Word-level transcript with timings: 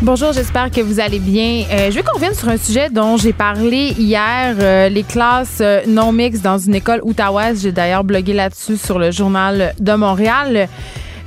Bonjour, 0.00 0.32
j'espère 0.32 0.70
que 0.70 0.80
vous 0.80 1.00
allez 1.00 1.18
bien. 1.18 1.64
Euh, 1.72 1.90
je 1.90 1.96
veux 1.96 2.04
qu'on 2.04 2.14
revienne 2.14 2.32
sur 2.34 2.48
un 2.48 2.56
sujet 2.56 2.88
dont 2.88 3.16
j'ai 3.16 3.32
parlé 3.32 3.94
hier, 3.98 4.54
euh, 4.60 4.88
les 4.88 5.02
classes 5.02 5.58
euh, 5.60 5.80
non 5.88 6.12
mixtes 6.12 6.44
dans 6.44 6.56
une 6.56 6.76
école 6.76 7.00
outaouaise. 7.02 7.62
J'ai 7.62 7.72
d'ailleurs 7.72 8.04
blogué 8.04 8.32
là-dessus 8.32 8.76
sur 8.76 9.00
le 9.00 9.10
journal 9.10 9.74
de 9.80 9.92
Montréal. 9.94 10.68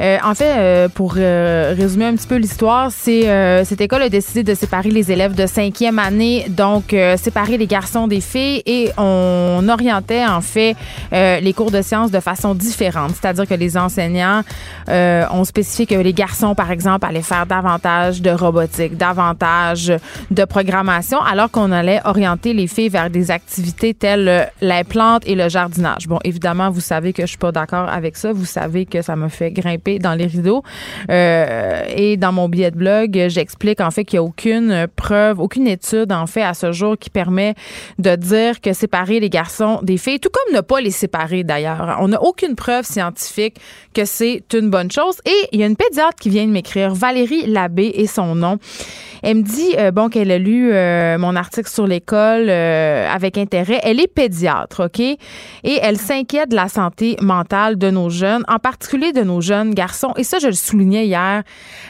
Euh, 0.01 0.17
en 0.23 0.33
fait, 0.33 0.55
euh, 0.57 0.89
pour 0.89 1.13
euh, 1.17 1.75
résumer 1.77 2.05
un 2.05 2.15
petit 2.15 2.25
peu 2.25 2.37
l'histoire, 2.37 2.91
c'est 2.91 3.21
cette 3.65 3.81
école 3.81 4.01
a 4.01 4.09
décidé 4.09 4.43
de 4.43 4.53
séparer 4.55 4.89
les 4.89 5.11
élèves 5.11 5.35
de 5.35 5.45
cinquième 5.45 5.99
année, 5.99 6.47
donc 6.49 6.95
séparer 7.17 7.57
les 7.57 7.67
garçons 7.67 8.07
des 8.07 8.21
filles, 8.21 8.61
et 8.65 8.89
on 8.97 9.67
orientait 9.69 10.25
en 10.25 10.41
fait 10.41 10.75
les 11.11 11.53
cours 11.53 11.71
de 11.71 11.81
sciences 11.81 12.11
de 12.11 12.19
façon 12.19 12.55
différente. 12.55 13.11
C'est-à-dire 13.11 13.47
que 13.47 13.53
les 13.53 13.77
enseignants 13.77 14.41
ont 14.87 15.43
spécifié 15.43 15.85
que 15.85 15.95
les 15.95 16.13
garçons, 16.13 16.55
par 16.55 16.71
exemple, 16.71 17.05
allaient 17.05 17.21
faire 17.21 17.45
davantage 17.45 18.21
de 18.21 18.31
robotique, 18.31 18.97
davantage 18.97 19.93
de 20.31 20.45
programmation, 20.45 21.21
alors 21.21 21.51
qu'on 21.51 21.71
allait 21.71 22.01
orienter 22.05 22.53
les 22.53 22.67
filles 22.67 22.89
vers 22.89 23.09
des 23.09 23.31
activités 23.31 23.93
telles 23.93 24.49
les 24.61 24.83
plantes 24.83 25.23
et 25.25 25.35
le 25.35 25.49
jardinage. 25.49 26.07
Bon, 26.07 26.19
évidemment, 26.23 26.69
vous 26.69 26.81
savez 26.81 27.13
que 27.13 27.23
je 27.23 27.27
suis 27.27 27.37
pas 27.37 27.51
d'accord 27.51 27.89
avec 27.89 28.17
ça. 28.17 28.33
Vous 28.33 28.45
savez 28.45 28.85
que 28.85 29.01
ça 29.01 29.15
me 29.15 29.29
fait 29.29 29.51
grimper 29.51 29.90
dans 29.99 30.13
les 30.13 30.25
rideaux. 30.25 30.63
Euh, 31.09 31.83
et 31.95 32.17
dans 32.17 32.31
mon 32.31 32.49
billet 32.49 32.71
de 32.71 32.77
blog, 32.77 33.25
j'explique 33.27 33.81
en 33.81 33.91
fait 33.91 34.05
qu'il 34.05 34.19
n'y 34.19 34.25
a 34.25 34.27
aucune 34.27 34.87
preuve, 34.95 35.39
aucune 35.39 35.67
étude 35.67 36.11
en 36.11 36.27
fait 36.27 36.43
à 36.43 36.53
ce 36.53 36.71
jour 36.71 36.97
qui 36.97 37.09
permet 37.09 37.55
de 37.99 38.15
dire 38.15 38.61
que 38.61 38.73
séparer 38.73 39.19
les 39.19 39.29
garçons 39.29 39.79
des 39.83 39.97
filles, 39.97 40.19
tout 40.19 40.29
comme 40.29 40.55
ne 40.55 40.61
pas 40.61 40.81
les 40.81 40.91
séparer 40.91 41.43
d'ailleurs. 41.43 41.97
On 41.99 42.09
n'a 42.09 42.21
aucune 42.21 42.55
preuve 42.55 42.85
scientifique 42.85 43.57
que 43.93 44.05
c'est 44.05 44.43
une 44.53 44.69
bonne 44.69 44.91
chose. 44.91 45.17
Et 45.25 45.47
il 45.51 45.59
y 45.59 45.63
a 45.63 45.65
une 45.65 45.75
pédiatre 45.75 46.15
qui 46.19 46.29
vient 46.29 46.45
de 46.45 46.51
m'écrire, 46.51 46.93
Valérie 46.93 47.45
Labbé 47.45 47.91
et 47.95 48.07
son 48.07 48.35
nom. 48.35 48.57
Elle 49.23 49.37
me 49.37 49.43
dit 49.43 49.75
euh, 49.77 49.91
bon 49.91 50.09
qu'elle 50.09 50.31
a 50.31 50.39
lu 50.39 50.71
euh, 50.73 51.19
mon 51.19 51.35
article 51.35 51.69
sur 51.69 51.85
l'école 51.85 52.49
avec 52.49 53.37
intérêt. 53.37 53.79
Elle 53.83 53.99
est 53.99 54.07
pédiatre, 54.07 54.85
OK? 54.85 54.99
Et 54.99 55.17
elle 55.63 55.97
s'inquiète 55.97 56.49
de 56.49 56.55
la 56.55 56.67
santé 56.67 57.17
mentale 57.21 57.77
de 57.77 57.89
nos 57.89 58.09
jeunes, 58.09 58.43
en 58.47 58.57
particulier 58.57 59.11
de 59.11 59.21
nos 59.21 59.41
jeunes 59.41 59.73
garçons. 59.73 59.80
Et 60.17 60.23
ça, 60.23 60.39
je 60.39 60.47
le 60.47 60.53
soulignais 60.53 61.05
hier 61.05 61.43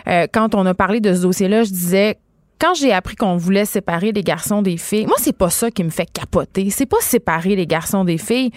euh, 0.07 0.27
quand 0.31 0.55
on 0.55 0.65
a 0.65 0.73
parlé 0.73 0.99
de 0.99 1.13
ce 1.13 1.21
dossier-là. 1.21 1.63
Je 1.63 1.69
disais 1.69 2.17
quand 2.59 2.75
j'ai 2.75 2.93
appris 2.93 3.15
qu'on 3.15 3.37
voulait 3.37 3.65
séparer 3.65 4.11
les 4.11 4.23
garçons 4.23 4.61
des 4.61 4.77
filles, 4.77 5.07
moi, 5.07 5.17
c'est 5.17 5.35
pas 5.35 5.49
ça 5.49 5.71
qui 5.71 5.83
me 5.83 5.89
fait 5.89 6.05
capoter. 6.11 6.69
C'est 6.69 6.85
pas 6.85 7.01
séparer 7.01 7.55
les 7.55 7.65
garçons 7.65 8.03
des 8.03 8.17
filles 8.17 8.51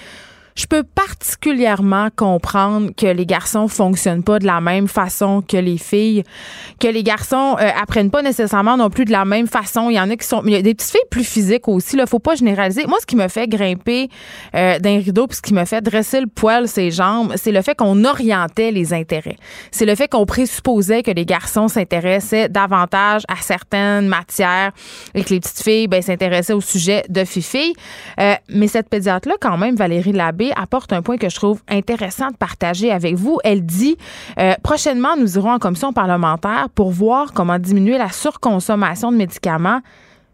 je 0.54 0.66
peux 0.66 0.84
particulièrement 0.84 2.08
comprendre 2.14 2.90
que 2.96 3.06
les 3.06 3.26
garçons 3.26 3.66
fonctionnent 3.66 4.22
pas 4.22 4.38
de 4.38 4.46
la 4.46 4.60
même 4.60 4.86
façon 4.86 5.42
que 5.42 5.56
les 5.56 5.78
filles, 5.78 6.22
que 6.78 6.86
les 6.86 7.02
garçons 7.02 7.56
euh, 7.60 7.68
apprennent 7.80 8.10
pas 8.10 8.22
nécessairement 8.22 8.76
non 8.76 8.88
plus 8.88 9.04
de 9.04 9.10
la 9.10 9.24
même 9.24 9.48
façon. 9.48 9.90
Il 9.90 9.94
y 9.94 10.00
en 10.00 10.08
a 10.10 10.16
qui 10.16 10.26
sont, 10.26 10.42
il 10.46 10.52
y 10.52 10.56
a 10.56 10.62
des 10.62 10.74
petites 10.74 10.92
filles 10.92 11.08
plus 11.10 11.24
physiques 11.24 11.66
aussi. 11.66 11.96
Là, 11.96 12.06
faut 12.06 12.20
pas 12.20 12.36
généraliser. 12.36 12.86
Moi, 12.86 12.98
ce 13.00 13.06
qui 13.06 13.16
me 13.16 13.26
fait 13.26 13.48
grimper 13.48 14.08
euh, 14.54 14.78
d'un 14.78 14.98
rideau, 14.98 15.26
puis 15.26 15.36
ce 15.38 15.42
qui 15.42 15.54
me 15.54 15.64
fait 15.64 15.80
dresser 15.80 16.20
le 16.20 16.28
poil 16.28 16.68
ses 16.68 16.92
jambes, 16.92 17.32
c'est 17.36 17.52
le 17.52 17.62
fait 17.62 17.74
qu'on 17.74 18.04
orientait 18.04 18.70
les 18.70 18.94
intérêts. 18.94 19.36
C'est 19.72 19.86
le 19.86 19.96
fait 19.96 20.06
qu'on 20.06 20.24
présupposait 20.24 21.02
que 21.02 21.10
les 21.10 21.26
garçons 21.26 21.66
s'intéressaient 21.66 22.48
davantage 22.48 23.22
à 23.26 23.36
certaines 23.42 24.06
matières 24.06 24.70
et 25.14 25.24
que 25.24 25.30
les 25.30 25.40
petites 25.40 25.62
filles, 25.62 25.88
ben, 25.88 26.00
s'intéressaient 26.00 26.52
au 26.52 26.60
sujet 26.60 27.02
de 27.08 27.24
filles. 27.24 27.72
Euh, 28.20 28.34
mais 28.48 28.68
cette 28.68 28.88
pédiatre-là, 28.88 29.34
quand 29.40 29.58
même, 29.58 29.74
Valérie 29.74 30.12
Labbé 30.12 30.43
apporte 30.56 30.92
un 30.92 31.02
point 31.02 31.16
que 31.16 31.28
je 31.28 31.36
trouve 31.36 31.62
intéressant 31.68 32.28
de 32.30 32.36
partager 32.36 32.90
avec 32.90 33.14
vous. 33.14 33.38
Elle 33.44 33.64
dit 33.64 33.96
euh, 34.38 34.54
prochainement, 34.62 35.16
nous 35.16 35.36
irons 35.36 35.52
en 35.52 35.58
commission 35.58 35.92
parlementaire 35.92 36.68
pour 36.74 36.90
voir 36.90 37.32
comment 37.32 37.58
diminuer 37.58 37.98
la 37.98 38.10
surconsommation 38.10 39.12
de 39.12 39.16
médicaments 39.16 39.80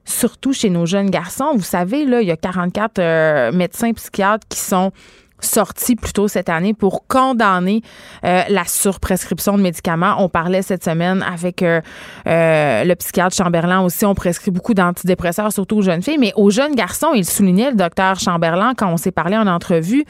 surtout 0.05 0.53
chez 0.53 0.71
nos 0.71 0.87
jeunes 0.87 1.11
garçons. 1.11 1.53
Vous 1.55 1.63
savez, 1.63 2.05
là, 2.05 2.21
il 2.21 2.29
y 2.29 2.33
a 2.33 2.37
44 2.37 2.99
euh, 2.99 3.53
médecins 3.53 3.93
psychiatres 3.93 4.47
qui 4.49 4.59
sont 4.59 4.93
sortis 5.45 5.97
plus 5.97 6.13
tôt 6.13 6.29
cette 6.29 6.49
année 6.49 6.75
pour 6.75 7.07
condamner 7.07 7.83
euh, 8.25 8.43
la 8.49 8.65
surprescription 8.65 9.57
de 9.57 9.63
médicaments. 9.63 10.17
On 10.19 10.29
parlait 10.29 10.63
cette 10.63 10.85
semaine 10.85 11.23
avec 11.23 11.63
euh, 11.63 11.81
euh, 12.27 12.85
le 12.85 12.95
psychiatre 12.95 13.37
Chamberlain 13.37 13.81
aussi. 13.83 14.05
On 14.05 14.15
prescrit 14.15 14.51
beaucoup 14.51 14.75
d'antidépresseurs, 14.75 15.53
surtout 15.53 15.79
aux 15.79 15.83
jeunes 15.83 16.03
filles, 16.03 16.19
mais 16.19 16.33
aux 16.37 16.51
jeunes 16.51 16.75
garçons, 16.75 17.13
il 17.15 17.25
soulignait 17.25 17.71
le 17.71 17.77
docteur 17.77 18.19
Chamberlain 18.19 18.75
quand 18.77 18.93
on 18.93 18.97
s'est 18.97 19.13
parlé 19.13 19.37
en 19.37 19.47
entrevue. 19.47 20.05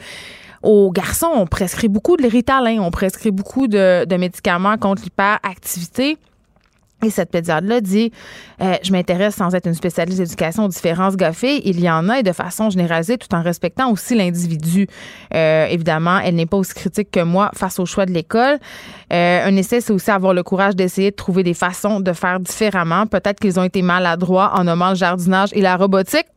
Aux 0.63 0.91
garçons, 0.91 1.31
on 1.33 1.47
prescrit 1.47 1.87
beaucoup 1.87 2.17
de 2.17 2.27
Ritalin, 2.27 2.79
on 2.81 2.91
prescrit 2.91 3.31
beaucoup 3.31 3.67
de, 3.67 4.05
de 4.05 4.15
médicaments 4.15 4.77
contre 4.77 5.01
l'hyperactivité. 5.03 6.17
Et 7.03 7.09
cette 7.09 7.31
pédiatre-là 7.31 7.81
dit 7.81 8.11
euh, 8.61 8.75
Je 8.83 8.91
m'intéresse 8.91 9.35
sans 9.35 9.53
être 9.55 9.65
une 9.65 9.73
spécialiste 9.73 10.19
d'éducation 10.19 10.65
aux 10.65 10.67
différences 10.67 11.15
gaffées. 11.15 11.67
Il 11.67 11.79
y 11.79 11.89
en 11.89 12.07
a 12.09 12.21
de 12.21 12.31
façon 12.31 12.69
généralisée, 12.69 13.17
tout 13.17 13.33
en 13.33 13.41
respectant 13.41 13.91
aussi 13.91 14.15
l'individu. 14.15 14.87
Euh, 15.33 15.65
évidemment, 15.65 16.19
elle 16.19 16.35
n'est 16.35 16.45
pas 16.45 16.57
aussi 16.57 16.73
critique 16.73 17.09
que 17.09 17.21
moi 17.21 17.49
face 17.55 17.79
au 17.79 17.85
choix 17.85 18.05
de 18.05 18.11
l'école. 18.11 18.59
Euh, 19.11 19.47
un 19.47 19.55
essai, 19.55 19.81
c'est 19.81 19.93
aussi 19.93 20.11
avoir 20.11 20.33
le 20.33 20.43
courage 20.43 20.75
d'essayer 20.75 21.11
de 21.11 21.15
trouver 21.15 21.43
des 21.43 21.55
façons 21.55 21.99
de 21.99 22.13
faire 22.13 22.39
différemment. 22.39 23.07
Peut-être 23.07 23.39
qu'ils 23.39 23.59
ont 23.59 23.63
été 23.63 23.81
maladroits 23.81 24.51
en 24.55 24.63
nommant 24.63 24.89
le 24.89 24.95
jardinage 24.95 25.49
et 25.53 25.61
la 25.61 25.75
robotique. 25.77 26.27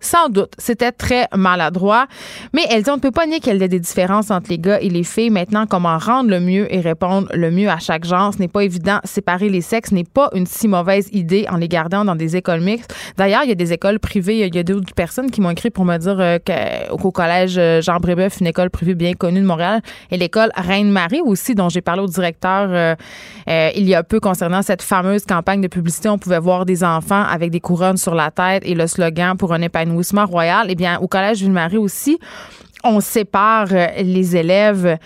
Sans 0.00 0.30
doute. 0.30 0.54
C'était 0.56 0.92
très 0.92 1.28
maladroit. 1.36 2.06
Mais 2.54 2.62
elle 2.70 2.82
dit, 2.82 2.90
on 2.90 2.96
ne 2.96 3.00
peut 3.00 3.10
pas 3.10 3.26
nier 3.26 3.38
qu'il 3.40 3.56
y 3.58 3.62
a 3.62 3.68
des 3.68 3.78
différences 3.78 4.30
entre 4.30 4.48
les 4.48 4.58
gars 4.58 4.80
et 4.80 4.88
les 4.88 5.04
filles. 5.04 5.28
Maintenant, 5.28 5.66
comment 5.66 5.98
rendre 5.98 6.30
le 6.30 6.40
mieux 6.40 6.74
et 6.74 6.80
répondre 6.80 7.28
le 7.34 7.50
mieux 7.50 7.68
à 7.68 7.78
chaque 7.78 8.04
genre? 8.04 8.32
Ce 8.32 8.38
n'est 8.38 8.48
pas 8.48 8.64
évident. 8.64 9.00
Séparer 9.04 9.50
les 9.50 9.60
sexes 9.60 9.92
n'est 9.92 10.04
pas 10.04 10.30
une 10.34 10.46
si 10.46 10.68
mauvaise 10.68 11.10
idée 11.12 11.46
en 11.50 11.58
les 11.58 11.68
gardant 11.68 12.06
dans 12.06 12.16
des 12.16 12.34
écoles 12.34 12.62
mixtes. 12.62 12.94
D'ailleurs, 13.18 13.42
il 13.44 13.50
y 13.50 13.52
a 13.52 13.56
des 13.56 13.74
écoles 13.74 13.98
privées. 14.00 14.46
Il 14.46 14.54
y 14.54 14.58
a 14.58 14.62
d'autres 14.62 14.94
personnes 14.94 15.30
qui 15.30 15.42
m'ont 15.42 15.50
écrit 15.50 15.70
pour 15.70 15.84
me 15.84 15.98
dire 15.98 16.16
euh, 16.18 16.38
qu'au 16.38 17.10
collège 17.10 17.58
euh, 17.58 17.82
Jean 17.82 17.98
Brébeuf, 17.98 18.40
une 18.40 18.46
école 18.46 18.70
privée 18.70 18.94
bien 18.94 19.12
connue 19.12 19.40
de 19.40 19.46
Montréal, 19.46 19.82
et 20.10 20.16
l'école 20.16 20.50
Reine-Marie 20.56 21.20
aussi, 21.20 21.54
dont 21.54 21.68
j'ai 21.68 21.82
parlé 21.82 22.02
au 22.02 22.06
directeur 22.06 22.68
euh, 22.70 23.70
il 23.76 23.88
y 23.88 23.94
a 23.94 24.02
peu 24.02 24.20
concernant 24.20 24.62
cette 24.62 24.82
fameuse 24.82 25.26
campagne 25.26 25.60
de 25.60 25.68
publicité. 25.68 26.08
On 26.08 26.18
pouvait 26.18 26.38
voir 26.38 26.64
des 26.64 26.82
enfants 26.84 27.22
avec 27.22 27.50
des 27.50 27.60
couronnes 27.60 27.96
sur 27.96 28.14
la 28.14 28.30
tête 28.30 28.62
et 28.64 28.74
le 28.74 28.86
slogan 28.86 29.36
pour 29.36 29.52
un 29.52 29.60
épanouissement 29.60 29.89
royal, 30.24 30.66
eh 30.70 30.74
bien, 30.74 30.98
au 30.98 31.08
Collège 31.08 31.40
Ville-Marie 31.40 31.76
aussi, 31.76 32.18
on 32.84 33.00
sépare 33.00 33.68
euh, 33.72 33.86
les 34.02 34.36
élèves 34.36 34.98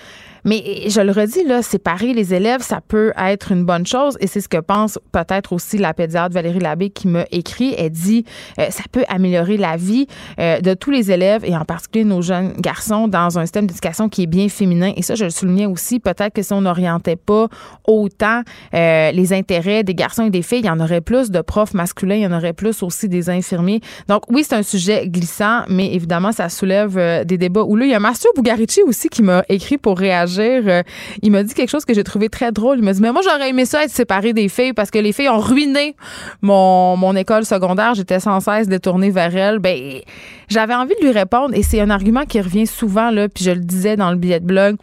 mais 0.45 0.89
je 0.89 1.01
le 1.01 1.11
redis, 1.11 1.45
là, 1.45 1.63
séparer 1.63 2.13
les 2.13 2.35
élèves, 2.35 2.61
ça 2.61 2.81
peut 2.87 3.13
être 3.17 3.51
une 3.51 3.65
bonne 3.65 3.87
chose 3.87 4.17
et 4.21 4.27
c'est 4.27 4.41
ce 4.41 4.49
que 4.49 4.59
pense 4.59 4.99
peut-être 5.11 5.53
aussi 5.53 5.79
la 5.79 5.95
pédiatre 5.95 6.35
Valérie 6.35 6.59
Labbé 6.59 6.91
qui 6.91 7.09
m'a 7.09 7.25
écrit. 7.31 7.75
Elle 7.79 7.91
dit 7.91 8.25
euh, 8.59 8.67
ça 8.71 8.83
peut 8.93 9.05
améliorer 9.09 9.57
la 9.57 9.77
vie 9.77 10.07
euh, 10.39 10.61
de 10.61 10.75
tous 10.75 10.91
les 10.91 11.11
élèves 11.11 11.45
et 11.45 11.57
en 11.57 11.65
particulier 11.65 12.05
nos 12.05 12.21
jeunes 12.21 12.53
garçons 12.59 13.09
dans 13.09 13.39
un 13.39 13.47
système 13.47 13.67
d'éducation 13.67 14.09
qui 14.09 14.25
est 14.25 14.27
bien 14.27 14.49
féminin. 14.49 14.93
Et 14.97 15.03
ça, 15.03 15.15
je 15.15 15.25
le 15.25 15.31
soulignais 15.31 15.67
aussi, 15.67 15.99
peut-être 15.99 16.35
que 16.35 16.43
si 16.43 16.53
on 16.53 16.61
n'orientait 16.61 17.17
pas 17.17 17.49
autant 17.87 18.43
euh, 18.75 19.13
les 19.13 19.33
intérêts 19.33 19.83
des 19.83 19.95
garçons 19.95 20.27
et 20.27 20.31
des 20.31 20.43
filles, 20.43 20.61
il 20.61 20.67
y 20.67 20.71
en 20.71 20.81
aurait 20.81 21.01
plus 21.01 21.31
de 21.31 21.41
profs 21.41 21.75
masculins, 21.75 22.17
il 22.17 22.23
y 22.23 22.27
en 22.27 22.37
aurait 22.37 22.53
plus 22.53 22.83
aussi 22.83 23.09
des 23.09 23.31
infirmiers. 23.31 23.81
Donc 24.09 24.31
oui, 24.31 24.45
c'est 24.47 24.57
un 24.57 24.63
sujet 24.63 25.09
glissant, 25.09 25.63
mais 25.69 25.95
évidemment, 25.95 26.33
ça 26.33 26.51
soulève 26.51 27.25
des 27.25 27.39
débats 27.39 27.63
où 27.63 27.77
là, 27.77 27.87
il 27.87 27.91
y 27.91 27.95
a 27.95 28.01
Mathieu 28.01 28.29
Bugarici 28.37 28.83
aussi 28.83 29.09
qui 29.09 29.23
m'a 29.23 29.43
écrit 29.49 29.79
pour 29.79 29.99
réagir 29.99 30.34
euh, 30.43 30.83
il 31.23 31.31
m'a 31.31 31.43
dit 31.43 31.55
quelque 31.55 31.71
chose 31.71 31.85
que 31.85 31.95
j'ai 31.95 32.05
trouvé 32.05 32.29
très 32.29 32.53
drôle. 32.53 32.79
Il 32.79 32.85
m'a 32.85 32.93
dit, 32.93 33.01
mais 33.01 33.13
moi, 33.13 33.23
j'aurais 33.23 33.51
aimé 33.51 33.65
ça 33.65 33.85
être 33.85 33.91
séparé 33.91 34.33
des 34.33 34.49
filles 34.49 34.73
parce 34.73 34.91
que 34.91 34.99
les 34.99 35.13
filles 35.13 35.29
ont 35.29 35.41
ruiné 35.41 35.97
mon, 36.43 36.97
mon 36.97 37.15
école 37.17 37.45
secondaire. 37.45 37.95
J'étais 37.95 38.21
sans 38.21 38.41
cesse 38.41 38.69
détournée 38.69 39.11
vers 39.11 39.35
elles. 39.37 39.59
Ben, 39.59 40.01
j'avais 40.49 40.75
envie 40.75 40.95
de 41.01 41.07
lui 41.07 41.13
répondre 41.13 41.55
et 41.55 41.63
c'est 41.63 41.81
un 41.81 41.91
argument 41.91 42.25
qui 42.25 42.41
revient 42.41 42.67
souvent, 42.67 43.11
là, 43.11 43.29
puis 43.29 43.45
je 43.45 43.51
le 43.51 43.61
disais 43.61 43.97
dans 43.97 44.11
le 44.11 44.17
billet 44.17 44.41
de 44.41 44.47
blog. 44.47 44.77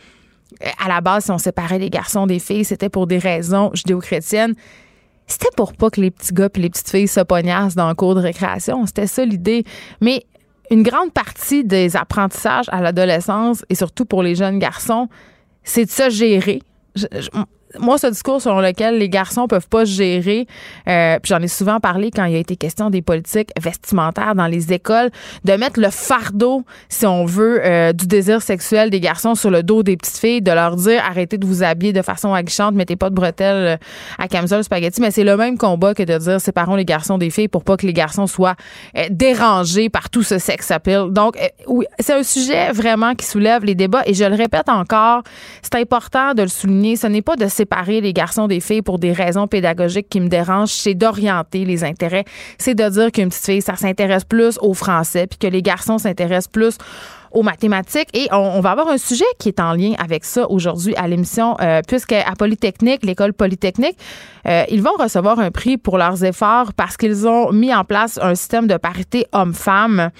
À 0.84 0.88
la 0.88 1.02
base, 1.02 1.26
si 1.26 1.32
on 1.32 1.38
séparait 1.38 1.80
les 1.80 1.90
garçons 1.90 2.28
des 2.28 2.40
filles, 2.40 2.66
c'était 2.66 2.90
pour 2.90 3.08
des 3.08 3.18
raisons 3.18 3.72
judéo-chrétiennes 3.74 4.56
c'était 5.32 5.50
pour 5.56 5.74
pas 5.74 5.90
que 5.90 6.02
les 6.02 6.12
petits 6.12 6.34
gars 6.34 6.50
et 6.54 6.60
les 6.60 6.70
petites 6.70 6.90
filles 6.90 7.08
se 7.08 7.22
pognassent 7.22 7.76
dans 7.76 7.88
le 7.88 7.96
cours 7.96 8.16
de 8.16 8.20
récréation. 8.20 8.86
C'était 8.86 9.08
ça 9.08 9.24
l'idée. 9.24 9.64
Mais 10.02 10.26
une 10.70 10.84
grande 10.84 11.14
partie 11.14 11.64
des 11.64 11.96
apprentissages 11.96 12.68
à 12.70 12.82
l'adolescence 12.82 13.64
et 13.70 13.76
surtout 13.76 14.06
pour 14.06 14.24
les 14.24 14.36
jeunes 14.36 14.60
garçons, 14.60 15.08
c'est 15.64 15.86
de 15.86 15.92
se 15.92 16.10
gérer. 16.10 16.62
Moi, 17.80 17.98
ce 17.98 18.08
discours 18.08 18.42
selon 18.42 18.60
lequel 18.60 18.98
les 18.98 19.10
garçons 19.10 19.48
peuvent 19.48 19.68
pas 19.68 19.86
gérer, 19.86 20.48
euh, 20.88 21.20
puis 21.22 21.30
j'en 21.30 21.42
ai 21.42 21.48
souvent 21.48 21.80
parlé 21.80 22.12
quand 22.12 22.26
il 22.26 22.36
a 22.36 22.40
été 22.40 22.56
question 22.56 22.90
des 22.90 23.02
politiques 23.02 23.50
vestimentaires 23.60 24.36
dans 24.36 24.48
les 24.48 24.74
écoles, 24.74 25.10
de 25.46 25.54
mettre 25.54 25.80
le 25.80 25.90
fardeau, 25.90 26.64
si 26.90 27.06
on 27.06 27.26
veut, 27.26 27.62
euh, 27.66 27.94
du 27.94 28.08
désir 28.08 28.42
sexuel 28.42 28.90
des 28.90 29.00
garçons 29.00 29.36
sur 29.36 29.50
le 29.52 29.64
dos 29.64 29.84
des 29.84 29.98
petites 29.98 30.18
filles, 30.18 30.42
de 30.42 30.52
leur 30.52 30.76
dire 30.76 31.02
arrêtez 31.08 31.38
de 31.38 31.46
vous 31.46 31.64
habiller 31.64 31.94
de 31.94 32.02
façon 32.02 32.34
aguichante, 32.34 32.76
mettez 32.76 32.96
pas 32.96 33.10
de 33.10 33.16
bretelles 33.16 33.80
à 34.18 34.28
camisole 34.28 34.64
spaghetti, 34.64 35.02
mais 35.02 35.12
c'est 35.12 35.24
le 35.24 35.38
même 35.38 35.58
combat 35.58 35.94
que 35.94 36.04
de 36.04 36.18
dire 36.18 36.42
séparons 36.42 36.76
les 36.76 36.86
garçons 36.86 37.18
des 37.18 37.30
filles 37.30 37.48
pour 37.48 37.64
pas 37.64 37.78
que 37.78 37.86
les 37.86 37.94
garçons 37.94 38.28
soient 38.28 38.56
euh, 38.98 39.06
dérangés 39.10 39.90
par 39.90 40.10
tout 40.10 40.24
ce 40.24 40.38
sex 40.38 40.72
appeal. 40.72 41.12
Donc, 41.12 41.38
oui, 41.68 41.86
c'est 42.00 42.14
un 42.14 42.24
sujet 42.24 42.72
vraiment 42.72 43.16
qui 43.16 43.26
soulève 43.26 43.64
les 43.64 43.76
débats 43.76 44.04
et 44.06 44.14
je 44.14 44.26
le 44.26 44.36
répète 44.36 44.70
encore, 44.70 45.24
c'est 45.62 45.76
important 45.76 46.34
de 46.34 46.44
le 46.44 46.48
souligner, 46.48 46.96
ce 46.96 47.08
n'est 47.08 47.22
pas 47.22 47.36
de 47.36 47.48
séparer 47.62 48.02
les 48.02 48.12
garçons 48.12 48.48
des 48.48 48.60
filles 48.60 48.82
pour 48.82 48.98
des 48.98 49.14
raisons 49.14 49.48
pédagogiques 49.48 50.10
qui 50.10 50.20
me 50.20 50.30
dérangent, 50.30 50.74
c'est 50.74 50.96
d'orienter 50.96 51.64
les 51.64 51.84
intérêts. 51.84 52.26
C'est 52.58 52.74
de 52.74 52.90
dire 52.90 53.12
qu'une 53.12 53.30
petite 53.30 53.46
fille, 53.46 53.62
ça 53.62 53.76
s'intéresse 53.76 54.24
plus 54.24 54.58
au 54.62 54.74
français, 54.74 55.28
puis 55.28 55.38
que 55.38 55.46
les 55.46 55.62
garçons 55.62 56.00
s'intéressent 56.00 56.48
plus 56.48 56.78
aux 57.32 57.44
mathématiques. 57.44 58.10
Et 58.14 58.28
on, 58.32 58.60
va 58.62 58.72
avoir 58.72 58.88
un 58.90 58.98
sujet 58.98 59.26
qui 59.40 59.50
est 59.50 59.60
en 59.60 59.74
lien 59.74 59.94
avec 59.98 60.26
ça 60.26 60.50
aujourd'hui 60.50 60.96
à 60.96 61.08
l'émission, 61.08 61.56
euh, 61.62 61.82
puisque 61.88 62.14
à 62.14 62.34
Polytechnique, 62.38 63.04
l'école 63.04 63.34
Polytechnique, 63.34 63.98
euh, 64.48 64.64
ils 64.70 64.82
vont 64.82 64.96
recevoir 64.98 65.40
un 65.40 65.52
prix 65.52 65.78
pour 65.78 65.98
leurs 65.98 66.24
efforts 66.24 66.74
parce 66.74 66.98
qu'ils 66.98 67.28
ont 67.28 67.52
mis 67.52 67.74
en 67.74 67.84
place 67.84 68.20
un 68.22 68.36
système 68.36 68.68
de 68.68 68.78
parité 68.78 69.26
homme-femme. 69.32 70.12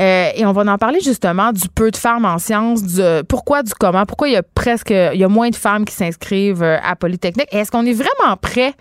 Euh, 0.00 0.30
et 0.34 0.44
on 0.44 0.52
va 0.52 0.72
en 0.72 0.78
parler 0.78 0.98
justement 1.00 1.52
du 1.52 1.68
peu 1.68 1.90
de 1.90 1.96
femmes 1.96 2.24
en 2.24 2.38
sciences, 2.38 2.82
du 2.82 3.02
pourquoi, 3.28 3.62
du 3.62 3.72
comment, 3.78 4.04
pourquoi 4.06 4.28
il 4.28 4.32
y 4.32 4.36
a 4.36 4.42
presque, 4.42 4.90
il 4.90 5.18
y 5.18 5.22
a 5.22 5.28
moins 5.28 5.50
de 5.50 5.56
femmes 5.56 5.84
qui 5.84 5.94
s'inscrivent 5.94 6.64
à 6.64 6.96
Polytechnique. 6.96 7.46
Est-ce 7.52 7.70
qu'on 7.70 7.86
est 7.86 7.92
vraiment 7.92 8.36
prêt 8.40 8.72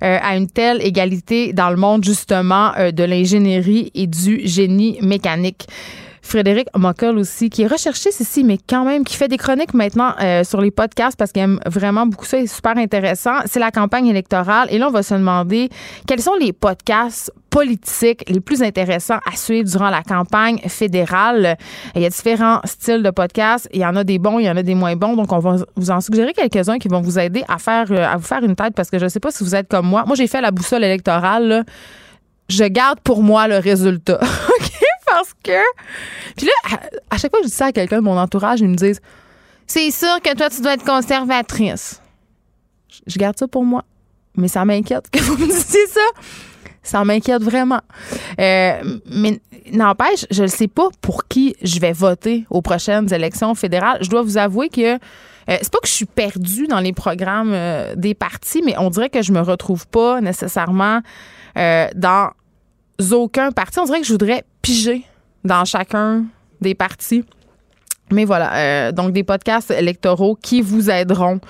à 0.00 0.36
une 0.36 0.48
telle 0.48 0.84
égalité 0.84 1.52
dans 1.52 1.70
le 1.70 1.76
monde 1.76 2.02
justement 2.04 2.72
de 2.76 3.04
l'ingénierie 3.04 3.92
et 3.94 4.06
du 4.06 4.40
génie 4.44 4.98
mécanique? 5.00 5.66
Frédéric 6.28 6.68
Mockel 6.76 7.16
aussi, 7.16 7.48
qui 7.48 7.62
est 7.62 7.66
recherché 7.66 8.10
ici, 8.10 8.44
mais 8.44 8.58
quand 8.58 8.84
même, 8.84 9.02
qui 9.04 9.16
fait 9.16 9.28
des 9.28 9.38
chroniques 9.38 9.72
maintenant 9.72 10.12
euh, 10.20 10.44
sur 10.44 10.60
les 10.60 10.70
podcasts 10.70 11.16
parce 11.16 11.32
qu'il 11.32 11.42
aime 11.42 11.58
vraiment 11.64 12.06
beaucoup 12.06 12.26
ça. 12.26 12.38
Il 12.38 12.48
super 12.48 12.76
intéressant. 12.76 13.36
C'est 13.46 13.58
la 13.58 13.70
campagne 13.70 14.06
électorale. 14.06 14.68
Et 14.70 14.78
là, 14.78 14.88
on 14.88 14.90
va 14.90 15.02
se 15.02 15.14
demander 15.14 15.70
quels 16.06 16.20
sont 16.20 16.34
les 16.38 16.52
podcasts 16.52 17.32
politiques 17.48 18.24
les 18.28 18.40
plus 18.40 18.62
intéressants 18.62 19.20
à 19.26 19.36
suivre 19.36 19.68
durant 19.68 19.88
la 19.88 20.02
campagne 20.02 20.58
fédérale. 20.68 21.56
Il 21.94 22.02
y 22.02 22.06
a 22.06 22.10
différents 22.10 22.60
styles 22.64 23.02
de 23.02 23.10
podcasts. 23.10 23.66
Il 23.72 23.80
y 23.80 23.86
en 23.86 23.96
a 23.96 24.04
des 24.04 24.18
bons, 24.18 24.38
il 24.38 24.44
y 24.44 24.50
en 24.50 24.56
a 24.56 24.62
des 24.62 24.74
moins 24.74 24.96
bons. 24.96 25.16
Donc, 25.16 25.32
on 25.32 25.38
va 25.38 25.56
vous 25.76 25.90
en 25.90 26.02
suggérer 26.02 26.34
quelques-uns 26.34 26.78
qui 26.78 26.88
vont 26.88 27.00
vous 27.00 27.18
aider 27.18 27.42
à 27.48 27.56
faire, 27.58 27.86
euh, 27.90 28.46
une 28.46 28.54
tête 28.54 28.74
parce 28.74 28.90
que 28.90 28.98
je 28.98 29.04
ne 29.04 29.08
sais 29.08 29.20
pas 29.20 29.30
si 29.30 29.42
vous 29.44 29.54
êtes 29.54 29.68
comme 29.68 29.86
moi. 29.86 30.04
Moi, 30.06 30.14
j'ai 30.14 30.26
fait 30.26 30.42
la 30.42 30.50
boussole 30.50 30.84
électorale. 30.84 31.64
Je 32.50 32.64
garde 32.64 33.00
pour 33.00 33.22
moi 33.22 33.48
le 33.48 33.56
résultat. 33.58 34.20
Parce 35.18 35.34
que. 35.42 35.60
Puis 36.36 36.46
là, 36.46 36.78
à, 37.10 37.18
chaque 37.18 37.32
fois 37.32 37.40
que 37.40 37.46
je 37.46 37.50
dis 37.50 37.56
ça 37.56 37.66
à 37.66 37.72
quelqu'un 37.72 37.96
de 37.96 38.02
mon 38.02 38.16
entourage, 38.16 38.60
ils 38.60 38.68
me 38.68 38.76
disent 38.76 39.00
C'est 39.66 39.90
sûr 39.90 40.20
que 40.22 40.32
toi, 40.36 40.48
tu 40.48 40.62
dois 40.62 40.74
être 40.74 40.84
conservatrice. 40.84 42.00
Je, 43.06 43.18
garde 43.18 43.36
ça 43.36 43.48
pour 43.48 43.64
moi. 43.64 43.84
Mais 44.36 44.46
ça 44.46 44.64
m'inquiète 44.64 45.10
que 45.10 45.18
vous 45.18 45.36
me 45.36 45.46
disiez 45.46 45.86
ça. 45.88 46.00
Ça 46.84 47.04
m'inquiète 47.04 47.42
vraiment. 47.42 47.80
Euh, 48.38 48.98
mais 49.06 49.40
n'empêche, 49.72 50.24
je 50.30 50.44
ne 50.44 50.48
sais 50.48 50.68
pas 50.68 50.88
pour 51.00 51.26
qui 51.26 51.56
je 51.62 51.80
vais 51.80 51.92
voter 51.92 52.46
aux 52.48 52.62
prochaines 52.62 53.12
élections 53.12 53.54
fédérales. 53.56 53.98
Je 54.00 54.08
dois 54.08 54.22
vous 54.22 54.38
avouer 54.38 54.68
que 54.68 54.94
euh, 54.94 54.98
c'est 55.46 55.72
pas 55.72 55.80
que 55.80 55.88
je 55.88 55.92
suis 55.92 56.06
perdue 56.06 56.68
dans 56.68 56.80
les 56.80 56.92
programmes 56.92 57.52
euh, 57.52 57.94
des 57.96 58.14
partis, 58.14 58.62
mais 58.64 58.78
on 58.78 58.88
dirait 58.88 59.10
que 59.10 59.22
je 59.22 59.32
me 59.32 59.40
retrouve 59.40 59.88
pas 59.88 60.20
nécessairement 60.20 61.00
dans 61.56 62.30
aucun 63.12 63.50
parti. 63.50 63.80
On 63.80 63.84
dirait 63.84 64.00
que 64.00 64.06
je 64.06 64.12
voudrais 64.12 64.44
piger 64.62 65.04
dans 65.44 65.64
chacun 65.64 66.24
des 66.60 66.74
partis. 66.74 67.24
Mais 68.10 68.24
voilà, 68.24 68.54
euh, 68.54 68.92
donc 68.92 69.12
des 69.12 69.24
podcasts 69.24 69.70
électoraux 69.70 70.36
qui 70.40 70.62
vous 70.62 70.90
aideront 70.90 71.40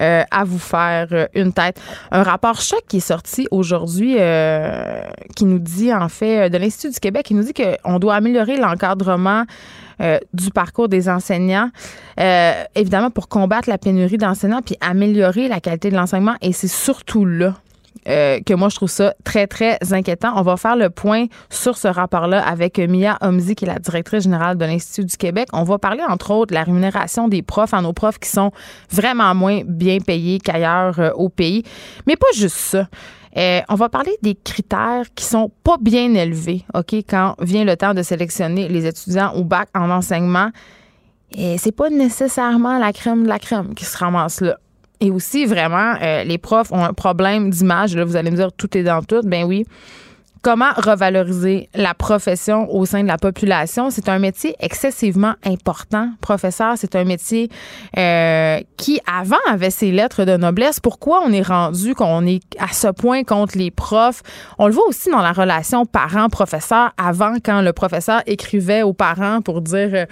euh, 0.00 0.22
à 0.30 0.44
vous 0.44 0.58
faire 0.58 1.08
euh, 1.10 1.26
une 1.34 1.52
tête. 1.52 1.80
Un 2.12 2.22
rapport 2.22 2.60
choc 2.60 2.82
qui 2.86 2.98
est 2.98 3.00
sorti 3.00 3.48
aujourd'hui, 3.50 4.16
qui 5.34 5.44
nous 5.44 5.58
dit 5.58 5.92
en 5.92 6.08
fait 6.08 6.50
de 6.50 6.58
l'Institut 6.58 6.92
du 6.92 7.00
Québec, 7.00 7.26
qui 7.26 7.34
nous 7.34 7.42
dit 7.42 7.54
qu'on 7.54 7.98
doit 7.98 8.14
améliorer 8.14 8.56
l'encadrement 8.56 9.44
du 10.34 10.50
parcours 10.50 10.88
des 10.88 11.08
enseignants, 11.08 11.70
évidemment 12.74 13.10
pour 13.10 13.28
combattre 13.28 13.68
la 13.68 13.78
pénurie 13.78 14.18
d'enseignants 14.18 14.60
puis 14.60 14.76
améliorer 14.80 15.48
la 15.48 15.60
qualité 15.60 15.90
de 15.90 15.96
l'enseignement. 15.96 16.34
Et 16.42 16.52
c'est 16.52 16.68
surtout 16.68 17.24
là 17.24 17.54
euh, 18.08 18.40
que 18.40 18.54
moi, 18.54 18.68
je 18.68 18.76
trouve 18.76 18.90
ça 18.90 19.14
très, 19.24 19.46
très 19.46 19.78
inquiétant. 19.92 20.32
On 20.36 20.42
va 20.42 20.56
faire 20.56 20.76
le 20.76 20.90
point 20.90 21.26
sur 21.50 21.76
ce 21.76 21.88
rapport-là 21.88 22.46
avec 22.46 22.78
Mia 22.78 23.18
Omzi, 23.20 23.54
qui 23.54 23.64
est 23.64 23.68
la 23.68 23.78
directrice 23.78 24.24
générale 24.24 24.56
de 24.56 24.64
l'Institut 24.64 25.04
du 25.04 25.16
Québec. 25.16 25.48
On 25.52 25.64
va 25.64 25.78
parler, 25.78 26.02
entre 26.08 26.30
autres, 26.32 26.50
de 26.50 26.54
la 26.54 26.64
rémunération 26.64 27.28
des 27.28 27.42
profs 27.42 27.74
à 27.74 27.82
nos 27.82 27.92
profs 27.92 28.18
qui 28.18 28.28
sont 28.28 28.52
vraiment 28.90 29.34
moins 29.34 29.62
bien 29.64 29.98
payés 29.98 30.38
qu'ailleurs 30.38 30.98
euh, 30.98 31.10
au 31.14 31.28
pays. 31.28 31.62
Mais 32.06 32.16
pas 32.16 32.26
juste 32.34 32.56
ça. 32.56 32.86
Euh, 33.36 33.60
on 33.68 33.74
va 33.74 33.88
parler 33.88 34.16
des 34.22 34.34
critères 34.34 35.04
qui 35.14 35.24
sont 35.24 35.50
pas 35.62 35.76
bien 35.78 36.14
élevés, 36.14 36.64
OK, 36.74 36.94
quand 36.94 37.34
vient 37.40 37.64
le 37.64 37.76
temps 37.76 37.92
de 37.92 38.02
sélectionner 38.02 38.68
les 38.68 38.86
étudiants 38.86 39.34
au 39.34 39.44
bac 39.44 39.68
en 39.74 39.90
enseignement. 39.90 40.50
Et 41.32 41.58
c'est 41.58 41.72
pas 41.72 41.90
nécessairement 41.90 42.78
la 42.78 42.92
crème 42.92 43.24
de 43.24 43.28
la 43.28 43.38
crème 43.38 43.74
qui 43.74 43.84
se 43.84 43.98
ramasse 43.98 44.40
là. 44.40 44.56
Et 45.00 45.10
aussi, 45.10 45.44
vraiment, 45.44 45.94
euh, 46.00 46.24
les 46.24 46.38
profs 46.38 46.72
ont 46.72 46.82
un 46.82 46.92
problème 46.92 47.50
d'image. 47.50 47.94
Là, 47.94 48.04
vous 48.04 48.16
allez 48.16 48.30
me 48.30 48.36
dire, 48.36 48.52
tout 48.52 48.76
est 48.76 48.82
dans 48.82 49.02
tout. 49.02 49.20
Ben 49.24 49.44
oui. 49.44 49.66
Comment 50.42 50.70
revaloriser 50.76 51.68
la 51.74 51.92
profession 51.92 52.72
au 52.72 52.86
sein 52.86 53.02
de 53.02 53.08
la 53.08 53.18
population? 53.18 53.90
C'est 53.90 54.08
un 54.08 54.20
métier 54.20 54.54
excessivement 54.60 55.34
important. 55.44 56.10
Professeur, 56.20 56.74
c'est 56.76 56.94
un 56.94 57.02
métier 57.02 57.50
euh, 57.98 58.60
qui, 58.76 59.00
avant, 59.12 59.36
avait 59.50 59.70
ses 59.70 59.90
lettres 59.90 60.24
de 60.24 60.36
noblesse. 60.36 60.78
Pourquoi 60.78 61.22
on 61.26 61.32
est 61.32 61.42
rendu 61.42 61.96
qu'on 61.96 62.24
est 62.26 62.42
à 62.60 62.72
ce 62.72 62.86
point 62.88 63.24
contre 63.24 63.58
les 63.58 63.72
profs? 63.72 64.22
On 64.58 64.68
le 64.68 64.72
voit 64.72 64.86
aussi 64.86 65.10
dans 65.10 65.22
la 65.22 65.32
relation 65.32 65.84
parent-professeur. 65.84 66.92
Avant, 66.96 67.34
quand 67.44 67.60
le 67.60 67.72
professeur 67.72 68.22
écrivait 68.26 68.82
aux 68.82 68.94
parents 68.94 69.40
pour 69.42 69.62
dire... 69.62 69.90
Euh, 69.94 70.06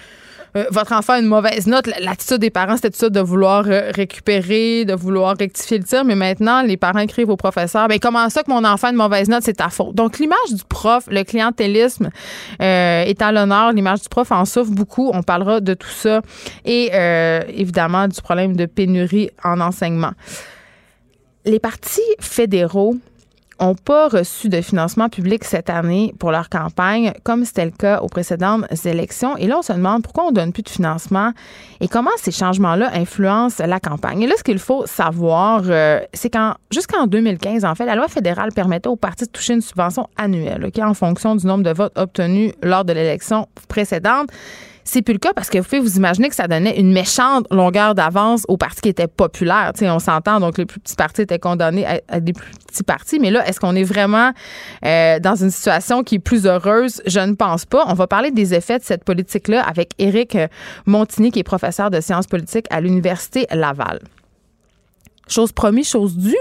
euh, 0.57 0.65
votre 0.71 0.93
enfant 0.93 1.15
a 1.15 1.19
une 1.19 1.27
mauvaise 1.27 1.67
note, 1.67 1.89
l'attitude 2.01 2.39
des 2.39 2.51
parents, 2.51 2.77
c'était 2.77 2.97
ça 2.97 3.11
de 3.11 3.21
vouloir 3.21 3.65
euh, 3.67 3.91
récupérer, 3.93 4.85
de 4.85 4.95
vouloir 4.95 5.37
rectifier 5.37 5.79
le 5.79 5.85
tir. 5.85 6.05
Mais 6.05 6.15
maintenant, 6.15 6.63
les 6.63 6.77
parents 6.77 7.01
écrivent 7.01 7.31
au 7.31 7.37
professeur, 7.37 7.89
ben 7.89 7.99
comment 7.99 8.29
ça 8.31 8.43
que 8.43 8.51
mon 8.51 8.65
enfant 8.65 8.89
a 8.89 8.91
une 8.91 8.97
mauvaise 8.97 9.29
note, 9.29 9.43
c'est 9.43 9.55
ta 9.55 9.69
faute? 9.69 9.95
Donc, 9.95 10.19
l'image 10.19 10.53
du 10.53 10.63
prof, 10.69 11.05
le 11.09 11.25
clientélisme 11.25 12.11
euh, 12.63 13.03
est 13.03 13.21
à 13.21 13.33
l'honneur. 13.33 13.73
L'image 13.73 14.03
du 14.03 14.09
prof 14.09 14.31
en 14.31 14.45
souffre 14.45 14.71
beaucoup. 14.71 15.11
On 15.13 15.23
parlera 15.23 15.61
de 15.61 15.75
tout 15.75 15.89
ça. 15.89 16.21
Et 16.65 16.91
évidemment, 17.49 18.09
du 18.09 18.21
problème 18.21 18.57
de 18.57 18.67
pénurie 18.67 19.31
en 19.43 19.61
enseignement. 19.61 20.13
Les 21.45 21.59
partis 21.59 22.01
fédéraux 22.21 22.97
n'ont 23.61 23.75
pas 23.75 24.09
reçu 24.09 24.49
de 24.49 24.61
financement 24.61 25.09
public 25.09 25.45
cette 25.45 25.71
année 25.71 26.15
pour 26.19 26.31
leur 26.31 26.49
campagne, 26.49 27.13
comme 27.23 27.45
c'était 27.45 27.65
le 27.65 27.71
cas 27.71 28.01
aux 28.01 28.09
précédentes 28.09 28.65
élections. 28.85 29.37
Et 29.37 29.47
là, 29.47 29.59
on 29.59 29.63
se 29.63 29.73
demande 29.73 30.03
pourquoi 30.03 30.25
on 30.25 30.33
donne 30.33 30.53
plus 30.53 30.63
de 30.63 30.69
financement 30.69 31.33
et 31.81 31.89
comment 31.89 32.11
ces 32.17 32.33
changements-là 32.33 32.91
influencent 32.95 33.65
la 33.65 33.81
campagne. 33.81 34.23
Et 34.23 34.27
là, 34.27 34.35
ce 34.37 34.43
qu'il 34.43 34.59
faut 34.59 34.87
savoir, 34.87 35.63
euh, 35.67 36.01
c'est 36.13 36.31
qu'en 36.31 36.55
jusqu'en 36.71 37.07
2015, 37.07 37.65
en 37.65 37.75
fait, 37.75 37.87
la 37.87 37.95
loi 37.95 38.09
fédérale 38.09 38.51
permettait 38.53 38.89
aux 38.89 38.97
partis 38.97 39.25
de 39.25 39.31
toucher 39.31 39.55
une 39.55 39.61
subvention 39.61 40.09
annuelle, 40.17 40.71
qui 40.73 40.83
en 40.83 40.95
fonction 40.95 41.37
du 41.37 41.47
nombre 41.47 41.65
de 41.65 41.71
votes 41.71 41.97
obtenus 41.97 42.53
lors 42.63 42.85
de 42.85 42.93
l'élection 42.93 43.49
précédente. 43.69 44.31
C'est 44.85 45.01
plus 45.01 45.15
le 45.15 45.19
cas 45.19 45.33
parce 45.35 45.49
que 45.49 45.59
vous 45.59 45.65
pouvez 45.65 45.81
vous 45.81 45.97
imaginer 45.97 46.29
que 46.29 46.35
ça 46.35 46.47
donnait 46.47 46.79
une 46.79 46.93
méchante 46.93 47.47
longueur 47.51 47.95
d'avance 47.95 48.45
aux 48.49 48.59
partis 48.59 48.83
qui 48.83 48.89
étaient 48.91 49.09
populaires. 49.09 49.73
sais, 49.75 49.89
on 49.89 49.99
s'entend, 49.99 50.41
donc 50.41 50.59
les 50.59 50.67
plus 50.67 50.79
petits 50.79 50.95
partis 50.95 51.23
étaient 51.23 51.39
condamnés 51.39 51.87
à, 52.09 52.21
des 52.21 52.35
plus 52.35 52.51
petits 52.67 52.83
partis. 52.83 53.19
Mais 53.19 53.31
là, 53.31 53.47
est-ce 53.49 53.59
qu'on 53.59 53.75
est 53.75 53.85
vraiment 53.85 54.33
euh, 54.85 55.19
dans 55.21 55.37
une 55.37 55.51
situation 55.51 56.03
qui 56.03 56.17
est 56.17 56.19
plus 56.21 56.47
heureuse? 56.47 57.01
Je 57.07 57.21
ne 57.21 57.33
pense 57.33 57.65
pas. 57.65 57.85
On 57.89 57.95
va 57.95 58.07
parler 58.07 58.31
des 58.31 58.53
effets 58.55 58.79
de 58.79 58.85
cette 58.85 59.05
politique-là 59.05 59.63
avec 59.63 59.93
Éric 59.99 60.37
Montigny, 60.85 61.33
qui 61.33 61.39
est 61.39 61.45
professeur 61.45 61.91
de 61.91 62.01
sciences 62.01 62.27
politiques 62.27 62.67
à 62.71 62.81
l'Université 62.81 63.47
Laval. 63.51 64.01
Chose 65.29 65.53
promise, 65.53 65.89
chose 65.89 66.17
due. 66.17 66.37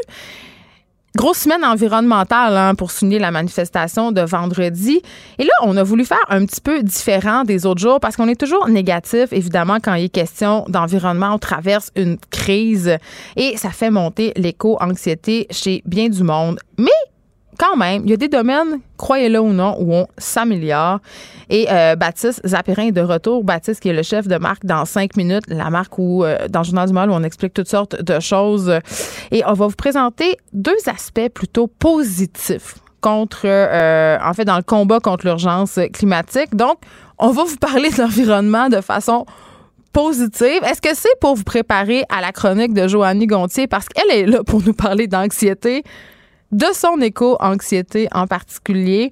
Grosse 1.15 1.37
semaine 1.39 1.63
environnementale 1.63 2.57
hein, 2.57 2.73
pour 2.73 2.89
souligner 2.89 3.19
la 3.19 3.29
manifestation 3.29 4.11
de 4.11 4.21
vendredi. 4.21 4.99
Et 5.37 5.43
là, 5.43 5.51
on 5.61 5.77
a 5.77 5.83
voulu 5.83 6.05
faire 6.05 6.25
un 6.27 6.43
petit 6.43 6.59
peu 6.59 6.81
différent 6.81 7.43
des 7.43 7.67
autres 7.67 7.81
jours 7.81 7.99
parce 7.99 8.15
qu'on 8.15 8.27
est 8.27 8.39
toujours 8.39 8.67
négatif, 8.67 9.31
évidemment, 9.31 9.77
quand 9.79 9.93
il 9.93 10.05
est 10.05 10.09
question 10.09 10.65
d'environnement. 10.69 11.35
On 11.35 11.37
traverse 11.37 11.91
une 11.95 12.17
crise 12.31 12.97
et 13.35 13.57
ça 13.57 13.69
fait 13.69 13.91
monter 13.91 14.33
l'éco-anxiété 14.37 15.45
chez 15.51 15.83
bien 15.85 16.09
du 16.09 16.23
monde. 16.23 16.59
Mais 16.79 16.89
quand 17.57 17.75
même, 17.75 18.03
il 18.05 18.11
y 18.11 18.13
a 18.13 18.17
des 18.17 18.27
domaines, 18.27 18.79
croyez-le 18.97 19.39
ou 19.39 19.53
non, 19.53 19.75
où 19.79 19.93
on 19.93 20.07
s'améliore. 20.17 20.99
Et 21.49 21.67
euh, 21.71 21.95
Baptiste 21.95 22.41
Zapirin 22.45 22.87
est 22.87 22.91
de 22.91 23.01
retour. 23.01 23.43
Baptiste, 23.43 23.81
qui 23.81 23.89
est 23.89 23.93
le 23.93 24.03
chef 24.03 24.27
de 24.27 24.37
marque 24.37 24.65
dans 24.65 24.85
cinq 24.85 25.15
minutes, 25.17 25.43
la 25.47 25.69
marque 25.69 25.97
où, 25.97 26.23
euh, 26.23 26.47
dans 26.49 26.61
le 26.61 26.65
Journal 26.65 26.87
du 26.87 26.93
Mal, 26.93 27.09
où 27.09 27.13
on 27.13 27.23
explique 27.23 27.53
toutes 27.53 27.69
sortes 27.69 28.01
de 28.01 28.19
choses. 28.19 28.71
Et 29.31 29.43
on 29.45 29.53
va 29.53 29.67
vous 29.67 29.75
présenter 29.75 30.37
deux 30.53 30.77
aspects 30.87 31.29
plutôt 31.33 31.67
positifs 31.67 32.75
contre, 33.01 33.41
euh, 33.45 34.17
en 34.23 34.33
fait, 34.33 34.45
dans 34.45 34.57
le 34.57 34.63
combat 34.63 34.99
contre 34.99 35.25
l'urgence 35.25 35.79
climatique. 35.93 36.55
Donc, 36.55 36.77
on 37.19 37.31
va 37.31 37.43
vous 37.43 37.57
parler 37.57 37.89
de 37.89 38.01
l'environnement 38.01 38.69
de 38.69 38.81
façon 38.81 39.25
positive. 39.91 40.63
Est-ce 40.63 40.81
que 40.81 40.95
c'est 40.95 41.19
pour 41.21 41.35
vous 41.35 41.43
préparer 41.43 42.03
à 42.09 42.19
la 42.19 42.31
chronique 42.31 42.73
de 42.73 42.87
Joannie 42.87 43.27
Gontier? 43.27 43.67
Parce 43.67 43.87
qu'elle 43.87 44.09
est 44.11 44.25
là 44.25 44.43
pour 44.43 44.63
nous 44.63 44.73
parler 44.73 45.07
d'anxiété, 45.07 45.83
de 46.53 46.67
son 46.73 46.99
éco-anxiété 47.01 48.07
en 48.11 48.27
particulier. 48.27 49.11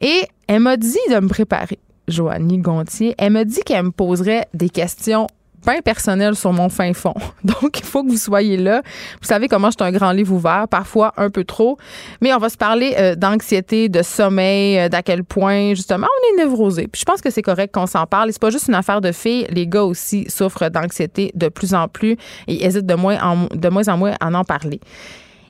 Et 0.00 0.22
elle 0.48 0.60
m'a 0.60 0.76
dit 0.76 0.98
de 1.10 1.20
me 1.20 1.28
préparer, 1.28 1.78
Joannie 2.08 2.58
Gontier. 2.58 3.14
Elle 3.18 3.32
m'a 3.32 3.44
dit 3.44 3.60
qu'elle 3.64 3.84
me 3.84 3.90
poserait 3.90 4.46
des 4.52 4.68
questions 4.68 5.28
bien 5.64 5.80
personnelles 5.80 6.34
sur 6.34 6.52
mon 6.52 6.68
fin 6.68 6.92
fond. 6.92 7.14
Donc, 7.44 7.78
il 7.78 7.84
faut 7.84 8.02
que 8.02 8.08
vous 8.08 8.16
soyez 8.16 8.56
là. 8.56 8.82
Vous 9.20 9.28
savez 9.28 9.48
comment 9.48 9.68
je 9.70 9.76
suis 9.78 9.88
un 9.88 9.92
grand 9.92 10.12
livre 10.12 10.34
ouvert, 10.34 10.66
parfois 10.68 11.12
un 11.16 11.30
peu 11.30 11.44
trop. 11.44 11.78
Mais 12.20 12.34
on 12.34 12.38
va 12.38 12.48
se 12.48 12.56
parler 12.56 12.94
euh, 12.98 13.14
d'anxiété, 13.14 13.88
de 13.88 14.02
sommeil, 14.02 14.78
euh, 14.78 14.88
d'à 14.88 15.02
quel 15.02 15.24
point, 15.24 15.74
justement, 15.74 16.08
on 16.08 16.34
est 16.34 16.44
névrosé. 16.44 16.88
Puis 16.88 17.00
je 17.00 17.04
pense 17.04 17.20
que 17.20 17.30
c'est 17.30 17.42
correct 17.42 17.72
qu'on 17.72 17.86
s'en 17.86 18.06
parle. 18.06 18.28
Et 18.28 18.32
c'est 18.32 18.42
pas 18.42 18.50
juste 18.50 18.68
une 18.68 18.74
affaire 18.74 19.00
de 19.00 19.12
filles. 19.12 19.46
Les 19.50 19.66
gars 19.66 19.84
aussi 19.84 20.26
souffrent 20.28 20.68
d'anxiété 20.68 21.30
de 21.34 21.48
plus 21.48 21.74
en 21.74 21.88
plus 21.88 22.16
et 22.48 22.64
hésitent 22.64 22.86
de 22.86 22.94
moins 22.94 23.22
en, 23.22 23.46
de 23.54 23.68
moins, 23.68 23.86
en 23.88 23.96
moins 23.96 24.14
à 24.20 24.30
en 24.30 24.44
parler. 24.44 24.80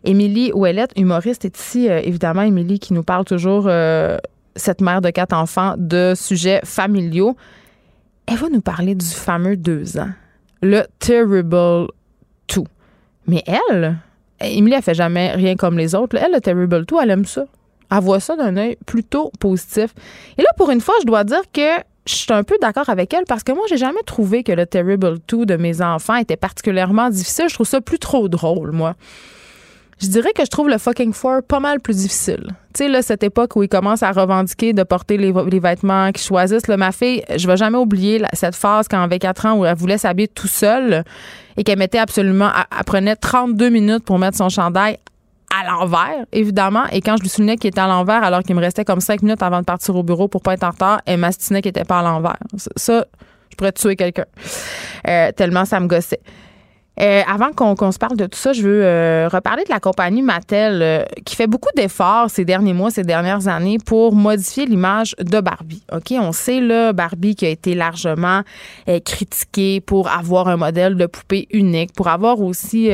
Émilie 0.04 0.52
Ouellette, 0.52 0.92
humoriste, 0.96 1.44
est 1.44 1.58
ici, 1.58 1.88
euh, 1.88 2.00
évidemment, 2.02 2.42
Émilie, 2.42 2.78
qui 2.78 2.92
nous 2.92 3.02
parle 3.02 3.24
toujours, 3.24 3.64
euh, 3.66 4.18
cette 4.56 4.80
mère 4.80 5.00
de 5.00 5.10
quatre 5.10 5.32
enfants, 5.32 5.74
de 5.78 6.14
sujets 6.16 6.60
familiaux. 6.64 7.36
Elle 8.26 8.36
va 8.36 8.48
nous 8.48 8.60
parler 8.60 8.94
du 8.94 9.06
fameux 9.06 9.56
deux 9.56 9.98
ans, 9.98 10.10
le 10.62 10.82
Terrible 10.98 11.88
Two. 12.46 12.64
Mais 13.26 13.42
elle, 13.46 13.96
Émilie, 14.40 14.76
elle 14.76 14.82
fait 14.82 14.94
jamais 14.94 15.32
rien 15.32 15.56
comme 15.56 15.78
les 15.78 15.94
autres. 15.94 16.16
Elle, 16.16 16.32
le 16.32 16.40
Terrible 16.40 16.84
Two, 16.86 17.00
elle 17.00 17.10
aime 17.10 17.24
ça. 17.24 17.44
Elle 17.90 18.00
voit 18.00 18.20
ça 18.20 18.36
d'un 18.36 18.56
œil 18.56 18.76
plutôt 18.86 19.30
positif. 19.38 19.94
Et 20.38 20.42
là, 20.42 20.48
pour 20.56 20.70
une 20.70 20.80
fois, 20.80 20.94
je 21.00 21.06
dois 21.06 21.24
dire 21.24 21.42
que 21.52 21.82
je 22.06 22.14
suis 22.14 22.32
un 22.32 22.42
peu 22.42 22.56
d'accord 22.60 22.88
avec 22.88 23.12
elle 23.14 23.24
parce 23.28 23.44
que 23.44 23.52
moi, 23.52 23.64
j'ai 23.68 23.76
jamais 23.76 24.02
trouvé 24.06 24.42
que 24.42 24.52
le 24.52 24.66
Terrible 24.66 25.20
Two 25.20 25.44
de 25.44 25.56
mes 25.56 25.82
enfants 25.82 26.16
était 26.16 26.36
particulièrement 26.36 27.10
difficile. 27.10 27.46
Je 27.48 27.54
trouve 27.54 27.66
ça 27.66 27.80
plus 27.80 27.98
trop 27.98 28.28
drôle, 28.28 28.72
moi. 28.72 28.94
Je 30.02 30.08
dirais 30.08 30.32
que 30.34 30.44
je 30.44 30.50
trouve 30.50 30.68
le 30.68 30.78
fucking 30.78 31.12
four 31.12 31.42
pas 31.46 31.60
mal 31.60 31.78
plus 31.78 31.96
difficile. 31.96 32.48
Tu 32.74 32.84
sais, 32.84 32.88
là, 32.88 33.02
cette 33.02 33.22
époque 33.22 33.54
où 33.54 33.62
ils 33.62 33.68
commencent 33.68 34.02
à 34.02 34.10
revendiquer 34.10 34.72
de 34.72 34.82
porter 34.82 35.16
les, 35.16 35.30
vêtements 35.32 36.10
qu'ils 36.10 36.24
choisissent. 36.24 36.66
Là, 36.66 36.76
ma 36.76 36.90
fille, 36.90 37.22
je 37.36 37.46
vais 37.46 37.56
jamais 37.56 37.78
oublier 37.78 38.20
cette 38.32 38.56
phase 38.56 38.88
quand 38.88 38.96
elle 38.96 39.04
avait 39.04 39.20
4 39.20 39.46
ans 39.46 39.52
où 39.58 39.64
elle 39.64 39.76
voulait 39.76 39.98
s'habiller 39.98 40.26
tout 40.26 40.48
seule 40.48 41.04
et 41.56 41.62
qu'elle 41.62 41.78
mettait 41.78 41.98
absolument, 41.98 42.50
elle, 42.76 42.84
prenait 42.84 43.14
32 43.14 43.68
minutes 43.68 44.04
pour 44.04 44.18
mettre 44.18 44.36
son 44.36 44.48
chandail 44.48 44.98
à 45.54 45.70
l'envers, 45.70 46.24
évidemment. 46.32 46.86
Et 46.90 47.00
quand 47.00 47.16
je 47.18 47.22
lui 47.22 47.28
souvenais 47.28 47.56
qu'il 47.56 47.68
était 47.68 47.80
à 47.80 47.86
l'envers, 47.86 48.24
alors 48.24 48.42
qu'il 48.42 48.56
me 48.56 48.60
restait 48.60 48.84
comme 48.84 49.00
5 49.00 49.22
minutes 49.22 49.42
avant 49.42 49.60
de 49.60 49.66
partir 49.66 49.94
au 49.94 50.02
bureau 50.02 50.26
pour 50.26 50.42
pas 50.42 50.54
être 50.54 50.64
en 50.64 50.70
retard, 50.70 51.00
elle 51.06 51.20
m'astinait 51.20 51.62
qu'il 51.62 51.70
était 51.70 51.84
pas 51.84 52.00
à 52.00 52.02
l'envers. 52.02 52.38
Ça, 52.74 53.06
je 53.50 53.56
pourrais 53.56 53.72
tuer 53.72 53.94
quelqu'un. 53.94 54.24
Euh, 55.06 55.30
tellement 55.30 55.64
ça 55.64 55.78
me 55.78 55.86
gossait. 55.86 56.20
Euh, 57.00 57.22
avant 57.26 57.52
qu'on 57.52 57.90
se 57.90 57.98
parle 57.98 58.16
de 58.16 58.26
tout 58.26 58.38
ça, 58.38 58.52
je 58.52 58.62
veux 58.62 58.84
euh, 58.84 59.28
reparler 59.32 59.64
de 59.64 59.70
la 59.70 59.80
compagnie 59.80 60.20
Mattel 60.20 60.82
euh, 60.82 61.04
qui 61.24 61.36
fait 61.36 61.46
beaucoup 61.46 61.70
d'efforts 61.74 62.28
ces 62.28 62.44
derniers 62.44 62.74
mois, 62.74 62.90
ces 62.90 63.02
dernières 63.02 63.48
années 63.48 63.78
pour 63.78 64.14
modifier 64.14 64.66
l'image 64.66 65.14
de 65.18 65.40
Barbie. 65.40 65.82
OK, 65.90 66.12
on 66.12 66.32
sait 66.32 66.60
là 66.60 66.92
Barbie 66.92 67.34
qui 67.34 67.46
a 67.46 67.48
été 67.48 67.74
largement 67.74 68.42
critiquée 69.04 69.80
pour 69.80 70.08
avoir 70.08 70.48
un 70.48 70.56
modèle 70.56 70.96
de 70.96 71.06
poupée 71.06 71.48
unique, 71.50 71.92
pour 71.94 72.08
avoir 72.08 72.40
aussi 72.40 72.90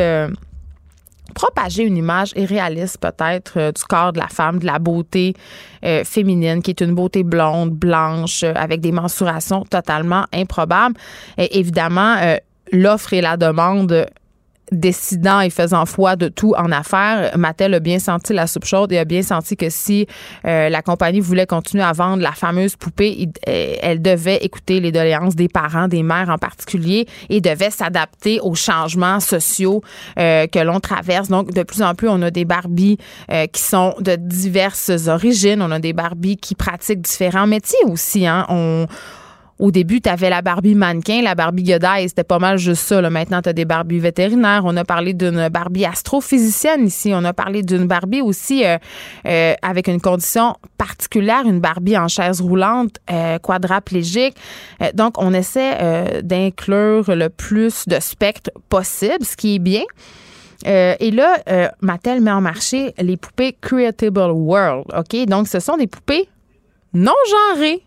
propagé 1.34 1.82
une 1.84 1.96
image 1.96 2.32
irréaliste 2.36 2.98
peut-être 2.98 3.72
du 3.72 3.82
corps 3.84 4.12
de 4.12 4.18
la 4.18 4.28
femme, 4.28 4.58
de 4.58 4.66
la 4.66 4.78
beauté 4.78 5.34
féminine, 6.04 6.62
qui 6.62 6.70
est 6.70 6.80
une 6.80 6.94
beauté 6.94 7.22
blonde, 7.22 7.70
blanche, 7.70 8.44
avec 8.44 8.80
des 8.80 8.92
mensurations 8.92 9.64
totalement 9.64 10.24
improbables. 10.32 10.96
Et 11.36 11.58
évidemment, 11.58 12.16
l'offre 12.72 13.12
et 13.12 13.20
la 13.20 13.36
demande 13.36 14.06
décidant 14.72 15.40
et 15.40 15.50
faisant 15.50 15.86
foi 15.86 16.16
de 16.16 16.28
tout 16.28 16.54
en 16.56 16.70
affaires, 16.72 17.36
Mattel 17.36 17.74
a 17.74 17.80
bien 17.80 17.98
senti 17.98 18.32
la 18.32 18.46
soupe 18.46 18.64
chaude 18.64 18.92
et 18.92 18.98
a 18.98 19.04
bien 19.04 19.22
senti 19.22 19.56
que 19.56 19.70
si 19.70 20.06
euh, 20.44 20.68
la 20.68 20.82
compagnie 20.82 21.20
voulait 21.20 21.46
continuer 21.46 21.84
à 21.84 21.92
vendre 21.92 22.22
la 22.22 22.32
fameuse 22.32 22.76
poupée, 22.76 23.28
euh, 23.48 23.74
elle 23.80 24.02
devait 24.02 24.38
écouter 24.38 24.80
les 24.80 24.92
doléances 24.92 25.36
des 25.36 25.48
parents, 25.48 25.88
des 25.88 26.02
mères 26.02 26.28
en 26.28 26.38
particulier, 26.38 27.06
et 27.28 27.40
devait 27.40 27.70
s'adapter 27.70 28.40
aux 28.40 28.54
changements 28.54 29.20
sociaux 29.20 29.82
euh, 30.18 30.46
que 30.46 30.58
l'on 30.58 30.80
traverse. 30.80 31.28
Donc, 31.28 31.52
de 31.52 31.62
plus 31.62 31.82
en 31.82 31.94
plus, 31.94 32.08
on 32.08 32.22
a 32.22 32.30
des 32.30 32.44
Barbies 32.44 32.98
qui 33.52 33.62
sont 33.62 33.94
de 34.00 34.16
diverses 34.16 34.90
origines. 35.06 35.62
On 35.62 35.70
a 35.70 35.78
des 35.78 35.92
Barbies 35.92 36.36
qui 36.36 36.54
pratiquent 36.54 37.00
différents 37.00 37.46
métiers 37.46 37.78
aussi. 37.86 38.26
Hein. 38.26 38.46
Au 39.58 39.72
début, 39.72 40.00
tu 40.00 40.08
avais 40.08 40.30
la 40.30 40.40
Barbie 40.40 40.76
mannequin, 40.76 41.20
la 41.22 41.34
Barbie 41.34 41.64
Godaille, 41.64 42.08
c'était 42.08 42.22
pas 42.22 42.38
mal 42.38 42.58
juste 42.58 42.82
ça. 42.82 43.00
Maintenant, 43.10 43.42
tu 43.42 43.48
as 43.48 43.52
des 43.52 43.64
Barbies 43.64 43.98
vétérinaires. 43.98 44.62
On 44.64 44.76
a 44.76 44.84
parlé 44.84 45.14
d'une 45.14 45.48
Barbie 45.48 45.84
astrophysicienne 45.84 46.86
ici. 46.86 47.10
On 47.12 47.24
a 47.24 47.32
parlé 47.32 47.62
d'une 47.62 47.86
Barbie 47.86 48.20
aussi 48.20 48.64
euh, 48.64 48.78
euh, 49.26 49.54
avec 49.62 49.88
une 49.88 50.00
condition 50.00 50.54
particulière, 50.76 51.42
une 51.44 51.58
Barbie 51.58 51.98
en 51.98 52.06
chaise 52.06 52.40
roulante, 52.40 52.98
euh, 53.10 53.38
quadraplégique. 53.38 54.36
donc, 54.94 55.14
on 55.18 55.34
essaie 55.34 56.22
d'inclure 56.22 57.14
le 57.14 57.28
plus 57.28 57.88
de 57.88 57.98
spectres 58.00 58.50
possible, 58.68 59.24
ce 59.24 59.36
qui 59.36 59.56
est 59.56 59.58
bien. 59.58 59.82
et 60.64 61.10
là, 61.10 61.38
Mattel 61.80 62.20
met 62.20 62.30
en 62.30 62.40
marché 62.40 62.94
les 62.98 63.16
poupées 63.16 63.56
Creatable 63.60 64.30
World. 64.30 64.84
OK? 64.96 65.26
Donc, 65.26 65.48
ce 65.48 65.58
sont 65.58 65.76
des 65.76 65.86
poupées 65.86 66.28
non 66.94 67.12
genrées 67.30 67.82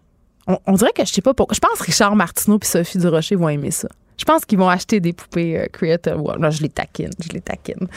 on, 0.47 0.73
dirait 0.73 0.91
que 0.91 1.05
je 1.05 1.11
sais 1.11 1.21
pas 1.21 1.33
pourquoi. 1.33 1.53
Je 1.53 1.59
pense 1.59 1.79
que 1.79 1.85
Richard 1.85 2.15
Martineau 2.15 2.59
et 2.61 2.65
Sophie 2.65 2.97
Durocher 2.97 3.35
vont 3.35 3.49
aimer 3.49 3.71
ça. 3.71 3.87
Je 4.17 4.25
pense 4.25 4.45
qu'ils 4.45 4.59
vont 4.59 4.69
acheter 4.69 4.99
des 4.99 5.13
poupées 5.13 5.57
euh, 5.57 5.65
Creative 5.71 6.19
World. 6.19 6.51
je 6.51 6.61
les 6.61 6.69
taquine, 6.69 7.09
je 7.19 7.29
les 7.29 7.41
taquine. 7.41 7.87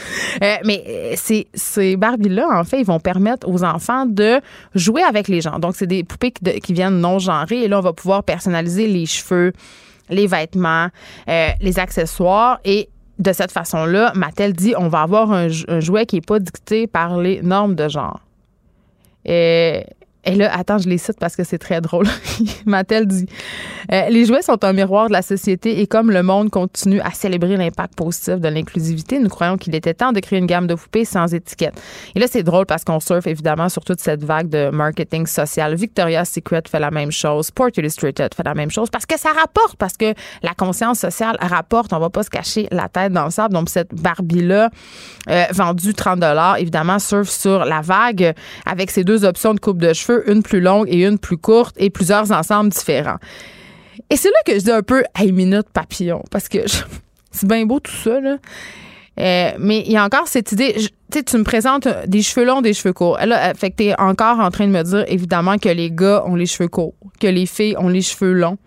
Euh, 0.41 0.55
mais 0.65 0.83
euh, 0.87 1.13
ces, 1.15 1.47
ces 1.53 1.97
Barbies-là, 1.97 2.47
en 2.51 2.63
fait, 2.63 2.79
ils 2.79 2.85
vont 2.85 2.99
permettre 2.99 3.47
aux 3.47 3.63
enfants 3.63 4.07
de 4.07 4.41
jouer 4.73 5.03
avec 5.03 5.27
les 5.27 5.41
gens. 5.41 5.59
Donc, 5.59 5.75
c'est 5.75 5.85
des 5.85 6.03
poupées 6.03 6.31
qui, 6.31 6.73
viennent 6.73 6.99
non 6.99 7.19
genrées. 7.19 7.63
Et 7.63 7.67
là, 7.67 7.77
on 7.77 7.83
va 7.83 7.93
pouvoir 7.93 8.23
personnaliser 8.23 8.87
les 8.87 9.05
cheveux, 9.05 9.53
les 10.09 10.25
vêtements, 10.25 10.87
les 11.27 11.77
accessoires. 11.77 12.59
Et 12.65 12.89
de 13.19 13.31
cette 13.31 13.51
façon-là, 13.51 14.11
Mattel 14.15 14.53
dit 14.53 14.73
on 14.77 14.87
va 14.87 15.01
avoir 15.01 15.31
un, 15.31 15.47
jouet 15.47 16.05
qui 16.05 16.15
n'est 16.15 16.21
pas 16.21 16.39
dicté 16.39 16.87
par 16.87 17.17
les 17.19 17.41
normes 17.41 17.75
de 17.75 17.87
genre. 17.87 18.19
Et 19.25 19.85
et 20.25 20.35
là, 20.35 20.51
attends, 20.55 20.79
je 20.79 20.89
les 20.89 20.97
cite 20.97 21.19
parce 21.19 21.35
que 21.35 21.43
c'est 21.43 21.57
très 21.57 21.81
drôle. 21.81 22.07
Mattel 22.65 23.05
dit 23.05 23.27
euh, 23.91 24.09
Les 24.09 24.25
jouets 24.25 24.41
sont 24.41 24.63
un 24.63 24.73
miroir 24.73 25.07
de 25.07 25.13
la 25.13 25.21
société 25.21 25.81
et 25.81 25.87
comme 25.87 26.09
le 26.09 26.23
monde 26.23 26.49
continue 26.49 26.99
à 27.01 27.11
célébrer 27.11 27.57
l'impact 27.57 27.95
positif 27.95 28.35
de 28.35 28.47
l'inclusivité, 28.47 29.19
nous 29.19 29.29
croyons 29.29 29.57
qu'il 29.57 29.75
était 29.75 29.93
temps 29.93 30.11
de 30.11 30.19
créer 30.19 30.39
une 30.39 30.47
gamme 30.47 30.65
de 30.65 30.73
poupées 30.73 31.05
sans 31.05 31.31
étiquette. 31.33 31.79
Et 32.15 32.19
là, 32.19 32.25
c'est 32.27 32.43
drôle 32.43 32.65
parce 32.65 32.83
qu'on 32.83 32.99
surfe 32.99 33.27
évidemment 33.27 33.69
sur 33.69 33.83
toute 33.83 33.99
cette 33.99 34.23
vague 34.23 34.49
de 34.49 34.69
marketing 34.69 35.27
social. 35.27 35.75
Victoria's 35.75 36.29
Secret 36.29 36.63
fait 36.67 36.79
la 36.79 36.91
même 36.91 37.11
chose, 37.11 37.47
Sport 37.47 37.69
Illustrated 37.77 38.33
fait 38.33 38.43
la 38.43 38.55
même 38.55 38.71
chose 38.71 38.89
parce 38.89 39.05
que 39.05 39.19
ça 39.19 39.29
rapporte, 39.29 39.75
parce 39.77 39.95
que 39.95 40.13
la 40.41 40.53
conscience 40.53 40.99
sociale 40.99 41.37
rapporte. 41.39 41.93
On 41.93 41.99
va 41.99 42.09
pas 42.09 42.23
se 42.23 42.29
cacher 42.29 42.67
la 42.71 42.89
tête 42.89 43.13
dans 43.13 43.25
le 43.25 43.31
sable. 43.31 43.53
Donc, 43.53 43.69
cette 43.69 43.93
Barbie-là, 43.93 44.69
euh, 45.29 45.43
vendue 45.51 45.93
30 45.93 46.23
évidemment, 46.57 46.99
surfe 46.99 47.29
sur 47.29 47.65
la 47.65 47.81
vague 47.81 48.33
avec 48.65 48.91
ses 48.91 49.03
deux 49.03 49.23
options 49.23 49.53
de 49.53 49.59
coupe 49.59 49.79
de 49.79 49.93
cheveux 49.93 50.14
une 50.27 50.43
plus 50.43 50.61
longue 50.61 50.87
et 50.89 51.05
une 51.05 51.19
plus 51.19 51.37
courte 51.37 51.75
et 51.77 51.89
plusieurs 51.89 52.31
ensembles 52.31 52.69
différents. 52.69 53.17
Et 54.09 54.17
c'est 54.17 54.29
là 54.29 54.37
que 54.45 54.53
je 54.53 54.63
dis 54.63 54.71
un 54.71 54.81
peu, 54.81 55.03
hey, 55.15 55.31
minute 55.31 55.69
papillon, 55.73 56.23
parce 56.31 56.47
que 56.47 56.59
c'est 57.31 57.47
bien 57.47 57.65
beau 57.65 57.79
tout 57.79 57.91
ça, 57.91 58.19
là. 58.19 58.37
Euh, 59.17 59.51
mais 59.59 59.79
il 59.85 59.93
y 59.93 59.97
a 59.97 60.03
encore 60.03 60.27
cette 60.27 60.51
idée, 60.51 60.73
tu 60.75 60.89
sais, 61.13 61.23
tu 61.23 61.37
me 61.37 61.43
présentes 61.43 61.87
des 62.05 62.21
cheveux 62.21 62.45
longs, 62.45 62.61
des 62.61 62.73
cheveux 62.73 62.91
courts. 62.91 63.17
Là, 63.25 63.53
fait 63.53 63.71
que 63.71 63.75
t'es 63.77 63.95
encore 63.97 64.39
en 64.39 64.51
train 64.51 64.67
de 64.67 64.71
me 64.73 64.83
dire, 64.83 65.05
évidemment, 65.07 65.57
que 65.57 65.69
les 65.69 65.89
gars 65.89 66.23
ont 66.25 66.35
les 66.35 66.45
cheveux 66.45 66.67
courts, 66.67 66.95
que 67.19 67.27
les 67.27 67.45
filles 67.45 67.77
ont 67.77 67.87
les 67.87 68.01
cheveux 68.01 68.33
longs. 68.33 68.57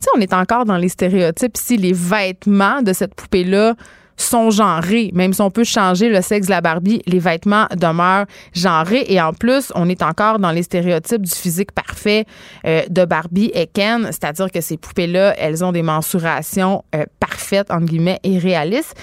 Tu 0.00 0.04
sais, 0.04 0.10
on 0.16 0.20
est 0.20 0.32
encore 0.32 0.66
dans 0.66 0.76
les 0.76 0.88
stéréotypes. 0.88 1.56
Si 1.56 1.76
les 1.76 1.92
vêtements 1.92 2.82
de 2.82 2.92
cette 2.92 3.14
poupée-là 3.14 3.74
sont 4.16 4.50
genrés. 4.50 5.10
Même 5.14 5.32
si 5.32 5.40
on 5.40 5.50
peut 5.50 5.64
changer 5.64 6.08
le 6.08 6.22
sexe 6.22 6.46
de 6.46 6.50
la 6.50 6.60
Barbie, 6.60 7.02
les 7.06 7.18
vêtements 7.18 7.66
demeurent 7.76 8.26
genrés. 8.54 9.04
Et 9.08 9.20
en 9.20 9.32
plus, 9.32 9.72
on 9.74 9.88
est 9.88 10.02
encore 10.02 10.38
dans 10.38 10.50
les 10.50 10.62
stéréotypes 10.62 11.22
du 11.22 11.34
physique 11.34 11.72
parfait 11.72 12.24
euh, 12.66 12.82
de 12.88 13.04
Barbie 13.04 13.50
et 13.54 13.66
Ken, 13.66 14.06
c'est-à-dire 14.06 14.50
que 14.50 14.60
ces 14.60 14.76
poupées-là, 14.76 15.34
elles 15.38 15.64
ont 15.64 15.72
des 15.72 15.82
mensurations 15.82 16.84
euh, 16.94 17.04
parfaites, 17.20 17.70
entre 17.70 17.86
guillemets, 17.86 18.18
et 18.22 18.38
réalistes. 18.38 18.94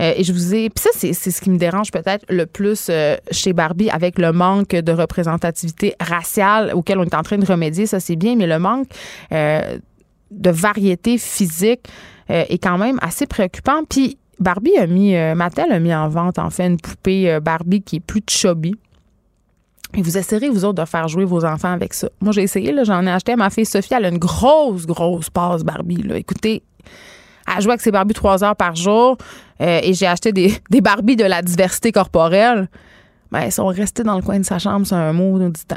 Euh, 0.00 0.12
et 0.16 0.24
je 0.24 0.32
vous 0.32 0.54
ai. 0.54 0.68
Puis 0.68 0.84
ça, 0.84 0.90
c'est 0.92 1.14
ce 1.14 1.40
qui 1.40 1.48
me 1.48 1.56
dérange 1.56 1.90
peut-être 1.90 2.24
le 2.28 2.44
plus 2.44 2.90
chez 3.30 3.52
Barbie 3.54 3.88
avec 3.88 4.18
le 4.18 4.32
manque 4.32 4.70
de 4.70 4.92
représentativité 4.92 5.94
raciale 6.00 6.72
auquel 6.74 6.98
on 6.98 7.04
est 7.04 7.14
en 7.14 7.22
train 7.22 7.38
de 7.38 7.46
remédier. 7.46 7.86
Ça, 7.86 7.98
c'est 7.98 8.16
bien, 8.16 8.36
mais 8.36 8.46
le 8.46 8.58
manque 8.58 8.88
de 9.30 10.50
variété 10.50 11.16
physique 11.16 11.88
est 12.28 12.62
quand 12.62 12.76
même 12.76 12.98
assez 13.00 13.26
préoccupant. 13.26 13.84
Puis 13.88 14.18
Barbie 14.38 14.76
a 14.76 14.86
mis, 14.86 15.16
euh, 15.16 15.34
Mattel 15.34 15.72
a 15.72 15.78
mis 15.78 15.94
en 15.94 16.08
vente, 16.08 16.38
en 16.38 16.50
fait, 16.50 16.66
une 16.66 16.78
poupée 16.78 17.30
euh, 17.30 17.40
Barbie 17.40 17.82
qui 17.82 17.96
est 17.96 18.00
plus 18.00 18.22
chubby. 18.28 18.74
Et 19.94 20.02
vous 20.02 20.18
essayerez, 20.18 20.50
vous 20.50 20.64
autres, 20.64 20.82
de 20.82 20.86
faire 20.86 21.08
jouer 21.08 21.24
vos 21.24 21.44
enfants 21.44 21.72
avec 21.72 21.94
ça. 21.94 22.08
Moi, 22.20 22.32
j'ai 22.32 22.42
essayé, 22.42 22.74
j'en 22.84 23.06
ai 23.06 23.10
acheté 23.10 23.32
à 23.32 23.36
ma 23.36 23.50
fille 23.50 23.64
Sophie. 23.64 23.94
Elle 23.94 24.04
a 24.04 24.08
une 24.08 24.18
grosse, 24.18 24.86
grosse 24.86 25.30
passe 25.30 25.62
Barbie. 25.62 26.02
Là. 26.02 26.16
Écoutez, 26.16 26.62
elle 27.46 27.62
joue 27.62 27.70
avec 27.70 27.80
ses 27.80 27.90
Barbies 27.90 28.14
trois 28.14 28.42
heures 28.44 28.56
par 28.56 28.74
jour. 28.74 29.16
Euh, 29.60 29.80
et 29.82 29.94
j'ai 29.94 30.06
acheté 30.06 30.32
des, 30.32 30.54
des 30.70 30.80
Barbies 30.80 31.16
de 31.16 31.24
la 31.24 31.42
diversité 31.42 31.92
corporelle. 31.92 32.68
Ben, 33.30 33.40
elles 33.40 33.52
sont 33.52 33.66
restées 33.66 34.02
dans 34.02 34.16
le 34.16 34.22
coin 34.22 34.38
de 34.38 34.44
sa 34.44 34.58
chambre, 34.58 34.86
c'est 34.86 34.94
un 34.94 35.12
mot 35.12 35.38
temps. 35.38 35.76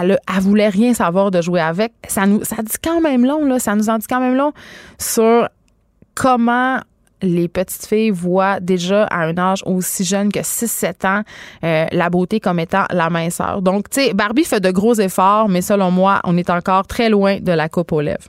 Elle, 0.00 0.18
elle 0.32 0.42
voulait 0.42 0.68
rien 0.68 0.94
savoir 0.94 1.30
de 1.30 1.40
jouer 1.40 1.60
avec. 1.60 1.92
Ça 2.08 2.26
nous, 2.26 2.44
ça 2.44 2.56
dit 2.62 2.76
quand 2.82 3.00
même 3.00 3.24
long, 3.24 3.44
là. 3.44 3.58
Ça 3.58 3.74
nous 3.74 3.90
en 3.90 3.98
dit 3.98 4.06
quand 4.08 4.20
même 4.20 4.36
long 4.36 4.52
sur 4.98 5.48
comment 6.14 6.80
les 7.22 7.48
petites 7.48 7.86
filles 7.86 8.10
voient 8.10 8.60
déjà 8.60 9.04
à 9.04 9.24
un 9.24 9.36
âge 9.38 9.62
aussi 9.66 10.04
jeune 10.04 10.32
que 10.32 10.40
6-7 10.40 11.06
ans 11.06 11.22
euh, 11.64 11.86
la 11.90 12.10
beauté 12.10 12.40
comme 12.40 12.58
étant 12.58 12.84
la 12.90 13.10
minceur. 13.10 13.62
Donc, 13.62 13.90
tu 13.90 14.00
sais, 14.00 14.14
Barbie 14.14 14.44
fait 14.44 14.60
de 14.60 14.70
gros 14.70 14.94
efforts, 14.94 15.48
mais 15.48 15.62
selon 15.62 15.90
moi, 15.90 16.20
on 16.24 16.36
est 16.36 16.50
encore 16.50 16.86
très 16.86 17.08
loin 17.08 17.38
de 17.40 17.52
la 17.52 17.68
coupe 17.68 17.92
aux 17.92 18.00
lèvres. 18.00 18.28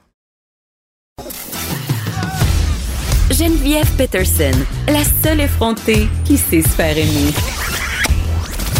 Geneviève 3.32 3.90
Peterson, 3.96 4.52
la 4.88 5.04
seule 5.24 5.42
effrontée 5.42 6.08
qui 6.26 6.38
sait 6.38 6.62
se 6.62 6.70
faire 6.70 6.98
aimer. 6.98 7.32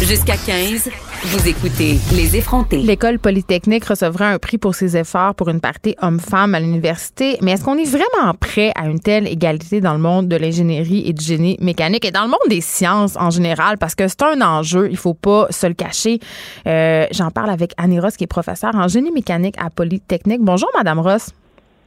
Jusqu'à 0.02 0.36
15. 0.36 0.90
Vous 1.24 1.48
écoutez 1.48 1.98
Les 2.16 2.36
effrontés. 2.36 2.78
L'école 2.78 3.20
polytechnique 3.20 3.84
recevra 3.84 4.30
un 4.30 4.38
prix 4.38 4.58
pour 4.58 4.74
ses 4.74 4.96
efforts 4.96 5.36
pour 5.36 5.50
une 5.50 5.60
partie 5.60 5.94
homme-femme 6.02 6.56
à 6.56 6.58
l'université. 6.58 7.38
Mais 7.40 7.52
est-ce 7.52 7.64
qu'on 7.64 7.78
est 7.78 7.88
vraiment 7.88 8.34
prêt 8.34 8.72
à 8.74 8.88
une 8.88 8.98
telle 8.98 9.28
égalité 9.28 9.80
dans 9.80 9.92
le 9.92 10.00
monde 10.00 10.26
de 10.26 10.34
l'ingénierie 10.34 11.04
et 11.06 11.12
du 11.12 11.24
génie 11.24 11.56
mécanique 11.60 12.04
et 12.04 12.10
dans 12.10 12.24
le 12.24 12.28
monde 12.28 12.40
des 12.48 12.60
sciences 12.60 13.16
en 13.16 13.30
général? 13.30 13.78
Parce 13.78 13.94
que 13.94 14.08
c'est 14.08 14.20
un 14.22 14.40
enjeu, 14.40 14.88
il 14.90 14.96
faut 14.96 15.14
pas 15.14 15.46
se 15.50 15.64
le 15.68 15.74
cacher. 15.74 16.18
Euh, 16.66 17.06
j'en 17.12 17.30
parle 17.30 17.50
avec 17.50 17.72
Annie 17.76 18.00
Ross, 18.00 18.16
qui 18.16 18.24
est 18.24 18.26
professeure 18.26 18.74
en 18.74 18.88
génie 18.88 19.12
mécanique 19.12 19.54
à 19.58 19.70
Polytechnique. 19.70 20.40
Bonjour, 20.42 20.70
Madame 20.76 20.98
Ross. 20.98 21.30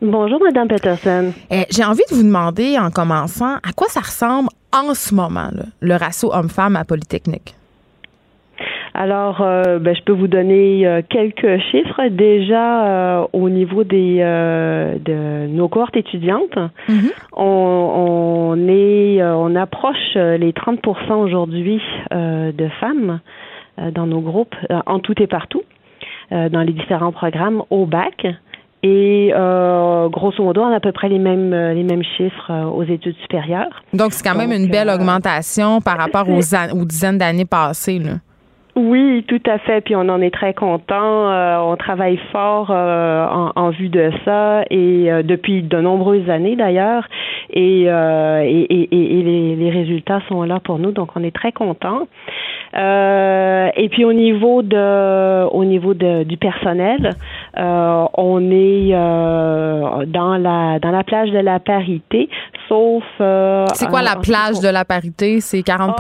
Bonjour, 0.02 0.40
Madame 0.42 0.70
Peterson. 0.70 1.34
Euh, 1.52 1.64
j'ai 1.70 1.84
envie 1.84 2.04
de 2.10 2.16
vous 2.16 2.24
demander, 2.24 2.80
en 2.80 2.90
commençant, 2.90 3.56
à 3.56 3.74
quoi 3.76 3.90
ça 3.90 4.00
ressemble 4.00 4.48
en 4.72 4.94
ce 4.94 5.14
moment, 5.14 5.52
le 5.82 5.96
ratio 5.98 6.34
homme-femme 6.34 6.78
à 6.78 6.86
Polytechnique? 6.86 7.54
Alors, 8.98 9.42
euh, 9.42 9.78
ben, 9.78 9.94
je 9.94 10.02
peux 10.04 10.14
vous 10.14 10.28
donner 10.30 10.88
euh, 10.88 11.02
quelques 11.08 11.60
chiffres. 11.70 12.08
Déjà, 12.12 12.86
euh, 12.86 13.28
au 13.34 13.50
niveau 13.50 13.84
des 13.84 14.16
de 14.16 15.48
nos 15.48 15.68
cohortes 15.68 15.98
étudiantes, 15.98 16.56
mm-hmm. 16.88 17.12
on, 17.34 18.54
on, 18.56 18.68
est, 18.70 19.22
on 19.22 19.56
approche 19.56 20.16
les 20.16 20.52
30% 20.52 21.14
aujourd'hui 21.16 21.82
de 22.12 22.70
femmes 22.80 23.20
dans 23.94 24.08
nos 24.08 24.22
groupes, 24.22 24.56
en 24.86 25.00
tout 25.00 25.22
et 25.22 25.28
partout, 25.28 25.64
dans 26.32 26.62
les 26.62 26.74
différents 26.74 27.12
programmes 27.12 27.64
au 27.70 27.86
bac. 27.86 28.26
Et 28.84 29.32
grosso 30.12 30.44
modo, 30.44 30.62
on 30.62 30.72
a 30.72 30.76
à 30.76 30.80
peu 30.80 30.92
près 30.92 31.10
les 31.10 31.20
mêmes 31.20 31.52
les 31.52 31.84
mêmes 31.84 32.04
chiffres 32.18 32.52
aux 32.74 32.84
études 32.84 33.16
supérieures. 33.22 33.84
Donc 33.94 34.14
c'est 34.14 34.28
quand 34.28 34.38
même 34.38 34.52
une 34.52 34.70
belle 34.70 34.90
augmentation 34.90 35.82
par 35.82 35.98
rapport 35.98 36.30
aux, 36.30 36.56
aux 36.76 36.86
dizaines 36.86 37.18
d'années 37.18 37.46
passées. 37.46 38.00
Là. 38.00 38.14
Oui, 38.76 39.24
tout 39.30 39.42
à 39.46 39.58
fait. 39.60 39.80
Puis 39.80 39.96
on 39.96 40.10
en 40.10 40.22
est 40.22 40.34
très 40.34 40.54
content. 40.54 41.30
Euh, 41.30 41.58
on 41.60 41.78
travaille 41.78 42.20
fort 42.34 42.72
euh, 42.72 43.26
en, 43.26 43.52
en, 43.56 43.70
vue 43.70 43.88
de 43.88 44.12
ça 44.26 44.64
et 44.70 45.10
euh, 45.10 45.24
depuis 45.24 45.64
de 45.64 45.80
nombreuses 45.80 46.30
années 46.30 46.58
d'ailleurs. 46.58 47.08
Et, 47.52 47.84
et, 47.84 48.66
et, 48.70 49.20
et 49.20 49.24
les, 49.24 49.56
les, 49.56 49.70
résultats 49.70 50.20
sont 50.28 50.44
là 50.44 50.60
pour 50.60 50.78
nous, 50.78 50.92
donc 50.92 51.10
on 51.16 51.24
est 51.24 51.34
très 51.34 51.54
content. 51.54 52.08
et 52.74 53.90
puis 53.92 54.04
au 54.04 54.12
niveau 54.12 54.62
de, 54.62 55.46
au 55.46 55.64
niveau 55.64 55.94
de, 55.94 56.24
du 56.24 56.36
personnel, 56.36 57.12
on 57.56 58.52
est 58.52 58.92
dans 58.92 60.38
la 60.38 60.80
dans 60.80 60.92
la 60.92 61.04
plage 61.04 61.30
de 61.32 61.40
la 61.40 61.60
parité, 61.60 62.28
sauf. 62.68 63.04
C'est 63.74 63.88
quoi 63.90 64.02
la 64.02 64.18
plage 64.18 64.60
de 64.60 64.70
la 64.70 64.84
parité? 64.84 65.40
C'est 65.40 65.64
40 65.64 65.96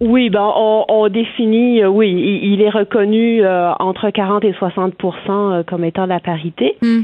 oui, 0.00 0.28
ben 0.28 0.52
on, 0.56 0.84
on 0.88 1.08
définit, 1.08 1.82
euh, 1.82 1.88
oui, 1.88 2.40
il, 2.42 2.60
est 2.60 2.70
reconnu 2.70 3.44
euh, 3.44 3.72
entre 3.78 4.10
40 4.10 4.44
et 4.44 4.52
60% 4.52 4.92
euh, 5.28 5.62
comme 5.62 5.84
étant 5.84 6.06
la 6.06 6.20
parité. 6.20 6.76
Hmm. 6.82 7.02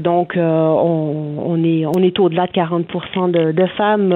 donc 0.00 0.34
on, 0.36 1.36
on, 1.44 1.64
est 1.64 1.84
on 1.86 2.02
est 2.02 2.18
au-delà 2.18 2.46
de 2.46 2.52
40% 2.52 3.30
de, 3.30 3.52
de 3.52 3.66
femmes 3.76 4.12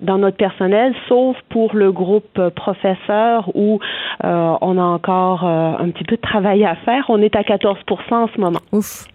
dans 0.00 0.18
notre 0.18 0.36
personnel, 0.36 0.94
sauf 1.08 1.36
pour 1.48 1.74
le 1.74 1.92
groupe 1.92 2.40
professeur 2.50 3.50
où 3.54 3.78
euh, 4.24 4.54
on 4.60 4.78
a 4.78 4.82
encore 4.82 5.44
euh, 5.44 5.72
un 5.78 5.90
petit 5.90 6.04
peu 6.04 6.16
de 6.16 6.20
travail 6.20 6.64
à 6.64 6.76
faire. 6.76 7.04
On 7.08 7.20
est 7.22 7.34
à 7.36 7.42
14% 7.42 7.74
en 8.10 8.28
ce 8.34 8.40
moment. 8.40 8.60
Ouf. 8.72 9.06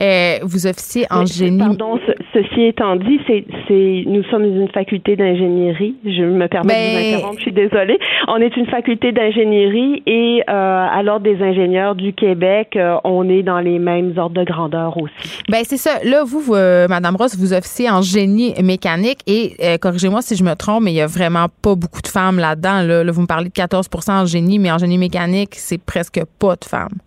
Euh, 0.00 0.38
vous 0.42 0.66
officiez 0.66 1.06
en 1.10 1.24
génie. 1.24 1.58
Pardon, 1.58 1.98
ceci 2.32 2.62
étant 2.62 2.96
dit, 2.96 3.20
c'est, 3.26 3.44
c'est, 3.68 4.04
nous 4.06 4.24
sommes 4.24 4.44
une 4.44 4.68
faculté 4.68 5.16
d'ingénierie. 5.16 5.94
Je 6.04 6.24
me 6.24 6.48
permets 6.48 6.74
de 6.74 6.90
vous 6.90 7.16
interrompre, 7.16 7.38
je 7.38 7.42
suis 7.42 7.52
désolée. 7.52 7.98
On 8.28 8.36
est 8.36 8.56
une 8.56 8.66
faculté 8.66 9.12
d'ingénierie 9.12 10.02
et 10.06 10.42
à 10.46 11.02
l'ordre 11.02 11.24
des 11.24 11.42
ingénieurs 11.42 11.94
du 11.94 12.12
Québec, 12.12 12.78
on 13.04 13.28
est 13.28 13.42
dans 13.42 13.60
les 13.60 13.78
mêmes 13.78 14.14
ordres 14.16 14.40
de 14.40 14.44
grandeur 14.44 14.96
aussi. 14.96 15.42
Ben 15.48 15.62
c'est 15.64 15.76
ça. 15.76 16.00
Là, 16.04 16.24
vous, 16.24 16.40
vous 16.40 16.54
Madame 16.54 17.16
Ross, 17.16 17.36
vous 17.38 17.52
officiez 17.52 17.90
en 17.90 18.02
génie 18.02 18.54
mécanique 18.62 19.18
et 19.26 19.78
corrigez-moi 19.78 20.13
moi 20.14 20.22
si 20.22 20.36
je 20.36 20.44
me 20.44 20.54
trompe, 20.54 20.84
mais 20.84 20.92
il 20.92 20.96
y 20.96 21.00
a 21.00 21.08
vraiment 21.08 21.46
pas 21.60 21.74
beaucoup 21.74 22.00
de 22.00 22.06
femmes 22.06 22.38
là-dedans. 22.38 22.82
Là, 22.82 23.10
vous 23.10 23.22
me 23.22 23.26
parlez 23.26 23.48
de 23.48 23.54
14% 23.54 24.12
en 24.12 24.26
génie, 24.26 24.60
mais 24.60 24.70
en 24.70 24.78
génie 24.78 24.96
mécanique, 24.96 25.54
c'est 25.56 25.82
presque 25.82 26.20
pas 26.38 26.54
de 26.54 26.64
femmes. 26.64 26.98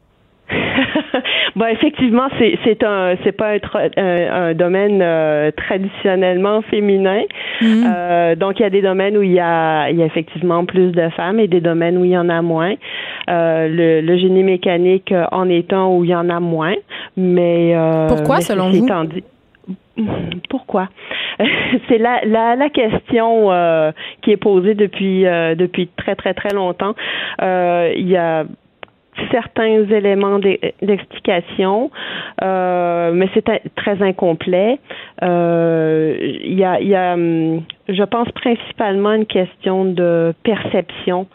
Bon, 1.55 1.65
effectivement, 1.65 2.27
c'est 2.37 2.59
c'est 2.63 2.83
un 2.83 3.15
c'est 3.23 3.31
pas 3.31 3.53
un, 3.53 3.59
un, 3.97 4.53
domaine 4.53 5.01
euh, 5.01 5.49
traditionnellement 5.57 6.61
féminin. 6.61 7.23
Mm-hmm. 7.61 7.83
Euh, 7.87 8.35
donc 8.35 8.59
il 8.59 8.63
y 8.63 8.65
a 8.65 8.69
des 8.69 8.83
domaines 8.83 9.17
où 9.17 9.23
il 9.23 9.31
y 9.31 9.39
a 9.39 9.89
il 9.89 9.97
y 9.97 10.03
a 10.03 10.05
effectivement 10.05 10.65
plus 10.65 10.91
de 10.91 11.09
femmes 11.15 11.39
et 11.39 11.47
des 11.47 11.59
domaines 11.59 11.97
où 11.97 12.05
il 12.05 12.11
y 12.11 12.17
en 12.17 12.29
a 12.29 12.43
moins. 12.43 12.75
Euh, 13.29 13.67
le, 13.69 14.01
le, 14.01 14.17
génie 14.19 14.43
mécanique 14.43 15.11
en 15.31 15.49
étant 15.49 15.95
où 15.95 16.03
il 16.03 16.11
y 16.11 16.15
en 16.15 16.29
a 16.29 16.39
moins, 16.39 16.75
mais 17.15 17.75
pourquoi 18.07 18.41
selon 18.41 18.69
vous? 18.69 18.85
Pourquoi? 20.49 20.89
C'est 21.87 21.97
la, 21.97 22.21
la, 22.25 22.55
la 22.55 22.69
question 22.69 23.51
euh, 23.51 23.91
qui 24.21 24.31
est 24.31 24.37
posée 24.37 24.75
depuis 24.75 25.25
euh, 25.25 25.55
depuis 25.55 25.87
très 25.87 26.15
très 26.15 26.33
très 26.33 26.53
longtemps. 26.53 26.95
Euh, 27.41 27.93
il 27.95 28.07
y 28.07 28.17
a 28.17 28.45
certains 29.31 29.83
éléments 29.89 30.39
d'explication, 30.39 31.91
euh, 32.43 33.11
mais 33.13 33.29
c'est 33.33 33.45
très 33.75 34.01
incomplet. 34.01 34.79
Euh, 35.23 36.15
il 36.43 36.57
y 36.57 36.63
a, 36.63 36.79
y 36.81 36.95
a, 36.95 37.13
hum, 37.13 37.63
je 37.89 38.03
pense 38.03 38.29
principalement 38.31 39.13
une 39.13 39.25
question 39.25 39.85
de 39.85 40.33
perception, 40.43 41.27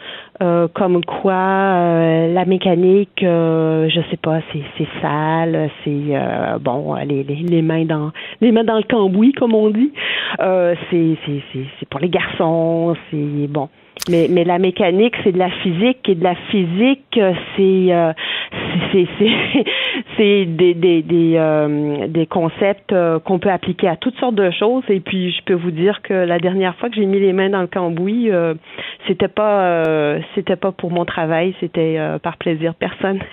euh, 0.43 0.69
comme 0.75 1.05
quoi 1.05 1.33
euh, 1.33 2.33
la 2.33 2.45
mécanique, 2.45 3.23
euh, 3.23 3.89
je 3.89 4.01
sais 4.11 4.17
pas, 4.17 4.41
c'est 4.53 4.89
sale, 5.01 5.71
c'est 5.85 6.15
bon, 6.61 6.95
les, 6.95 7.23
les, 7.23 7.37
les 7.37 7.63
mains 7.63 7.85
dans 7.85 8.11
les 8.41 8.53
mains 8.53 8.65
dans 8.65 8.77
le 8.77 8.83
cambouis 8.83 9.33
comme 9.33 9.55
on 9.55 9.71
dit. 9.71 9.93
c'est 10.91 11.89
pour 11.91 12.01
les 12.01 12.09
garçons, 12.09 12.95
c'est 13.11 13.47
bon. 13.49 13.69
Mais, 14.09 14.27
mais 14.29 14.45
la 14.45 14.59
mécanique, 14.59 15.15
c'est 15.23 15.33
de 15.33 15.39
la 15.39 15.51
physique 15.63 16.09
et 16.09 16.15
de 16.15 16.25
la 16.25 16.35
physique, 16.51 17.21
c'est 17.57 17.87
euh, 17.93 18.13
c'est 20.17 20.45
des 20.47 20.75
des 20.75 21.03
des, 21.03 21.35
euh, 21.37 22.07
des 22.09 22.27
concepts 22.27 22.93
euh, 22.93 23.19
qu'on 23.21 23.39
peut 23.39 23.51
appliquer 23.51 23.89
à 23.89 23.97
toutes 23.97 24.17
sortes 24.19 24.35
de 24.35 24.51
choses. 24.51 24.85
Et 24.89 25.01
puis, 25.01 25.33
je 25.33 25.43
peux 25.45 25.55
vous 25.55 25.71
dire 25.71 26.03
que 26.03 26.15
la 26.15 26.39
dernière 26.39 26.75
fois 26.77 26.89
que 26.89 26.97
j'ai 26.97 27.07
mis 27.07 27.21
les 27.21 27.33
mains 27.33 27.51
dans 27.51 27.61
le 27.61 27.67
cambouis, 27.67 28.31
euh, 28.31 28.55
c'était 29.07 29.29
pas 29.29 29.85
c'était 30.35 30.57
pas 30.57 30.73
pour 30.73 30.91
mon 30.91 31.05
travail, 31.05 31.55
c'était 31.61 31.99
par 32.23 32.37
plaisir 32.37 32.75
personnel. 32.75 33.23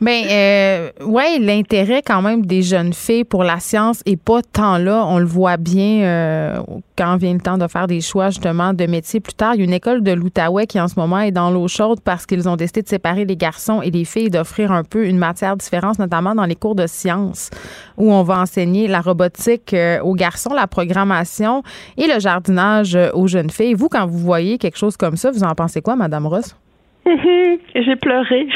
Ben 0.00 0.90
ouais, 1.06 1.38
l'intérêt 1.40 2.02
quand 2.04 2.20
même 2.20 2.44
des 2.44 2.62
jeunes 2.62 2.92
filles 2.92 3.24
pour 3.24 3.42
la 3.42 3.58
science 3.58 4.02
est 4.06 4.22
pas 4.22 4.40
tant 4.42 4.76
là. 4.78 5.04
On 5.08 5.18
le 5.18 5.24
voit 5.24 5.56
bien 5.56 6.62
quand 6.96 7.16
vient 7.16 7.34
le 7.34 7.40
temps 7.40 7.58
de 7.58 7.66
faire 7.66 7.86
des 7.86 8.00
choix 8.00 8.30
justement 8.30 8.72
de 8.72 8.86
métier 8.86 9.20
plus 9.20 9.34
tard. 9.34 9.54
Il 9.54 9.58
y 9.58 9.60
a 9.62 9.64
une 9.64 9.72
école 9.72 10.02
de 10.02 10.12
l'Outaouais 10.12 10.66
qui 10.66 10.80
en 10.80 10.88
ce 10.88 10.98
moment 10.98 11.20
est 11.20 11.32
dans 11.32 11.50
l'eau 11.50 11.68
chaude 11.68 12.00
parce 12.04 12.26
qu'ils 12.26 12.48
ont 12.48 12.56
décidé 12.56 12.82
de 12.82 12.88
séparer 12.88 13.24
les 13.24 13.36
garçons 13.36 13.82
et 13.82 13.90
les 13.90 14.04
filles, 14.04 14.30
d'offrir 14.30 14.72
un 14.72 14.84
peu 14.84 15.06
une 15.06 15.18
matière 15.18 15.56
différente, 15.56 15.98
notamment 15.98 16.34
dans 16.34 16.46
les 16.46 16.54
cours 16.54 16.74
de 16.74 16.86
sciences 16.86 17.50
où 17.96 18.12
on 18.12 18.22
va 18.22 18.40
enseigner 18.40 18.88
la 18.88 19.00
robotique 19.00 19.74
euh, 19.74 20.00
aux 20.00 20.14
garçons, 20.14 20.54
la 20.54 20.66
programmation 20.66 21.62
et 21.96 22.06
le 22.06 22.20
jardinage 22.20 22.94
euh, 22.94 23.10
aux 23.12 23.26
jeunes 23.26 23.50
filles. 23.50 23.74
Vous, 23.74 23.88
quand 23.88 24.06
vous 24.06 24.18
voyez 24.18 24.58
quelque 24.58 24.78
chose 24.78 24.96
comme 24.96 25.16
ça, 25.16 25.30
vous 25.30 25.44
en 25.44 25.54
pensez 25.54 25.82
quoi, 25.82 25.96
Madame 25.96 26.26
Ross? 26.26 26.56
J'ai 27.06 27.96
pleuré. 27.96 28.46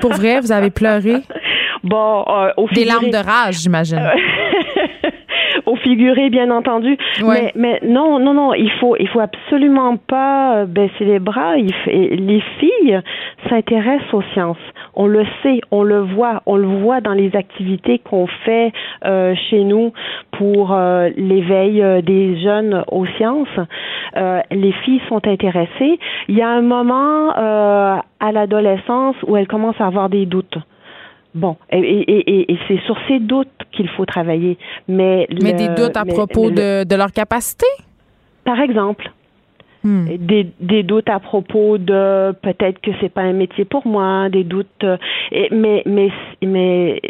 Pour 0.00 0.12
vrai, 0.12 0.40
vous 0.40 0.52
avez 0.52 0.70
pleuré? 0.70 1.22
Bon, 1.82 2.24
euh, 2.28 2.50
au 2.56 2.68
Des 2.68 2.84
larmes 2.84 3.10
de 3.10 3.16
rage, 3.16 3.60
j'imagine. 3.60 4.02
Au 5.66 5.76
figuré, 5.76 6.30
bien 6.30 6.50
entendu. 6.50 6.96
Mais, 7.24 7.52
mais 7.56 7.80
non, 7.84 8.18
non, 8.18 8.34
non, 8.34 8.54
il 8.54 8.70
faut, 8.72 8.96
il 8.98 9.08
faut 9.08 9.20
absolument 9.20 9.96
pas 9.96 10.58
euh, 10.58 10.66
baisser 10.66 11.04
les 11.04 11.18
bras. 11.18 11.56
Il 11.56 11.72
les 11.86 12.40
filles 12.58 13.00
s'intéressent 13.48 14.14
aux 14.14 14.22
sciences. 14.32 14.56
On 14.94 15.06
le 15.06 15.24
sait, 15.42 15.60
on 15.70 15.82
le 15.82 16.00
voit, 16.00 16.42
on 16.46 16.56
le 16.56 16.66
voit 16.66 17.00
dans 17.00 17.12
les 17.12 17.34
activités 17.36 17.98
qu'on 17.98 18.26
fait 18.44 18.72
euh, 19.04 19.34
chez 19.50 19.64
nous 19.64 19.92
pour 20.32 20.72
euh, 20.72 21.10
l'éveil 21.16 22.02
des 22.02 22.40
jeunes 22.40 22.84
aux 22.90 23.06
sciences. 23.18 23.48
les 24.50 24.72
filles 24.84 25.02
sont 25.08 25.26
intéressées. 25.26 25.98
Il 26.28 26.36
y 26.36 26.42
a 26.42 26.48
un 26.48 26.62
moment 26.62 27.30
à 27.30 28.32
l'adolescence 28.32 29.16
où 29.26 29.36
elles 29.36 29.48
commencent 29.48 29.80
à 29.80 29.86
avoir 29.86 30.08
des 30.08 30.26
doutes. 30.26 30.58
Bon, 31.36 31.56
et, 31.70 31.78
et, 31.78 32.52
et, 32.52 32.58
c'est 32.66 32.80
sur 32.86 32.96
ces 33.06 33.18
doutes 33.18 33.48
qu'il 33.70 33.88
faut 33.90 34.06
travailler. 34.06 34.56
Mais, 34.88 35.28
mais 35.42 35.52
des 35.52 35.68
doutes 35.68 35.96
à 35.96 36.06
propos 36.06 36.50
de, 36.50 36.84
de 36.84 36.96
leur 36.96 37.12
capacité? 37.12 37.66
Par 38.44 38.58
exemple. 38.58 39.12
Hmm. 39.84 40.16
Des, 40.16 40.48
des, 40.60 40.82
doutes 40.82 41.10
à 41.10 41.20
propos 41.20 41.76
de 41.76 42.32
peut-être 42.40 42.80
que 42.80 42.90
c'est 43.00 43.10
pas 43.12 43.20
un 43.20 43.34
métier 43.34 43.66
pour 43.66 43.86
moi, 43.86 44.30
des 44.30 44.44
doutes. 44.44 44.82
Euh, 44.82 44.96
et, 45.30 45.48
mais, 45.52 45.82
mais, 45.84 46.10
mais 46.42 47.02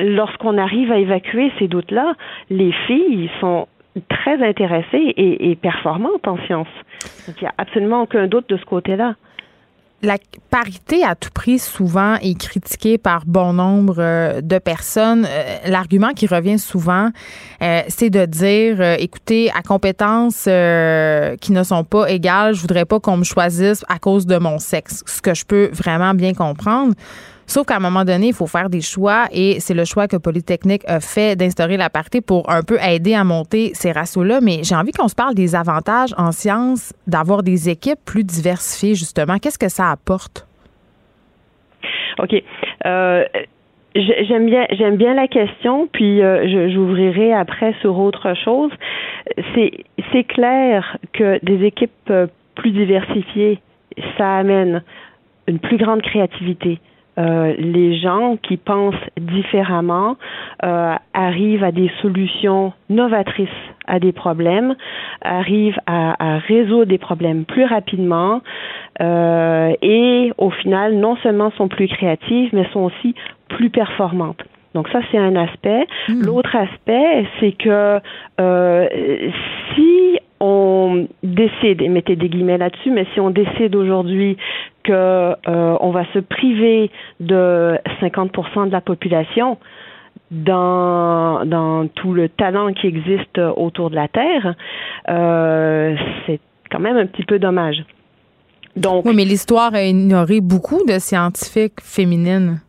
lorsqu'on 0.00 0.58
arrive 0.58 0.90
à 0.90 0.98
évacuer 0.98 1.52
ces 1.60 1.68
doutes-là, 1.68 2.14
les 2.50 2.72
filles 2.88 3.30
sont 3.40 3.68
très 4.08 4.42
intéressées 4.42 5.14
et, 5.16 5.50
et 5.50 5.54
performantes 5.54 6.26
en 6.26 6.38
sciences. 6.46 6.66
Donc, 7.28 7.36
il 7.40 7.44
n'y 7.44 7.48
a 7.48 7.54
absolument 7.56 8.02
aucun 8.02 8.26
doute 8.26 8.48
de 8.48 8.56
ce 8.56 8.64
côté-là 8.64 9.14
la 10.02 10.16
parité 10.50 11.04
à 11.04 11.14
tout 11.14 11.30
prix 11.32 11.58
souvent 11.58 12.16
est 12.16 12.38
critiquée 12.38 12.96
par 12.98 13.26
bon 13.26 13.52
nombre 13.52 13.96
euh, 13.98 14.40
de 14.40 14.58
personnes. 14.58 15.26
Euh, 15.28 15.58
l'argument 15.66 16.12
qui 16.14 16.26
revient 16.26 16.58
souvent, 16.58 17.10
euh, 17.62 17.82
c'est 17.88 18.10
de 18.10 18.24
dire, 18.24 18.80
écoutez, 18.98 19.50
à 19.50 19.62
compétences 19.62 20.44
qui 20.44 21.52
ne 21.52 21.62
sont 21.62 21.84
pas 21.84 22.10
égales, 22.10 22.54
je 22.54 22.60
voudrais 22.62 22.84
pas 22.84 23.00
qu'on 23.00 23.18
me 23.18 23.24
choisisse 23.24 23.84
à 23.88 23.98
cause 23.98 24.26
de 24.26 24.38
mon 24.38 24.58
sexe. 24.58 25.02
Ce 25.06 25.20
que 25.20 25.34
je 25.34 25.44
peux 25.44 25.70
vraiment 25.72 26.14
bien 26.14 26.34
comprendre. 26.34 26.94
Sauf 27.50 27.66
qu'à 27.66 27.74
un 27.74 27.80
moment 27.80 28.04
donné, 28.04 28.28
il 28.28 28.32
faut 28.32 28.46
faire 28.46 28.70
des 28.70 28.80
choix 28.80 29.24
et 29.32 29.58
c'est 29.58 29.74
le 29.74 29.84
choix 29.84 30.06
que 30.06 30.16
Polytechnique 30.16 30.82
a 30.86 31.00
fait 31.00 31.34
d'instaurer 31.34 31.76
la 31.76 31.90
parité 31.90 32.20
pour 32.20 32.48
un 32.48 32.62
peu 32.62 32.78
aider 32.80 33.12
à 33.12 33.24
monter 33.24 33.72
ces 33.74 33.90
ratios-là. 33.90 34.38
Mais 34.40 34.62
j'ai 34.62 34.76
envie 34.76 34.92
qu'on 34.92 35.08
se 35.08 35.16
parle 35.16 35.34
des 35.34 35.56
avantages 35.56 36.14
en 36.16 36.30
sciences 36.30 36.92
d'avoir 37.08 37.42
des 37.42 37.68
équipes 37.68 37.98
plus 38.06 38.22
diversifiées, 38.22 38.94
justement. 38.94 39.38
Qu'est-ce 39.38 39.58
que 39.58 39.68
ça 39.68 39.90
apporte? 39.90 40.46
OK. 42.20 42.40
Euh, 42.86 43.24
j'aime 43.96 44.46
bien, 44.46 44.66
j'aime 44.70 44.96
bien 44.96 45.14
la 45.14 45.26
question, 45.26 45.88
puis 45.92 46.22
euh, 46.22 46.70
j'ouvrirai 46.72 47.32
après 47.32 47.74
sur 47.80 47.98
autre 47.98 48.32
chose. 48.44 48.70
C'est, 49.56 50.24
clair 50.28 50.98
que 51.12 51.44
des 51.44 51.66
équipes 51.66 51.90
euh, 52.10 52.28
plus 52.54 52.70
diversifiées, 52.70 53.58
ça 54.16 54.36
amène 54.36 54.84
une 55.48 55.58
plus 55.58 55.78
grande 55.78 56.02
créativité, 56.02 56.78
euh, 57.18 57.54
les 57.58 57.98
gens 57.98 58.36
qui 58.36 58.56
pensent 58.56 58.94
différemment 59.20 60.16
euh, 60.64 60.94
arrivent 61.12 61.64
à 61.64 61.72
des 61.72 61.90
solutions 62.00 62.72
novatrices 62.88 63.48
à 63.86 63.98
des 63.98 64.12
problèmes, 64.12 64.76
arrivent 65.20 65.80
à, 65.86 66.38
résoudre 66.46 66.84
des 66.84 66.98
problèmes 66.98 67.44
plus 67.44 67.64
rapidement 67.64 68.40
euh, 69.00 69.72
et 69.82 70.32
au 70.38 70.50
final 70.50 70.94
non 70.94 71.16
seulement 71.16 71.50
sont 71.52 71.66
plus 71.66 71.88
créatives 71.88 72.50
mais 72.52 72.68
sont 72.72 72.80
aussi 72.80 73.14
plus 73.48 73.70
performantes. 73.70 74.42
Donc 74.74 74.88
ça, 74.90 75.00
c'est 75.10 75.18
un 75.18 75.34
aspect. 75.34 75.88
Hmm. 76.08 76.22
L'autre 76.22 76.54
aspect, 76.54 77.26
c'est 77.40 77.52
que 77.52 77.98
si 79.74 80.20
on 80.40 81.06
décide, 81.22 81.82
et 81.82 81.88
mettez 81.88 82.16
des 82.16 82.28
guillemets 82.28 82.58
là-dessus, 82.58 82.90
mais 82.90 83.06
si 83.12 83.20
on 83.20 83.30
décide 83.30 83.74
aujourd'hui 83.76 84.36
que 84.84 84.92
euh, 84.92 85.90
va 85.92 86.04
se 86.14 86.18
priver 86.18 86.90
de 87.20 87.76
50% 88.00 88.68
de 88.68 88.72
la 88.72 88.80
population 88.80 89.58
dans, 90.30 91.88
tout 91.94 92.14
le 92.14 92.28
talent 92.28 92.72
qui 92.72 92.86
existe 92.86 93.38
autour 93.56 93.90
de 93.90 93.96
la 93.96 94.08
Terre, 94.08 94.54
euh, 95.08 95.96
c'est 96.26 96.40
quand 96.70 96.80
même 96.80 96.96
un 96.96 97.06
petit 97.06 97.24
peu 97.24 97.38
dommage. 97.38 97.84
Oui, 98.76 99.14
mais 99.14 99.24
l'histoire 99.24 99.74
a 99.74 99.82
ignoré 99.82 100.40
beaucoup 100.40 100.84
de 100.86 100.98
scientifiques 100.98 101.80
féminines. 101.82 102.60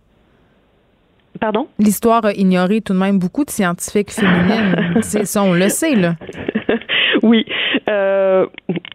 Pardon? 1.39 1.67
L'histoire 1.79 2.25
a 2.25 2.33
ignoré 2.33 2.81
tout 2.81 2.93
de 2.93 2.99
même 2.99 3.19
beaucoup 3.19 3.45
de 3.45 3.49
scientifiques 3.49 4.11
féminines. 4.11 5.01
ça, 5.01 5.43
on 5.43 5.53
le 5.53 5.69
sait, 5.69 5.95
là. 5.95 6.15
oui. 7.23 7.45
Euh, 7.89 8.45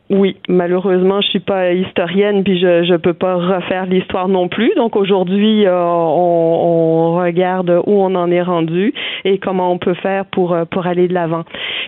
oui, 0.09 0.37
malheureusement, 0.49 1.21
je 1.21 1.29
suis 1.29 1.41
pas 1.41 1.73
historienne, 1.73 2.45
puis 2.45 2.61
je 2.61 2.85
je 2.85 2.95
peux 2.95 3.13
pas 3.13 3.35
refaire 3.35 3.87
l'histoire 3.87 4.29
non 4.29 4.49
plus. 4.49 4.73
Donc 4.77 4.95
aujourd'hui, 4.95 5.67
euh, 5.67 5.75
on, 5.77 7.15
on, 7.15 7.17
regarde 7.17 7.71
où 7.87 7.93
on 7.93 8.15
en 8.15 8.31
est 8.31 8.43
rendu 8.43 8.95
et 9.25 9.39
comment 9.39 9.73
on 9.73 9.79
peut 9.79 9.95
faire 9.95 10.25
pour 10.27 10.53
euh, 10.53 10.65
pour 10.65 10.87
aller 10.87 11.09
de 11.09 11.15
l'avant. 11.15 11.45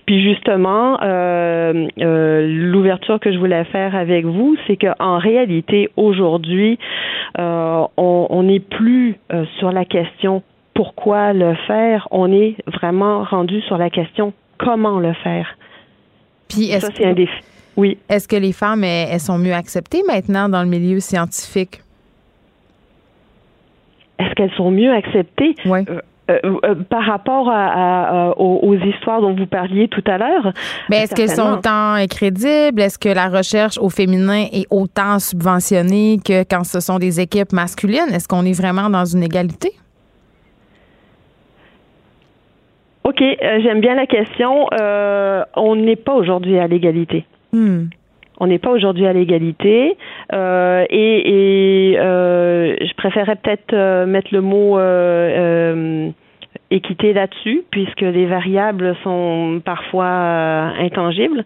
Puis 0.08 0.22
justement, 0.22 0.98
euh, 1.02 1.86
euh, 2.00 2.46
l'ouverture 2.48 3.20
que 3.20 3.30
je 3.30 3.38
voulais 3.38 3.64
faire 3.64 3.94
avec 3.94 4.24
vous, 4.24 4.56
c'est 4.66 4.78
qu'en 4.78 5.18
réalité, 5.18 5.90
aujourd'hui, 5.96 6.78
euh, 7.38 7.84
on 7.98 8.42
n'est 8.42 8.58
plus 8.58 9.16
sur 9.58 9.70
la 9.70 9.84
question 9.84 10.42
pourquoi 10.72 11.34
le 11.34 11.54
faire, 11.66 12.08
on 12.10 12.32
est 12.32 12.56
vraiment 12.66 13.22
rendu 13.24 13.60
sur 13.62 13.76
la 13.78 13.90
question 13.90 14.32
comment 14.56 14.98
le 14.98 15.12
faire. 15.12 15.58
Puis 16.48 16.68
ça, 16.68 16.88
c'est 16.94 17.04
un 17.04 17.12
défi. 17.12 17.42
Oui. 17.78 17.96
Est-ce 18.08 18.26
que 18.26 18.34
les 18.34 18.52
femmes, 18.52 18.82
elles, 18.82 19.20
sont 19.20 19.38
mieux 19.38 19.54
acceptées 19.54 20.02
maintenant 20.04 20.48
dans 20.48 20.62
le 20.64 20.68
milieu 20.68 20.98
scientifique? 20.98 21.80
Est-ce 24.18 24.34
qu'elles 24.34 24.54
sont 24.56 24.72
mieux 24.72 24.92
acceptées? 24.92 25.54
Oui. 25.64 25.78
Euh, 25.88 26.00
euh, 26.30 26.58
euh, 26.64 26.74
par 26.74 27.04
rapport 27.04 27.48
à, 27.48 28.34
aux, 28.36 28.74
histoires 28.74 29.20
dont 29.20 29.32
vous 29.32 29.46
parliez 29.46 29.86
tout 29.86 30.02
à 30.08 30.18
l'heure? 30.18 30.52
Mais 30.90 31.04
est-ce 31.04 31.14
qu'elles 31.14 31.30
sont 31.30 31.52
autant 31.52 32.04
crédibles? 32.10 32.82
Est-ce 32.82 32.98
que 32.98 33.08
la 33.08 33.28
recherche 33.28 33.78
au 33.78 33.88
féminin 33.90 34.46
est 34.52 34.66
autant 34.70 35.20
subventionnée 35.20 36.18
que 36.22 36.42
quand 36.42 36.64
ce 36.64 36.80
sont 36.80 36.98
des 36.98 37.20
équipes 37.20 37.52
masculines? 37.52 38.12
Est-ce 38.12 38.26
qu'on 38.26 38.44
est 38.44 38.60
vraiment 38.60 38.90
dans 38.90 39.04
une 39.04 39.22
égalité? 39.22 39.70
OK, 43.04 43.22
j'aime 43.62 43.80
bien 43.80 43.94
la 43.94 44.06
question. 44.06 44.66
on 45.54 45.76
n'est 45.76 45.96
pas 45.96 46.14
aujourd'hui 46.14 46.58
à 46.58 46.66
l'égalité. 46.66 47.24
Hmm. 47.52 47.86
On 48.40 48.46
n'est 48.46 48.58
pas 48.58 48.70
aujourd'hui 48.70 49.06
à 49.06 49.12
l'égalité 49.12 49.96
euh, 50.32 50.84
et, 50.90 51.96
euh, 51.98 52.76
je 52.80 52.94
préférerais 52.94 53.36
peut-être 53.36 53.72
euh, 53.72 54.06
mettre 54.06 54.28
le 54.32 54.40
mot 54.40 54.78
équité 56.70 57.12
là-dessus 57.12 57.64
puisque 57.70 58.02
les 58.02 58.26
variables 58.26 58.94
sont 59.02 59.60
parfois 59.64 60.06
intangibles 60.06 61.44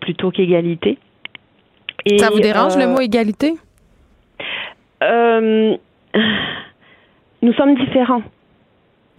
plutôt 0.00 0.30
qu'égalité. 0.30 0.98
Ça 2.18 2.30
vous 2.30 2.40
dérange 2.40 2.76
le 2.78 2.86
mot 2.86 3.00
égalité? 3.00 3.54
Nous 7.42 7.52
sommes 7.54 7.74
différents. 7.74 8.22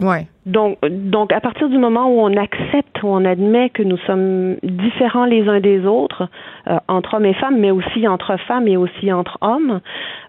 Ouais. 0.02 0.26
Donc, 0.46 0.78
donc, 0.82 1.32
à 1.32 1.40
partir 1.40 1.68
du 1.68 1.78
moment 1.78 2.06
où 2.08 2.20
on 2.20 2.36
accepte, 2.36 3.02
où 3.02 3.06
on 3.06 3.24
admet 3.24 3.70
que 3.70 3.82
nous 3.82 3.98
sommes 4.06 4.56
différents 4.62 5.24
les 5.24 5.48
uns 5.48 5.60
des 5.60 5.86
autres, 5.86 6.28
euh, 6.68 6.78
entre 6.88 7.14
hommes 7.14 7.26
et 7.26 7.34
femmes, 7.34 7.58
mais 7.58 7.70
aussi 7.70 8.08
entre 8.08 8.36
femmes 8.48 8.66
et 8.66 8.76
aussi 8.76 9.12
entre 9.12 9.38
hommes, 9.40 9.80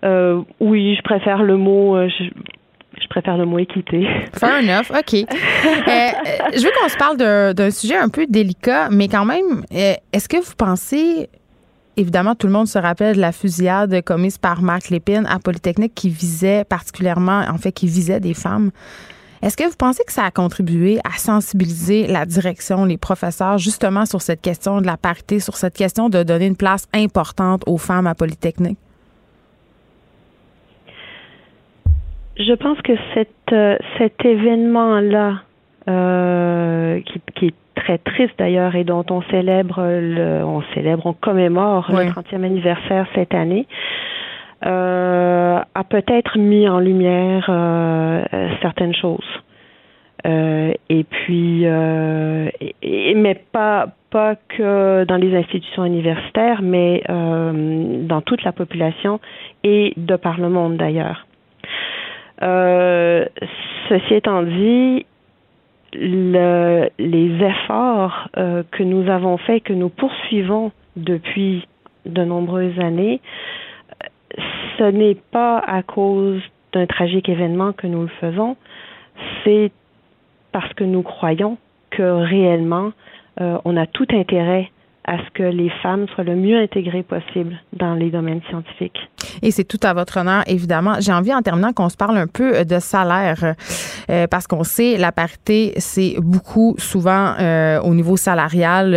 euh, 0.06 0.42
oui, 0.60 0.96
je 0.96 1.02
préfère 1.02 1.42
le 1.42 1.58
mot. 1.58 1.96
Euh, 1.96 2.10
je, 2.10 3.08
préfère 3.10 3.38
le 3.38 3.46
mot 3.46 3.60
équité. 3.60 4.08
Fair 4.34 4.60
enough, 4.60 4.90
OK. 4.90 5.12
je 5.14 6.64
veux 6.64 6.72
qu'on 6.80 6.90
se 6.90 6.98
parle 6.98 7.18
d'un 7.18 7.70
sujet 7.70 7.98
un 7.98 8.10
peu 8.10 8.26
délicat, 8.28 8.90
mais 8.92 9.08
quand 9.08 9.26
même, 9.26 9.64
est-ce 9.72 10.28
que 10.28 10.38
vous 10.38 10.56
pensez 10.58 11.30
évidemment, 11.98 12.36
tout 12.36 12.48
le 12.48 12.54
monde 12.54 12.68
se 12.68 12.80
rappelle 12.80 13.16
de 13.16 13.22
la 13.22 13.32
fusillade 13.32 14.02
commise 14.04 14.38
par 14.38 14.62
Marc 14.62 14.90
Lépine 14.90 15.26
à 15.30 15.40
Polytechnique 15.40 15.94
qui 15.94 16.10
visait 16.10 16.64
particulièrement, 16.64 17.44
en 17.50 17.58
fait, 17.58 17.72
qui 17.72 17.88
visait 17.88 18.20
des 18.20 18.34
femmes. 18.34 18.72
Est-ce 19.44 19.58
que 19.58 19.66
vous 19.66 19.76
pensez 19.78 20.06
que 20.06 20.14
ça 20.14 20.24
a 20.24 20.32
contribué 20.32 21.00
à 21.04 21.18
sensibiliser 21.18 22.08
la 22.08 22.26
direction, 22.26 22.86
les 22.86 22.98
professeurs, 22.98 23.58
justement 23.58 24.06
sur 24.06 24.22
cette 24.22 24.42
question 24.42 24.80
de 24.80 24.86
la 24.86 24.96
parité, 24.96 25.42
sur 25.42 25.56
cette 25.56 25.76
question 25.76 26.08
de 26.08 26.24
donner 26.24 26.48
une 26.48 26.56
place 26.56 26.88
importante 26.94 27.62
aux 27.68 27.78
femmes 27.78 28.08
à 28.08 28.16
Polytechnique? 28.16 28.78
Je 32.38 32.54
pense 32.54 32.82
que 32.84 32.94
euh, 32.94 33.78
cet 33.98 34.24
événement-là, 34.24 35.42
euh, 35.90 37.02
qui, 37.36 37.48
est 37.48 37.56
très 37.76 37.98
triste 37.98 38.36
d'ailleurs 38.40 38.78
et 38.78 38.86
dont 38.86 39.06
on 39.10 39.24
célèbre, 39.24 39.82
le, 39.82 40.42
on 40.46 40.64
célèbre, 40.74 41.06
on 41.06 41.14
commémore 41.14 41.92
le 41.92 42.06
30e 42.06 42.46
anniversaire 42.46 43.08
cette 43.14 43.34
année, 43.34 43.68
a 44.64 45.84
peut-être 45.90 46.38
mis 46.38 46.68
en 46.68 46.80
lumière 46.80 47.46
certaines 48.62 48.96
choses. 48.96 49.42
et 50.26 51.04
puis, 51.10 51.66
mais 51.66 53.36
pas 53.52 53.88
pas 54.10 54.36
que 54.36 55.06
dans 55.06 55.18
les 55.18 55.36
institutions 55.36 55.86
universitaires, 55.86 56.62
mais 56.62 57.04
dans 57.08 58.22
toute 58.22 58.44
la 58.44 58.52
population 58.52 59.20
et 59.64 59.94
de 59.98 60.16
par 60.16 60.40
le 60.40 60.50
monde 60.50 60.78
d'ailleurs. 60.78 61.26
Euh, 62.42 63.26
ceci 63.90 64.16
étant 64.16 64.44
dit, 64.44 65.06
le, 65.94 66.90
les 66.98 67.46
efforts 67.46 68.30
euh, 68.38 68.64
que 68.72 68.84
nous 68.84 69.10
avons 69.10 69.38
faits, 69.38 69.64
que 69.64 69.74
nous 69.74 69.90
poursuivons 69.90 70.72
depuis 70.96 71.68
de 72.06 72.24
nombreuses 72.24 72.80
années, 72.80 73.22
ce 74.78 74.84
n'est 74.84 75.18
pas 75.32 75.60
à 75.60 75.84
cause 75.84 76.42
d'un 76.74 76.86
tragique 76.86 77.30
événement 77.30 77.72
que 77.72 77.88
nous 77.88 78.02
le 78.02 78.12
faisons, 78.20 78.58
c'est 79.44 79.72
parce 80.52 80.74
que 80.74 80.84
nous 80.84 81.04
croyons 81.04 81.58
que 81.92 82.04
réellement, 82.04 82.92
euh, 83.42 83.58
on 83.66 83.78
a 83.78 83.86
tout 83.86 84.08
intérêt 84.12 84.72
à 85.06 85.18
ce 85.18 85.30
que 85.34 85.44
les 85.44 85.70
femmes 85.82 86.08
soient 86.14 86.24
le 86.24 86.36
mieux 86.36 86.58
intégrées 86.58 87.04
possible 87.04 87.60
dans 87.74 87.94
les 87.94 88.10
domaines 88.10 88.42
scientifiques. 88.50 88.98
Et 89.42 89.52
c'est 89.52 89.64
tout 89.64 89.80
à 89.84 89.94
votre 89.94 90.18
honneur, 90.18 90.44
évidemment. 90.48 90.96
J'ai 91.00 91.12
envie, 91.12 91.34
en 91.34 91.42
terminant, 91.42 91.74
qu'on 91.74 91.90
se 91.90 91.98
parle 91.98 92.18
un 92.18 92.28
peu 92.28 92.56
euh, 92.56 92.64
de 92.64 92.80
salaire, 92.80 93.56
euh, 94.10 94.28
parce 94.28 94.48
qu'on 94.48 94.64
sait, 94.64 94.98
la 94.98 95.12
parité, 95.12 95.74
c'est 95.78 96.16
beaucoup, 96.20 96.76
souvent, 96.78 97.34
euh, 97.40 97.82
au 97.82 97.94
niveau 97.94 98.18
salarial, 98.18 98.92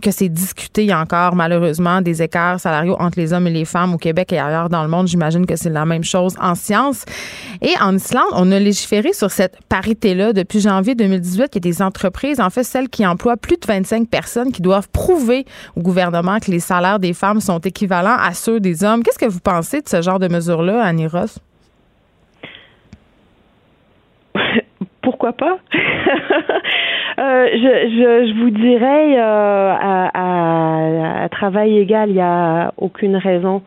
que 0.00 0.10
c'est 0.10 0.28
discuté. 0.28 0.92
Encore, 0.94 1.34
malheureusement, 1.34 2.00
des 2.00 2.22
écarts 2.22 2.60
salariaux 2.60 2.96
entre 2.98 3.18
les 3.18 3.32
hommes 3.32 3.46
et 3.46 3.50
les 3.50 3.64
femmes 3.64 3.94
au 3.94 3.98
Québec 3.98 4.32
et 4.32 4.38
ailleurs 4.38 4.68
dans 4.68 4.82
le 4.82 4.88
monde. 4.88 5.08
J'imagine 5.08 5.46
que 5.46 5.56
c'est 5.56 5.70
la 5.70 5.84
même 5.84 6.04
chose 6.04 6.34
en 6.40 6.54
sciences. 6.54 7.04
Et 7.60 7.72
en 7.80 7.96
Islande, 7.96 8.24
on 8.32 8.50
a 8.52 8.58
légiféré 8.58 9.12
sur 9.12 9.30
cette 9.30 9.58
parité-là 9.68 10.32
depuis 10.32 10.60
janvier 10.60 10.94
2018. 10.94 11.50
Il 11.54 11.58
y 11.58 11.60
des 11.60 11.82
entreprises, 11.82 12.40
en 12.40 12.50
fait, 12.50 12.64
celles 12.64 12.88
qui 12.88 13.06
emploient 13.06 13.36
plus 13.36 13.56
de 13.56 13.66
25 13.66 14.08
personnes, 14.08 14.52
qui 14.52 14.62
doivent 14.62 14.88
prouver 15.02 15.44
au 15.76 15.80
gouvernement 15.80 16.38
que 16.38 16.50
les 16.50 16.60
salaires 16.60 17.00
des 17.00 17.12
femmes 17.12 17.40
sont 17.40 17.58
équivalents 17.58 18.16
à 18.20 18.32
ceux 18.34 18.60
des 18.60 18.84
hommes. 18.84 19.02
Qu'est-ce 19.02 19.18
que 19.18 19.30
vous 19.30 19.40
pensez 19.40 19.80
de 19.80 19.88
ce 19.88 20.00
genre 20.00 20.20
de 20.20 20.28
mesures-là, 20.28 20.80
Annie 20.82 21.08
Ross? 21.08 21.40
Pourquoi 25.02 25.32
pas? 25.32 25.58
Euh, 27.18 27.46
je, 27.52 28.40
vous 28.40 28.48
dirais, 28.48 29.18
euh, 29.18 30.08
à, 30.14 31.28
travail 31.30 31.76
égal, 31.76 32.08
il 32.08 32.14
n'y 32.14 32.20
a 32.22 32.72
aucune 32.78 33.16
raison 33.16 33.62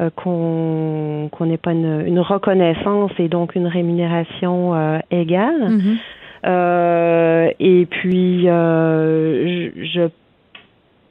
euh, 0.00 0.10
qu'on 0.14 1.30
n'ait 1.46 1.56
pas 1.56 1.72
une, 1.72 2.20
reconnaissance 2.20 3.10
et 3.18 3.28
donc 3.28 3.54
une 3.54 3.66
rémunération 3.66 5.00
égale. 5.10 5.78
Mm-hmm. 6.44 7.54
et 7.58 7.86
puis, 7.86 8.44
je, 8.44 9.70
je 9.94 10.10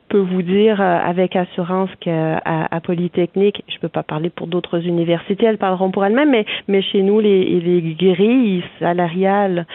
peux 0.10 0.20
vous 0.20 0.42
dire 0.42 0.82
euh, 0.82 0.98
avec 1.00 1.36
assurance 1.36 1.90
qu'à 2.02 2.42
à 2.44 2.80
Polytechnique, 2.82 3.64
je 3.68 3.78
peux 3.80 3.90
pas 3.90 4.04
parler 4.04 4.30
pour 4.30 4.48
d'autres 4.48 4.86
universités, 4.86 5.46
elles 5.46 5.58
parleront 5.58 5.92
pour 5.92 6.04
elles-mêmes, 6.06 6.32
mais, 6.32 6.46
mais 6.68 6.82
chez 6.82 7.02
nous, 7.02 7.20
les, 7.20 7.60
les 7.60 7.82
grilles 7.94 8.64
salariales 8.80 9.66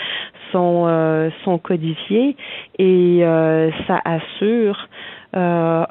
sont, 0.53 0.85
euh, 0.87 1.31
sont 1.45 1.59
codifiées 1.59 2.37
et 2.79 3.21
euh, 3.23 3.71
ça 3.87 4.01
assure 4.05 4.89
un, 5.37 5.87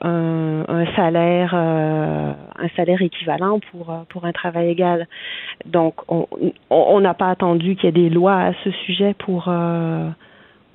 un, 0.69 0.86
salaire 0.95 1.53
un 1.53 2.69
salaire 2.77 3.01
équivalent 3.01 3.60
pour 3.71 3.93
pour 4.08 4.23
un 4.23 4.32
travail 4.32 4.69
égal. 4.69 5.06
Donc 5.65 5.95
on 6.69 6.99
n'a 7.01 7.13
pas 7.13 7.29
attendu 7.29 7.75
qu'il 7.75 7.86
y 7.86 7.89
ait 7.89 8.03
des 8.03 8.10
lois 8.10 8.39
à 8.39 8.53
ce 8.63 8.71
sujet 8.86 9.15
pour 9.19 9.49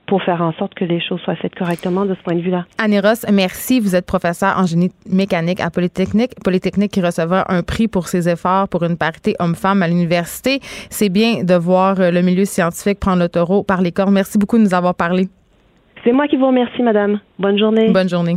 pour 0.09 0.23
faire 0.23 0.43
en 0.43 0.53
sorte 0.55 0.75
que 0.75 0.85
les 0.85 1.01
choses 1.01 1.21
soient 1.21 1.37
faites 1.37 1.55
correctement 1.55 2.07
de 2.07 2.15
ce 2.15 2.23
point 2.23 2.35
de 2.35 2.41
vue-là. 2.41 2.65
Annie 2.79 2.99
Ross, 2.99 3.25
merci. 3.33 3.79
Vous 3.79 3.95
êtes 3.95 4.07
professeur 4.07 4.59
en 4.59 4.67
génie 4.67 4.91
mécanique 5.09 5.61
à 5.61 5.71
Polytechnique. 5.71 6.33
Polytechnique 6.43 6.91
qui 6.91 7.03
recevra 7.03 7.45
un 7.53 7.63
prix 7.63 7.89
pour 7.89 8.09
ses 8.09 8.29
efforts 8.29 8.69
pour 8.69 8.83
une 8.85 8.97
parité 8.97 9.37
homme-femme 9.39 9.83
à 9.83 9.89
l'université. 9.89 10.61
C'est 10.91 11.11
bien 11.11 11.45
de 11.45 11.55
voir 11.55 12.01
euh, 12.01 12.11
le 12.11 12.23
milieu 12.23 12.47
scientifique 12.47 12.99
prendre 12.99 13.21
le 13.23 13.29
taureau 13.29 13.63
par 13.63 13.83
les 13.83 13.93
corps. 13.93 14.11
Merci 14.11 14.39
beaucoup 14.39 14.57
de 14.57 14.63
nous 14.63 14.75
avoir 14.75 14.95
parlé. 14.95 15.29
C'est 16.05 16.13
moi 16.13 16.27
qui 16.27 16.37
vous 16.37 16.47
remercie, 16.47 16.83
madame. 16.83 17.21
Bonne 17.39 17.59
journée. 17.59 17.91
Bonne 17.91 18.09
journée. 18.09 18.37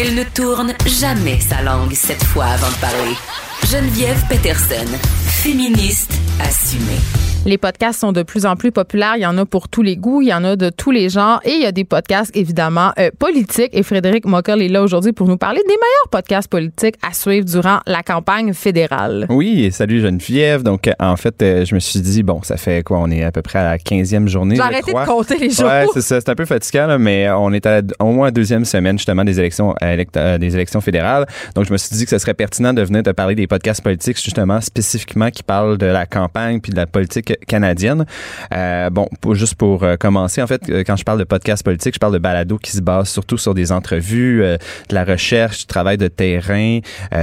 Elle 0.00 0.14
ne 0.14 0.22
tourne 0.22 0.72
jamais 0.86 1.40
sa 1.40 1.60
langue 1.62 1.92
cette 1.92 2.22
fois 2.22 2.44
avant 2.44 2.68
de 2.68 2.80
parler. 2.80 3.47
Geneviève 3.66 4.24
Peterson, 4.30 4.86
féministe 5.26 6.12
assumée. 6.40 7.00
Les 7.46 7.56
podcasts 7.56 8.00
sont 8.00 8.12
de 8.12 8.22
plus 8.22 8.44
en 8.44 8.56
plus 8.56 8.72
populaires. 8.72 9.14
Il 9.16 9.22
y 9.22 9.26
en 9.26 9.38
a 9.38 9.46
pour 9.46 9.68
tous 9.68 9.80
les 9.80 9.96
goûts, 9.96 10.20
il 10.20 10.28
y 10.28 10.34
en 10.34 10.44
a 10.44 10.54
de 10.54 10.68
tous 10.68 10.90
les 10.90 11.08
genres 11.08 11.40
et 11.44 11.52
il 11.52 11.62
y 11.62 11.66
a 11.66 11.72
des 11.72 11.84
podcasts 11.84 12.36
évidemment 12.36 12.92
euh, 12.98 13.10
politiques. 13.18 13.70
Et 13.72 13.82
Frédéric 13.82 14.26
Mockel 14.26 14.60
est 14.60 14.68
là 14.68 14.82
aujourd'hui 14.82 15.12
pour 15.12 15.26
nous 15.28 15.38
parler 15.38 15.60
des 15.66 15.72
meilleurs 15.72 16.08
podcasts 16.10 16.48
politiques 16.48 16.96
à 17.00 17.14
suivre 17.14 17.46
durant 17.46 17.78
la 17.86 18.02
campagne 18.02 18.52
fédérale. 18.52 19.26
Oui, 19.30 19.70
salut 19.72 20.00
Geneviève. 20.00 20.62
Donc 20.62 20.90
en 20.98 21.16
fait, 21.16 21.40
euh, 21.40 21.64
je 21.64 21.74
me 21.74 21.80
suis 21.80 22.00
dit 22.00 22.22
bon, 22.22 22.42
ça 22.42 22.58
fait 22.58 22.82
quoi? 22.82 22.98
On 22.98 23.10
est 23.10 23.24
à 23.24 23.32
peu 23.32 23.40
près 23.40 23.60
à 23.60 23.64
la 23.64 23.78
15e 23.78 24.28
journée. 24.28 24.56
J'ai 24.56 24.62
arrêté 24.62 24.92
de 24.92 25.06
compter 25.06 25.38
les 25.38 25.50
jours. 25.50 25.66
Ouais, 25.66 25.86
c'est 25.94 26.02
ça. 26.02 26.20
C'est 26.20 26.28
un 26.28 26.34
peu 26.34 26.44
fatigant, 26.44 26.98
mais 26.98 27.30
on 27.30 27.52
est 27.52 27.64
à 27.64 27.80
au 28.00 28.12
moins 28.12 28.26
la 28.26 28.32
deuxième 28.32 28.66
semaine 28.66 28.98
justement 28.98 29.24
des 29.24 29.40
élections 29.40 29.74
euh, 29.82 30.38
des 30.38 30.54
élections 30.54 30.82
fédérales. 30.82 31.26
Donc 31.54 31.64
je 31.64 31.72
me 31.72 31.78
suis 31.78 31.96
dit 31.96 32.04
que 32.04 32.10
ce 32.10 32.18
serait 32.18 32.34
pertinent 32.34 32.74
de 32.74 32.82
venir 32.82 33.02
te 33.02 33.10
parler 33.10 33.34
des 33.34 33.46
podcasts 33.48 33.82
politiques 33.82 34.22
justement 34.22 34.60
spécifiquement 34.60 35.30
qui 35.30 35.42
parlent 35.42 35.78
de 35.78 35.86
la 35.86 36.06
campagne 36.06 36.60
puis 36.60 36.72
de 36.72 36.76
la 36.76 36.86
politique 36.86 37.34
canadienne. 37.46 38.06
Euh, 38.54 38.90
bon, 38.90 39.08
juste 39.32 39.54
pour 39.54 39.82
euh, 39.82 39.96
commencer, 39.96 40.42
en 40.42 40.46
fait, 40.46 40.68
euh, 40.68 40.84
quand 40.86 40.96
je 40.96 41.04
parle 41.04 41.18
de 41.18 41.24
podcast 41.24 41.64
politique, 41.64 41.94
je 41.94 41.98
parle 41.98 42.12
de 42.12 42.18
balado 42.18 42.58
qui 42.58 42.72
se 42.72 42.80
base 42.80 43.08
surtout 43.08 43.38
sur 43.38 43.54
des 43.54 43.72
entrevues, 43.72 44.40
de 44.40 44.94
la 44.94 45.04
recherche, 45.04 45.58
du 45.60 45.66
travail 45.66 45.96
de 45.96 46.08
terrain, 46.08 46.80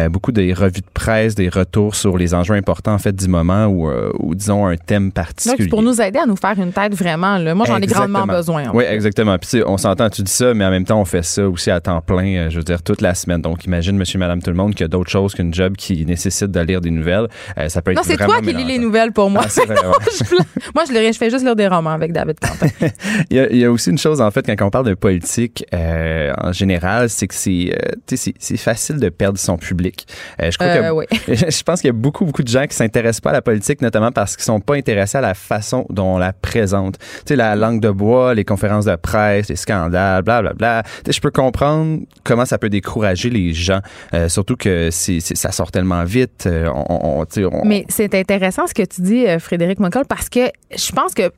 beaucoup 0.09 0.31
des 0.31 0.53
revues 0.53 0.81
de 0.81 0.91
presse, 0.93 1.35
des 1.35 1.49
retours 1.49 1.95
sur 1.95 2.17
les 2.17 2.33
enjeux 2.33 2.55
importants 2.55 2.93
en 2.93 2.99
fait 2.99 3.15
du 3.15 3.27
moment 3.27 3.65
ou, 3.65 3.89
ou 4.19 4.35
disons 4.35 4.65
un 4.65 4.77
thème 4.77 5.11
particulier. 5.11 5.57
Donc, 5.57 5.69
pour 5.69 5.81
nous 5.81 6.01
aider 6.01 6.19
à 6.19 6.25
nous 6.25 6.35
faire 6.35 6.57
une 6.57 6.71
tête 6.71 6.93
vraiment. 6.93 7.37
Là. 7.37 7.55
Moi, 7.55 7.65
j'en 7.67 7.77
ai 7.77 7.87
grandement 7.87 8.25
besoin. 8.25 8.65
Oui, 8.73 8.83
exactement. 8.83 9.37
Puis 9.37 9.61
on 9.65 9.77
s'entend, 9.77 10.09
tu 10.09 10.21
dis 10.21 10.31
ça, 10.31 10.53
mais 10.53 10.65
en 10.65 10.71
même 10.71 10.85
temps, 10.85 10.99
on 10.99 11.05
fait 11.05 11.23
ça 11.23 11.47
aussi 11.47 11.71
à 11.71 11.79
temps 11.79 12.01
plein, 12.01 12.49
je 12.49 12.57
veux 12.57 12.63
dire, 12.63 12.81
toute 12.81 13.01
la 13.01 13.15
semaine. 13.15 13.41
Donc, 13.41 13.65
imagine, 13.65 13.97
monsieur, 13.97 14.19
madame, 14.19 14.41
tout 14.41 14.49
le 14.49 14.55
monde, 14.55 14.73
qu'il 14.73 14.81
y 14.81 14.85
a 14.85 14.89
d'autres 14.89 15.09
choses 15.09 15.33
qu'une 15.33 15.53
job 15.53 15.75
qui 15.75 16.05
nécessite 16.15 16.51
de 16.51 16.59
lire 16.59 16.81
des 16.81 16.91
nouvelles. 16.91 17.27
ça 17.67 17.81
peut 17.81 17.91
être 17.91 17.97
Non, 17.97 18.03
c'est 18.03 18.17
toi 18.17 18.41
qui 18.41 18.53
lis 18.53 18.65
les 18.65 18.79
nouvelles 18.79 19.11
pour 19.11 19.29
moi. 19.29 19.43
Ah, 19.45 19.61
Moi, 20.75 20.83
je, 20.87 20.93
le, 20.93 21.11
je 21.11 21.17
fais 21.17 21.29
juste 21.29 21.43
lire 21.43 21.55
des 21.55 21.67
romans 21.67 21.91
avec 21.91 22.11
David 22.11 22.39
Quentin. 22.39 22.67
il, 23.29 23.57
y 23.57 23.65
a, 23.65 23.71
aussi 23.71 23.89
une 23.89 23.97
chose, 23.97 24.21
en 24.21 24.31
fait, 24.31 24.45
quand 24.45 24.65
on 24.65 24.69
parle 24.69 24.85
de 24.85 24.93
politique 24.93 25.65
euh, 25.73 26.33
en 26.37 26.51
général, 26.51 27.09
c'est 27.09 27.27
que 27.27 27.35
c'est 27.35 27.75
euh, 27.75 28.15
c'est 28.39 28.57
facile 28.57 28.97
de 28.99 29.09
perdre 29.09 29.37
son 29.37 29.57
public. 29.57 30.07
Euh, 30.41 30.51
je, 30.51 30.57
crois 30.57 31.05
que, 31.07 31.25
je 31.51 31.63
pense 31.63 31.81
qu'il 31.81 31.87
y 31.87 31.89
a 31.89 31.93
beaucoup, 31.93 32.25
beaucoup 32.25 32.43
de 32.43 32.47
gens 32.47 32.65
qui 32.67 32.75
s'intéressent 32.75 33.21
pas 33.21 33.31
à 33.31 33.33
la 33.33 33.41
politique, 33.41 33.81
notamment 33.81 34.11
parce 34.11 34.35
qu'ils 34.35 34.45
sont 34.45 34.59
pas 34.59 34.75
intéressés 34.75 35.17
à 35.17 35.21
la 35.21 35.33
façon 35.33 35.85
dont 35.89 36.15
on 36.15 36.17
la 36.17 36.33
présente. 36.33 36.97
Tu 36.99 37.05
sais, 37.27 37.35
la 37.35 37.55
langue 37.55 37.81
de 37.81 37.89
bois, 37.89 38.33
les 38.33 38.45
conférences 38.45 38.85
de 38.85 38.95
presse, 38.95 39.49
les 39.49 39.55
scandales, 39.55 40.23
blablabla. 40.23 40.53
Bla, 40.53 40.83
bla. 40.83 41.11
Je 41.11 41.19
peux 41.19 41.31
comprendre 41.31 42.01
comment 42.23 42.45
ça 42.45 42.57
peut 42.57 42.69
décourager 42.69 43.29
les 43.29 43.53
gens, 43.53 43.81
surtout 44.27 44.55
que 44.55 44.89
c'est 44.91 45.19
ça 45.19 45.51
sort 45.51 45.71
tellement 45.71 46.04
vite. 46.05 46.47
On, 46.47 47.25
on, 47.25 47.65
Mais 47.65 47.85
c'est 47.89 48.13
intéressant 48.15 48.67
ce 48.67 48.73
que 48.73 48.83
tu 48.83 49.01
dis, 49.01 49.25
Frédéric 49.39 49.79
parce 50.07 50.29
que 50.29 50.51
je 50.75 50.91
pense 50.91 51.13
que 51.13 51.31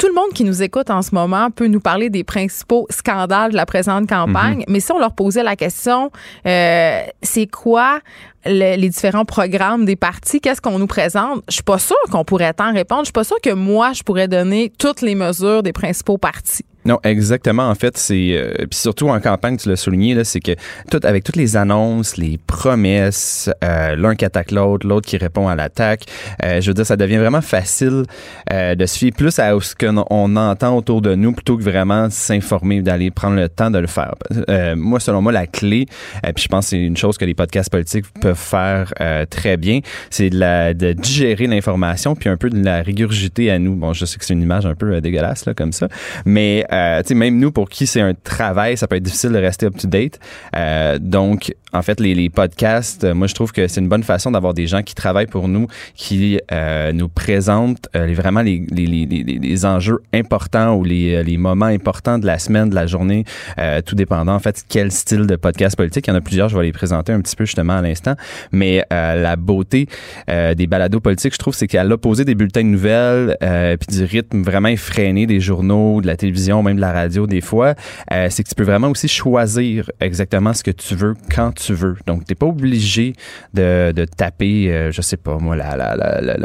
tout 0.00 0.08
le 0.08 0.14
monde 0.14 0.32
qui 0.32 0.44
nous 0.44 0.62
écoute 0.62 0.88
en 0.88 1.02
ce 1.02 1.14
moment 1.14 1.50
peut 1.50 1.66
nous 1.66 1.80
parler 1.80 2.08
des 2.08 2.24
principaux 2.24 2.86
scandales 2.88 3.50
de 3.50 3.56
la 3.56 3.66
présente 3.66 4.08
campagne, 4.08 4.60
mhm. 4.60 4.64
mais 4.68 4.80
si 4.80 4.90
on 4.92 4.98
leur 4.98 5.12
posait 5.14 5.42
la 5.42 5.56
question, 5.56 6.10
euh, 6.46 7.02
c'est 7.20 7.46
quoi 7.46 8.00
les 8.46 8.88
différents 8.88 9.26
programmes 9.26 9.84
des 9.84 9.96
partis, 9.96 10.40
qu'est-ce 10.40 10.62
qu'on 10.62 10.78
nous 10.78 10.86
présente, 10.86 11.42
je 11.48 11.54
suis 11.54 11.62
pas 11.62 11.78
sûre 11.78 11.96
qu'on 12.10 12.24
pourrait 12.24 12.54
tant 12.54 12.72
répondre. 12.72 13.02
Je 13.02 13.06
suis 13.06 13.12
pas 13.12 13.24
sûre 13.24 13.40
que 13.42 13.52
moi, 13.52 13.92
je 13.92 14.02
pourrais 14.02 14.28
donner 14.28 14.72
toutes 14.78 15.02
les 15.02 15.14
mesures 15.14 15.62
des 15.62 15.74
principaux 15.74 16.16
partis. 16.16 16.64
Non, 16.86 16.98
exactement. 17.04 17.68
En 17.68 17.74
fait, 17.74 17.98
c'est 17.98 18.30
euh, 18.32 18.54
puis 18.70 18.78
surtout 18.78 19.08
en 19.08 19.20
campagne, 19.20 19.56
tu 19.58 19.68
l'as 19.68 19.76
souligné 19.76 20.14
là, 20.14 20.24
c'est 20.24 20.40
que 20.40 20.52
tout 20.90 21.00
avec 21.02 21.24
toutes 21.24 21.36
les 21.36 21.56
annonces, 21.56 22.16
les 22.16 22.38
promesses, 22.38 23.50
euh, 23.62 23.96
l'un 23.96 24.14
qui 24.14 24.24
attaque 24.24 24.50
l'autre, 24.50 24.86
l'autre 24.86 25.06
qui 25.06 25.18
répond 25.18 25.48
à 25.48 25.54
l'attaque. 25.54 26.04
Euh, 26.42 26.60
je 26.60 26.68
veux 26.68 26.74
dire, 26.74 26.86
ça 26.86 26.96
devient 26.96 27.18
vraiment 27.18 27.42
facile 27.42 28.04
euh, 28.52 28.74
de 28.74 28.86
se 28.86 28.98
fier 28.98 29.12
plus 29.12 29.38
à 29.38 29.52
ce 29.60 29.74
qu'on 29.74 30.36
entend 30.36 30.76
autour 30.76 31.02
de 31.02 31.14
nous 31.14 31.32
plutôt 31.32 31.58
que 31.58 31.62
vraiment 31.62 32.08
s'informer, 32.08 32.80
d'aller 32.80 33.10
prendre 33.10 33.36
le 33.36 33.48
temps 33.48 33.70
de 33.70 33.78
le 33.78 33.86
faire. 33.86 34.14
Euh, 34.48 34.74
moi, 34.74 35.00
selon 35.00 35.20
moi, 35.20 35.32
la 35.32 35.46
clé, 35.46 35.86
euh, 36.24 36.32
puis 36.32 36.44
je 36.44 36.48
pense 36.48 36.66
que 36.66 36.70
c'est 36.70 36.78
une 36.82 36.96
chose 36.96 37.18
que 37.18 37.26
les 37.26 37.34
podcasts 37.34 37.70
politiques 37.70 38.06
peuvent 38.20 38.36
faire 38.36 38.92
très 39.28 39.56
bien, 39.56 39.80
c'est 40.08 40.30
de, 40.30 40.38
la, 40.38 40.72
de 40.74 40.92
digérer 40.92 41.46
l'information 41.46 42.14
puis 42.14 42.28
un 42.28 42.36
peu 42.36 42.48
de 42.48 42.62
la 42.62 42.82
régurgiter 42.82 43.50
à 43.50 43.58
nous. 43.58 43.74
Bon, 43.74 43.92
je 43.92 44.04
sais 44.04 44.18
que 44.18 44.24
c'est 44.24 44.34
une 44.34 44.42
image 44.42 44.66
un 44.66 44.74
peu 44.74 45.00
dégueulasse 45.00 45.46
là 45.46 45.54
comme 45.54 45.72
ça, 45.72 45.88
mais 46.24 46.64
euh, 46.72 47.02
même 47.14 47.38
nous 47.38 47.52
pour 47.52 47.68
qui 47.68 47.86
c'est 47.86 48.00
un 48.00 48.14
travail, 48.14 48.76
ça 48.76 48.86
peut 48.86 48.96
être 48.96 49.02
difficile 49.02 49.32
de 49.32 49.38
rester 49.38 49.66
up 49.66 49.76
to 49.76 49.88
date. 49.88 50.18
Euh, 50.56 50.98
donc 51.00 51.54
en 51.72 51.82
fait 51.82 52.00
les, 52.00 52.14
les 52.14 52.30
podcasts, 52.30 53.04
euh, 53.04 53.14
moi 53.14 53.26
je 53.26 53.34
trouve 53.34 53.52
que 53.52 53.68
c'est 53.68 53.80
une 53.80 53.88
bonne 53.88 54.02
façon 54.02 54.30
d'avoir 54.30 54.54
des 54.54 54.66
gens 54.66 54.82
qui 54.82 54.94
travaillent 54.94 55.26
pour 55.26 55.48
nous, 55.48 55.66
qui 55.94 56.40
euh, 56.52 56.92
nous 56.92 57.08
présentent 57.08 57.88
euh, 57.94 58.12
vraiment 58.14 58.42
les, 58.42 58.64
les, 58.70 58.86
les, 58.86 59.64
enjeux 59.64 59.98
importants 60.12 60.74
ou 60.74 60.84
les, 60.84 61.14
euh, 61.14 61.22
les 61.22 61.36
moments 61.36 61.66
importants 61.66 62.18
de 62.18 62.26
la 62.26 62.38
semaine, 62.38 62.70
de 62.70 62.74
la 62.74 62.86
journée, 62.86 63.24
euh, 63.58 63.80
tout 63.82 63.94
dépendant 63.94 64.34
en 64.34 64.38
fait 64.38 64.64
quel 64.68 64.90
style 64.90 65.26
de 65.26 65.36
podcast 65.36 65.76
politique. 65.76 66.06
Il 66.06 66.10
y 66.10 66.12
en 66.12 66.16
a 66.16 66.20
plusieurs, 66.20 66.48
je 66.48 66.56
vais 66.56 66.64
les 66.64 66.72
présenter 66.72 67.12
un 67.12 67.20
petit 67.20 67.36
peu 67.36 67.44
justement 67.44 67.74
à 67.74 67.82
l'instant. 67.82 68.14
Mais 68.52 68.84
euh, 68.92 69.20
la 69.20 69.36
beauté 69.36 69.86
des 70.28 70.66
balados 70.66 71.00
politiques, 71.00 71.34
je 71.34 71.38
trouve, 71.38 71.54
c'est 71.54 71.66
qu'à 71.66 71.84
l'opposé 71.84 72.24
des 72.24 72.34
bulletins 72.34 72.62
de 72.62 72.68
nouvelles, 72.68 73.36
puis 73.78 73.96
du 73.96 74.04
rythme 74.04 74.42
vraiment 74.42 74.68
effréné 74.68 75.26
des 75.26 75.40
journaux, 75.40 76.00
de 76.00 76.06
la 76.06 76.16
télévision, 76.16 76.62
même 76.62 76.76
de 76.76 76.80
la 76.80 76.92
radio 76.92 77.26
des 77.26 77.40
fois, 77.40 77.74
c'est 78.10 78.42
que 78.42 78.48
tu 78.48 78.54
peux 78.54 78.64
vraiment 78.64 78.88
aussi 78.88 79.08
choisir 79.08 79.90
exactement 80.00 80.52
ce 80.52 80.62
que 80.62 80.70
tu 80.70 80.94
veux 80.94 81.14
quand 81.34 81.52
tu 81.52 81.59
veux. 81.68 81.96
Donc, 82.06 82.24
t'es 82.24 82.34
pas 82.34 82.46
obligé 82.46 83.12
de, 83.54 83.92
de 83.92 84.04
taper, 84.04 84.72
euh, 84.72 84.90
je 84.92 85.02
sais 85.02 85.16
pas 85.16 85.36
moi, 85.38 85.56
la, 85.56 85.76
la, 85.76 85.96
la, 85.96 86.36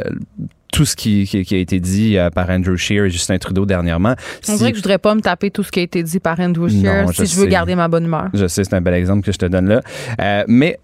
tout 0.71 0.83
ce 0.85 0.95
qui, 0.97 1.25
qui, 1.25 1.45
qui 1.45 1.55
a 1.55 1.57
été 1.59 1.79
dit 1.79 2.17
euh, 2.17 2.29
par 2.29 2.49
Andrew 2.49 2.75
Scheer 2.75 3.05
et 3.05 3.09
Justin 3.09 3.37
Trudeau 3.37 3.65
dernièrement. 3.65 4.15
On 4.49 4.51
Si- 4.51 4.57
dirait 4.57 4.71
que 4.71 4.77
je 4.77 4.81
voudrais 4.83 4.97
pas 4.97 5.15
me 5.15 5.21
taper 5.21 5.49
tout 5.49 5.63
ce 5.63 5.71
qui 5.71 5.79
a 5.79 5.83
été 5.83 6.03
dit 6.03 6.19
par 6.19 6.37
Andrew 6.39 6.67
Non, 6.69 7.07
si 7.13 7.25
je 7.25 7.31
je 7.31 7.35
veux 7.39 7.45
garder 7.45 7.75
ma 7.75 7.87
bonne 7.87 8.03
humeur. 8.05 8.27
Je 8.33 8.45
sais, 8.47 8.65
c'est 8.65 8.73
un 8.75 8.81
bel 8.81 8.93
exemple 8.95 9.25
que 9.25 9.31
je 9.31 9.37
te 9.37 9.45
donne 9.45 9.69
là. 9.69 9.81
Euh, 10.19 10.43
mais 10.49 10.77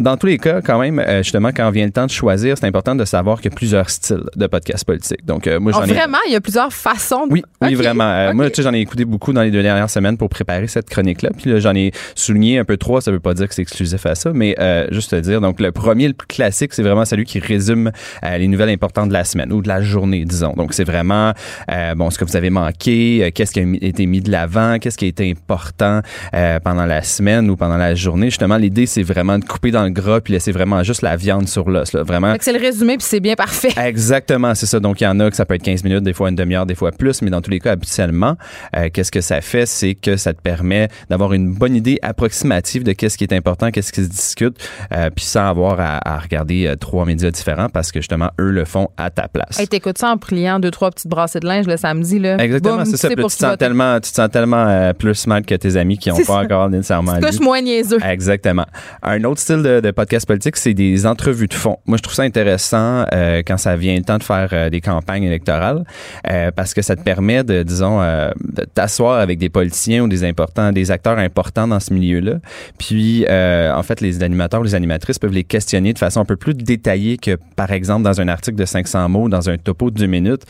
dans 0.00 0.16
tous 0.16 0.26
les 0.26 0.38
cas, 0.38 0.60
quand 0.62 0.78
même, 0.78 0.98
euh, 0.98 1.22
justement, 1.22 1.48
quand 1.48 1.70
vient 1.70 1.84
le 1.86 1.90
temps 1.92 2.06
de 2.06 2.10
choisir, 2.10 2.56
c'est 2.56 2.66
important 2.66 2.94
de 2.94 3.04
savoir 3.04 3.40
qu'il 3.40 3.50
y 3.50 3.54
a 3.54 3.56
plusieurs 3.56 3.90
styles 3.90 4.22
de 4.36 4.46
podcasts 4.46 4.84
politiques. 4.84 5.24
Donc, 5.26 5.46
euh, 5.46 5.58
moi, 5.58 5.72
Oh, 5.74 5.80
j'en 5.80 5.86
ai. 5.90 5.92
vraiment, 5.94 6.18
il 6.26 6.32
y 6.32 6.36
a 6.36 6.40
plusieurs 6.40 6.72
façons. 6.72 7.26
de- 7.26 7.32
Oui, 7.32 7.42
oui, 7.62 7.74
vraiment. 7.74 8.04
Euh. 8.04 8.32
Moi, 8.32 8.48
tu 8.50 8.56
sais, 8.56 8.62
j'en 8.62 8.72
ai 8.74 8.80
écouté 8.80 9.04
beaucoup 9.04 9.32
dans 9.32 9.42
les 9.42 9.50
deux 9.50 9.62
dernières 9.62 9.90
semaines 9.90 10.16
pour 10.16 10.28
préparer 10.28 10.66
cette 10.68 10.88
chronique-là. 10.88 11.30
Puis 11.36 11.50
là, 11.50 11.58
j'en 11.58 11.74
ai 11.74 11.90
souligné 12.14 12.58
un 12.58 12.64
peu 12.64 12.76
trois. 12.76 13.00
Ça 13.00 13.10
veut 13.10 13.20
pas 13.20 13.34
dire 13.34 13.48
que 13.48 13.54
c'est 13.54 13.62
exclusif 13.62 14.06
à 14.06 14.14
ça, 14.14 14.30
mais 14.32 14.54
euh, 14.60 14.86
juste 14.92 15.10
te 15.10 15.16
dire. 15.16 15.40
Donc, 15.40 15.60
le 15.60 15.72
premier, 15.72 16.06
le 16.08 16.14
plus 16.14 16.26
classique, 16.28 16.74
c'est 16.74 16.82
vraiment 16.82 17.04
celui 17.04 17.24
qui 17.24 17.38
résume 17.40 17.90
euh, 18.24 18.38
les 18.38 18.46
nouvelles 18.48 18.70
importantes 18.70 19.08
de 19.08 19.12
la 19.14 19.24
semaine 19.24 19.52
ou 19.52 19.62
de 19.62 19.68
la 19.68 19.82
journée, 19.82 20.24
disons. 20.24 20.52
Donc, 20.52 20.74
c'est 20.74 20.84
vraiment, 20.84 21.32
euh, 21.70 21.94
bon, 21.96 22.10
ce 22.10 22.18
que 22.18 22.24
vous 22.24 22.36
avez 22.36 22.50
manqué, 22.50 23.24
euh, 23.24 23.30
qu'est-ce 23.34 23.52
qui 23.52 23.60
a 23.60 23.64
été 23.86 24.06
mis 24.06 24.20
de 24.20 24.30
l'avant, 24.30 24.78
qu'est-ce 24.78 24.96
qui 24.98 25.06
a 25.06 25.08
été 25.08 25.28
important 25.30 26.02
euh, 26.34 26.60
pendant 26.60 26.86
la 26.86 27.02
semaine 27.02 27.50
ou 27.50 27.56
pendant 27.56 27.76
la 27.76 27.94
journée. 27.94 28.26
Justement, 28.26 28.56
l'idée, 28.56 28.86
c'est 28.86 29.02
vraiment 29.02 29.38
de 29.38 29.44
couper 29.44 29.70
dans 29.72 29.87
gras 29.90 30.20
puis 30.20 30.32
laisser 30.32 30.52
vraiment 30.52 30.82
juste 30.82 31.02
la 31.02 31.16
viande 31.16 31.48
sur 31.48 31.68
l'os. 31.70 31.92
là. 31.92 32.02
Vraiment. 32.02 32.34
C'est 32.40 32.52
le 32.52 32.58
résumé 32.60 32.96
puis 32.96 33.06
c'est 33.08 33.20
bien 33.20 33.34
parfait. 33.34 33.72
Exactement, 33.76 34.54
c'est 34.54 34.66
ça. 34.66 34.80
Donc, 34.80 35.00
il 35.00 35.04
y 35.04 35.06
en 35.06 35.18
a 35.20 35.30
que 35.30 35.36
ça 35.36 35.44
peut 35.44 35.54
être 35.54 35.62
15 35.62 35.84
minutes, 35.84 36.02
des 36.02 36.12
fois 36.12 36.28
une 36.28 36.36
demi-heure, 36.36 36.66
des 36.66 36.74
fois 36.74 36.92
plus, 36.92 37.22
mais 37.22 37.30
dans 37.30 37.40
tous 37.40 37.50
les 37.50 37.60
cas, 37.60 37.72
habituellement, 37.72 38.36
euh, 38.76 38.88
qu'est-ce 38.92 39.12
que 39.12 39.20
ça 39.20 39.40
fait? 39.40 39.66
C'est 39.66 39.94
que 39.94 40.16
ça 40.16 40.32
te 40.32 40.40
permet 40.40 40.88
d'avoir 41.10 41.32
une 41.32 41.52
bonne 41.52 41.74
idée 41.74 41.98
approximative 42.02 42.84
de 42.84 42.92
qu'est-ce 42.92 43.18
qui 43.18 43.24
est 43.24 43.32
important, 43.32 43.70
qu'est-ce 43.70 43.92
qui 43.92 44.02
se 44.04 44.08
discute, 44.08 44.56
euh, 44.92 45.10
puis 45.14 45.24
sans 45.24 45.48
avoir 45.48 45.80
à, 45.80 46.16
à 46.16 46.18
regarder 46.18 46.66
euh, 46.66 46.76
trois 46.76 47.04
médias 47.04 47.30
différents 47.30 47.68
parce 47.68 47.92
que 47.92 48.00
justement, 48.00 48.30
eux 48.40 48.50
le 48.50 48.64
font 48.64 48.88
à 48.96 49.10
ta 49.10 49.28
place. 49.28 49.58
Hey, 49.58 49.68
t'écoutes 49.68 49.98
ça 49.98 50.10
en 50.10 50.16
pliant 50.16 50.58
deux, 50.60 50.70
trois 50.70 50.90
petites 50.90 51.08
brassées 51.08 51.40
de 51.40 51.46
linge 51.46 51.66
le 51.66 51.76
samedi, 51.76 52.18
là. 52.18 52.36
Exactement, 52.38 52.84
c'est 52.84 52.96
ça. 52.96 53.08
tu, 53.08 53.16
te 53.16 53.28
sens 53.28 53.56
tellement, 53.58 54.00
tu 54.00 54.10
te 54.10 54.16
sens 54.16 54.30
tellement 54.30 54.92
plus 54.94 55.14
smart 55.14 55.42
que 55.42 55.54
tes 55.54 55.76
amis 55.76 55.98
qui 55.98 56.08
n'ont 56.08 56.16
pas 56.16 56.24
ça. 56.24 56.38
encore 56.40 56.68
nécessairement 56.68 57.18
Tu 57.20 57.42
moins 57.42 57.60
niaiseux. 57.60 57.98
Exactement. 58.04 58.66
Un 59.02 59.22
autre 59.24 59.40
style 59.40 59.62
de, 59.62 59.77
de 59.80 59.90
podcast 59.90 60.26
politique, 60.26 60.56
c'est 60.56 60.74
des 60.74 61.06
entrevues 61.06 61.46
de 61.48 61.54
fond. 61.54 61.76
Moi, 61.86 61.96
je 61.98 62.02
trouve 62.02 62.14
ça 62.14 62.22
intéressant 62.22 63.04
euh, 63.12 63.42
quand 63.46 63.56
ça 63.56 63.76
vient 63.76 63.96
le 63.96 64.02
temps 64.02 64.18
de 64.18 64.22
faire 64.22 64.48
euh, 64.52 64.70
des 64.70 64.80
campagnes 64.80 65.24
électorales 65.24 65.84
euh, 66.30 66.50
parce 66.54 66.74
que 66.74 66.82
ça 66.82 66.96
te 66.96 67.02
permet 67.02 67.44
de, 67.44 67.62
disons, 67.62 68.00
euh, 68.00 68.30
de 68.44 68.64
t'asseoir 68.64 69.18
avec 69.18 69.38
des 69.38 69.48
politiciens 69.48 70.02
ou 70.04 70.08
des 70.08 70.24
importants, 70.24 70.72
des 70.72 70.90
acteurs 70.90 71.18
importants 71.18 71.68
dans 71.68 71.80
ce 71.80 71.92
milieu-là. 71.92 72.34
Puis, 72.78 73.24
euh, 73.28 73.72
en 73.74 73.82
fait, 73.82 74.00
les 74.00 74.22
animateurs 74.22 74.60
ou 74.60 74.64
les 74.64 74.74
animatrices 74.74 75.18
peuvent 75.18 75.32
les 75.32 75.44
questionner 75.44 75.92
de 75.92 75.98
façon 75.98 76.20
un 76.20 76.24
peu 76.24 76.36
plus 76.36 76.54
détaillée 76.54 77.16
que, 77.18 77.36
par 77.56 77.72
exemple, 77.72 78.02
dans 78.04 78.20
un 78.20 78.28
article 78.28 78.56
de 78.56 78.64
500 78.64 79.08
mots, 79.08 79.28
dans 79.28 79.50
un 79.50 79.58
topo 79.58 79.90
de 79.90 79.98
deux 79.98 80.06
minutes. 80.06 80.42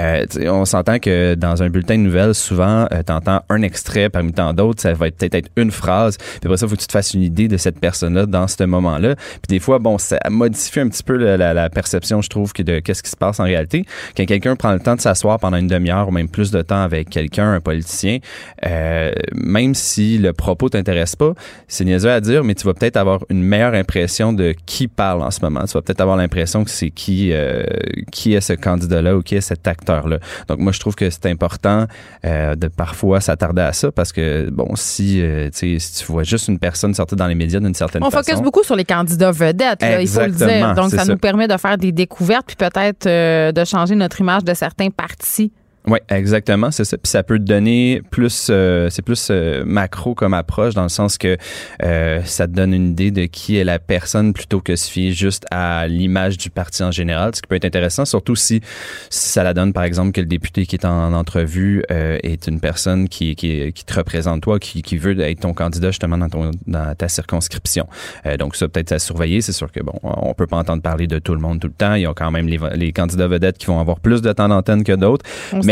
Euh, 0.00 0.24
tu 0.30 0.40
sais, 0.40 0.48
on 0.48 0.64
s'entend 0.64 0.98
que 0.98 1.34
dans 1.34 1.62
un 1.62 1.68
bulletin 1.70 1.96
de 1.96 2.02
nouvelles, 2.02 2.34
souvent, 2.34 2.86
euh, 2.92 3.02
t'entends 3.04 3.42
un 3.48 3.62
extrait 3.62 4.08
parmi 4.08 4.32
tant 4.32 4.52
d'autres. 4.52 4.80
Ça 4.82 4.92
va 4.92 5.08
être- 5.08 5.16
peut-être 5.16 5.34
être 5.34 5.50
une 5.56 5.70
phrase. 5.70 6.16
Puis 6.18 6.40
après 6.44 6.56
ça, 6.56 6.66
il 6.66 6.68
faut 6.68 6.76
que 6.76 6.80
tu 6.80 6.86
te 6.86 6.92
fasses 6.92 7.14
une 7.14 7.22
idée 7.22 7.48
de 7.48 7.56
cette 7.56 7.80
personne-là 7.80 8.26
dans 8.26 8.46
ce 8.48 8.62
moment-là. 8.76 9.14
Puis 9.16 9.48
des 9.48 9.58
fois, 9.58 9.78
bon, 9.78 9.98
ça 9.98 10.18
modifie 10.30 10.80
un 10.80 10.88
petit 10.88 11.02
peu 11.02 11.16
la, 11.16 11.36
la- 11.36 11.54
la 11.54 11.70
perception, 11.70 12.22
je 12.22 12.28
trouve, 12.28 12.52
de 12.56 12.78
qu'est-ce 12.80 13.02
qui 13.02 13.10
se 13.10 13.16
passe 13.16 13.40
en 13.40 13.44
réalité. 13.44 13.84
Quand 14.16 14.24
quelqu'un 14.24 14.56
prend 14.56 14.72
le 14.72 14.80
temps 14.80 14.94
de 14.96 15.00
s'asseoir 15.00 15.38
pendant 15.38 15.56
une 15.58 15.66
demi-heure 15.66 16.08
ou 16.08 16.10
même 16.10 16.28
plus 16.28 16.50
de 16.50 16.62
temps 16.62 16.82
avec 16.82 17.10
quelqu'un, 17.10 17.52
un 17.52 17.60
politicien, 17.60 18.18
euh, 18.64 19.12
même 19.34 19.74
si 19.74 20.18
le 20.18 20.32
propos 20.32 20.68
t'intéresse 20.68 21.16
pas, 21.16 21.32
c'est 21.68 21.84
niaiseux 21.84 22.10
à 22.10 22.20
dire, 22.20 22.44
mais 22.44 22.54
tu 22.54 22.66
vas 22.66 22.74
peut-être 22.74 22.96
avoir 22.96 23.20
une 23.28 23.42
meilleure 23.42 23.74
impression 23.74 24.32
de 24.32 24.54
qui 24.66 24.88
parle 24.88 25.22
en 25.22 25.30
ce 25.30 25.40
moment. 25.42 25.64
Tu 25.66 25.72
vas 25.74 25.82
peut-être 25.82 26.00
avoir 26.00 26.16
l'impression 26.16 26.64
que 26.64 26.70
c'est 26.70 26.90
qui, 26.90 27.30
euh, 27.32 27.64
qui 28.12 28.34
est 28.34 28.40
ce 28.40 28.52
candidat-là 28.54 29.16
ou 29.16 29.22
qui 29.22 29.34
est 29.36 29.40
cet 29.40 29.66
acteur-là. 29.68 30.18
Donc 30.48 30.58
moi, 30.58 30.72
je 30.72 30.80
trouve 30.80 30.94
que 30.94 31.10
c'est 31.10 31.26
important 31.26 31.86
euh, 32.24 32.54
de 32.54 32.68
parfois 32.68 33.20
s'attarder 33.20 33.62
à 33.62 33.72
ça 33.72 33.92
parce 33.92 34.12
que, 34.12 34.48
bon, 34.50 34.74
si, 34.76 35.22
tu 35.22 35.50
sais, 35.52 35.78
si 35.78 36.04
tu 36.04 36.12
vois 36.12 36.22
juste 36.22 36.48
une 36.48 36.58
personne 36.58 36.94
sortir 36.94 37.16
dans 37.16 37.26
les 37.26 37.34
médias 37.34 37.60
d'une 37.60 37.74
certaine 37.74 38.02
On 38.02 38.10
façon... 38.10 38.30
focus 38.30 38.42
beaucoup 38.42 38.62
sur 38.66 38.76
les 38.76 38.84
candidats 38.84 39.32
vedettes, 39.32 39.80
là, 39.80 40.00
il 40.00 40.08
faut 40.08 40.20
le 40.20 40.32
dire. 40.32 40.74
Donc, 40.74 40.90
ça. 40.90 41.04
nous 41.04 41.16
permet 41.16 41.48
de 41.48 41.56
faire 41.56 41.78
des 41.78 41.92
découvertes 41.92 42.46
puis 42.46 42.56
peut-être 42.56 43.06
euh, 43.06 43.52
de 43.52 43.64
changer 43.64 43.94
notre 43.94 44.20
image 44.20 44.44
de 44.44 44.54
certains 44.54 44.90
partis. 44.90 45.52
Oui, 45.88 46.00
exactement, 46.08 46.72
c'est 46.72 46.84
ça. 46.84 46.98
Puis 46.98 47.08
ça 47.08 47.22
peut 47.22 47.38
te 47.38 47.44
donner 47.44 48.02
plus, 48.10 48.48
euh, 48.50 48.90
c'est 48.90 49.02
plus 49.02 49.28
euh, 49.30 49.62
macro 49.64 50.16
comme 50.16 50.34
approche 50.34 50.74
dans 50.74 50.82
le 50.82 50.88
sens 50.88 51.16
que 51.16 51.36
euh, 51.84 52.20
ça 52.24 52.48
te 52.48 52.52
donne 52.52 52.74
une 52.74 52.90
idée 52.90 53.12
de 53.12 53.26
qui 53.26 53.56
est 53.56 53.62
la 53.62 53.78
personne 53.78 54.32
plutôt 54.32 54.60
que 54.60 54.74
se 54.74 54.90
fier 54.90 55.12
juste 55.12 55.44
à 55.52 55.86
l'image 55.86 56.38
du 56.38 56.50
parti 56.50 56.82
en 56.82 56.90
général, 56.90 57.36
ce 57.36 57.40
qui 57.40 57.46
peut 57.46 57.54
être 57.54 57.64
intéressant, 57.64 58.04
surtout 58.04 58.34
si, 58.34 58.62
si 59.10 59.28
ça 59.28 59.44
la 59.44 59.54
donne 59.54 59.72
par 59.72 59.84
exemple 59.84 60.10
que 60.10 60.20
le 60.20 60.26
député 60.26 60.66
qui 60.66 60.74
est 60.74 60.84
en, 60.84 61.12
entrevue 61.12 61.84
euh, 61.92 62.18
est 62.24 62.48
une 62.48 62.58
personne 62.58 63.08
qui, 63.08 63.36
qui, 63.36 63.72
qui 63.72 63.84
te 63.84 63.94
représente 63.94 64.42
toi, 64.42 64.58
qui, 64.58 64.82
qui 64.82 64.96
veut 64.96 65.18
être 65.20 65.40
ton 65.40 65.54
candidat 65.54 65.90
justement 65.92 66.18
dans 66.18 66.28
ton 66.28 66.50
dans 66.66 66.96
ta 66.96 67.08
circonscription. 67.08 67.86
Euh, 68.26 68.36
donc 68.36 68.56
ça 68.56 68.66
peut-être 68.66 68.90
à 68.90 68.98
surveiller. 68.98 69.40
C'est 69.40 69.52
sûr 69.52 69.70
que 69.70 69.80
bon, 69.80 69.94
on 70.02 70.34
peut 70.34 70.48
pas 70.48 70.56
entendre 70.56 70.82
parler 70.82 71.06
de 71.06 71.20
tout 71.20 71.34
le 71.34 71.40
monde 71.40 71.60
tout 71.60 71.68
le 71.68 71.74
temps. 71.74 71.94
Il 71.94 72.02
y 72.02 72.06
a 72.06 72.12
quand 72.12 72.32
même 72.32 72.48
les, 72.48 72.58
les 72.74 72.92
candidats 72.92 73.28
vedettes 73.28 73.58
qui 73.58 73.66
vont 73.66 73.78
avoir 73.78 74.00
plus 74.00 74.20
de 74.20 74.32
temps 74.32 74.48
d'antenne 74.48 74.82
que 74.82 74.92
d'autres. 74.92 75.24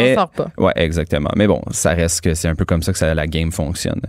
Mais- 0.05 0.15
s'en 0.15 0.21
sort 0.23 0.31
pas. 0.31 0.51
Ouais, 0.59 0.73
exactement. 0.77 1.31
Mais 1.37 1.47
bon, 1.47 1.61
ça 1.71 1.91
reste 1.91 2.21
que 2.23 2.35
c'est 2.35 2.49
un 2.49 2.55
peu 2.55 2.65
comme 2.65 2.83
ça 2.83 2.93
que 2.93 2.99
ça, 2.99 3.15
la 3.15 3.27
game 3.27 3.53
fonctionne. 3.53 4.01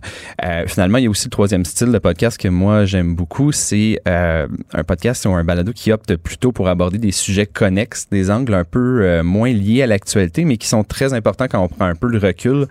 Euh, 0.44 0.64
finalement, 0.68 0.98
il 0.98 1.06
y 1.06 1.08
a 1.08 1.10
aussi 1.10 1.26
le 1.26 1.32
troisième 1.32 1.66
style 1.66 1.92
de 1.92 1.98
podcast 1.98 2.38
que 2.38 2.48
moi 2.48 2.86
j'aime 2.86 3.16
beaucoup, 3.16 3.52
c'est 3.52 4.00
euh, 4.08 4.48
un 4.74 4.84
podcast 4.84 5.26
ou 5.26 5.32
un 5.34 5.44
balado 5.44 5.72
qui 5.74 5.92
opte 5.92 6.16
plutôt 6.16 6.52
pour 6.52 6.68
aborder 6.68 6.98
des 6.98 7.12
sujets 7.12 7.46
connexes, 7.46 8.08
des 8.10 8.32
angles 8.32 8.54
un 8.54 8.64
peu 8.64 9.02
euh, 9.04 9.24
moins 9.24 9.52
liés 9.52 9.84
à 9.84 9.88
l'actualité, 9.88 10.46
mais 10.46 10.58
qui 10.58 10.68
sont 10.68 10.84
très 10.84 11.14
importants 11.14 11.48
quand 11.50 11.62
on 11.64 11.68
prend 11.68 11.86
un 11.86 11.96
peu 11.96 12.08
le 12.08 12.18
recul, 12.18 12.66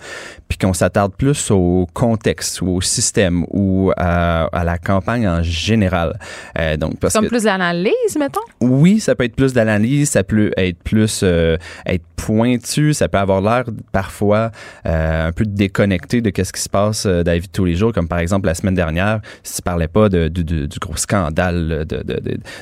puis 0.48 0.58
qu'on 0.58 0.72
s'attarde 0.72 1.12
plus 1.16 1.50
au 1.50 1.86
contexte 1.94 2.60
ou 2.62 2.68
au 2.68 2.80
système 2.80 3.44
ou 3.50 3.92
à, 3.96 4.44
à 4.46 4.64
la 4.64 4.78
campagne 4.78 5.26
en 5.28 5.42
général. 5.42 6.18
Donc 6.78 6.98
parce 6.98 7.14
Comme 7.14 7.24
que 7.24 7.28
plus 7.30 7.44
d'analyse, 7.44 7.92
mettons? 8.18 8.40
oui, 8.60 9.00
ça 9.00 9.14
peut 9.14 9.24
être 9.24 9.36
plus 9.36 9.52
d'analyse, 9.52 10.10
ça 10.10 10.22
peut 10.24 10.50
être 10.56 10.78
plus 10.82 11.22
être 11.22 12.04
pointu, 12.16 12.94
ça 12.94 13.08
peut 13.08 13.13
avoir 13.20 13.40
l'air 13.40 13.64
parfois 13.92 14.50
euh, 14.86 15.28
un 15.28 15.32
peu 15.32 15.44
déconnecté 15.44 16.20
de 16.20 16.30
qu'est-ce 16.30 16.52
qui 16.52 16.60
se 16.60 16.68
passe 16.68 17.06
euh, 17.06 17.22
dans 17.22 17.32
la 17.32 17.38
vie 17.38 17.46
de 17.46 17.52
tous 17.52 17.64
les 17.64 17.74
jours, 17.74 17.92
comme 17.92 18.08
par 18.08 18.18
exemple 18.18 18.46
la 18.46 18.54
semaine 18.54 18.74
dernière, 18.74 19.20
si 19.42 19.56
tu 19.56 19.62
parlais 19.62 19.88
pas 19.88 20.08
de, 20.08 20.28
de- 20.28 20.42
de- 20.42 20.66
du 20.66 20.78
gros 20.78 20.96
scandale 20.96 21.84
de, 21.88 22.02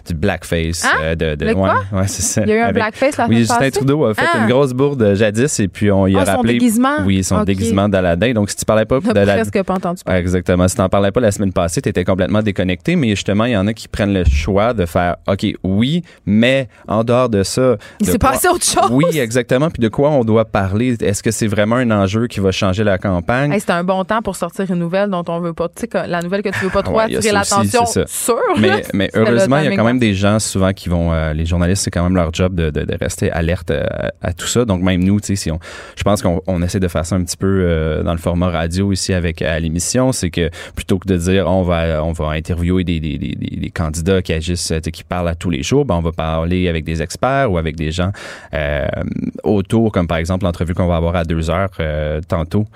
du 0.06 0.14
blackface, 0.14 0.84
Hein? 0.84 0.98
euh, 1.02 1.14
de, 1.14 1.34
de 1.34 1.44
Le 1.46 1.54
quoi? 1.54 1.74
ouais, 1.92 1.98
ouais, 2.00 2.06
c'est 2.08 2.22
ça. 2.22 2.42
Il 2.42 2.48
y 2.48 2.52
a 2.52 2.56
eu 2.56 2.58
un 2.60 2.62
Avec- 2.64 2.74
blackface 2.76 3.16
la 3.16 3.26
oui, 3.28 3.38
Justin 3.38 3.58
passée? 3.58 3.70
Trudeau 3.72 4.04
a 4.06 4.14
fait 4.14 4.22
Ah. 4.32 4.38
une 4.42 4.48
grosse 4.48 4.72
bourde 4.72 5.14
jadis 5.14 5.60
et 5.60 5.68
puis 5.68 5.90
on 5.90 6.06
y 6.06 6.16
a 6.16 6.20
Ah, 6.22 6.26
son 6.26 6.32
rappelé. 6.36 6.54
déguisement? 6.54 6.96
Oui, 7.04 7.22
son 7.24 7.44
déguisement 7.44 7.88
d'Aladin. 7.88 8.32
Donc 8.32 8.50
si 8.50 8.56
tu 8.56 8.64
parlais 8.64 8.84
pas 8.84 8.98
la, 9.14 9.24
presque 9.34 9.62
pas 9.62 9.74
entendu. 9.74 10.02
Ouais, 10.06 10.18
exactement. 10.18 10.66
Si 10.68 10.76
t'en 10.76 10.88
parlais 10.88 11.10
pas 11.12 11.20
la 11.20 11.30
semaine 11.30 11.52
passée, 11.52 11.80
t'étais 11.82 12.04
complètement 12.04 12.42
déconnecté, 12.42 12.96
mais 12.96 13.10
justement, 13.10 13.44
il 13.44 13.52
y 13.52 13.56
en 13.56 13.66
a 13.66 13.72
qui 13.72 13.88
prennent 13.88 14.12
le 14.14 14.24
choix 14.24 14.72
de 14.74 14.86
faire, 14.86 15.16
OK, 15.28 15.46
oui, 15.62 16.02
mais 16.26 16.68
en 16.88 17.04
dehors 17.04 17.28
de 17.28 17.42
ça. 17.42 17.76
Il 18.00 18.06
s'est 18.06 18.18
passé 18.18 18.48
autre 18.48 18.64
chose. 18.64 18.90
Oui, 18.90 19.04
exactement. 19.18 19.70
Puis 19.70 19.80
de 19.82 19.88
quoi 19.88 20.10
on 20.10 20.24
doit 20.24 20.31
parler? 20.44 20.96
Est-ce 21.00 21.22
que 21.22 21.30
c'est 21.30 21.46
vraiment 21.46 21.76
un 21.76 21.90
enjeu 21.90 22.26
qui 22.26 22.40
va 22.40 22.52
changer 22.52 22.84
la 22.84 22.98
campagne? 22.98 23.52
Hey, 23.52 23.60
c'est 23.60 23.70
un 23.70 23.84
bon 23.84 24.04
temps 24.04 24.22
pour 24.22 24.36
sortir 24.36 24.70
une 24.70 24.78
nouvelle 24.78 25.10
dont 25.10 25.24
on 25.28 25.40
veut 25.40 25.52
pas, 25.52 25.68
tu 25.68 25.86
sais, 25.92 26.06
la 26.08 26.22
nouvelle 26.22 26.42
que 26.42 26.48
tu 26.48 26.64
veux 26.64 26.70
pas 26.70 26.82
trop 26.82 26.96
Ouais, 26.96 27.04
attirer 27.04 27.32
l'attention 27.32 27.84
sur. 27.86 28.36
Mais, 28.58 28.82
mais 28.92 29.10
heureusement, 29.14 29.58
il 29.58 29.64
y 29.64 29.68
a 29.68 29.76
quand 29.76 29.84
même 29.84 29.98
des 29.98 30.14
gens 30.14 30.38
souvent 30.38 30.72
qui 30.72 30.88
vont, 30.88 31.12
euh, 31.12 31.32
les 31.32 31.46
journalistes, 31.46 31.84
c'est 31.84 31.90
quand 31.90 32.02
même 32.02 32.14
leur 32.14 32.32
job 32.32 32.54
de, 32.54 32.70
de, 32.70 32.84
de 32.84 32.96
rester 33.00 33.30
alerte 33.30 33.70
euh, 33.70 33.86
à, 34.20 34.32
tout 34.32 34.46
ça. 34.46 34.64
Donc 34.64 34.82
même 34.82 35.02
nous, 35.02 35.20
tu 35.20 35.28
sais, 35.28 35.36
si 35.36 35.50
on, 35.50 35.58
je 35.96 36.02
pense 36.02 36.22
qu'on 36.22 36.42
on 36.46 36.62
essaie 36.62 36.80
de 36.80 36.88
faire 36.88 37.06
ça 37.06 37.16
un 37.16 37.22
petit 37.22 37.36
peu 37.36 37.46
euh, 37.46 38.02
dans 38.02 38.12
le 38.12 38.18
format 38.18 38.50
radio 38.50 38.92
ici 38.92 39.14
avec 39.14 39.42
à 39.42 39.58
l'émission, 39.58 40.12
c'est 40.12 40.30
que 40.30 40.50
plutôt 40.74 40.98
que 40.98 41.08
de 41.08 41.16
dire 41.16 41.46
on 41.48 41.62
va 41.62 42.02
on 42.04 42.12
va 42.12 42.30
interviewer 42.30 42.84
des, 42.84 43.00
des, 43.00 43.18
des, 43.18 43.70
candidats 43.70 44.22
qui 44.22 44.32
agissent, 44.32 44.72
qui 44.92 45.04
parlent 45.04 45.28
à 45.28 45.34
tous 45.34 45.50
les 45.50 45.62
jours, 45.62 45.84
ben 45.84 45.94
on 45.96 46.00
va 46.00 46.12
parler 46.12 46.68
avec 46.68 46.84
des 46.84 47.02
experts 47.02 47.50
ou 47.50 47.58
avec 47.58 47.76
des 47.76 47.90
gens 47.90 48.12
euh, 48.54 48.86
autour, 49.44 49.92
comme 49.92 50.06
par 50.06 50.18
exemple 50.18 50.21
l'entrevue 50.44 50.74
qu'on 50.74 50.86
va 50.86 50.96
avoir 50.96 51.16
à 51.16 51.24
deux 51.24 51.50
heures 51.50 51.70
euh, 51.80 52.20
tantôt 52.26 52.66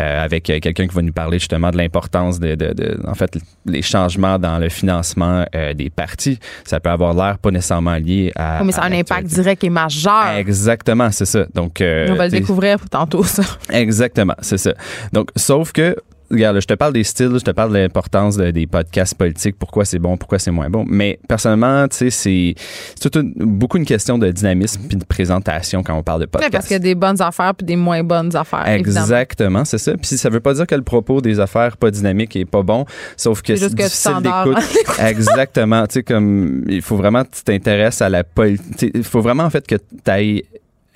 euh, 0.00 0.24
avec 0.24 0.48
euh, 0.50 0.58
quelqu'un 0.60 0.86
qui 0.86 0.94
va 0.94 1.02
nous 1.02 1.12
parler 1.12 1.38
justement 1.38 1.70
de 1.70 1.76
l'importance 1.76 2.38
de, 2.40 2.54
de, 2.54 2.72
de- 2.72 3.00
en 3.06 3.14
fait, 3.14 3.38
les 3.66 3.82
changements 3.82 4.38
dans 4.38 4.58
le 4.58 4.68
financement 4.68 5.44
des 5.76 5.90
partis. 5.90 6.38
Ça 6.64 6.80
peut 6.80 6.90
avoir 6.90 7.14
l'air 7.14 7.38
pas 7.38 7.50
nécessairement 7.50 7.96
lié 7.96 8.32
à. 8.36 8.58
Oui, 8.60 8.66
mais 8.66 8.72
ça 8.72 8.82
a 8.82 8.86
un 8.86 8.92
impact 8.92 9.26
direct 9.26 9.64
et 9.64 9.70
majeur. 9.70 10.28
Exactement, 10.36 11.10
c'est 11.10 11.24
ça. 11.26 11.46
Donc, 11.54 11.76
on 11.80 12.14
va 12.14 12.26
le 12.26 12.30
découvrir 12.30 12.78
tantôt, 12.90 13.22
ça. 13.24 13.42
Exactement, 13.70 14.34
c'est 14.40 14.58
ça. 14.58 14.72
Donc, 15.12 15.30
sauf 15.36 15.72
que, 15.72 15.96
regarde, 16.34 16.60
je 16.60 16.66
te 16.66 16.74
parle 16.74 16.92
des 16.92 17.04
styles, 17.04 17.32
je 17.34 17.44
te 17.44 17.50
parle 17.50 17.72
de 17.72 17.78
l'importance 17.78 18.36
de- 18.36 18.50
des 18.50 18.66
podcasts 18.66 19.14
politiques, 19.16 19.56
pourquoi 19.58 19.84
c'est 19.84 19.98
bon, 19.98 20.16
pourquoi 20.16 20.38
c'est 20.38 20.50
moins 20.50 20.68
bon. 20.70 20.84
Mais 20.88 21.18
personnellement, 21.28 21.88
tu 21.88 22.10
sais, 22.10 22.54
c'est 22.96 23.14
une- 23.16 23.32
beaucoup 23.36 23.78
une 23.78 23.84
question 23.86 24.18
de 24.18 24.30
dynamisme 24.30 24.82
puis 24.88 24.96
de 24.96 25.04
présentation 25.04 25.82
quand 25.82 25.94
on 25.96 26.02
parle 26.02 26.20
de 26.20 26.24
Ouais, 26.24 26.30
podcast. 26.30 26.52
parce 26.52 26.66
qu'il 26.66 26.74
y 26.74 26.76
a 26.76 26.80
des 26.80 26.94
bonnes 26.94 27.20
affaires 27.22 27.54
puis 27.54 27.64
des 27.66 27.76
moins 27.76 28.02
bonnes 28.02 28.34
affaires. 28.36 28.66
Exactement, 28.68 29.64
c'est 29.64 29.78
ça. 29.78 29.92
Puis 29.96 30.16
ça 30.16 30.28
veut 30.28 30.40
pas 30.40 30.54
dire 30.54 30.66
que 30.66 30.74
le 30.74 30.82
propos 30.82 31.20
des 31.20 31.40
affaires 31.40 31.76
pas 31.76 31.90
dynamique 31.90 32.36
est 32.36 32.44
pas 32.44 32.62
bon, 32.62 32.84
sauf 33.16 33.42
que 33.42 33.56
C'est 33.56 33.68
c'est 33.68 33.74
difficile 33.74 34.12
d'écoute. 34.22 34.62
Exactement, 34.98 35.86
tu 35.86 35.94
sais 35.94 36.02
comme 36.02 36.64
il 36.68 36.82
faut 36.82 36.96
vraiment 36.96 37.24
que 37.24 37.30
tu 37.36 37.42
t'intéresses 37.42 38.02
à 38.02 38.08
la 38.08 38.24
politique, 38.24 38.90
il 38.94 39.02
faut 39.04 39.20
vraiment 39.20 39.44
en 39.44 39.50
fait 39.50 39.66
que 39.66 39.76
tu 39.76 40.10
ailles 40.10 40.42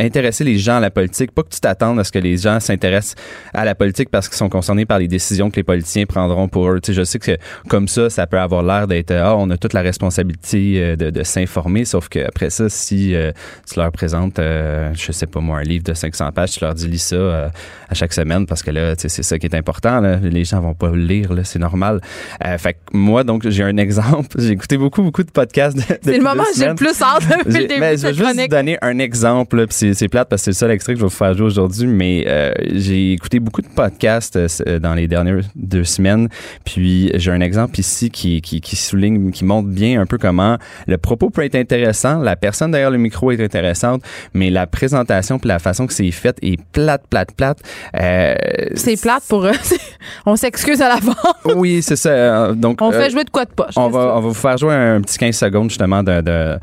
intéresser 0.00 0.44
les 0.44 0.58
gens 0.58 0.76
à 0.76 0.80
la 0.80 0.90
politique, 0.90 1.32
pas 1.32 1.42
que 1.42 1.48
tu 1.48 1.60
t'attendes 1.60 1.98
à 1.98 2.04
ce 2.04 2.12
que 2.12 2.18
les 2.18 2.36
gens 2.36 2.60
s'intéressent 2.60 3.16
à 3.54 3.64
la 3.64 3.74
politique 3.74 4.10
parce 4.10 4.28
qu'ils 4.28 4.36
sont 4.36 4.48
concernés 4.48 4.86
par 4.86 4.98
les 4.98 5.08
décisions 5.08 5.50
que 5.50 5.56
les 5.56 5.64
politiciens 5.64 6.06
prendront 6.06 6.48
pour 6.48 6.68
eux. 6.70 6.80
Tu 6.80 6.92
sais, 6.92 6.94
je 6.94 7.04
sais 7.04 7.18
que 7.18 7.36
comme 7.68 7.88
ça, 7.88 8.08
ça 8.10 8.26
peut 8.26 8.38
avoir 8.38 8.62
l'air 8.62 8.86
d'être 8.86 9.10
ah, 9.12 9.36
on 9.36 9.50
a 9.50 9.56
toute 9.56 9.72
la 9.72 9.82
responsabilité 9.82 10.74
euh, 10.76 10.96
de, 10.96 11.10
de 11.10 11.22
s'informer, 11.22 11.84
sauf 11.84 12.08
que 12.08 12.20
après 12.26 12.50
ça, 12.50 12.68
si 12.68 13.14
euh, 13.14 13.32
tu 13.70 13.78
leur 13.78 13.90
présentes, 13.92 14.38
euh, 14.38 14.90
je 14.94 15.12
sais 15.12 15.26
pas 15.26 15.40
moi, 15.40 15.58
un 15.58 15.62
livre 15.62 15.84
de 15.84 15.94
500 15.94 16.32
pages, 16.32 16.52
tu 16.52 16.60
leur 16.64 16.74
dis 16.74 16.88
lis 16.88 16.98
ça 16.98 17.16
euh, 17.16 17.48
à 17.88 17.94
chaque 17.94 18.12
semaine 18.12 18.46
parce 18.46 18.62
que 18.62 18.70
là, 18.70 18.94
tu 18.96 19.02
sais, 19.02 19.08
c'est 19.08 19.22
ça 19.22 19.38
qui 19.38 19.46
est 19.46 19.54
important. 19.54 20.00
Là. 20.00 20.16
Les 20.16 20.44
gens 20.44 20.60
vont 20.60 20.74
pas 20.74 20.90
le 20.90 20.96
lire, 21.02 21.32
là, 21.32 21.42
c'est 21.44 21.58
normal. 21.58 22.00
Euh, 22.44 22.56
fait 22.58 22.74
que 22.74 22.78
moi, 22.92 23.24
donc, 23.24 23.48
j'ai 23.48 23.62
un 23.62 23.76
exemple. 23.78 24.28
J'ai 24.40 24.50
écouté 24.52 24.76
beaucoup, 24.78 25.02
beaucoup 25.02 25.22
de 25.22 25.30
podcasts. 25.30 25.76
de- 25.76 25.98
C'est 26.02 26.16
le 26.16 26.22
moment 26.22 26.42
où 26.42 26.58
j'ai 26.58 26.66
le 26.68 26.74
plus 26.74 27.00
hâte 27.02 27.22
depuis 27.44 27.62
le 27.62 27.66
début 27.66 27.80
mais 27.80 27.92
de 27.96 28.00
je 28.00 28.06
vais 28.08 28.14
juste 28.14 28.50
donner 28.50 28.78
un 28.82 28.98
exemple, 28.98 29.66
puis 29.66 29.87
c'est 29.94 30.08
plate 30.08 30.28
parce 30.28 30.42
que 30.42 30.44
c'est 30.44 30.50
le 30.50 30.54
seul 30.56 30.70
extrait 30.70 30.94
que 30.94 30.98
je 31.00 31.04
vais 31.04 31.08
vous 31.10 31.14
faire 31.16 31.34
jouer 31.34 31.46
aujourd'hui, 31.46 31.86
mais 31.86 32.24
euh, 32.26 32.52
j'ai 32.74 33.12
écouté 33.12 33.40
beaucoup 33.40 33.62
de 33.62 33.68
podcasts 33.68 34.36
euh, 34.36 34.48
c- 34.48 34.80
dans 34.80 34.94
les 34.94 35.08
dernières 35.08 35.40
deux 35.56 35.84
semaines, 35.84 36.28
puis 36.64 37.10
j'ai 37.14 37.30
un 37.30 37.40
exemple 37.40 37.78
ici 37.80 38.10
qui, 38.10 38.40
qui, 38.40 38.60
qui 38.60 38.76
souligne, 38.76 39.30
qui 39.30 39.44
montre 39.44 39.68
bien 39.68 40.00
un 40.00 40.06
peu 40.06 40.18
comment 40.18 40.56
le 40.86 40.98
propos 40.98 41.30
peut 41.30 41.44
être 41.44 41.54
intéressant, 41.56 42.18
la 42.20 42.36
personne 42.36 42.70
derrière 42.70 42.90
le 42.90 42.98
micro 42.98 43.30
est 43.30 43.42
intéressante, 43.42 44.02
mais 44.34 44.50
la 44.50 44.66
présentation 44.66 45.38
puis 45.38 45.48
la 45.48 45.58
façon 45.58 45.86
que 45.86 45.92
c'est 45.92 46.10
fait 46.10 46.36
est 46.42 46.58
plate, 46.72 47.02
plate, 47.10 47.32
plate. 47.32 47.58
Euh, 48.00 48.34
C'est 48.74 49.00
plate 49.00 49.22
pour 49.28 49.44
eux. 49.46 49.52
on 50.26 50.36
s'excuse 50.36 50.80
à 50.82 50.88
l'avance. 50.88 51.16
Oui, 51.56 51.82
c'est 51.82 51.96
ça. 51.96 52.10
euh, 52.10 52.54
Donc, 52.54 52.80
On 52.80 52.92
euh, 52.92 53.00
fait 53.00 53.10
jouer 53.10 53.24
de 53.24 53.30
quoi 53.30 53.44
de 53.44 53.50
poche. 53.50 53.74
on 53.76 53.88
va, 53.88 54.14
on 54.16 54.20
va 54.20 54.28
vous 54.28 54.34
faire 54.34 54.56
jouer 54.56 54.74
un 54.74 55.00
petit 55.00 55.18
15 55.18 55.36
secondes 55.36 55.68
justement 55.70 56.02
d'un- 56.02 56.58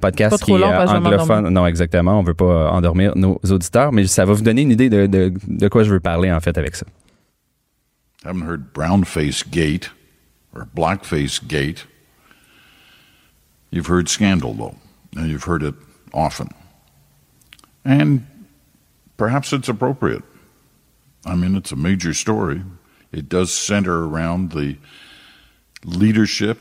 podcast 0.00 0.42
qui 0.42 0.52
est 0.52 0.54
euh, 0.62 0.86
anglophone. 0.86 1.48
Non, 1.50 1.66
exactement. 1.66 2.18
On 2.18 2.22
veut 2.22 2.34
pas 2.34 2.44
euh, 2.44 2.65
Euh, 2.66 2.70
endormir 2.70 3.16
nos 3.16 3.40
auditeurs, 3.50 3.92
mais 3.92 4.06
ça 4.06 4.24
va 4.24 4.32
vous 4.32 4.42
donner 4.42 4.62
une 4.62 4.70
idée 4.70 4.90
de, 4.90 5.06
de, 5.06 5.32
de 5.46 5.68
quoi 5.68 5.82
je 5.84 5.90
veux 5.90 6.00
parler 6.00 6.30
en 6.32 6.40
fait 6.40 6.58
avec 6.58 6.76
ça. 6.76 6.86
haven't 8.24 8.42
heard 8.42 8.72
brownface 8.74 9.48
gate 9.48 9.90
or 10.54 10.66
blackface 10.74 11.38
gate. 11.46 11.84
You've 13.70 13.86
heard 13.86 14.08
scandal, 14.08 14.52
though, 14.54 14.74
and 15.16 15.28
you've 15.28 15.44
heard 15.44 15.62
it 15.62 15.74
often. 16.12 16.48
And 17.84 18.26
perhaps 19.16 19.52
it's 19.52 19.68
appropriate. 19.68 20.24
I 21.24 21.36
mean, 21.36 21.56
it's 21.56 21.72
a 21.72 21.76
major 21.76 22.14
story. 22.14 22.62
It 23.12 23.28
does 23.28 23.52
center 23.52 24.06
around 24.06 24.52
the 24.52 24.76
leadership 25.84 26.58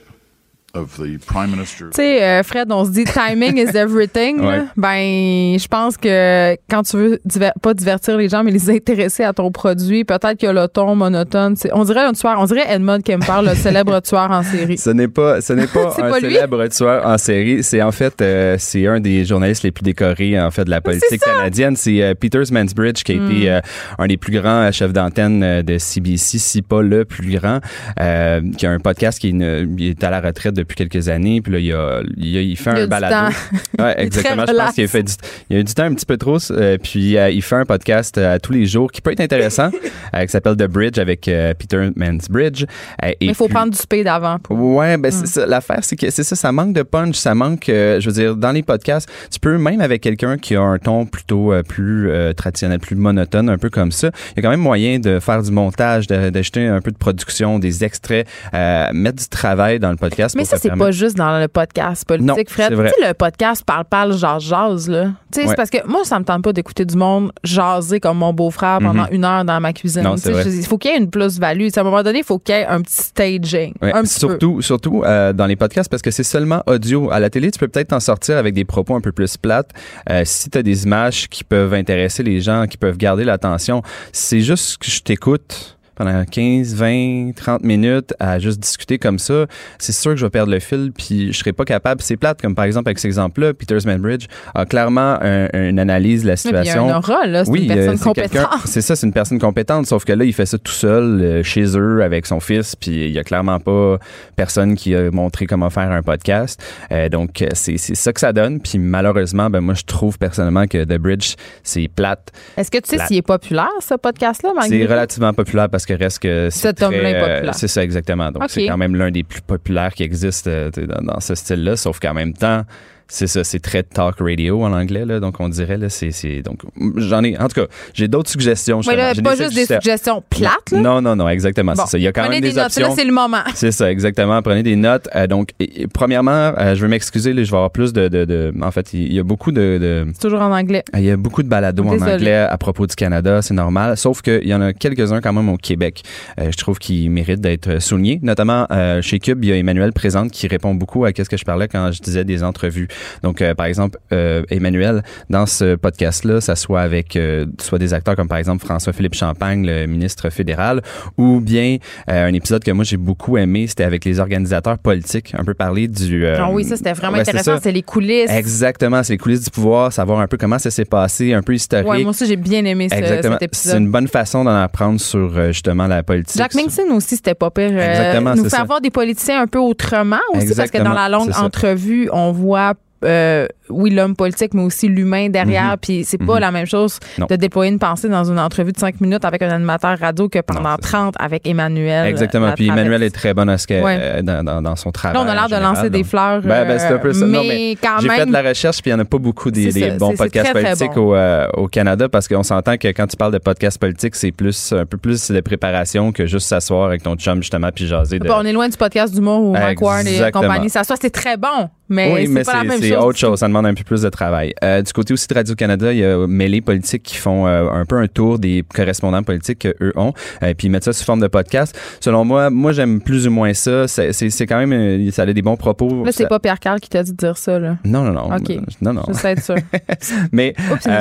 Tu 1.91 1.95
sais, 1.95 2.23
euh, 2.23 2.43
Fred, 2.43 2.71
on 2.71 2.85
se 2.85 2.91
dit 2.91 3.05
timing 3.05 3.57
is 3.57 3.75
everything. 3.77 4.37
là. 4.41 4.47
Ouais. 4.47 4.63
Ben, 4.77 5.59
je 5.59 5.67
pense 5.67 5.97
que 5.97 6.55
quand 6.69 6.83
tu 6.83 6.97
veux 6.97 7.19
diver- 7.25 7.51
pas 7.61 7.73
divertir 7.73 8.17
les 8.17 8.29
gens, 8.29 8.43
mais 8.43 8.51
les 8.51 8.69
intéresser 8.69 9.23
à 9.23 9.33
ton 9.33 9.51
produit, 9.51 10.03
peut-être 10.03 10.33
qu'il 10.35 10.47
y 10.47 10.49
a 10.49 10.53
le 10.53 10.67
ton 10.67 10.95
monotone. 10.95 11.55
On 11.73 11.83
dirait 11.83 12.01
un 12.05 12.13
tueur, 12.13 12.35
on 12.39 12.45
dirait 12.45 12.65
Edmund 12.67 13.03
Kemper, 13.03 13.41
le 13.43 13.55
célèbre 13.55 13.99
tueur 14.01 14.31
en 14.31 14.43
série. 14.43 14.77
Ce 14.77 14.89
n'est 14.89 15.07
pas, 15.07 15.41
ce 15.41 15.53
n'est 15.53 15.67
pas 15.67 15.93
un 15.97 16.09
pas 16.09 16.19
célèbre 16.19 16.67
tueur 16.67 17.05
en 17.05 17.17
série. 17.17 17.63
C'est 17.63 17.81
en 17.81 17.91
fait, 17.91 18.21
euh, 18.21 18.55
c'est 18.59 18.87
un 18.87 18.99
des 18.99 19.25
journalistes 19.25 19.63
les 19.63 19.71
plus 19.71 19.83
décorés 19.83 20.39
en 20.39 20.51
fait 20.51 20.65
de 20.65 20.69
la 20.69 20.81
politique! 20.81 21.21
Hmm. 21.25 21.37
canadienne. 21.37 21.75
C'est 21.75 22.01
euh, 22.01 22.13
Peter 22.13 22.41
Mansbridge 22.51 23.03
qui 23.03 23.13
a 23.13 23.15
été 23.15 23.49
euh, 23.51 23.59
un 23.99 24.07
des 24.07 24.17
plus 24.17 24.33
grands 24.39 24.63
euh, 24.67 24.71
chefs 24.71 24.93
d'antenne 24.93 25.43
euh, 25.43 25.61
de 25.61 25.77
CBC, 25.77 26.37
si 26.39 26.61
pas 26.61 26.81
le 26.81 27.05
plus 27.05 27.37
grand, 27.37 27.59
euh, 28.01 28.41
qui 28.57 28.65
a 28.65 28.71
un 28.71 28.79
podcast 28.79 29.19
qui 29.19 29.27
est, 29.27 29.31
une- 29.31 29.75
est 29.79 30.03
à 30.03 30.09
la 30.09 30.19
retraite 30.21 30.53
depuis 30.53 30.64
quelques 30.73 31.09
années. 31.09 31.41
Puis 31.41 31.51
là, 31.53 31.59
il, 31.59 31.71
a, 31.73 32.01
il, 32.17 32.37
a- 32.37 32.41
il 32.41 32.57
fait 32.57 32.71
Il 32.71 32.79
a 32.79 32.83
un 32.83 32.87
balado. 32.87 33.35
Ouais, 33.79 33.93
exactement. 34.01 34.45
Je 34.47 34.53
pense 34.53 34.73
qu'il 34.73 34.83
a 34.85 34.87
fait 34.87 35.03
du, 35.03 35.11
il 35.49 35.57
a 35.57 35.59
eu 35.59 35.63
du 35.63 35.73
temps 35.73 35.83
un 35.83 35.93
petit 35.93 36.05
peu 36.05 36.17
trop. 36.17 36.37
euh, 36.51 36.77
puis 36.81 37.17
euh, 37.17 37.29
il 37.29 37.41
fait 37.41 37.55
un 37.57 37.65
podcast 37.65 38.17
euh, 38.17 38.35
à 38.35 38.39
tous 38.39 38.53
les 38.53 38.65
jours 38.65 38.91
qui 38.91 39.01
peut 39.01 39.11
être 39.11 39.19
intéressant, 39.19 39.69
euh, 40.15 40.21
qui 40.25 40.29
s'appelle 40.29 40.55
The 40.55 40.67
Bridge 40.67 40.97
avec 40.97 41.21
Peter 41.59 41.89
Mansbridge. 41.95 42.65
Mais 43.03 43.17
il 43.19 43.35
faut 43.35 43.45
puis- 43.45 43.53
prendre 43.53 43.71
du 43.71 43.77
speed 43.77 44.07
avant. 44.07 44.39
Pour... 44.39 44.57
Ouais, 44.59 44.97
ben 44.97 45.11
c'est 45.11 45.27
ça. 45.27 45.45
L'affaire, 45.45 45.79
c'est 45.81 45.95
que 45.95 46.09
c'est 46.09 46.23
ça, 46.23 46.35
ça 46.35 46.51
manque 46.51 46.73
de 46.73 46.83
punch, 46.83 47.15
ça 47.15 47.35
manque. 47.35 47.65
je 47.67 48.03
veux 48.05 48.11
dire, 48.13 48.35
dans 48.35 48.51
les 48.51 48.63
podcasts, 48.63 49.09
tu 49.31 49.39
peux 49.39 49.57
même 49.57 49.81
avec 49.81 50.01
quelqu'un 50.01 50.37
qui 50.37 50.55
a 50.55 50.61
un 50.61 50.77
ton 50.79 51.05
plutôt 51.05 51.53
plus 51.67 52.09
traditionnel, 52.35 52.79
plus 52.79 52.95
monotone, 52.95 53.49
un 53.49 53.57
peu 53.57 53.69
comme 53.69 53.91
ça. 53.91 54.09
Il 54.31 54.37
y 54.37 54.39
a 54.39 54.41
quand 54.43 54.49
même 54.51 54.59
moyen 54.61 54.99
de 54.99 55.19
faire 55.19 55.41
du 55.43 55.51
montage, 55.51 56.07
d'ajouter 56.07 56.65
un 56.67 56.81
peu 56.81 56.91
de 56.91 56.97
production, 56.97 57.59
des 57.59 57.83
extraits, 57.83 58.27
euh, 58.53 58.87
mettre 58.93 59.17
du 59.17 59.27
travail 59.27 59.79
dans 59.79 59.91
le 59.91 59.97
podcast. 59.97 60.35
Mais 60.35 60.43
pour 60.43 60.49
ça, 60.51 60.54
c'est 60.57 60.75
pas 60.75 60.91
juste 60.91 61.17
dans 61.17 61.39
le 61.39 61.47
podcast 61.47 62.05
politique, 62.05 62.27
Non, 62.27 62.35
Fred. 62.47 62.69
Tu 62.71 62.77
sais, 62.77 63.07
le 63.07 63.13
podcast 63.13 63.63
parle-parle, 63.65 64.13
jase-jase, 64.17 64.89
là. 64.89 65.05
Tu 65.05 65.11
sais, 65.31 65.41
Ouais. 65.41 65.47
c'est 65.49 65.55
parce 65.55 65.69
que 65.69 65.85
moi, 65.87 66.03
ça 66.03 66.19
me 66.19 66.25
tente 66.25 66.43
pas 66.43 66.53
d'écouter 66.53 66.85
du 66.85 66.95
monde 66.95 67.31
jaser 67.43 67.99
comme 67.99 68.17
mon 68.17 68.33
beau-frère 68.33 68.79
pendant 68.79 69.05
une 69.11 69.25
heure 69.25 69.43
dans 69.45 69.59
ma 69.59 69.73
cuisine. 69.73 70.03
Mhm. 70.03 70.09
Non, 70.09 70.15
vrai. 70.15 70.43
je- 70.43 70.49
Il 70.49 70.65
faut 70.65 70.77
qu'il 70.77 70.91
y 70.91 70.93
ait 70.93 70.97
une 70.97 71.09
plus-value. 71.09 71.67
À 71.75 71.79
un 71.79 71.83
moment 71.83 72.03
donné, 72.03 72.19
il 72.19 72.23
faut 72.25 72.39
qu'il 72.39 72.55
y 72.55 72.59
ait 72.59 72.65
un 72.65 72.81
petit 72.81 72.95
staging. 73.03 73.73
Ouais, 73.81 73.93
un 73.93 74.03
petit 74.03 74.13
peu. 74.19 74.27
surtout, 74.29 74.61
surtout 74.61 75.03
euh, 75.05 75.33
dans 75.33 75.45
les 75.45 75.55
podcasts 75.55 75.89
parce 75.89 76.01
que 76.01 76.11
c'est 76.11 76.23
seulement 76.23 76.63
audio. 76.67 77.11
À 77.11 77.19
la 77.19 77.29
télé, 77.29 77.51
tu 77.51 77.59
peux 77.59 77.67
peut-être 77.67 77.89
t'en 77.89 77.99
sortir 77.99 78.37
avec 78.37 78.53
des 78.53 78.65
propos 78.65 78.95
un 78.95 79.01
peu 79.01 79.11
plus 79.11 79.37
plates. 79.37 79.69
Euh, 80.09 80.21
si 80.25 80.49
tu 80.49 80.57
as 80.57 80.63
des 80.63 80.83
images 80.85 81.27
qui 81.29 81.43
peuvent 81.43 81.73
intéresser 81.73 82.23
les 82.23 82.39
gens, 82.41 82.65
qui 82.67 82.77
peuvent 82.77 82.97
garder 82.97 83.23
l'attention, 83.23 83.81
c'est 84.11 84.39
juste 84.41 84.77
que 84.77 84.89
je 84.89 85.01
t'écoute 85.01 85.74
pendant 85.95 86.23
15, 86.25 86.75
20, 86.75 87.31
30 87.35 87.63
minutes 87.63 88.13
à 88.19 88.39
juste 88.39 88.59
discuter 88.59 88.97
comme 88.97 89.19
ça, 89.19 89.45
c'est 89.79 89.91
sûr 89.93 90.11
que 90.11 90.17
je 90.17 90.25
vais 90.25 90.29
perdre 90.29 90.51
le 90.51 90.59
fil 90.59 90.91
puis 90.95 91.31
je 91.33 91.37
serai 91.39 91.53
pas 91.53 91.65
capable. 91.65 92.01
C'est 92.01 92.17
plate, 92.17 92.41
comme 92.41 92.55
par 92.55 92.65
exemple 92.65 92.89
avec 92.89 92.99
cet 92.99 93.05
exemple-là, 93.09 93.53
Peter 93.53 93.77
Manbridge 93.85 94.25
a 94.53 94.65
clairement 94.65 95.17
un- 95.21 95.47
une 95.53 95.79
analyse 95.79 96.23
de 96.23 96.27
la 96.27 96.33
Oui, 96.33 96.39
puis 96.43 96.49
Il 96.49 96.55
y 96.55 96.57
a 96.57 96.63
situation. 96.63 96.89
un 96.93 96.97
aura, 96.97 97.27
là. 97.27 97.45
C'est 97.45 97.51
Oui, 97.51 97.65
une 97.65 97.71
euh, 97.71 97.75
personne 97.75 97.99
compétente. 97.99 98.47
C'est 98.65 98.81
ça, 98.81 98.95
c'est 98.95 99.07
une 99.07 99.13
personne 99.13 99.39
compétente, 99.39 99.85
sauf 99.87 100.05
que 100.05 100.13
là, 100.13 100.25
il 100.25 100.33
fait 100.33 100.45
ça 100.45 100.57
tout 100.57 100.71
seul 100.71 101.21
euh, 101.21 101.43
chez 101.43 101.65
eux 101.77 102.03
avec 102.03 102.25
son 102.25 102.39
fils, 102.39 102.75
puis 102.75 103.05
il 103.07 103.11
y 103.11 103.19
a 103.19 103.23
clairement 103.23 103.59
pas 103.59 103.97
personne 104.35 104.75
qui 104.75 104.93
a 104.95 105.09
montré 105.11 105.45
comment 105.45 105.69
faire 105.69 105.91
un 105.91 106.01
podcast. 106.01 106.61
Euh, 106.91 107.09
donc, 107.09 107.43
c'est 107.53 107.77
ça 107.77 108.13
que 108.13 108.19
ça 108.19 108.33
donne. 108.33 108.59
Puis 108.59 108.79
malheureusement, 108.79 109.49
ben 109.49 109.61
moi, 109.61 109.73
je 109.73 109.83
trouve 109.83 110.17
personnellement 110.17 110.65
que 110.67 110.83
The 110.83 110.97
Bridge, 110.97 111.35
c'est 111.63 111.87
plate. 111.87 112.31
Est-ce 112.57 112.71
que 112.71 112.77
tu 112.79 112.97
sais 112.97 113.05
s'il 113.05 113.17
est 113.17 113.21
populaire, 113.21 113.69
ce 113.81 113.95
podcast-là, 113.95 114.51
C'est 114.67 114.85
relativement 114.85 115.33
populaire 115.33 115.69
parce 115.69 115.84
que 115.85 115.93
reste 115.93 116.19
que 116.19 116.49
c'est 116.49 116.67
Cet 116.67 116.81
homme-là 116.81 117.09
euh, 117.09 117.49
C'est 117.53 117.67
ça, 117.67 117.83
exactement. 117.83 118.31
Donc, 118.31 118.43
c'est 118.47 118.67
quand 118.67 118.77
même 118.77 118.95
l'un 118.95 119.11
des 119.11 119.23
plus 119.23 119.41
populaires 119.41 119.93
qui 119.93 120.03
existe 120.03 120.47
euh, 120.47 120.69
dans, 120.71 121.13
dans 121.13 121.19
ce 121.19 121.35
style-là, 121.35 121.75
sauf 121.75 121.99
qu'en 121.99 122.13
même 122.13 122.33
temps, 122.33 122.63
C'est 123.07 123.27
ça, 123.27 123.43
c'est 123.43 123.59
très 123.59 123.83
talk 123.83 124.15
radio 124.19 124.63
en 124.63 124.73
anglais, 124.73 125.05
là, 125.05 125.19
donc 125.19 125.39
on 125.39 125.47
dirait, 125.47 125.77
là, 125.77 125.89
c'est, 125.89 126.09
c'est 126.11 126.41
donc, 126.41 126.61
j'en 126.95 127.23
ai, 127.23 127.37
en 127.37 127.47
tout 127.47 127.61
cas, 127.61 127.67
j'ai 127.93 128.07
d'autres 128.07 128.31
suggestions. 128.31 128.79
Oui, 128.85 128.95
là, 128.95 129.13
J'ai 129.13 129.21
pas 129.21 129.35
des 129.35 129.43
juste 129.43 129.55
des 129.55 129.65
suggestions 129.65 130.23
plates, 130.27 130.71
là? 130.71 130.79
Non, 130.79 131.01
non, 131.01 131.15
non, 131.15 131.29
exactement, 131.29 131.73
Bon, 131.73 131.83
c'est 131.85 131.91
ça. 131.91 131.97
Il 131.99 132.01
y 132.03 132.07
a 132.07 132.11
quand 132.11 132.23
prenez 132.23 132.41
même 132.41 132.49
des, 132.49 132.55
notes. 132.55 132.65
options. 132.65 132.87
Là, 132.89 132.93
c'est 132.97 133.05
le 133.05 133.11
moment. 133.13 133.43
C'est 133.53 133.71
ça, 133.71 133.91
exactement. 133.91 134.41
Prenez 134.41 134.63
des 134.63 134.75
notes. 134.75 135.07
Euh, 135.15 135.27
donc, 135.27 135.49
et- 135.59 135.83
et 135.83 135.87
premièrement, 135.87 136.31
euh, 136.57 136.73
je 136.75 136.81
veux 136.81 136.87
m'excuser, 136.87 137.31
là, 137.33 137.43
je 137.43 137.49
vais 137.51 137.55
avoir 137.57 137.71
plus 137.71 137.93
de, 137.93 138.07
de, 138.07 138.25
de- 138.25 138.53
en 138.61 138.71
fait, 138.71 138.93
il 138.93 139.13
y 139.13 139.19
a 139.19 139.23
beaucoup 139.23 139.51
de, 139.51 140.05
toujours 140.19 140.41
en 140.41 140.51
anglais. 140.51 140.83
il 140.95 141.03
y 141.03 141.11
a 141.11 141.17
beaucoup 141.17 141.43
de 141.43 141.47
balados 141.47 141.83
en 141.83 141.99
anglais 142.01 142.35
à 142.35 142.57
propos 142.57 142.87
du 142.87 142.95
Canada, 142.95 143.41
c'est 143.41 143.53
normal. 143.53 143.97
Sauf 143.97 144.21
qu'il 144.21 144.47
y 144.47 144.53
en 144.53 144.61
a 144.61 144.73
quelques-uns 144.73 145.21
quand 145.21 145.33
même 145.33 145.49
au 145.49 145.57
Québec. 145.57 146.01
Euh, 146.39 146.49
je 146.51 146.57
trouve 146.57 146.79
qu'ils 146.79 147.09
méritent 147.11 147.41
d'être 147.41 147.79
soulignés. 147.81 148.19
Notamment 148.23 148.67
chez 149.01 149.19
Cube, 149.19 149.43
il 149.43 149.49
y 149.49 149.53
a 149.53 149.57
Emmanuel 149.57 149.93
Présente 149.93 150.31
qui 150.31 150.47
répond 150.47 150.73
beaucoup 150.73 151.05
à 151.05 151.09
ce 151.15 151.29
que 151.29 151.37
je 151.37 151.45
parlais 151.45 151.67
quand 151.67 151.91
je 151.91 152.01
disais 152.01 152.23
des 152.23 152.43
entrevues. 152.43 152.87
Donc, 153.23 153.41
euh, 153.41 153.53
par 153.55 153.65
exemple, 153.65 153.97
euh, 154.11 154.43
Emmanuel, 154.49 155.03
dans 155.29 155.45
ce 155.45 155.75
podcast-là, 155.75 156.41
ça 156.41 156.55
soit 156.55 156.81
avec 156.81 157.15
euh, 157.15 157.45
soit 157.61 157.79
des 157.79 157.93
acteurs 157.93 158.15
comme 158.15 158.27
par 158.27 158.37
exemple 158.37 158.65
François-Philippe 158.65 159.15
Champagne, 159.15 159.65
le 159.65 159.85
ministre 159.85 160.29
fédéral, 160.29 160.81
ou 161.17 161.39
bien 161.39 161.77
un 162.07 162.33
épisode 162.33 162.63
que 162.63 162.71
moi 162.71 162.83
j'ai 162.83 162.97
beaucoup 162.97 163.37
aimé, 163.37 163.67
c'était 163.67 163.83
avec 163.83 164.05
les 164.05 164.19
organisateurs 164.19 164.77
politiques, 164.77 165.33
un 165.37 165.43
peu 165.43 165.53
parler 165.53 165.87
du... 165.87 166.25
Ah 166.27 166.49
oui, 166.51 166.63
ça, 166.63 166.75
c'était 166.77 166.93
vraiment 166.93 167.17
ouais, 167.17 167.25
c'est 167.25 167.31
intéressant. 167.31 167.59
C'est 167.61 167.71
les 167.71 167.81
coulisses. 167.81 168.29
Exactement, 168.31 169.03
c'est 169.03 169.13
les 169.13 169.17
coulisses 169.17 169.43
du 169.43 169.49
pouvoir, 169.49 169.91
savoir 169.93 170.19
un 170.19 170.27
peu 170.27 170.37
comment 170.37 170.59
ça 170.59 170.71
s'est 170.71 170.85
passé, 170.85 171.33
un 171.33 171.41
peu 171.41 171.53
historique. 171.53 171.87
Ouais, 171.87 172.01
moi 172.01 172.11
aussi, 172.11 172.25
j'ai 172.25 172.35
bien 172.35 172.63
aimé 172.65 172.87
ce- 172.89 172.95
Exactement. 172.95 173.33
cet 173.33 173.39
C'est 173.39 173.45
épisode. 173.45 173.81
une 173.81 173.91
bonne 173.91 174.07
façon 174.07 174.43
d'en 174.43 174.55
apprendre 174.55 174.99
sur 174.99 175.51
justement 175.51 175.87
la 175.87 176.03
politique. 176.03 176.37
Jack 176.37 176.53
Minson 176.55 176.83
aussi, 176.91 177.15
c'était 177.15 177.35
pas 177.35 177.49
pire. 177.51 177.65
Exactement, 177.77 178.31
nous 178.35 178.43
c'est 178.43 178.49
faire 178.49 178.59
ça. 178.59 178.65
voir 178.65 178.81
des 178.81 178.89
politiciens 178.89 179.41
un 179.41 179.47
peu 179.47 179.59
autrement 179.59 180.19
aussi, 180.33 180.53
parce 180.55 180.71
que 180.71 180.77
dans 180.77 180.93
la 180.93 181.09
longue 181.09 181.29
c'est 181.31 181.39
entrevue, 181.39 182.09
on 182.11 182.31
voit. 182.31 182.73
Euh, 183.03 183.47
oui, 183.69 183.89
l'homme 183.91 184.15
politique, 184.15 184.53
mais 184.53 184.63
aussi 184.63 184.87
l'humain 184.87 185.29
derrière. 185.29 185.75
Puis 185.81 186.03
c'est 186.05 186.17
pas 186.17 186.35
Mhm. 186.35 186.39
la 186.39 186.51
même 186.51 186.65
chose 186.65 186.99
Non. 187.17 187.27
de 187.29 187.35
déployer 187.35 187.71
une 187.71 187.79
pensée 187.79 188.09
dans 188.09 188.23
une 188.23 188.39
entrevue 188.39 188.71
de 188.71 188.77
cinq 188.77 189.01
minutes 189.01 189.25
avec 189.25 189.41
un 189.41 189.49
animateur 189.49 189.97
radio 189.99 190.29
que 190.29 190.39
pendant 190.39 190.61
Non, 190.61 190.75
c'est 190.81 190.87
ça. 190.87 190.97
30 190.97 191.15
avec 191.19 191.47
Emmanuel. 191.47 192.07
Exactement. 192.07 192.47
la 192.47 192.53
Puis 192.53 192.67
Emmanuel 192.67 193.03
est 193.03 193.09
très 193.13 193.33
bon 193.33 193.47
à 193.49 193.57
ce 193.57 193.67
que, 193.67 193.81
Ouais. 193.83 193.97
euh, 193.99 194.21
dans, 194.21 194.43
dans, 194.43 194.61
dans 194.61 194.75
son 194.75 194.91
travail. 194.91 195.17
Là, 195.17 195.23
on 195.25 195.29
a 195.29 195.33
l'air 195.47 195.59
de 195.59 195.63
lancer 195.63 195.89
des 195.89 196.03
fleurs. 196.03 196.41
Ben, 196.41 196.65
ben, 196.67 196.79
c'est 196.79 196.93
un 196.93 196.97
peu 196.97 197.13
ça. 197.13 197.25
euh, 197.25 197.27
Non, 197.27 197.43
mais, 197.43 197.75
quand 197.81 197.97
J'ai 198.01 198.07
même. 198.07 198.17
fait 198.17 198.25
de 198.27 198.31
la 198.33 198.41
recherche, 198.41 198.81
puis 198.81 198.91
il 198.91 198.93
n'y 198.95 198.99
en 198.99 199.03
a 199.03 199.05
pas 199.05 199.17
beaucoup 199.17 199.51
des, 199.51 199.71
C'est 199.71 199.79
des 199.79 199.89
ça, 199.91 199.97
bons 199.97 200.15
podcasts 200.15 200.51
très, 200.51 200.53
très 200.63 200.71
politiques 200.71 200.95
bon. 200.95 201.09
au, 201.11 201.15
euh, 201.15 201.47
au 201.55 201.67
Canada 201.67 202.07
parce 202.09 202.27
qu'on 202.27 202.43
s'entend 202.43 202.77
que 202.77 202.87
quand 202.89 203.07
tu 203.07 203.17
parles 203.17 203.33
de 203.33 203.37
podcasts 203.39 203.79
politiques, 203.79 204.15
c'est 204.15 204.31
plus 204.31 204.73
un 204.73 204.85
peu 204.85 204.97
plus 204.97 205.29
de 205.31 205.41
préparation 205.41 206.11
que 206.11 206.25
juste 206.25 206.47
s'asseoir 206.47 206.85
avec 206.87 207.03
ton 207.03 207.15
chum 207.15 207.41
justement 207.41 207.69
puis 207.73 207.87
jaser 207.87 208.19
de. 208.19 208.27
Bon, 208.27 208.35
on 208.37 208.45
est 208.45 208.53
loin 208.53 208.69
du 208.69 208.77
podcast 208.77 209.13
d'humour 209.13 209.41
où 209.41 209.51
Mike 209.53 209.81
Ward 209.81 210.05
et 210.07 210.31
compagnie. 210.31 210.69
Ça 210.69 210.83
soit, 210.83 210.95
c'est 210.99 211.09
très 211.09 211.37
bon, 211.37 211.69
mais 211.89 212.11
oui, 212.13 212.21
c'est 212.25 212.27
mais 212.31 212.43
pas 212.43 212.53
la 212.57 212.63
même 212.63 212.81
c'est 212.81 212.89
chose. 212.93 213.03
autre 213.03 213.17
chose. 213.19 213.39
Ça 213.39 213.47
demande 213.47 213.65
un 213.65 213.73
peu 213.73 213.83
plus 213.83 214.01
de 214.01 214.09
travail. 214.09 214.53
Euh, 214.63 214.81
du 214.81 214.91
côté 214.93 215.13
aussi 215.13 215.27
de 215.27 215.33
Radio-Canada, 215.33 215.91
il 215.93 215.99
y 215.99 216.05
a 216.05 216.25
Mêlée 216.27 216.61
Politique 216.61 217.03
qui 217.03 217.15
font 217.17 217.45
euh, 217.47 217.69
un 217.69 217.85
peu 217.85 217.97
un 217.97 218.07
tour 218.07 218.39
des 218.39 218.63
correspondants 218.73 219.23
politiques 219.23 219.59
qu'eux 219.59 219.93
ont, 219.95 220.13
euh, 220.43 220.53
puis 220.57 220.67
ils 220.67 220.69
mettent 220.69 220.83
ça 220.83 220.93
sous 220.93 221.03
forme 221.03 221.19
de 221.21 221.27
podcast. 221.27 221.77
Selon 221.99 222.25
moi, 222.25 222.49
moi, 222.49 222.71
j'aime 222.71 223.01
plus 223.01 223.27
ou 223.27 223.31
moins 223.31 223.53
ça. 223.53 223.87
C'est 223.87 224.45
quand 224.47 224.57
même, 224.57 224.73
euh, 224.73 225.11
ça 225.11 225.23
a 225.23 225.25
des 225.33 225.41
bons 225.41 225.57
propos. 225.57 226.03
Là, 226.05 226.11
c'est 226.11 226.23
Ça- 226.23 226.29
pas 226.29 226.39
Pierre 226.39 226.59
Carl 226.59 226.79
qui 226.79 226.89
t'a 226.89 227.03
dit 227.03 227.11
de 227.11 227.17
dire 227.17 227.37
ça, 227.37 227.59
là. 227.59 227.77
Non, 227.85 228.03
non, 228.03 228.13
non. 228.13 228.35
OK. 228.35 228.51
Non, 228.81 228.93
non. 228.93 229.03
Je 229.07 229.13
sais 229.13 229.31
être 229.31 229.43
sûr. 229.43 229.55
Mais, 230.31 230.53
Oups, 230.71 230.85
nous 230.85 230.93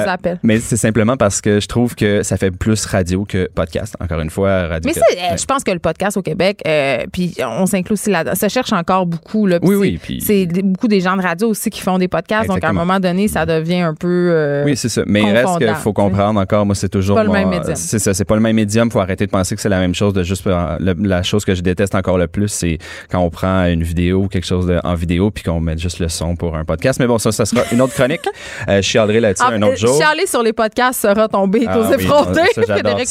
mais 0.42 0.58
c'est 0.58 0.76
simplement 0.76 1.16
parce 1.16 1.40
que 1.40 1.60
je 1.60 1.66
trouve 1.66 1.94
que 1.94 2.22
ça 2.22 2.36
fait 2.36 2.50
plus 2.50 2.84
radio 2.86 3.24
que 3.24 3.48
podcast. 3.54 3.94
Encore 4.00 4.20
une 4.20 4.30
fois, 4.30 4.66
radio. 4.68 4.90
Mais 4.94 5.36
je 5.36 5.44
pense 5.44 5.64
que 5.64 5.70
le 5.70 5.78
podcast 5.78 6.16
au 6.16 6.22
Québec, 6.22 6.62
puis 7.12 7.34
on 7.46 7.66
s'inclut 7.66 7.94
aussi 7.94 8.10
là 8.10 8.34
Ça 8.34 8.48
cherche 8.48 8.72
encore 8.72 9.06
beaucoup. 9.06 9.46
Là, 9.46 9.58
Oui, 9.62 9.74
oui, 9.76 9.98
puis- 10.02 10.20
C'est 10.20 10.46
beaucoup 10.74 10.88
des 10.88 11.00
gens 11.00 11.16
de 11.16 11.22
radio 11.22 11.48
aussi 11.48 11.70
qui 11.70 11.80
font 11.80 11.96
des 11.98 12.08
podcasts. 12.08 12.48
Donc, 12.48 12.62
à 12.62 12.68
un 12.68 12.72
moment 12.72 13.00
donné, 13.00 13.28
ça 13.28 13.46
devient 13.46 13.80
un 13.80 13.94
peu. 13.94 14.28
euh, 14.30 14.64
Oui, 14.64 14.76
c'est 14.76 14.88
ça. 14.90 15.02
Mais 15.06 15.22
il 15.22 15.30
reste 15.30 15.58
qu'il 15.58 15.74
faut 15.76 15.92
comprendre 15.92 16.38
encore, 16.40 16.66
moi, 16.66 16.74
c'est 16.74 16.88
toujours. 16.88 17.16
pas 17.16 17.24
le 17.24 17.30
même 17.30 17.48
médium. 17.48 17.74
C'est 17.76 17.98
ça, 17.98 18.12
c'est 18.12 18.24
pas 18.24 18.34
le 18.34 18.40
même 18.42 18.56
médium. 18.56 18.90
faut 18.90 19.00
arrêter 19.00 19.24
de 19.26 19.30
penser 19.30 19.54
que 19.56 19.60
c'est 19.62 19.68
la 19.68 19.80
même 19.80 19.94
chose. 19.94 20.12
De 20.12 20.22
juste, 20.22 20.46
euh, 20.46 20.76
le- 20.80 20.94
la 21.08 21.22
chose 21.22 21.44
que 21.44 21.54
je 21.54 21.62
déteste 21.62 21.94
encore 21.94 22.18
le 22.18 22.26
plus, 22.26 22.48
c'est 22.48 22.78
quand 23.10 23.20
on 23.20 23.30
prend 23.30 23.64
une 23.66 23.82
vidéo 23.82 24.24
ou 24.24 24.28
quelque 24.28 24.46
chose 24.46 24.66
de- 24.66 24.80
en 24.84 24.94
vidéo 24.94 25.30
puis 25.30 25.42
qu'on 25.44 25.60
met 25.60 25.78
juste 25.78 25.98
le 26.00 26.08
son 26.08 26.36
pour 26.36 26.56
un 26.56 26.64
podcast. 26.64 27.00
Mais 27.00 27.06
bon, 27.06 27.18
ça, 27.18 27.32
ça 27.32 27.44
sera 27.46 27.62
une 27.72 27.80
autre 27.80 27.94
chronique. 27.94 28.20
euh, 28.68 28.76
je 28.76 28.82
chialerai 28.82 29.20
là-dessus 29.20 29.44
un 29.44 29.62
autre 29.62 29.76
jour. 29.78 29.96
Chialer 29.96 30.26
sur 30.26 30.42
les 30.42 30.52
podcasts 30.52 31.00
sera 31.00 31.28
tombé 31.28 31.64
Ah 31.68 31.78
oui, 31.78 32.04
Frédéric. 32.04 33.08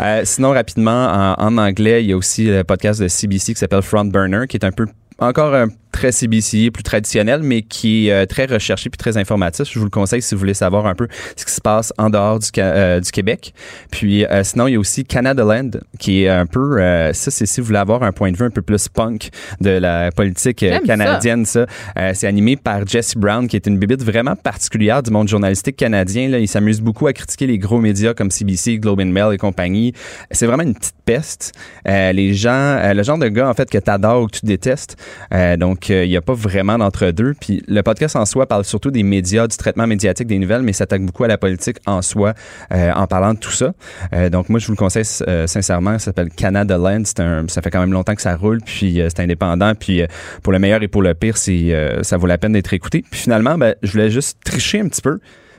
Euh, 0.00 0.20
sinon, 0.24 0.50
rapidement, 0.52 1.34
en, 1.38 1.44
en 1.46 1.58
anglais, 1.58 2.02
il 2.02 2.10
y 2.10 2.12
a 2.12 2.16
aussi 2.16 2.46
le 2.46 2.64
podcast 2.64 3.00
de 3.00 3.08
CBC 3.08 3.54
qui 3.54 3.60
s'appelle 3.60 3.82
Front 3.82 4.04
Burner, 4.04 4.46
qui 4.48 4.56
est 4.56 4.64
un 4.64 4.72
peu 4.72 4.86
encore 5.18 5.54
un 5.54 5.68
très 5.94 6.10
CBC, 6.10 6.72
plus 6.72 6.82
traditionnel, 6.82 7.42
mais 7.42 7.62
qui 7.62 8.08
est 8.08 8.12
euh, 8.12 8.26
très 8.26 8.46
recherché 8.46 8.90
puis 8.90 8.98
très 8.98 9.16
informatif. 9.16 9.68
Je 9.70 9.78
vous 9.78 9.84
le 9.84 9.90
conseille 9.90 10.22
si 10.22 10.34
vous 10.34 10.40
voulez 10.40 10.54
savoir 10.54 10.86
un 10.86 10.94
peu 10.94 11.06
ce 11.36 11.44
qui 11.44 11.52
se 11.52 11.60
passe 11.60 11.92
en 11.98 12.10
dehors 12.10 12.40
du, 12.40 12.48
euh, 12.58 13.00
du 13.00 13.10
Québec. 13.12 13.54
Puis 13.92 14.26
euh, 14.26 14.42
sinon, 14.42 14.66
il 14.66 14.72
y 14.72 14.76
a 14.76 14.80
aussi 14.80 15.04
Canada 15.04 15.44
Land, 15.44 15.78
qui 16.00 16.24
est 16.24 16.28
un 16.28 16.46
peu, 16.46 16.80
euh, 16.80 17.12
ça 17.12 17.30
c'est 17.30 17.46
si 17.46 17.60
vous 17.60 17.68
voulez 17.68 17.78
avoir 17.78 18.02
un 18.02 18.10
point 18.10 18.32
de 18.32 18.36
vue 18.36 18.44
un 18.44 18.50
peu 18.50 18.60
plus 18.60 18.88
punk 18.88 19.30
de 19.60 19.70
la 19.70 20.10
politique 20.10 20.64
ça. 20.68 20.80
canadienne, 20.80 21.46
ça. 21.46 21.66
C'est 22.12 22.26
animé 22.26 22.56
par 22.56 22.86
Jesse 22.86 23.14
Brown, 23.16 23.46
qui 23.46 23.56
est 23.56 23.66
une 23.66 23.78
bibite 23.78 24.02
vraiment 24.02 24.34
particulière 24.34 25.02
du 25.02 25.12
monde 25.12 25.28
journalistique 25.28 25.76
canadien. 25.76 26.28
Là. 26.28 26.38
Il 26.38 26.48
s'amuse 26.48 26.80
beaucoup 26.80 27.06
à 27.06 27.12
critiquer 27.12 27.46
les 27.46 27.58
gros 27.58 27.78
médias 27.78 28.14
comme 28.14 28.30
CBC, 28.30 28.78
Globe 28.78 29.00
and 29.00 29.06
Mail 29.06 29.32
et 29.32 29.38
compagnie. 29.38 29.92
C'est 30.32 30.46
vraiment 30.46 30.64
une 30.64 30.74
petite 30.74 30.96
peste. 31.04 31.52
Les 31.86 32.34
gens, 32.34 32.92
le 32.92 33.02
genre 33.04 33.18
de 33.18 33.28
gars 33.28 33.48
en 33.48 33.54
fait 33.54 33.70
que 33.70 33.78
t'adores 33.78 34.22
ou 34.22 34.26
que 34.26 34.38
tu 34.38 34.46
détestes. 34.46 34.96
Euh, 35.32 35.56
donc 35.84 35.90
il 35.90 36.08
n'y 36.08 36.16
a 36.16 36.22
pas 36.22 36.32
vraiment 36.32 36.78
d'entre-deux. 36.78 37.34
Puis 37.38 37.62
le 37.68 37.82
podcast 37.82 38.16
en 38.16 38.24
soi 38.24 38.46
parle 38.46 38.64
surtout 38.64 38.90
des 38.90 39.02
médias, 39.02 39.46
du 39.46 39.56
traitement 39.56 39.86
médiatique 39.86 40.26
des 40.26 40.38
nouvelles, 40.38 40.62
mais 40.62 40.72
s'attaque 40.72 41.02
beaucoup 41.02 41.24
à 41.24 41.28
la 41.28 41.36
politique 41.36 41.76
en 41.86 42.00
soi 42.00 42.32
euh, 42.72 42.92
en 42.92 43.06
parlant 43.06 43.34
de 43.34 43.38
tout 43.38 43.50
ça. 43.50 43.74
Euh, 44.12 44.30
donc 44.30 44.48
moi 44.48 44.58
je 44.58 44.66
vous 44.66 44.72
le 44.72 44.76
conseille 44.76 45.04
euh, 45.28 45.46
sincèrement. 45.46 45.98
Ça 45.98 46.06
s'appelle 46.06 46.30
Canada 46.30 46.78
Land. 46.78 47.02
Un, 47.18 47.48
ça 47.48 47.60
fait 47.60 47.70
quand 47.70 47.80
même 47.80 47.92
longtemps 47.92 48.14
que 48.14 48.22
ça 48.22 48.36
roule, 48.36 48.60
puis 48.64 49.00
c'est 49.08 49.20
indépendant. 49.20 49.74
Puis 49.74 50.02
pour 50.42 50.52
le 50.52 50.58
meilleur 50.58 50.82
et 50.82 50.88
pour 50.88 51.02
le 51.02 51.14
pire, 51.14 51.36
c'est 51.36 51.74
ça 52.02 52.16
vaut 52.16 52.26
la 52.26 52.38
peine 52.38 52.52
d'être 52.52 52.72
écouté. 52.72 53.04
Puis 53.10 53.20
finalement, 53.20 53.58
ben, 53.58 53.74
je 53.82 53.92
voulais 53.92 54.10
juste 54.10 54.38
tricher 54.44 54.80
un 54.80 54.88
petit 54.88 55.02
peu 55.02 55.18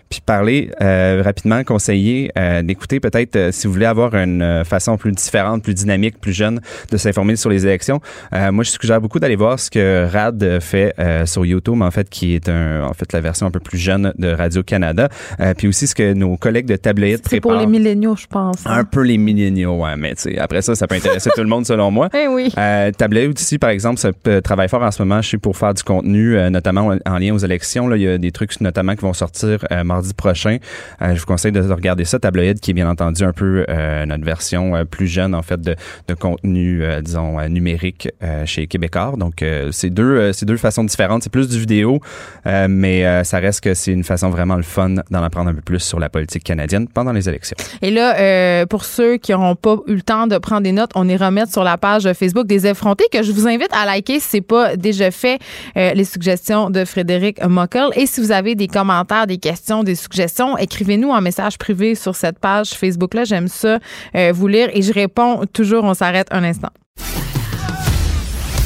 puis 0.09 0.21
parler 0.25 0.71
euh, 0.81 1.21
rapidement, 1.23 1.63
conseiller 1.63 2.31
euh, 2.37 2.61
d'écouter 2.61 2.99
peut-être 2.99 3.35
euh, 3.35 3.51
si 3.51 3.67
vous 3.67 3.73
voulez 3.73 3.85
avoir 3.85 4.13
une 4.15 4.41
euh, 4.41 4.63
façon 4.63 4.97
plus 4.97 5.11
différente, 5.11 5.63
plus 5.63 5.73
dynamique, 5.73 6.19
plus 6.21 6.33
jeune 6.33 6.61
de 6.91 6.97
s'informer 6.97 7.35
sur 7.35 7.49
les 7.49 7.65
élections. 7.65 7.99
Euh, 8.33 8.51
moi, 8.51 8.63
je 8.63 8.69
suggère 8.71 9.01
beaucoup 9.01 9.19
d'aller 9.19 9.35
voir 9.35 9.59
ce 9.59 9.69
que 9.71 10.07
Rad 10.11 10.59
fait 10.61 10.93
euh, 10.99 11.25
sur 11.25 11.45
YouTube, 11.45 11.81
en 11.81 11.91
fait, 11.91 12.09
qui 12.09 12.35
est 12.35 12.49
un, 12.49 12.83
en 12.83 12.93
fait 12.93 13.11
la 13.13 13.21
version 13.21 13.47
un 13.47 13.51
peu 13.51 13.59
plus 13.59 13.77
jeune 13.77 14.13
de 14.17 14.29
Radio 14.29 14.63
Canada, 14.63 15.09
euh, 15.39 15.53
puis 15.57 15.67
aussi 15.67 15.87
ce 15.87 15.95
que 15.95 16.13
nos 16.13 16.37
collègues 16.37 16.65
de 16.67 16.75
Tabloïd 16.75 17.19
C'est 17.27 17.39
pour 17.41 17.51
préparent. 17.51 17.61
les 17.61 17.67
milléniaux, 17.79 18.15
je 18.15 18.27
pense. 18.27 18.65
hein. 18.65 18.71
un 18.79 18.83
peu 18.83 19.01
les 19.01 19.17
milléniaux, 19.17 19.81
ouais, 19.83 19.95
mais 19.97 20.15
tu 20.15 20.21
sais, 20.23 20.37
après 20.37 20.61
ça, 20.61 20.75
ça 20.75 20.87
peut 20.87 20.95
intéresser 20.95 21.29
tout 21.35 21.41
le 21.41 21.47
monde 21.47 21.65
selon 21.65 21.91
moi. 21.91 22.09
Eh 22.17 22.27
oui. 22.27 22.51
Euh, 22.57 22.91
Tabloïd 22.91 23.31
aussi, 23.37 23.57
par 23.59 23.69
exemple, 23.71 23.99
ça 23.99 24.11
travaille 24.43 24.69
fort 24.69 24.81
en 24.83 24.91
ce 24.91 25.01
moment, 25.01 25.21
je 25.21 25.29
sais, 25.31 25.37
pour 25.37 25.57
faire 25.57 25.73
du 25.73 25.83
contenu, 25.83 26.37
euh, 26.37 26.49
notamment 26.49 26.87
en, 27.05 27.11
en 27.13 27.17
lien 27.17 27.33
aux 27.33 27.37
élections. 27.39 27.87
Là, 27.87 27.97
il 27.97 28.03
y 28.03 28.07
a 28.07 28.17
des 28.17 28.31
trucs 28.31 28.59
notamment 28.61 28.95
qui 28.95 29.01
vont 29.01 29.13
sortir 29.13 29.59
euh, 29.71 29.83
mardi 29.95 30.13
prochain. 30.13 30.57
Euh, 31.01 31.15
je 31.15 31.19
vous 31.19 31.25
conseille 31.25 31.51
de 31.51 31.61
regarder 31.61 32.05
ça. 32.05 32.19
Tabloïd, 32.19 32.59
qui 32.59 32.71
est 32.71 32.73
bien 32.73 32.89
entendu 32.89 33.23
un 33.23 33.31
peu 33.31 33.65
euh, 33.69 34.05
notre 34.05 34.25
version 34.25 34.75
euh, 34.75 34.83
plus 34.83 35.07
jeune, 35.07 35.33
en 35.33 35.41
fait, 35.41 35.61
de, 35.61 35.75
contenu, 36.19 36.83
disons, 37.01 37.41
numérique 37.49 38.09
chez 38.45 38.67
Québécois. 38.67 39.13
Donc, 39.17 39.43
c'est 39.71 39.89
deux, 39.89 40.31
c'est 40.33 40.45
deux 40.45 40.57
façons 40.57 40.83
différentes. 40.83 41.23
C'est 41.23 41.31
plus 41.31 41.49
du 41.49 41.59
vidéo, 41.59 41.99
mais 42.45 43.23
ça 43.23 43.39
reste 43.39 43.61
que 43.61 43.73
c'est 43.73 43.91
une 43.91 44.03
façon 44.03 44.29
vraiment 44.29 44.55
le 44.55 44.63
fun 44.63 44.95
d'en 45.11 45.23
apprendre 45.23 45.49
un 45.49 45.53
peu 45.53 45.61
plus 45.61 45.79
sur 45.79 45.99
la 45.99 46.09
politique 46.09 46.43
canadienne 46.43 46.87
pendant 46.87 47.11
les 47.11 47.27
élections. 47.27 47.57
Et 47.81 47.91
là, 47.91 48.65
pour 48.67 48.85
ceux 48.85 49.17
qui 49.17 49.31
n'auront 49.31 49.55
pas 49.55 49.77
eu 49.87 49.95
le 49.95 50.01
temps 50.01 50.27
de 50.27 50.37
prendre 50.37 50.61
des 50.61 50.71
notes, 50.71 50.91
on 50.95 51.09
est 51.09 51.17
remettre 51.17 51.51
sur 51.51 51.63
la 51.63 51.77
page 51.77 52.11
Facebook 52.13 52.47
des 52.47 52.65
effrontés 52.65 53.05
que 53.11 53.23
je 53.23 53.31
vous 53.31 53.47
invite 53.47 53.73
à 53.73 53.85
liker 53.85 54.19
si 54.19 54.27
c'est 54.29 54.41
pas 54.41 54.77
déjà 54.77 55.11
fait 55.11 55.39
les 55.75 56.05
suggestions 56.05 56.69
de 56.69 56.85
Frédéric 56.85 57.43
Mockel. 57.43 57.89
Et 57.95 58.05
si 58.05 58.21
vous 58.21 58.31
avez 58.31 58.55
des 58.55 58.67
commentaires, 58.67 59.27
des 59.27 59.37
questions, 59.37 59.83
des 59.85 59.95
suggestions, 59.95 60.57
écrivez-nous 60.57 61.09
en 61.09 61.21
message 61.21 61.57
privé 61.57 61.95
sur 61.95 62.15
cette 62.15 62.39
page 62.39 62.71
Facebook-là. 62.71 63.23
J'aime 63.23 63.47
ça 63.47 63.79
euh, 64.15 64.33
vous 64.33 64.47
lire 64.47 64.69
et 64.73 64.81
je 64.81 64.91
réponds 64.91 65.45
toujours. 65.53 65.85
On 65.85 65.93
s'arrête 65.93 66.27
un 66.31 66.43
instant. 66.43 66.71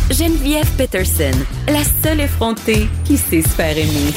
Geneviève 0.09 0.69
Peterson, 0.75 1.37
la 1.67 1.83
seule 2.03 2.21
effrontée 2.21 2.87
qui 3.05 3.15
sait 3.15 3.43
se 3.43 3.49
faire 3.49 3.77
aimer. 3.77 4.11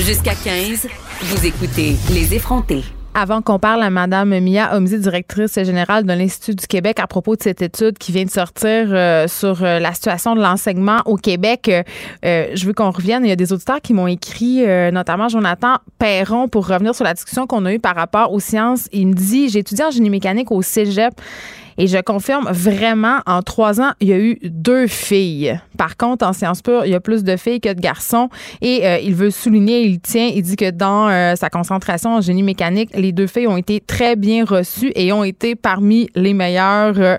Jusqu'à 0.00 0.34
15, 0.34 0.88
vous 1.22 1.46
écoutez 1.46 1.96
Les 2.10 2.34
effrontés. 2.34 2.84
Avant 3.14 3.42
qu'on 3.42 3.58
parle 3.58 3.82
à 3.82 3.90
Madame 3.90 4.38
Mia 4.38 4.76
Omzi, 4.76 4.98
directrice 4.98 5.54
générale 5.54 6.04
de 6.04 6.12
l'Institut 6.12 6.54
du 6.54 6.66
Québec, 6.66 7.00
à 7.00 7.06
propos 7.06 7.34
de 7.34 7.42
cette 7.42 7.62
étude 7.62 7.98
qui 7.98 8.12
vient 8.12 8.24
de 8.24 8.30
sortir 8.30 8.86
euh, 8.90 9.26
sur 9.26 9.64
euh, 9.64 9.80
la 9.80 9.92
situation 9.92 10.36
de 10.36 10.40
l'enseignement 10.40 10.98
au 11.04 11.16
Québec, 11.16 11.68
euh, 11.68 11.82
euh, 12.24 12.48
je 12.54 12.64
veux 12.66 12.74
qu'on 12.74 12.90
revienne. 12.90 13.24
Il 13.24 13.28
y 13.28 13.32
a 13.32 13.36
des 13.36 13.52
auditeurs 13.52 13.80
qui 13.80 13.92
m'ont 13.92 14.06
écrit, 14.06 14.64
euh, 14.64 14.92
notamment 14.92 15.28
Jonathan 15.28 15.76
Perron, 15.98 16.46
pour 16.48 16.68
revenir 16.68 16.94
sur 16.94 17.04
la 17.04 17.14
discussion 17.14 17.46
qu'on 17.46 17.64
a 17.66 17.72
eue 17.72 17.80
par 17.80 17.96
rapport 17.96 18.32
aux 18.32 18.40
sciences. 18.40 18.88
Il 18.92 19.08
me 19.08 19.14
dit, 19.14 19.48
j'ai 19.48 19.60
étudié 19.60 19.84
en 19.84 19.90
génie 19.90 20.10
mécanique 20.10 20.52
au 20.52 20.62
cégep. 20.62 21.14
Et 21.78 21.86
je 21.86 21.98
confirme 21.98 22.48
vraiment, 22.50 23.20
en 23.24 23.40
trois 23.42 23.80
ans, 23.80 23.92
il 24.00 24.08
y 24.08 24.12
a 24.12 24.18
eu 24.18 24.38
deux 24.42 24.88
filles. 24.88 25.58
Par 25.76 25.96
contre, 25.96 26.26
en 26.26 26.32
sciences 26.32 26.60
pures, 26.60 26.84
il 26.84 26.90
y 26.90 26.94
a 26.94 27.00
plus 27.00 27.22
de 27.22 27.36
filles 27.36 27.60
que 27.60 27.72
de 27.72 27.80
garçons. 27.80 28.28
Et 28.60 28.84
euh, 28.84 28.98
il 28.98 29.14
veut 29.14 29.30
souligner, 29.30 29.82
il 29.82 30.00
tient, 30.00 30.26
il 30.26 30.42
dit 30.42 30.56
que 30.56 30.70
dans 30.70 31.08
euh, 31.08 31.36
sa 31.36 31.50
concentration 31.50 32.16
en 32.16 32.20
génie 32.20 32.42
mécanique, 32.42 32.90
les 32.94 33.12
deux 33.12 33.28
filles 33.28 33.46
ont 33.46 33.56
été 33.56 33.80
très 33.80 34.16
bien 34.16 34.44
reçues 34.44 34.90
et 34.96 35.12
ont 35.12 35.22
été 35.22 35.54
parmi 35.54 36.08
les 36.16 36.34
meilleures 36.34 36.98
euh, 36.98 37.16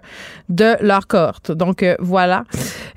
de 0.49 0.75
leur 0.81 1.07
cohorte. 1.07 1.51
Donc 1.51 1.85
voilà, 1.99 2.43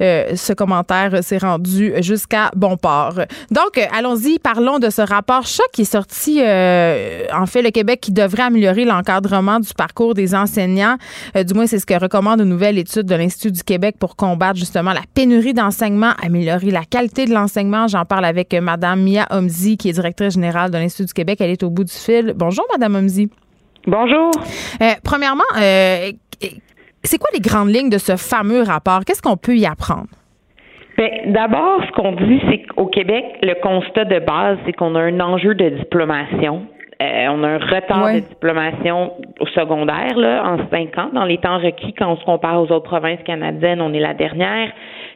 ce 0.03 0.53
commentaire 0.53 1.23
s'est 1.23 1.39
rendu 1.39 1.93
jusqu'à 2.03 2.51
bon 2.57 2.77
port. 2.77 3.21
Donc, 3.51 3.79
allons-y, 3.93 4.39
parlons 4.39 4.79
de 4.79 4.91
ce 4.91 5.03
rapport 5.03 5.47
choc 5.47 5.67
qui 5.73 5.83
est 5.83 5.85
sorti, 5.85 6.41
en 6.41 7.47
fait, 7.47 7.63
le 7.63 7.71
Québec 7.71 8.01
qui 8.01 8.13
devrait 8.13 8.45
améliorer 8.45 8.85
l'encadrement 8.85 9.61
du 9.61 9.73
parcours 9.75 10.15
des 10.15 10.35
enseignants. 10.35 10.97
du 11.35 11.55
moins, 11.55 11.67
c'est 11.67 11.79
ce 11.79 11.87
que 11.87 11.95
recommande 11.95 12.41
une 12.41 12.49
nouvelle 12.49 12.79
étude 12.79 13.07
de 13.07 13.15
l'Institut 13.15 13.53
du 13.53 13.63
Québec 13.63 13.97
pour 13.99 14.17
combattre 14.17 14.59
justement 14.59 14.93
la 14.93 15.03
pénurie 15.15 15.55
d'enseignement, 15.55 16.13
améliorer 16.23 16.71
la 16.71 16.85
qualité 16.85 17.27
de 17.27 17.33
l'enseignement. 17.33 17.89
J'en 17.89 18.05
parle 18.05 18.25
avec 18.25 18.53
Mme 18.53 19.03
Mia 19.03 19.27
Omzi, 19.31 19.77
qui 19.77 19.89
est 19.89 19.93
directrice 19.93 20.35
générale 20.35 20.71
de 20.71 20.79
l'Institut 20.79 21.07
du 21.07 21.13
Québec. 21.13 21.39
Elle 21.41 21.51
est 21.51 21.63
au 21.63 21.71
bout 21.71 21.85
du 21.85 21.93
fil. 21.93 22.35
Bonjour, 22.37 22.67
Mme 22.73 22.97
Omzi. 22.97 23.31
Bonjour. 23.87 24.31
Euh, 24.81 24.93
premièrement, 25.03 25.43
euh, 25.61 26.13
c'est 27.05 27.19
quoi 27.19 27.31
les 27.33 27.41
grandes 27.41 27.75
lignes 27.75 27.91
de 27.91 27.99
ce 27.99 28.17
fameux 28.17 28.63
rapport? 28.63 29.01
Qu'est-ce 29.05 29.23
qu'on 29.23 29.37
peut 29.37 29.57
y 29.57 29.67
apprendre? 29.67 30.09
Ben, 30.97 31.11
d'abord, 31.33 31.81
ce 31.87 31.93
qu'on 31.93 32.13
dit, 32.13 32.41
c'est 32.51 32.63
qu'au 32.67 32.87
Québec, 32.87 33.25
le 33.43 33.55
constat 33.63 34.05
de 34.05 34.19
base, 34.19 34.59
c'est 34.67 34.73
qu'on 34.73 34.95
a 34.95 35.01
un 35.01 35.21
enjeu 35.21 35.55
de 35.55 35.71
diplomation. 35.71 36.67
Euh, 37.01 37.27
on 37.31 37.43
a 37.43 37.49
un 37.49 37.59
retard 37.59 38.13
de 38.13 38.21
diplomation 38.21 39.13
au 39.43 39.47
secondaire 39.47 40.17
là, 40.17 40.45
en 40.45 40.59
cinq 40.71 40.97
ans. 40.99 41.11
Dans 41.13 41.25
les 41.25 41.39
temps 41.39 41.59
requis, 41.59 41.93
quand 41.95 42.13
on 42.13 42.17
se 42.17 42.25
compare 42.25 42.63
aux 42.63 42.71
autres 42.71 42.89
provinces 42.89 43.23
canadiennes, 43.25 43.81
on 43.81 43.93
est 43.93 44.01
la 44.01 44.15
dernière. 44.15 44.71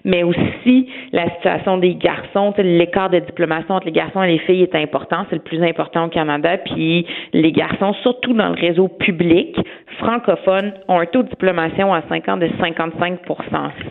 Mais 0.04 0.24
aussi 0.24 0.88
la 1.12 1.30
situation 1.30 1.78
des 1.78 1.94
garçons, 1.94 2.52
l'écart 2.58 3.08
de 3.08 3.20
diplomation 3.20 3.76
entre 3.76 3.86
les 3.86 3.92
garçons 3.92 4.22
et 4.24 4.32
les 4.32 4.38
filles 4.38 4.62
est 4.62 4.74
important. 4.74 5.26
C'est 5.30 5.36
le 5.36 5.42
plus 5.42 5.62
important 5.62 6.06
au 6.06 6.08
Canada. 6.08 6.58
Puis 6.58 7.06
les 7.32 7.52
garçons, 7.52 7.92
surtout 8.02 8.32
dans 8.32 8.48
le 8.48 8.60
réseau 8.60 8.88
public 8.88 9.56
francophone, 9.98 10.72
ont 10.88 10.98
un 10.98 11.06
taux 11.06 11.22
de 11.22 11.28
diplomation 11.28 11.94
à 11.94 12.02
5 12.08 12.28
ans 12.28 12.36
de 12.36 12.48
55 12.60 13.20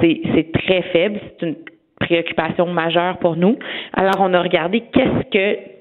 C'est 0.02 0.52
très 0.52 0.82
faible. 0.82 1.20
C'est 1.40 1.48
une 1.48 1.56
préoccupation 2.00 2.68
majeure 2.68 3.18
pour 3.20 3.38
nous. 3.38 3.58
Alors, 3.94 4.16
on 4.20 4.34
a 4.34 4.42
regardé 4.42 4.84
qu'est-ce 4.92 5.30
que 5.30 5.75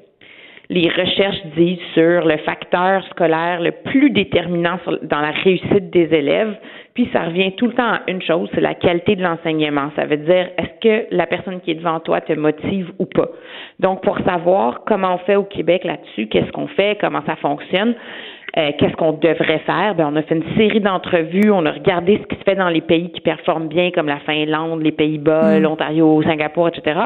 les 0.71 0.89
recherches 0.89 1.45
disent 1.57 1.79
sur 1.93 2.25
le 2.25 2.39
facteur 2.39 3.05
scolaire 3.11 3.61
le 3.61 3.71
plus 3.71 4.11
déterminant 4.11 4.79
dans 5.03 5.21
la 5.21 5.31
réussite 5.31 5.91
des 5.91 6.15
élèves. 6.15 6.57
Puis 6.95 7.09
ça 7.13 7.25
revient 7.25 7.53
tout 7.57 7.67
le 7.67 7.73
temps 7.73 7.95
à 7.95 8.01
une 8.07 8.23
chose, 8.23 8.49
c'est 8.55 8.61
la 8.61 8.75
qualité 8.75 9.17
de 9.17 9.23
l'enseignement. 9.23 9.91
Ça 9.97 10.07
veut 10.07 10.17
dire 10.17 10.49
est-ce 10.57 10.81
que 10.81 11.07
la 11.11 11.27
personne 11.27 11.61
qui 11.61 11.73
est 11.73 11.75
devant 11.75 12.01
toi 12.01 12.21
te 12.21 12.33
motive 12.33 12.93
ou 12.99 13.07
pas? 13.07 13.29
Donc 13.81 14.03
pour 14.03 14.19
savoir 14.21 14.85
comment 14.87 15.15
on 15.15 15.19
fait 15.19 15.37
au 15.37 15.43
Québec 15.43 15.85
là-dessus, 15.85 16.29
qu'est-ce 16.29 16.53
qu'on 16.53 16.69
fait, 16.69 16.97
comment 17.01 17.23
ça 17.27 17.37
fonctionne, 17.37 17.95
euh, 18.57 18.71
qu'est-ce 18.79 18.95
qu'on 18.95 19.13
devrait 19.13 19.59
faire? 19.67 19.97
Ben, 19.97 20.09
on 20.13 20.17
a 20.17 20.23
fait 20.23 20.37
une 20.37 20.57
série 20.57 20.81
d'entrevues, 20.81 21.51
on 21.51 21.67
a 21.67 21.73
regardé 21.73 22.21
ce 22.23 22.27
qui 22.29 22.37
se 22.37 22.45
fait 22.45 22.55
dans 22.55 22.69
les 22.69 22.81
pays 22.81 23.11
qui 23.11 23.21
performent 23.21 23.67
bien, 23.67 23.91
comme 23.91 24.07
la 24.07 24.21
Finlande, 24.21 24.81
les 24.81 24.93
Pays-Bas, 24.93 25.59
mm. 25.59 25.63
l'Ontario, 25.63 26.23
Singapour, 26.23 26.69
etc. 26.69 27.01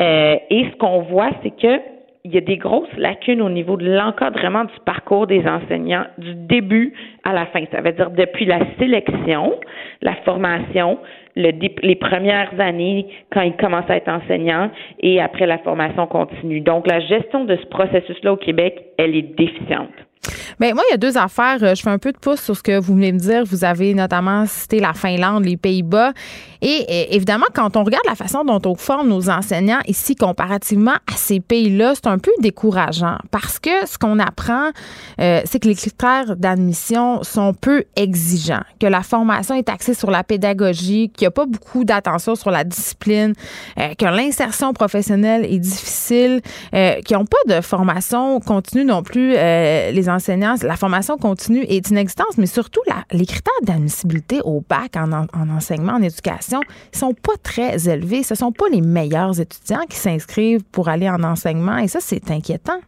Euh, 0.00 0.36
et 0.50 0.66
ce 0.70 0.76
qu'on 0.78 1.02
voit, 1.02 1.30
c'est 1.44 1.52
que 1.56 1.80
il 2.24 2.34
y 2.34 2.38
a 2.38 2.42
des 2.42 2.58
grosses 2.58 2.92
lacunes 2.96 3.40
au 3.40 3.48
niveau 3.48 3.76
de 3.76 3.90
l'encadrement 3.90 4.64
du 4.64 4.78
parcours 4.84 5.26
des 5.26 5.46
enseignants 5.46 6.04
du 6.18 6.34
début 6.34 6.92
à 7.24 7.32
la 7.32 7.46
fin. 7.46 7.64
Ça 7.72 7.80
veut 7.80 7.92
dire 7.92 8.10
depuis 8.10 8.44
la 8.44 8.60
sélection, 8.78 9.58
la 10.02 10.14
formation, 10.16 10.98
le, 11.36 11.50
les 11.82 11.94
premières 11.96 12.52
années 12.58 13.06
quand 13.32 13.42
ils 13.42 13.56
commencent 13.56 13.88
à 13.88 13.96
être 13.96 14.10
enseignants 14.10 14.70
et 15.00 15.20
après 15.20 15.46
la 15.46 15.58
formation 15.58 16.06
continue. 16.06 16.60
Donc, 16.60 16.86
la 16.86 17.00
gestion 17.00 17.44
de 17.44 17.56
ce 17.56 17.66
processus-là 17.66 18.34
au 18.34 18.36
Québec, 18.36 18.84
elle 18.98 19.16
est 19.16 19.36
déficiente. 19.36 19.90
Bien, 20.60 20.74
moi, 20.74 20.82
il 20.88 20.90
y 20.90 20.94
a 20.94 20.98
deux 20.98 21.16
affaires. 21.16 21.56
Euh, 21.62 21.74
je 21.74 21.80
fais 21.80 21.88
un 21.88 21.96
peu 21.96 22.12
de 22.12 22.18
pouce 22.18 22.42
sur 22.42 22.54
ce 22.54 22.62
que 22.62 22.78
vous 22.78 22.94
venez 22.94 23.12
me 23.12 23.18
dire. 23.18 23.44
Vous 23.46 23.64
avez 23.64 23.94
notamment 23.94 24.44
cité 24.46 24.78
la 24.78 24.92
Finlande, 24.92 25.46
les 25.46 25.56
Pays-Bas. 25.56 26.12
Et, 26.60 27.14
évidemment, 27.16 27.46
quand 27.54 27.78
on 27.78 27.84
regarde 27.84 28.04
la 28.06 28.14
façon 28.14 28.44
dont 28.44 28.60
on 28.66 28.74
forme 28.74 29.08
nos 29.08 29.30
enseignants 29.30 29.80
ici 29.86 30.14
comparativement 30.14 30.96
à 31.10 31.16
ces 31.16 31.40
pays-là, 31.40 31.94
c'est 31.94 32.06
un 32.06 32.18
peu 32.18 32.32
décourageant 32.40 33.16
parce 33.30 33.58
que 33.58 33.70
ce 33.86 33.96
qu'on 33.96 34.18
apprend, 34.18 34.68
euh, 35.20 35.40
c'est 35.46 35.58
que 35.58 35.68
les 35.68 35.74
critères 35.74 36.36
d'admission 36.36 37.22
sont 37.22 37.54
peu 37.54 37.84
exigeants, 37.96 38.60
que 38.78 38.86
la 38.86 39.02
formation 39.02 39.54
est 39.54 39.70
axée 39.70 39.94
sur 39.94 40.10
la 40.10 40.22
pédagogie, 40.22 41.10
qu'il 41.16 41.24
n'y 41.24 41.28
a 41.28 41.30
pas 41.30 41.46
beaucoup 41.46 41.84
d'attention 41.84 42.34
sur 42.34 42.50
la 42.50 42.64
discipline, 42.64 43.32
euh, 43.78 43.94
que 43.94 44.04
l'insertion 44.04 44.74
professionnelle 44.74 45.46
est 45.46 45.58
difficile, 45.58 46.42
qu'ils 46.72 47.16
n'ont 47.16 47.24
pas 47.24 47.56
de 47.56 47.62
formation 47.62 48.38
continue 48.40 48.84
non 48.84 49.02
plus, 49.02 49.30
les 49.30 50.09
enseignants, 50.10 50.54
la 50.62 50.76
formation 50.76 51.16
continue 51.16 51.62
est 51.62 51.90
inexistante, 51.90 52.36
mais 52.38 52.46
surtout 52.46 52.80
les 53.12 53.26
critères 53.26 53.52
d'admissibilité 53.62 54.40
au 54.44 54.62
bac 54.68 54.96
en, 54.96 55.12
enseignement, 55.50 55.94
en 55.94 56.02
éducation, 56.02 56.60
sont 56.92 57.14
pas 57.14 57.36
très 57.42 57.88
élevés. 57.88 58.22
Ce 58.22 58.34
sont 58.34 58.52
pas 58.52 58.66
les 58.70 58.80
meilleurs 58.80 59.40
étudiants 59.40 59.84
qui 59.88 59.96
s'inscrivent 59.96 60.64
pour 60.72 60.88
aller 60.88 61.08
en 61.08 61.22
enseignement 61.22 61.78
et 61.78 61.88
ça, 61.88 62.00
c'est 62.00 62.30
inquiétant. 62.30 62.80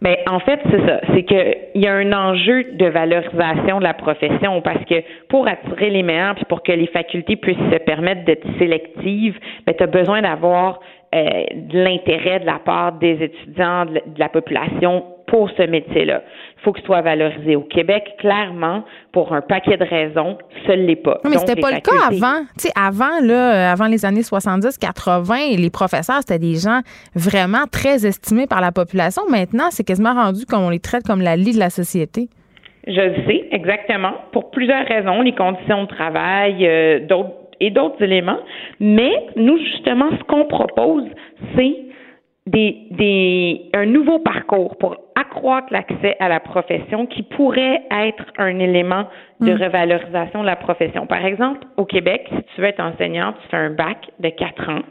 Mais 0.00 0.18
ben, 0.26 0.34
en 0.34 0.40
fait, 0.40 0.58
c'est 0.68 0.84
ça. 0.84 1.00
C'est 1.14 1.22
qu'il 1.24 1.80
y 1.80 1.86
a 1.86 1.94
un 1.94 2.12
enjeu 2.12 2.64
de 2.72 2.86
valorisation 2.86 3.78
de 3.78 3.84
la 3.84 3.94
profession 3.94 4.60
parce 4.60 4.84
que 4.86 4.96
pour 5.28 5.46
attirer 5.46 5.90
les 5.90 6.02
meilleurs 6.02 6.34
puis 6.34 6.44
pour 6.46 6.64
que 6.64 6.72
les 6.72 6.88
facultés 6.88 7.36
puissent 7.36 7.70
se 7.72 7.78
permettre 7.78 8.24
d'être 8.24 8.46
sélectives, 8.58 9.38
ben, 9.64 9.74
tu 9.76 9.82
as 9.82 9.86
besoin 9.86 10.22
d'avoir 10.22 10.80
euh, 11.14 11.44
de 11.54 11.78
l'intérêt 11.78 12.40
de 12.40 12.46
la 12.46 12.58
part 12.58 12.92
des 12.92 13.22
étudiants, 13.22 13.84
de 13.84 14.00
la 14.18 14.28
population 14.28 15.04
pour 15.32 15.48
ce 15.56 15.62
métier-là. 15.62 16.22
Il 16.58 16.62
faut 16.62 16.72
qu'il 16.74 16.84
soit 16.84 17.00
valorisé. 17.00 17.56
Au 17.56 17.62
Québec, 17.62 18.04
clairement, 18.18 18.84
pour 19.12 19.32
un 19.32 19.40
paquet 19.40 19.78
de 19.78 19.84
raisons, 19.84 20.36
ce 20.66 20.72
ne 20.72 20.84
l'est 20.84 20.94
pas. 20.94 21.20
mais 21.24 21.38
c'était 21.38 21.58
pas 21.58 21.70
le 21.70 21.80
cas 21.80 22.08
avant. 22.08 22.44
Tu 22.58 22.68
sais, 22.68 22.72
avant, 22.78 23.18
là, 23.22 23.72
avant 23.72 23.86
les 23.86 24.04
années 24.04 24.20
70-80, 24.20 25.58
les 25.58 25.70
professeurs, 25.70 26.18
c'était 26.20 26.38
des 26.38 26.56
gens 26.56 26.80
vraiment 27.14 27.64
très 27.72 28.04
estimés 28.04 28.46
par 28.46 28.60
la 28.60 28.72
population. 28.72 29.22
Maintenant, 29.30 29.70
c'est 29.70 29.84
quasiment 29.84 30.12
rendu 30.12 30.44
qu'on 30.44 30.68
les 30.68 30.80
traite 30.80 31.04
comme 31.04 31.22
la 31.22 31.34
lie 31.34 31.54
de 31.54 31.58
la 31.58 31.70
société. 31.70 32.28
Je 32.86 33.00
le 33.00 33.14
sais, 33.26 33.48
exactement. 33.52 34.12
Pour 34.32 34.50
plusieurs 34.50 34.86
raisons, 34.86 35.22
les 35.22 35.34
conditions 35.34 35.84
de 35.84 35.88
travail, 35.88 36.66
euh, 36.66 37.06
d'autres 37.06 37.30
et 37.58 37.70
d'autres 37.70 38.02
éléments. 38.02 38.40
Mais 38.80 39.12
nous, 39.36 39.56
justement, 39.56 40.10
ce 40.10 40.24
qu'on 40.24 40.44
propose, 40.44 41.04
c'est 41.56 41.76
des, 42.46 42.88
des, 42.90 43.70
un 43.72 43.86
nouveau 43.86 44.18
parcours 44.18 44.76
pour 44.78 44.96
accroître 45.14 45.68
l'accès 45.70 46.16
à 46.18 46.28
la 46.28 46.40
profession 46.40 47.06
qui 47.06 47.22
pourrait 47.22 47.82
être 47.90 48.24
un 48.38 48.58
élément 48.58 49.08
de 49.40 49.52
mm. 49.52 49.62
revalorisation 49.62 50.40
de 50.40 50.46
la 50.46 50.56
profession. 50.56 51.06
Par 51.06 51.24
exemple, 51.24 51.60
au 51.76 51.84
Québec, 51.84 52.28
si 52.30 52.42
tu 52.54 52.60
veux 52.60 52.66
être 52.66 52.80
enseignant, 52.80 53.32
tu 53.32 53.48
fais 53.48 53.56
un 53.56 53.70
bac 53.70 54.10
de 54.18 54.28
quatre 54.30 54.68
ans 54.68 54.82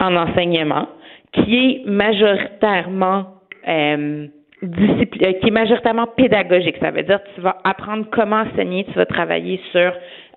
en 0.00 0.16
enseignement 0.16 0.88
qui 1.32 1.56
est 1.56 1.86
majoritairement 1.86 3.26
euh, 3.68 4.26
euh, 4.62 5.04
qui 5.06 5.48
est 5.48 5.50
majoritairement 5.50 6.06
pédagogique. 6.06 6.76
Ça 6.80 6.90
veut 6.90 7.02
dire 7.02 7.22
que 7.22 7.28
tu 7.34 7.40
vas 7.40 7.56
apprendre 7.64 8.06
comment 8.10 8.42
enseigner, 8.42 8.84
tu 8.84 8.92
vas 8.92 9.06
travailler 9.06 9.58
sur 9.72 9.92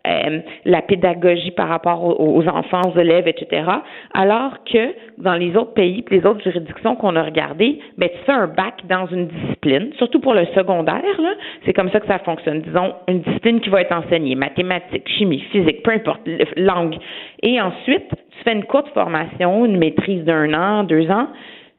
euh, 0.06 0.40
la 0.66 0.82
pédagogie 0.82 1.52
par 1.52 1.70
rapport 1.70 2.20
aux, 2.20 2.46
enfants, 2.48 2.82
aux 2.94 3.00
élèves, 3.00 3.26
etc. 3.28 3.64
Alors 4.14 4.64
que 4.66 4.94
dans 5.18 5.36
les 5.36 5.56
autres 5.56 5.74
pays, 5.74 6.04
les 6.10 6.26
autres 6.26 6.44
juridictions 6.44 6.98
qu'on 6.98 7.16
a 7.16 7.24
regardées, 7.24 7.80
ben 7.98 8.10
tu 8.10 8.18
fais 8.26 8.34
un 8.34 8.48
bac 8.48 8.82
dans 8.90 9.08
une 9.08 9.28
discipline, 9.28 9.92
surtout 9.98 10.20
pour 10.20 10.34
le 10.34 10.46
secondaire, 10.48 11.04
c'est 11.66 11.72
comme 11.72 11.90
ça 11.92 12.02
que 12.02 12.08
ça 12.08 12.20
fonctionne. 12.20 12.62
Disons 12.62 12.94
une 13.08 13.22
discipline 13.22 13.62
qui 13.62 13.70
va 13.70 13.82
être 13.82 13.96
enseignée, 13.96 14.36
mathématiques, 14.36 15.08
chimie, 15.08 15.40
physique, 15.52 15.84
peu 15.84 15.92
importe, 15.92 16.28
langue. 16.58 16.98
Et 17.42 17.62
ensuite, 17.62 18.10
tu 18.10 18.44
fais 18.44 18.54
une 18.54 18.66
courte 18.66 18.90
formation, 18.90 19.66
une 19.66 19.78
maîtrise 19.78 20.26
d'un 20.26 20.54
an, 20.54 20.84
deux 20.84 21.10
ans, 21.10 21.28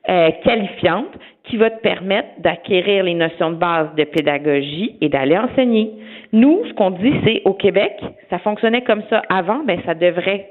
euh, 0.08 0.30
qualifiante, 0.44 1.08
qui 1.44 1.56
va 1.56 1.70
te 1.70 1.80
permettre 1.80 2.28
d'acquérir 2.38 3.04
les 3.04 3.14
notions 3.14 3.50
de 3.50 3.56
base 3.56 3.94
de 3.96 4.04
pédagogie 4.04 4.96
et 5.00 5.08
d'aller 5.08 5.36
enseigner. 5.36 5.90
Nous, 6.32 6.62
ce 6.66 6.72
qu'on 6.74 6.90
dit, 6.90 7.12
c'est 7.24 7.42
au 7.44 7.54
Québec, 7.54 7.92
ça 8.30 8.38
fonctionnait 8.38 8.82
comme 8.82 9.02
ça 9.10 9.22
avant, 9.28 9.62
ben 9.64 9.78
ça 9.84 9.94
devrait 9.94 10.48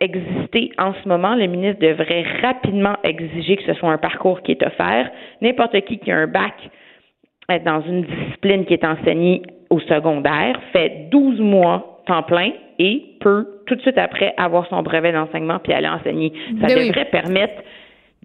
exister 0.00 0.72
en 0.78 0.92
ce 1.02 1.08
moment. 1.08 1.34
Le 1.34 1.46
ministre 1.46 1.80
devrait 1.80 2.24
rapidement 2.42 2.96
exiger 3.02 3.56
que 3.56 3.62
ce 3.64 3.74
soit 3.74 3.90
un 3.90 3.98
parcours 3.98 4.42
qui 4.42 4.52
est 4.52 4.62
offert. 4.62 5.10
N'importe 5.40 5.80
qui 5.82 5.98
qui 5.98 6.10
a 6.10 6.16
un 6.16 6.26
bac 6.26 6.54
dans 7.64 7.80
une 7.82 8.02
discipline 8.02 8.64
qui 8.66 8.74
est 8.74 8.84
enseignée 8.84 9.42
au 9.70 9.80
secondaire 9.80 10.60
fait 10.72 11.08
12 11.10 11.40
mois 11.40 12.02
temps 12.06 12.22
plein 12.22 12.50
et 12.78 13.02
peut 13.20 13.46
tout 13.66 13.74
de 13.74 13.80
suite 13.80 13.98
après 13.98 14.34
avoir 14.36 14.68
son 14.68 14.82
brevet 14.82 15.12
d'enseignement 15.12 15.58
puis 15.58 15.72
aller 15.72 15.88
enseigner. 15.88 16.32
Ça 16.60 16.68
ben 16.68 16.78
devrait 16.78 17.06
permettre 17.06 17.62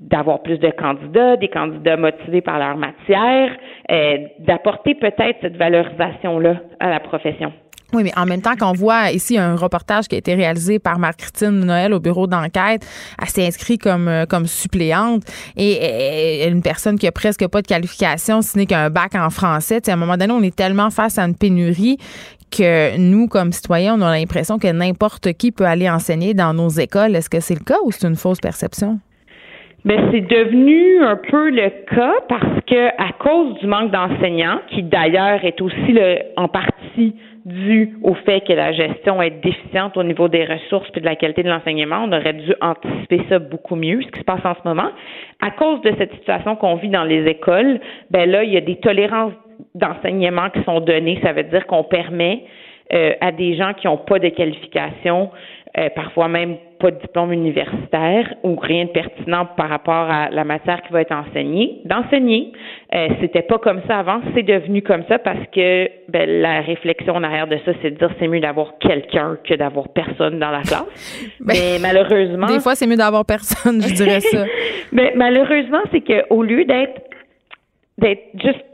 d'avoir 0.01 0.41
plus 0.41 0.57
de 0.57 0.71
candidats, 0.71 1.37
des 1.37 1.47
candidats 1.47 1.95
motivés 1.95 2.41
par 2.41 2.57
leur 2.57 2.75
matière, 2.75 3.51
euh, 3.91 4.17
d'apporter 4.39 4.95
peut-être 4.95 5.37
cette 5.41 5.57
valorisation-là 5.57 6.55
à 6.79 6.89
la 6.89 6.99
profession. 6.99 7.53
Oui, 7.93 8.03
mais 8.03 8.11
en 8.17 8.25
même 8.25 8.41
temps 8.41 8.55
qu'on 8.55 8.71
voit 8.71 9.11
ici 9.11 9.37
un 9.37 9.55
reportage 9.55 10.07
qui 10.07 10.15
a 10.15 10.17
été 10.17 10.33
réalisé 10.33 10.79
par 10.79 10.97
Marc-Christine 10.97 11.65
Noël 11.65 11.93
au 11.93 11.99
bureau 11.99 12.25
d'enquête, 12.25 12.87
elle 13.21 13.27
s'est 13.27 13.45
inscrite 13.45 13.83
comme, 13.83 14.07
euh, 14.07 14.25
comme 14.25 14.47
suppléante 14.47 15.23
et, 15.57 16.47
une 16.47 16.61
personne 16.61 16.97
qui 16.97 17.05
a 17.05 17.11
presque 17.11 17.45
pas 17.47 17.61
de 17.61 17.67
qualification, 17.67 18.41
ce 18.41 18.57
n'est 18.57 18.65
qu'un 18.65 18.89
bac 18.89 19.13
en 19.15 19.29
français. 19.29 19.81
à 19.89 19.93
un 19.93 19.97
moment 19.97 20.15
donné, 20.15 20.31
on 20.31 20.41
est 20.41 20.55
tellement 20.55 20.89
face 20.89 21.17
à 21.17 21.23
une 21.23 21.35
pénurie 21.35 21.97
que 22.49 22.97
nous, 22.97 23.27
comme 23.27 23.51
citoyens, 23.51 23.95
on 23.99 24.01
a 24.01 24.17
l'impression 24.17 24.57
que 24.57 24.71
n'importe 24.71 25.33
qui 25.33 25.51
peut 25.51 25.65
aller 25.65 25.89
enseigner 25.89 26.33
dans 26.33 26.53
nos 26.53 26.69
écoles. 26.69 27.15
Est-ce 27.15 27.29
que 27.29 27.39
c'est 27.39 27.55
le 27.55 27.63
cas 27.63 27.77
ou 27.83 27.91
c'est 27.91 28.07
une 28.07 28.15
fausse 28.15 28.39
perception? 28.39 28.99
Mais 29.83 29.97
ben, 29.97 30.09
c'est 30.11 30.21
devenu 30.21 31.01
un 31.01 31.15
peu 31.15 31.49
le 31.49 31.69
cas 31.93 32.13
parce 32.29 32.61
que 32.67 32.87
à 33.01 33.13
cause 33.17 33.57
du 33.59 33.65
manque 33.65 33.91
d'enseignants, 33.91 34.59
qui 34.69 34.83
d'ailleurs 34.83 35.43
est 35.43 35.59
aussi 35.59 35.91
le, 35.91 36.19
en 36.37 36.47
partie 36.47 37.15
dû 37.45 37.97
au 38.03 38.13
fait 38.13 38.41
que 38.41 38.53
la 38.53 38.71
gestion 38.73 39.19
est 39.23 39.41
déficiente 39.43 39.97
au 39.97 40.03
niveau 40.03 40.27
des 40.27 40.45
ressources 40.45 40.87
et 40.95 40.99
de 40.99 41.05
la 41.05 41.15
qualité 41.15 41.41
de 41.41 41.49
l'enseignement. 41.49 42.03
On 42.03 42.11
aurait 42.11 42.33
dû 42.33 42.53
anticiper 42.61 43.21
ça 43.29 43.39
beaucoup 43.39 43.75
mieux, 43.75 44.01
ce 44.03 44.07
qui 44.09 44.19
se 44.19 44.23
passe 44.23 44.45
en 44.45 44.53
ce 44.53 44.67
moment. 44.67 44.89
À 45.41 45.49
cause 45.49 45.81
de 45.81 45.91
cette 45.97 46.13
situation 46.13 46.55
qu'on 46.55 46.75
vit 46.75 46.89
dans 46.89 47.03
les 47.03 47.25
écoles, 47.25 47.79
ben 48.11 48.29
là, 48.29 48.43
il 48.43 48.53
y 48.53 48.57
a 48.57 48.61
des 48.61 48.75
tolérances 48.75 49.33
d'enseignement 49.73 50.51
qui 50.51 50.61
sont 50.63 50.79
données. 50.81 51.19
Ça 51.23 51.33
veut 51.33 51.43
dire 51.43 51.65
qu'on 51.65 51.83
permet 51.83 52.43
euh, 52.93 53.13
à 53.21 53.31
des 53.31 53.55
gens 53.55 53.73
qui 53.73 53.87
n'ont 53.87 53.97
pas 53.97 54.19
de 54.19 54.29
qualification 54.29 55.31
euh, 55.77 55.89
parfois 55.95 56.27
même 56.27 56.57
pas 56.79 56.91
de 56.91 56.99
diplôme 56.99 57.31
universitaire 57.31 58.33
ou 58.43 58.57
rien 58.57 58.85
de 58.85 58.89
pertinent 58.89 59.45
par 59.55 59.69
rapport 59.69 60.09
à 60.11 60.29
la 60.29 60.43
matière 60.43 60.81
qui 60.81 60.91
va 60.91 61.01
être 61.01 61.13
enseignée, 61.13 61.79
d'enseigner. 61.85 62.51
Euh, 62.93 63.07
c'était 63.21 63.43
pas 63.43 63.57
comme 63.57 63.81
ça 63.87 63.99
avant, 63.99 64.19
c'est 64.35 64.43
devenu 64.43 64.81
comme 64.81 65.03
ça 65.07 65.17
parce 65.17 65.47
que 65.53 65.89
ben, 66.09 66.29
la 66.41 66.59
réflexion 66.59 67.15
en 67.15 67.23
arrière 67.23 67.47
de 67.47 67.57
ça, 67.63 67.71
c'est 67.81 67.91
de 67.91 67.95
dire 67.95 68.09
c'est 68.19 68.27
mieux 68.27 68.41
d'avoir 68.41 68.77
quelqu'un 68.79 69.37
que 69.47 69.53
d'avoir 69.53 69.87
personne 69.89 70.39
dans 70.39 70.51
la 70.51 70.61
classe. 70.61 71.29
Ben, 71.39 71.55
mais 71.55 71.79
malheureusement, 71.81 72.47
des 72.47 72.59
fois 72.59 72.75
c'est 72.75 72.85
mieux 72.85 72.97
d'avoir 72.97 73.25
personne, 73.25 73.81
je 73.81 73.93
dirais 73.93 74.19
ça. 74.19 74.45
mais 74.91 75.13
malheureusement, 75.15 75.81
c'est 75.91 76.01
que 76.01 76.25
au 76.29 76.43
lieu 76.43 76.65
d'être 76.65 77.01
d'être 77.97 78.23
juste 78.43 78.65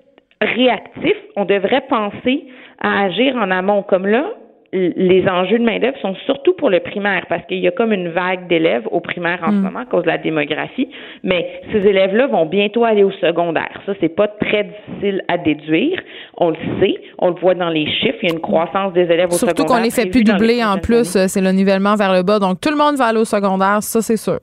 réactif, 0.42 1.16
on 1.36 1.46
devrait 1.46 1.84
penser 1.90 2.46
à 2.82 3.04
agir 3.04 3.36
en 3.36 3.52
amont. 3.52 3.84
Comme 3.84 4.06
là, 4.06 4.32
les 4.74 5.26
enjeux 5.30 5.60
de 5.60 5.64
main-d'œuvre 5.64 5.98
sont 6.02 6.16
surtout 6.26 6.54
pour 6.54 6.70
le 6.70 6.80
primaire 6.82 7.26
parce 7.30 7.46
qu'il 7.46 7.60
y 7.60 7.68
a 7.68 7.72
comme 7.72 7.94
une 7.94 8.10
vague 8.10 8.48
d'élèves 8.48 8.88
au 8.92 9.00
primaire 9.00 9.40
en 9.44 9.52
ce 9.52 9.58
mm. 9.58 9.62
moment 9.62 9.80
à 9.80 9.86
cause 9.86 10.04
de 10.04 10.08
la 10.08 10.18
démographie, 10.18 10.90
mais 11.24 11.62
ces 11.72 11.80
élèves-là 11.80 12.28
vont 12.28 12.46
bientôt 12.46 12.84
aller 12.84 13.04
au 13.04 13.12
secondaire. 13.12 13.82
Ça, 13.86 13.94
c'est 14.02 14.14
pas 14.14 14.28
très 14.28 14.66
difficile 14.66 15.24
à 15.30 15.38
déduire. 15.38 16.00
On 16.38 16.50
le 16.50 16.58
sait, 16.80 16.96
on 17.20 17.30
le 17.30 17.36
voit 17.36 17.56
dans 17.56 17.70
les 17.70 17.86
chiffres. 17.86 18.18
Il 18.24 18.30
y 18.30 18.32
a 18.32 18.36
une 18.36 18.42
croissance 18.42 18.94
des 18.94 19.04
élèves 19.04 19.28
au 19.28 19.32
secondaire. 19.32 19.56
Surtout 19.56 19.74
qu'on 19.74 19.82
les 19.82 19.92
fait 19.92 20.08
plus 20.08 20.24
doubler 20.24 20.64
en 20.64 20.78
plus, 20.78 21.18
c'est 21.28 21.42
le 21.42 21.52
nivellement 21.52 21.96
vers 21.96 22.14
le 22.14 22.24
bas. 22.24 22.40
Donc, 22.40 22.60
tout 22.60 22.70
le 22.70 22.78
monde 22.78 22.96
va 22.98 23.06
aller 23.06 23.20
au 23.20 23.26
secondaire, 23.26 23.82
ça, 23.82 24.02
c'est 24.02 24.18
sûr. 24.18 24.40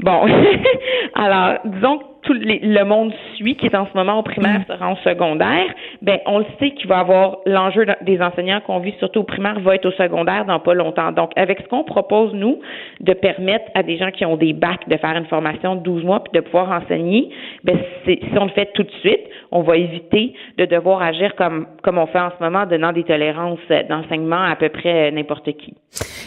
Bon, 0.00 0.26
alors, 1.14 1.58
disons 1.64 1.98
que 1.98 2.04
tout 2.24 2.32
le 2.34 2.84
monde 2.84 3.12
suit, 3.36 3.56
qui 3.56 3.66
est 3.66 3.74
en 3.74 3.86
ce 3.86 3.96
moment 3.96 4.18
au 4.18 4.22
primaire, 4.22 4.60
mm. 4.60 4.64
sera 4.68 4.88
en 4.88 4.96
secondaire, 4.96 5.66
ben 6.02 6.18
on 6.26 6.38
le 6.38 6.46
sait 6.58 6.70
qu'il 6.70 6.88
va 6.88 6.98
avoir 6.98 7.38
l'enjeu 7.46 7.86
des 8.02 8.20
enseignants 8.20 8.60
qu'on 8.60 8.78
vit 8.78 8.94
surtout 8.98 9.20
au 9.20 9.24
primaire 9.24 9.60
va 9.60 9.74
être 9.76 9.86
au 9.86 9.92
secondaire 9.92 10.44
dans 10.44 10.58
pas 10.58 10.74
longtemps. 10.74 11.12
Donc, 11.12 11.30
avec 11.36 11.60
ce 11.60 11.68
qu'on 11.68 11.84
propose, 11.84 12.32
nous, 12.34 12.60
de 13.00 13.12
permettre 13.12 13.66
à 13.74 13.82
des 13.82 13.96
gens 13.96 14.10
qui 14.10 14.24
ont 14.24 14.36
des 14.36 14.52
bacs 14.52 14.88
de 14.88 14.96
faire 14.96 15.16
une 15.16 15.26
formation 15.26 15.76
de 15.76 15.80
12 15.80 16.04
mois 16.04 16.20
puis 16.20 16.32
de 16.38 16.44
pouvoir 16.44 16.70
enseigner, 16.70 17.30
ben 17.62 17.78
si 18.04 18.18
on 18.38 18.44
le 18.44 18.50
fait 18.50 18.70
tout 18.74 18.82
de 18.82 18.92
suite, 19.00 19.22
on 19.54 19.62
va 19.62 19.76
éviter 19.76 20.34
de 20.58 20.66
devoir 20.66 21.00
agir 21.00 21.34
comme, 21.36 21.66
comme 21.82 21.96
on 21.96 22.06
fait 22.06 22.18
en 22.18 22.30
ce 22.36 22.42
moment, 22.42 22.66
donnant 22.66 22.92
des 22.92 23.04
tolérances 23.04 23.60
d'enseignement 23.88 24.42
à, 24.42 24.56
peu 24.56 24.68
près 24.68 25.12
n'importe 25.12 25.44
qui. 25.56 25.74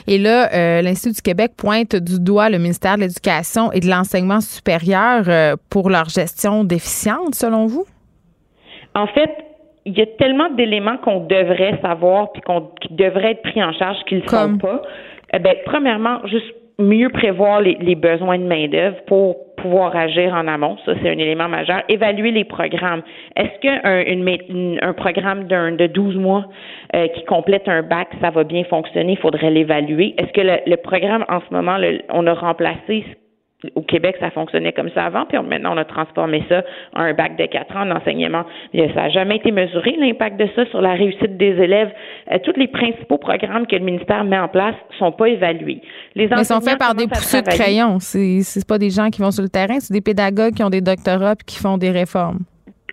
Et 0.08 0.18
là, 0.18 0.48
euh, 0.54 0.82
l'Institut 0.82 1.16
du 1.16 1.22
Québec 1.22 1.52
pointe 1.58 1.96
du 1.98 2.22
doigt 2.22 2.50
le 2.50 2.58
ministère 2.58 2.96
de 2.96 3.02
l'Éducation 3.02 3.72
et 3.74 3.82
de 3.82 3.88
l'Enseignement 3.88 4.40
supérieur 4.40 5.26
euh, 5.28 5.56
pour 5.70 5.90
leur 5.90 6.08
gestion 6.08 6.64
déficiente, 6.64 7.36
selon 7.36 7.66
vous? 7.66 7.86
En 8.96 9.08
fait, 9.08 9.30
il 9.86 9.98
y 9.98 10.02
a 10.02 10.06
tellement 10.18 10.50
d'éléments 10.52 10.98
qu'on 10.98 11.20
devrait 11.26 11.80
savoir 11.82 12.32
puis 12.32 12.42
qu'on 12.42 12.70
qui 12.82 12.94
devraient 12.94 13.32
être 13.32 13.44
pris 13.44 13.62
en 13.62 13.74
charge 13.74 13.98
qu'ils 14.08 14.20
ne 14.20 14.28
sont 14.28 14.58
pas. 14.58 14.82
Eh 15.34 15.40
ben, 15.40 15.56
premièrement, 15.66 16.26
juste 16.26 16.54
mieux 16.80 17.10
prévoir 17.10 17.62
les, 17.62 17.96
besoins 17.96 18.38
de 18.38 18.44
main-d'œuvre 18.44 18.98
pour 19.08 19.36
pouvoir 19.56 19.96
agir 19.96 20.34
en 20.34 20.48
amont. 20.48 20.78
Ça, 20.86 20.94
c'est 21.02 21.10
un 21.10 21.18
élément 21.18 21.50
majeur. 21.50 21.82
Évaluer 21.90 22.32
les 22.32 22.44
programmes. 22.44 23.02
Est-ce 23.36 23.60
qu'un 23.62 24.88
un 24.88 24.94
programme 24.94 25.46
d'un, 25.46 25.72
de 25.72 25.88
12 25.88 26.16
mois 26.18 26.46
euh, 26.96 27.08
qui 27.08 27.26
complète 27.26 27.68
un 27.68 27.82
bac, 27.82 28.10
ça 28.22 28.30
va 28.30 28.44
bien 28.44 28.64
fonctionner? 28.66 29.14
Il 29.14 29.18
faudrait 29.18 29.50
l'évaluer. 29.50 30.14
Est-ce 30.18 30.32
que 30.32 30.42
le, 30.42 30.58
le 30.68 30.78
programme, 30.78 31.26
en 31.30 31.40
ce 31.40 31.54
moment, 31.54 31.78
on 32.10 32.28
a 32.28 32.34
remplacé 32.34 33.06
au 33.76 33.82
Québec, 33.82 34.18
ça 34.20 34.30
fonctionnait 34.30 34.72
comme 34.72 34.90
ça 34.94 35.06
avant, 35.06 35.26
puis 35.26 35.38
maintenant 35.40 35.74
on 35.74 35.78
a 35.78 35.86
transformé 35.86 36.44
ça 36.48 36.64
en 36.94 37.02
un 37.02 37.14
bac 37.14 37.38
de 37.38 37.46
quatre 37.48 37.76
ans 37.76 37.88
d'enseignement. 37.88 38.44
Ça 38.74 38.86
n'a 38.86 39.10
jamais 39.10 39.38
été 39.38 39.52
mesuré, 39.52 39.96
l'impact 40.00 40.40
de 40.40 40.48
ça 40.56 40.66
sur 40.68 40.80
la 40.82 40.94
réussite 40.94 41.38
des 41.38 41.60
élèves. 41.60 41.92
Euh, 42.32 42.38
tous 42.44 42.54
les 42.56 42.68
principaux 42.68 43.18
programmes 43.18 43.66
que 43.66 43.76
le 43.76 43.84
ministère 43.84 44.24
met 44.26 44.38
en 44.38 44.48
place 44.48 44.76
sont 45.00 45.12
pas 45.12 45.30
évalués. 45.30 45.82
Les 46.14 46.28
Mais 46.28 46.44
sont 46.44 46.62
faits 46.62 46.78
par 46.78 46.94
des 46.94 47.08
pousseux 47.08 47.42
de 47.42 47.50
crayon. 47.50 47.98
C'est, 48.00 48.42
c'est 48.42 48.68
pas 48.68 48.78
des 48.78 48.92
gens 48.92 49.10
qui 49.10 49.22
vont 49.22 49.32
sur 49.32 49.44
le 49.44 49.50
terrain, 49.50 49.80
c'est 49.80 49.94
des 49.94 50.02
pédagogues 50.02 50.54
qui 50.54 50.64
ont 50.64 50.70
des 50.70 50.82
doctorats 50.82 51.34
et 51.34 51.44
qui 51.46 51.58
font 51.58 51.78
des 51.78 51.90
réformes. 51.90 52.40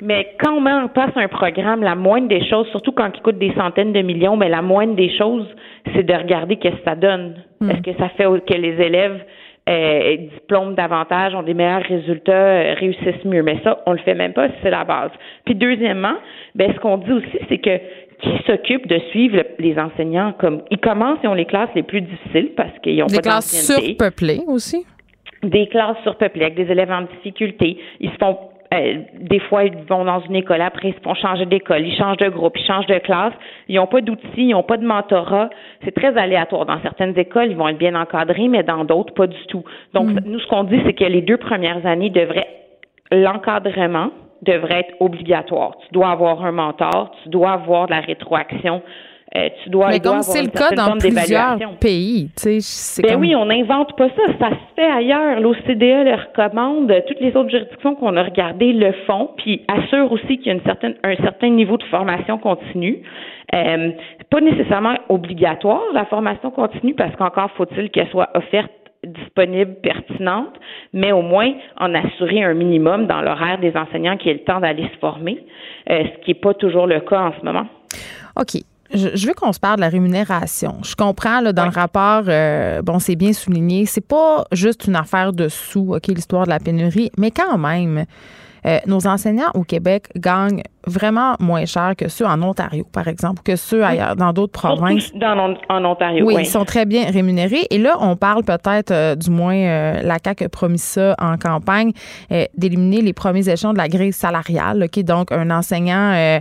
Mais 0.00 0.34
quand 0.42 0.52
on 0.52 0.60
met 0.60 0.72
en 0.72 0.88
place 0.88 1.12
un 1.16 1.28
programme, 1.28 1.82
la 1.82 1.94
moindre 1.94 2.28
des 2.28 2.44
choses, 2.48 2.66
surtout 2.68 2.92
quand 2.92 3.10
il 3.14 3.22
coûte 3.22 3.38
des 3.38 3.52
centaines 3.54 3.92
de 3.92 4.02
millions, 4.02 4.36
mais 4.36 4.48
la 4.48 4.62
moindre 4.62 4.96
des 4.96 5.14
choses, 5.16 5.46
c'est 5.94 6.02
de 6.02 6.14
regarder 6.14 6.56
qu'est-ce 6.56 6.76
que 6.76 6.84
ça 6.84 6.96
donne. 6.96 7.36
Hmm. 7.60 7.70
Est-ce 7.70 7.82
que 7.82 7.98
ça 7.98 8.08
fait 8.10 8.24
que 8.24 8.54
les 8.54 8.82
élèves 8.82 9.20
euh, 9.68 10.16
diplôment 10.16 10.72
davantage, 10.72 11.34
ont 11.34 11.42
des 11.42 11.54
meilleurs 11.54 11.82
résultats, 11.82 12.32
euh, 12.32 12.74
réussissent 12.74 13.24
mieux. 13.24 13.42
Mais 13.42 13.58
ça, 13.64 13.82
on 13.86 13.92
le 13.92 13.98
fait 13.98 14.14
même 14.14 14.32
pas, 14.32 14.48
c'est 14.62 14.70
la 14.70 14.84
base. 14.84 15.10
Puis 15.46 15.54
deuxièmement, 15.54 16.16
ben 16.54 16.72
ce 16.74 16.80
qu'on 16.80 16.98
dit 16.98 17.12
aussi, 17.12 17.38
c'est 17.48 17.58
que 17.58 17.78
qui 18.20 18.42
s'occupe 18.46 18.86
de 18.86 18.98
suivre 19.10 19.42
les 19.58 19.78
enseignants 19.78 20.34
comme 20.38 20.62
ils 20.70 20.78
commencent 20.78 21.18
et 21.24 21.28
ont 21.28 21.34
les 21.34 21.46
classes 21.46 21.70
les 21.74 21.82
plus 21.82 22.00
difficiles 22.00 22.50
parce 22.56 22.78
qu'ils 22.82 23.02
ont 23.02 23.06
des 23.06 23.18
classes 23.18 23.66
surpeuplées 23.66 24.40
aussi? 24.46 24.86
Des 25.42 25.66
classes 25.66 25.98
surpeuplées 26.02 26.44
avec 26.44 26.54
des 26.54 26.70
élèves 26.70 26.90
en 26.90 27.02
difficulté. 27.02 27.78
Ils 28.00 28.10
se 28.10 28.16
font 28.16 28.38
euh, 28.74 29.02
des 29.14 29.40
fois, 29.40 29.64
ils 29.64 29.74
vont 29.88 30.04
dans 30.04 30.20
une 30.20 30.36
école, 30.36 30.60
après, 30.60 30.88
ils 30.88 30.94
se 30.94 31.00
font 31.00 31.14
changer 31.14 31.46
d'école, 31.46 31.86
ils 31.86 31.96
changent 31.96 32.18
de 32.18 32.28
groupe, 32.28 32.56
ils 32.58 32.66
changent 32.66 32.86
de 32.86 32.98
classe. 32.98 33.32
Ils 33.68 33.76
n'ont 33.76 33.86
pas 33.86 34.00
d'outils, 34.00 34.28
ils 34.36 34.50
n'ont 34.50 34.62
pas 34.62 34.76
de 34.76 34.86
mentorat. 34.86 35.50
C'est 35.84 35.94
très 35.94 36.16
aléatoire. 36.16 36.66
Dans 36.66 36.80
certaines 36.82 37.18
écoles, 37.18 37.50
ils 37.50 37.56
vont 37.56 37.68
être 37.68 37.78
bien 37.78 37.94
encadrés, 37.94 38.48
mais 38.48 38.62
dans 38.62 38.84
d'autres, 38.84 39.14
pas 39.14 39.26
du 39.26 39.46
tout. 39.46 39.64
Donc, 39.92 40.08
mm. 40.08 40.20
nous, 40.26 40.40
ce 40.40 40.46
qu'on 40.46 40.64
dit, 40.64 40.80
c'est 40.84 40.94
que 40.94 41.04
les 41.04 41.22
deux 41.22 41.38
premières 41.38 41.84
années 41.86 42.10
devraient, 42.10 42.48
l'encadrement 43.10 44.10
devrait 44.42 44.80
être 44.80 44.94
obligatoire. 45.00 45.76
Tu 45.86 45.94
dois 45.94 46.10
avoir 46.10 46.44
un 46.44 46.52
mentor, 46.52 47.12
tu 47.22 47.30
dois 47.30 47.52
avoir 47.52 47.86
de 47.86 47.92
la 47.92 48.00
rétroaction 48.00 48.82
euh, 49.36 49.48
tu 49.62 49.70
dois, 49.70 49.88
Mais 49.88 49.98
comme 49.98 50.22
c'est 50.22 50.42
le 50.42 50.48
cas 50.48 50.70
dans 50.70 50.96
plusieurs 50.96 51.58
pays, 51.80 52.30
tu 52.36 52.60
sais, 52.60 53.02
ben 53.02 53.18
oui, 53.18 53.34
on 53.34 53.46
n'invente 53.46 53.96
pas 53.96 54.08
ça, 54.10 54.22
ça 54.38 54.50
se 54.50 54.74
fait 54.76 54.88
ailleurs. 54.88 55.40
L'OCDE 55.40 56.04
le 56.04 56.14
recommande, 56.14 56.92
toutes 57.08 57.20
les 57.20 57.36
autres 57.36 57.50
juridictions 57.50 57.96
qu'on 57.96 58.16
a 58.16 58.22
regardées 58.22 58.72
le 58.72 58.92
font, 59.08 59.30
puis 59.36 59.62
assure 59.66 60.12
aussi 60.12 60.38
qu'il 60.38 60.46
y 60.46 60.50
a 60.50 60.52
une 60.52 60.62
certaine, 60.62 60.94
un 61.02 61.16
certain 61.16 61.48
niveau 61.48 61.76
de 61.76 61.82
formation 61.84 62.38
continue. 62.38 63.02
Euh, 63.56 63.90
pas 64.30 64.40
nécessairement 64.40 64.94
obligatoire 65.08 65.82
la 65.92 66.04
formation 66.06 66.52
continue 66.52 66.94
parce 66.94 67.14
qu'encore 67.16 67.50
faut-il 67.56 67.90
qu'elle 67.90 68.08
soit 68.10 68.30
offerte 68.34 68.70
disponible, 69.04 69.74
pertinente, 69.82 70.54
mais 70.92 71.12
au 71.12 71.22
moins 71.22 71.52
en 71.78 71.92
assurer 71.94 72.42
un 72.42 72.54
minimum 72.54 73.06
dans 73.06 73.20
l'horaire 73.20 73.58
des 73.58 73.76
enseignants 73.76 74.16
qui 74.16 74.30
aient 74.30 74.34
le 74.34 74.44
temps 74.44 74.60
d'aller 74.60 74.88
se 74.94 74.98
former, 74.98 75.44
euh, 75.90 76.04
ce 76.04 76.24
qui 76.24 76.30
n'est 76.30 76.40
pas 76.40 76.54
toujours 76.54 76.86
le 76.86 77.00
cas 77.00 77.20
en 77.20 77.32
ce 77.38 77.44
moment. 77.44 77.66
OK 78.36 78.62
je, 78.94 79.26
veux 79.26 79.34
qu'on 79.34 79.52
se 79.52 79.60
parle 79.60 79.76
de 79.76 79.80
la 79.80 79.88
rémunération. 79.88 80.78
Je 80.84 80.94
comprends 80.94 81.40
là, 81.40 81.52
dans 81.52 81.64
le 81.64 81.70
rapport, 81.70 82.24
euh, 82.28 82.82
bon, 82.82 82.98
c'est 82.98 83.16
bien 83.16 83.32
souligné, 83.32 83.86
c'est 83.86 84.06
pas 84.06 84.44
juste 84.52 84.86
une 84.86 84.96
affaire 84.96 85.32
de 85.32 85.48
sous, 85.48 85.94
ok, 85.94 86.06
l'histoire 86.08 86.44
de 86.44 86.50
la 86.50 86.60
pénurie, 86.60 87.10
mais 87.18 87.30
quand 87.30 87.58
même, 87.58 88.04
euh, 88.66 88.78
nos 88.86 89.06
enseignants 89.06 89.50
au 89.54 89.62
Québec 89.62 90.08
gagnent 90.16 90.62
vraiment 90.86 91.34
moins 91.40 91.64
cher 91.64 91.94
que 91.96 92.08
ceux 92.08 92.26
en 92.26 92.42
Ontario, 92.42 92.84
par 92.92 93.08
exemple, 93.08 93.42
que 93.42 93.56
ceux 93.56 93.84
ailleurs, 93.84 94.16
dans 94.16 94.32
d'autres 94.32 94.52
provinces. 94.52 95.12
Dans, 95.14 95.56
en 95.68 95.84
Ontario, 95.84 96.26
oui, 96.26 96.36
ils 96.40 96.46
sont 96.46 96.64
très 96.64 96.84
bien 96.84 97.10
rémunérés. 97.10 97.66
Et 97.70 97.78
là, 97.78 97.96
on 98.00 98.16
parle 98.16 98.44
peut-être, 98.44 98.90
euh, 98.90 99.14
du 99.14 99.30
moins, 99.30 99.56
euh, 99.56 100.02
la 100.02 100.18
CAQ 100.22 100.44
a 100.44 100.48
promis 100.48 100.78
ça 100.78 101.14
en 101.18 101.36
campagne, 101.38 101.92
d'éliminer 102.56 103.00
les 103.00 103.12
premiers 103.12 103.48
échelons 103.48 103.72
de 103.72 103.78
la 103.78 103.88
grille 103.88 104.12
salariale. 104.12 104.84
OK? 104.84 105.02
Donc, 105.04 105.32
un 105.32 105.50
enseignant 105.50 106.40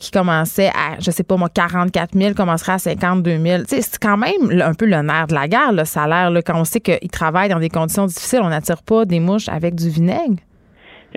qui 0.00 0.10
commençait 0.10 0.68
à, 0.68 0.98
je 1.00 1.10
sais 1.10 1.22
pas 1.22 1.36
moi, 1.36 1.48
44 1.48 2.16
000 2.16 2.34
commencerait 2.34 2.72
à 2.72 2.78
52 2.78 3.38
000. 3.38 3.62
C'est 3.66 3.98
quand 4.00 4.16
même 4.16 4.60
un 4.62 4.74
peu 4.74 4.86
le 4.86 5.02
nerf 5.02 5.28
de 5.28 5.34
la 5.34 5.48
guerre, 5.48 5.72
le 5.72 5.84
salaire. 5.84 6.30
Là, 6.30 6.42
quand 6.42 6.58
on 6.58 6.64
sait 6.64 6.80
qu'ils 6.80 7.10
travaillent 7.10 7.48
dans 7.48 7.58
des 7.58 7.68
conditions 7.68 8.06
difficiles, 8.06 8.40
on 8.42 8.50
n'attire 8.50 8.82
pas 8.82 9.04
des 9.04 9.20
mouches 9.20 9.48
avec 9.48 9.74
du 9.74 9.88
vinaigre. 9.88 10.36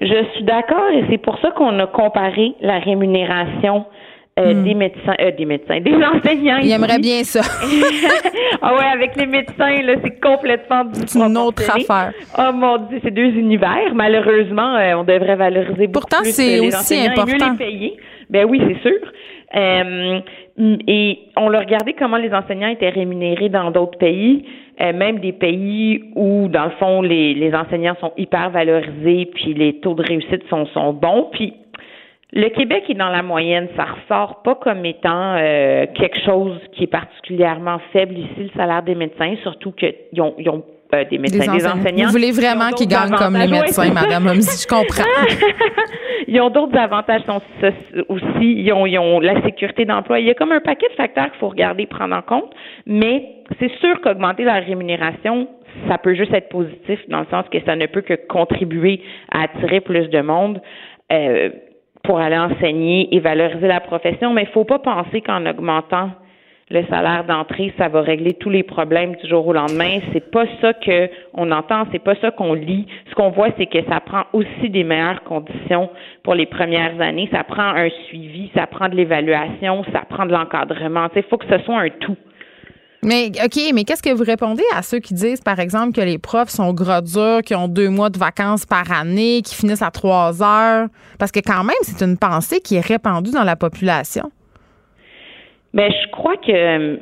Je 0.01 0.25
suis 0.33 0.43
d'accord 0.43 0.89
et 0.91 1.05
c'est 1.09 1.17
pour 1.17 1.37
ça 1.39 1.51
qu'on 1.51 1.77
a 1.79 1.87
comparé 1.87 2.55
la 2.61 2.79
rémunération 2.79 3.85
euh, 4.39 4.51
hmm. 4.55 4.63
des 4.63 4.73
médecins, 4.73 5.13
euh, 5.21 5.31
des 5.37 5.45
médecins, 5.45 5.79
des 5.79 5.93
enseignants. 5.93 6.57
Il 6.63 6.71
aimerait 6.71 6.97
bien 6.97 7.23
ça. 7.23 7.41
ah 8.63 8.75
ouais, 8.75 8.85
avec 8.91 9.15
les 9.15 9.27
médecins, 9.27 9.81
là, 9.83 9.93
c'est 10.03 10.19
complètement 10.19 10.85
C'est 11.05 11.19
une 11.19 11.37
autre 11.37 11.63
affaire. 11.69 12.13
Oh 12.39 12.51
mon 12.51 12.77
Dieu, 12.77 12.99
c'est 13.03 13.13
deux 13.13 13.29
univers. 13.29 13.93
Malheureusement, 13.93 14.75
euh, 14.75 14.95
on 14.95 15.03
devrait 15.03 15.35
valoriser 15.35 15.85
beaucoup 15.85 16.07
Pourtant, 16.07 16.23
c'est 16.23 16.59
aussi 16.59 16.95
important. 17.05 17.27
Et 17.27 17.33
mieux 17.33 17.51
les 17.51 17.57
payer. 17.57 17.97
Ben 18.31 18.47
oui, 18.49 18.59
c'est 18.67 18.89
sûr. 18.89 18.99
Et 20.58 21.20
on 21.36 21.51
a 21.54 21.60
regardé 21.60 21.93
comment 21.93 22.18
les 22.18 22.32
enseignants 22.32 22.68
étaient 22.68 22.89
rémunérés 22.89 23.49
dans 23.49 23.72
d'autres 23.72 23.97
pays, 23.97 24.45
euh, 24.82 24.93
même 24.93 25.20
des 25.20 25.32
pays 25.32 26.04
où, 26.16 26.47
dans 26.47 26.66
le 26.66 26.72
fond, 26.72 27.01
les, 27.01 27.34
les 27.34 27.56
enseignants 27.56 27.95
sont 27.99 28.14
hyper 28.18 28.51
valorisés, 28.51 29.30
puis 29.34 29.56
les 29.56 29.80
taux 29.80 29.95
de 29.95 30.04
réussite 30.04 30.47
sont, 30.49 30.68
sont 30.68 30.93
bons. 30.93 31.30
Puis 31.32 31.54
le 32.34 32.49
Québec 32.49 32.84
est 32.89 32.95
dans 32.95 33.10
la 33.10 33.24
moyenne, 33.24 33.68
ça 33.76 33.86
ressort 33.86 34.41
pas 34.43 34.56
comme 34.56 34.86
étant 34.86 35.36
euh, 35.38 35.86
quelque 35.93 36.20
chose 36.26 36.60
qui 36.74 36.84
est 36.84 36.88
particulièrement 36.88 37.80
faible 37.91 38.18
ici, 38.18 38.30
le 38.38 38.49
salaire 38.56 38.84
des 38.84 38.95
médecins, 38.95 39.36
surtout 39.43 39.72
qu'ils 39.72 40.22
ont, 40.22 40.34
ils 40.38 40.49
ont 40.49 40.64
euh, 40.93 41.04
des 41.10 41.18
médecins, 41.18 41.56
des, 41.56 41.66
enseignants. 41.66 42.08
Vous 42.08 42.12
voulez 42.12 42.32
vraiment 42.32 42.70
qu'ils 42.72 42.88
gagnent 42.88 43.16
comme 43.16 43.36
les 43.36 43.47
médecins, 43.47 43.91
Madame 43.91 44.34
je 44.34 44.68
comprends. 44.68 45.04
ils 46.34 46.41
ont 46.41 46.49
d'autres 46.49 46.77
avantages 46.77 47.21
aussi. 48.09 48.25
Ils 48.41 48.73
ont, 48.73 48.86
ils 48.88 48.97
ont 48.97 49.19
la 49.19 49.41
sécurité 49.43 49.86
d'emploi. 49.86 50.19
Il 50.19 50.25
y 50.25 50.31
a 50.31 50.34
comme 50.34 50.51
un 50.51 50.61
paquet 50.61 50.88
de 50.89 50.95
facteurs 50.95 51.25
qu'il 51.25 51.39
faut 51.39 51.49
regarder, 51.49 51.86
prendre 51.86 52.15
en 52.15 52.23
compte. 52.23 52.51
Mais 52.88 53.36
c'est 53.59 53.71
sûr 53.79 54.01
qu'augmenter 54.01 54.43
la 54.43 54.55
rémunération, 54.55 55.47
ça 55.88 55.99
peut 55.99 56.15
juste 56.15 56.34
être 56.34 56.49
positif 56.49 56.99
dans 57.07 57.19
le 57.19 57.27
sens 57.29 57.45
que 57.51 57.59
ça 57.65 57.75
ne 57.75 57.86
peut 57.86 58.01
que 58.01 58.15
contribuer 58.27 59.01
à 59.31 59.43
attirer 59.43 59.79
plus 59.79 60.09
de 60.09 60.21
monde. 60.21 60.59
Euh, 61.11 61.49
pour 62.03 62.19
aller 62.19 62.38
enseigner 62.38 63.15
et 63.15 63.21
valoriser 63.21 63.65
la 63.65 63.79
profession, 63.79 64.34
mais 64.34 64.41
il 64.41 64.47
ne 64.47 64.51
faut 64.51 64.65
pas 64.65 64.79
penser 64.79 65.21
qu'en 65.21 65.45
augmentant 65.45 66.09
le 66.70 66.86
salaire 66.88 67.26
d'entrée, 67.26 67.74
ça 67.78 67.89
va 67.89 68.01
régler 68.01 68.34
tous 68.34 68.49
les 68.49 68.64
problèmes 68.64 69.16
du 69.16 69.30
jour 69.30 69.45
au 69.45 69.53
lendemain. 69.53 69.99
C'est 70.11 70.32
pas 70.32 70.45
ça 70.61 70.74
que 70.74 71.09
on 71.34 71.51
entend, 71.51 71.86
c'est 71.91 72.03
pas 72.03 72.16
ça 72.22 72.32
qu'on 72.32 72.53
lit. 72.53 72.88
Ce 73.09 73.16
qu'on 73.16 73.30
voit, 73.30 73.49
c'est 73.57 73.66
que 73.66 73.84
ça 73.89 73.99
prend 73.99 74.24
aussi 74.34 74.70
des 74.70 74.84
meilleures 74.84 75.24
conditions 75.24 75.89
pour 76.24 76.36
les 76.36 76.45
premières 76.45 76.99
années. 77.01 77.30
Ça 77.32 77.43
prend 77.43 77.76
un 77.76 77.89
suivi, 78.07 78.49
ça 78.55 78.66
prend 78.68 78.89
de 78.89 78.95
l'évaluation, 78.95 79.84
ça 79.91 80.03
prend 80.09 80.26
de 80.26 80.32
l'encadrement. 80.32 81.07
Il 81.16 81.24
faut 81.24 81.38
que 81.38 81.47
ce 81.49 81.64
soit 81.64 81.80
un 81.80 81.89
tout. 81.89 82.18
Mais 83.03 83.32
OK, 83.43 83.59
mais 83.74 83.84
qu'est-ce 83.84 84.01
que 84.01 84.14
vous 84.14 84.24
répondez 84.24 84.64
à 84.74 84.82
ceux 84.82 84.99
qui 84.99 85.14
disent, 85.14 85.41
par 85.41 85.59
exemple, 85.59 85.91
que 85.91 85.99
les 85.99 86.18
profs 86.18 86.49
sont 86.49 86.74
gros 86.74 87.01
durs, 87.01 87.41
qui 87.45 87.53
ont 87.53 87.68
deux 87.68 87.89
mois 87.89 88.09
de 88.09 88.18
vacances 88.18 88.66
par 88.66 88.89
année, 88.93 89.41
qui 89.43 89.55
finissent 89.55 89.82
à 89.82 89.91
trois 89.91 90.41
heures? 90.41 90.88
Parce 91.20 91.32
que 91.32 91.41
quand 91.41 91.66
même, 91.66 91.76
c'est 91.82 92.01
une 92.03 92.18
pensée 92.18 92.61
qui 92.61 92.76
est 92.76 92.86
répandue 92.86 93.32
dans 93.32 93.43
la 93.43 93.57
population. 93.57 94.32
Mais 95.74 95.89
je 95.89 96.11
crois 96.11 96.38
que 96.38 96.51
euh, 96.51 96.97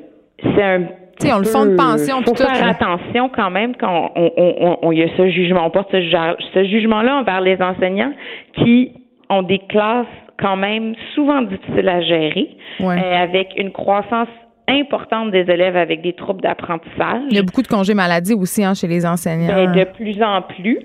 c'est 0.56 0.64
un 0.64 0.88
sais, 1.22 1.34
on 1.34 1.40
le 1.40 1.72
de 1.72 1.76
pension. 1.76 2.22
faut 2.24 2.36
faire 2.36 2.68
attention 2.68 3.30
quand 3.30 3.50
même 3.50 3.76
quand 3.76 4.12
on, 4.16 4.32
on, 4.38 4.78
on, 4.82 4.92
y 4.92 5.04
a 5.04 5.08
ce 5.18 5.30
jugement, 5.30 5.66
on 5.66 5.70
porte 5.70 5.92
ce, 5.92 6.64
jugement-là 6.64 7.18
envers 7.18 7.42
les 7.42 7.62
enseignants 7.62 8.14
qui 8.56 8.92
ont 9.30 9.44
des 9.44 9.60
classes 9.70 10.08
quand 10.40 10.58
même 10.58 10.96
souvent 11.14 11.42
difficiles 11.44 11.88
à 11.88 12.02
gérer, 12.02 12.50
euh, 12.82 12.86
avec 12.88 13.54
une 13.58 13.72
croissance 13.72 14.28
importante 14.68 15.32
des 15.32 15.42
élèves 15.50 15.76
avec 15.76 16.02
des 16.02 16.14
troubles 16.14 16.42
d'apprentissage. 16.42 17.22
Il 17.30 17.36
y 17.36 17.40
a 17.40 17.44
beaucoup 17.44 17.62
de 17.62 17.68
congés 17.68 17.94
maladie 17.94 18.34
aussi 18.34 18.64
hein, 18.64 18.74
chez 18.74 18.88
les 18.88 19.06
enseignants. 19.06 19.54
Ben, 19.54 19.72
de 19.72 19.84
plus 19.84 20.22
en 20.24 20.42
plus. 20.42 20.80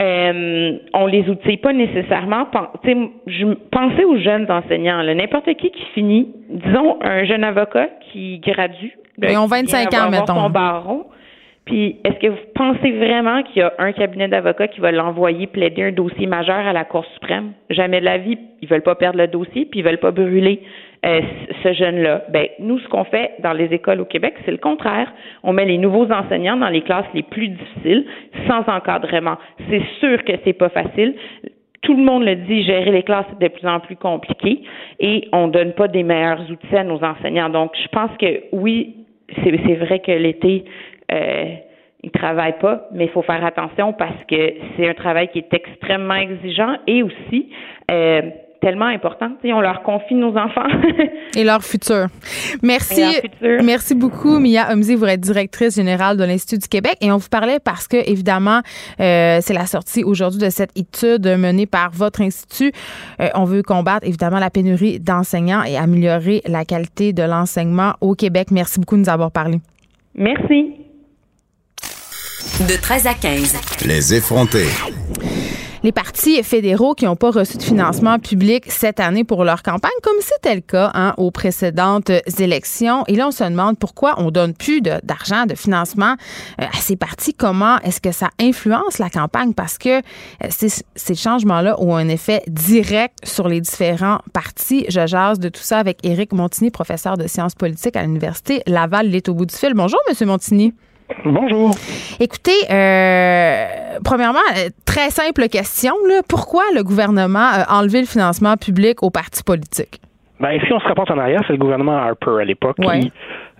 Euh, 0.00 0.78
on 0.94 1.06
les 1.06 1.28
outille 1.28 1.58
pas 1.58 1.72
nécessairement. 1.72 2.46
Je 3.26 3.54
pensais 3.70 4.04
aux 4.04 4.18
jeunes 4.18 4.50
enseignants. 4.50 5.02
N'importe 5.02 5.52
qui 5.54 5.70
qui 5.70 5.84
finit, 5.94 6.28
disons 6.48 6.98
un 7.02 7.24
jeune 7.24 7.44
avocat 7.44 7.88
qui 8.10 8.38
gradue. 8.38 8.96
Ils 9.22 9.36
ont 9.36 9.46
25 9.46 9.92
ans, 9.94 10.10
mettons. 10.10 10.34
Son 10.34 10.50
baron. 10.50 11.06
Puis, 11.66 11.98
est-ce 12.04 12.18
que 12.18 12.28
vous 12.28 12.38
pensez 12.54 12.90
vraiment 12.90 13.42
qu'il 13.42 13.58
y 13.58 13.62
a 13.62 13.72
un 13.78 13.92
cabinet 13.92 14.28
d'avocats 14.28 14.68
qui 14.68 14.80
va 14.80 14.90
l'envoyer 14.90 15.46
plaider 15.46 15.82
un 15.82 15.92
dossier 15.92 16.26
majeur 16.26 16.66
à 16.66 16.72
la 16.72 16.84
Cour 16.84 17.04
suprême? 17.14 17.52
Jamais 17.68 18.00
de 18.00 18.06
la 18.06 18.18
vie. 18.18 18.38
Ils 18.62 18.68
veulent 18.68 18.82
pas 18.82 18.94
perdre 18.94 19.18
le 19.18 19.28
dossier, 19.28 19.66
puis 19.66 19.80
ils 19.80 19.84
veulent 19.84 20.00
pas 20.00 20.10
brûler 20.10 20.62
euh, 21.06 21.20
ce 21.62 21.72
jeune-là. 21.72 22.24
Ben, 22.28 22.48
nous, 22.58 22.78
ce 22.78 22.88
qu'on 22.88 23.04
fait 23.04 23.32
dans 23.40 23.52
les 23.52 23.72
écoles 23.72 24.00
au 24.00 24.04
Québec, 24.04 24.34
c'est 24.44 24.50
le 24.50 24.58
contraire. 24.58 25.12
On 25.42 25.52
met 25.52 25.64
les 25.64 25.78
nouveaux 25.78 26.10
enseignants 26.10 26.56
dans 26.56 26.68
les 26.68 26.82
classes 26.82 27.06
les 27.14 27.22
plus 27.22 27.48
difficiles, 27.48 28.06
sans 28.46 28.68
encadrement. 28.68 29.36
C'est 29.70 29.82
sûr 30.00 30.22
que 30.24 30.32
c'est 30.44 30.52
pas 30.52 30.68
facile 30.68 31.14
tout 31.82 31.96
le 31.96 32.02
monde 32.02 32.24
le 32.24 32.36
dit, 32.36 32.62
gérer 32.64 32.90
les 32.90 33.02
classes 33.02 33.26
est 33.32 33.42
de 33.42 33.48
plus 33.48 33.66
en 33.66 33.80
plus 33.80 33.96
compliqué 33.96 34.62
et 34.98 35.28
on 35.32 35.48
donne 35.48 35.72
pas 35.72 35.88
des 35.88 36.02
meilleurs 36.02 36.42
outils 36.50 36.76
à 36.76 36.84
nos 36.84 37.02
enseignants. 37.02 37.48
Donc, 37.48 37.72
je 37.82 37.88
pense 37.88 38.10
que 38.18 38.42
oui, 38.52 38.96
c'est 39.42 39.74
vrai 39.76 40.00
que 40.00 40.12
l'été, 40.12 40.64
euh, 41.10 41.44
ils 42.02 42.10
travaillent 42.10 42.58
pas, 42.58 42.86
mais 42.92 43.04
il 43.04 43.10
faut 43.10 43.22
faire 43.22 43.44
attention 43.44 43.92
parce 43.92 44.24
que 44.28 44.54
c'est 44.76 44.88
un 44.88 44.94
travail 44.94 45.28
qui 45.28 45.38
est 45.38 45.54
extrêmement 45.54 46.14
exigeant 46.14 46.76
et 46.86 47.02
aussi 47.02 47.50
euh, 47.90 48.22
tellement 48.60 48.86
important. 48.86 49.30
on 49.44 49.60
leur 49.60 49.82
confie 49.82 50.14
nos 50.14 50.36
enfants. 50.36 50.66
Et 51.36 51.44
leur 51.44 51.62
futur. 51.62 52.06
Merci. 52.62 53.02
Merci 53.42 53.94
beaucoup, 53.94 54.38
Mia 54.38 54.72
Omzi. 54.72 54.94
Vous 54.94 55.06
êtes 55.06 55.20
directrice 55.20 55.76
générale 55.76 56.16
de 56.16 56.24
l'Institut 56.24 56.58
du 56.58 56.68
Québec. 56.68 56.96
Et 57.00 57.10
on 57.10 57.16
vous 57.16 57.28
parlait 57.28 57.58
parce 57.58 57.88
que, 57.88 57.96
évidemment, 57.96 58.60
euh, 59.00 59.38
c'est 59.40 59.54
la 59.54 59.66
sortie 59.66 60.04
aujourd'hui 60.04 60.40
de 60.40 60.50
cette 60.50 60.76
étude 60.76 61.26
menée 61.26 61.66
par 61.66 61.90
votre 61.90 62.20
institut. 62.20 62.72
Euh, 63.20 63.28
on 63.34 63.44
veut 63.44 63.62
combattre, 63.62 64.06
évidemment, 64.06 64.38
la 64.38 64.50
pénurie 64.50 65.00
d'enseignants 65.00 65.62
et 65.62 65.76
améliorer 65.76 66.42
la 66.46 66.64
qualité 66.64 67.12
de 67.12 67.22
l'enseignement 67.22 67.94
au 68.00 68.14
Québec. 68.14 68.48
Merci 68.50 68.80
beaucoup 68.80 68.96
de 68.96 69.00
nous 69.00 69.08
avoir 69.08 69.30
parlé. 69.30 69.60
Merci. 70.14 70.74
De 72.60 72.80
13 72.80 73.06
à 73.06 73.14
15. 73.14 73.86
Les 73.86 74.14
effrontés 74.14 74.68
les 75.82 75.92
partis 75.92 76.42
fédéraux 76.42 76.94
qui 76.94 77.04
n'ont 77.04 77.16
pas 77.16 77.30
reçu 77.30 77.56
de 77.56 77.62
financement 77.62 78.18
public 78.18 78.64
cette 78.68 79.00
année 79.00 79.24
pour 79.24 79.44
leur 79.44 79.62
campagne, 79.62 79.90
comme 80.02 80.16
c'était 80.20 80.54
le 80.54 80.60
cas 80.60 80.90
hein, 80.94 81.14
aux 81.16 81.30
précédentes 81.30 82.10
élections. 82.38 83.04
Et 83.08 83.14
là, 83.14 83.28
on 83.28 83.30
se 83.30 83.44
demande 83.44 83.78
pourquoi 83.78 84.14
on 84.18 84.30
donne 84.30 84.54
plus 84.54 84.80
d'argent, 84.80 85.46
de, 85.46 85.54
financement 85.54 86.16
euh, 86.60 86.64
à 86.64 86.76
ces 86.80 86.96
partis. 86.96 87.34
Comment 87.34 87.78
est-ce 87.80 88.00
que 88.00 88.12
ça 88.12 88.30
influence 88.40 88.98
la 88.98 89.10
campagne? 89.10 89.54
Parce 89.54 89.78
que 89.78 89.98
euh, 89.98 90.48
ces 90.50 91.14
changements-là 91.14 91.80
ont 91.80 91.96
un 91.96 92.08
effet 92.08 92.42
direct 92.46 93.18
sur 93.24 93.48
les 93.48 93.60
différents 93.60 94.18
partis. 94.32 94.84
Je 94.88 95.06
jase 95.06 95.38
de 95.38 95.48
tout 95.48 95.62
ça 95.62 95.78
avec 95.78 96.04
Éric 96.04 96.32
Montigny, 96.32 96.70
professeur 96.70 97.16
de 97.16 97.26
sciences 97.26 97.54
politiques 97.54 97.96
à 97.96 98.02
l'Université 98.02 98.62
Laval. 98.66 99.06
Il 99.06 99.14
est 99.14 99.28
au 99.28 99.34
bout 99.34 99.46
du 99.46 99.54
fil. 99.54 99.74
Bonjour, 99.74 100.00
Monsieur 100.08 100.26
Montigny. 100.26 100.74
Bonjour. 101.24 101.70
Écoutez, 102.20 102.66
euh, 102.70 103.98
premièrement, 104.04 104.38
euh, 104.56 104.68
très 104.86 105.10
simple 105.10 105.48
question. 105.48 105.92
Pourquoi 106.28 106.62
le 106.74 106.82
gouvernement 106.82 107.38
a 107.52 107.78
enlevé 107.78 108.00
le 108.00 108.06
financement 108.06 108.56
public 108.56 109.02
aux 109.02 109.10
partis 109.10 109.42
politiques? 109.42 110.00
Ben, 110.40 110.58
si 110.66 110.72
on 110.72 110.80
se 110.80 110.86
rapporte 110.86 111.10
en 111.10 111.18
arrière, 111.18 111.42
c'est 111.46 111.52
le 111.52 111.58
gouvernement 111.58 111.96
Harper 111.96 112.40
à 112.40 112.44
l'époque 112.44 112.76
qui 112.76 113.12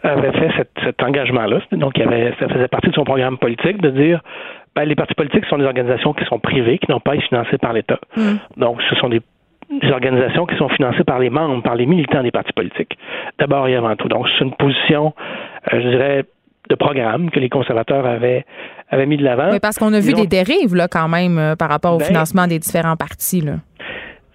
avait 0.03 0.33
fait 0.33 0.67
cet 0.83 1.03
engagement-là. 1.03 1.61
Donc, 1.73 1.93
il 1.97 2.03
avait, 2.03 2.35
ça 2.41 2.49
faisait 2.49 2.69
partie 2.69 2.89
de 2.89 2.95
son 2.95 3.05
programme 3.05 3.37
politique 3.37 3.83
de 3.83 3.91
dire 3.91 4.23
ben, 4.75 4.85
les 4.85 4.95
partis 4.95 5.15
politiques 5.15 5.45
sont 5.47 5.59
des 5.59 5.65
organisations 5.65 6.15
qui 6.15 6.25
sont 6.25 6.39
privées, 6.39 6.79
qui 6.79 6.91
n'ont 6.91 7.01
pas 7.01 7.17
être 7.17 7.25
financées 7.25 7.59
par 7.59 7.73
l'État. 7.73 7.99
Hmm. 8.17 8.37
Donc, 8.57 8.81
ce 8.89 8.95
sont 8.97 9.09
des, 9.09 9.21
organisations 9.93 10.47
qui 10.47 10.57
sont 10.57 10.69
financées 10.69 11.05
par 11.05 11.19
les 11.19 11.31
membres, 11.31 11.63
par 11.63 11.75
les 11.75 11.87
militants 11.87 12.23
des 12.23 12.31
partis 12.31 12.53
politiques, 12.53 12.99
d'abord 13.39 13.69
et 13.69 13.77
avant 13.77 13.95
tout. 13.97 14.09
Donc, 14.09 14.27
c'est 14.39 14.45
une 14.45 14.55
position, 14.55 15.15
euh, 15.73 15.81
je 15.81 15.89
dirais, 15.89 16.25
de 16.71 16.77
programme 16.77 17.31
que 17.31 17.41
les 17.41 17.49
conservateurs 17.49 18.07
avaient, 18.07 18.45
avaient 18.89 19.07
mis 19.07 19.17
de 19.17 19.25
l'avant. 19.25 19.51
Mais 19.51 19.61
parce 19.61 19.79
qu'on 19.79 19.93
a 19.93 20.01
vu 20.01 20.15
des 20.15 20.27
dérives 20.27 20.75
là, 20.75 20.89
quand 20.89 21.09
même 21.09 21.39
euh, 21.39 21.57
par 21.57 21.69
rapport 21.69 21.95
au 21.95 21.99
ben, 21.99 22.07
financement 22.07 22.47
des 22.47 22.59
différents 22.59 22.97
partis. 22.97 23.41
Là. 23.41 23.57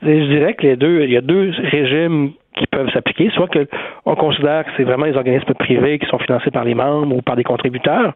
Je 0.02 0.28
dirais 0.38 0.54
que 0.54 0.64
les 0.64 0.76
deux, 0.76 1.04
il 1.04 1.12
y 1.12 1.18
a 1.18 1.22
deux 1.22 1.52
régimes 1.72 2.32
qui 2.58 2.68
peuvent 2.68 2.90
s'appliquer, 2.92 3.30
soit 3.32 3.48
que 3.48 3.68
on 4.06 4.16
considère 4.16 4.66
que 4.66 4.72
c'est 4.78 4.84
vraiment 4.84 5.06
les 5.06 5.16
organismes 5.16 5.54
privés 5.56 6.00
qui 6.00 6.06
sont 6.08 6.20
financés 6.20 6.52
par 6.52 6.64
les 6.64 6.76
membres 6.76 7.16
ou 7.16 7.22
par 7.22 7.36
des 7.36 7.44
contributeurs, 7.44 8.14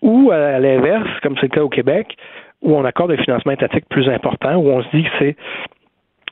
ou 0.00 0.30
à 0.30 0.58
l'inverse, 0.58 1.08
comme 1.22 1.34
c'est 1.36 1.50
le 1.50 1.54
cas 1.54 1.62
au 1.62 1.68
Québec, 1.68 2.16
où 2.62 2.76
on 2.76 2.84
accorde 2.84 3.10
un 3.10 3.16
financement 3.16 3.52
étatique 3.52 3.84
plus 3.88 4.08
important, 4.08 4.54
où 4.56 4.68
on 4.68 4.82
se 4.82 4.96
dit 4.96 5.02
que 5.02 5.10
c'est 5.18 5.36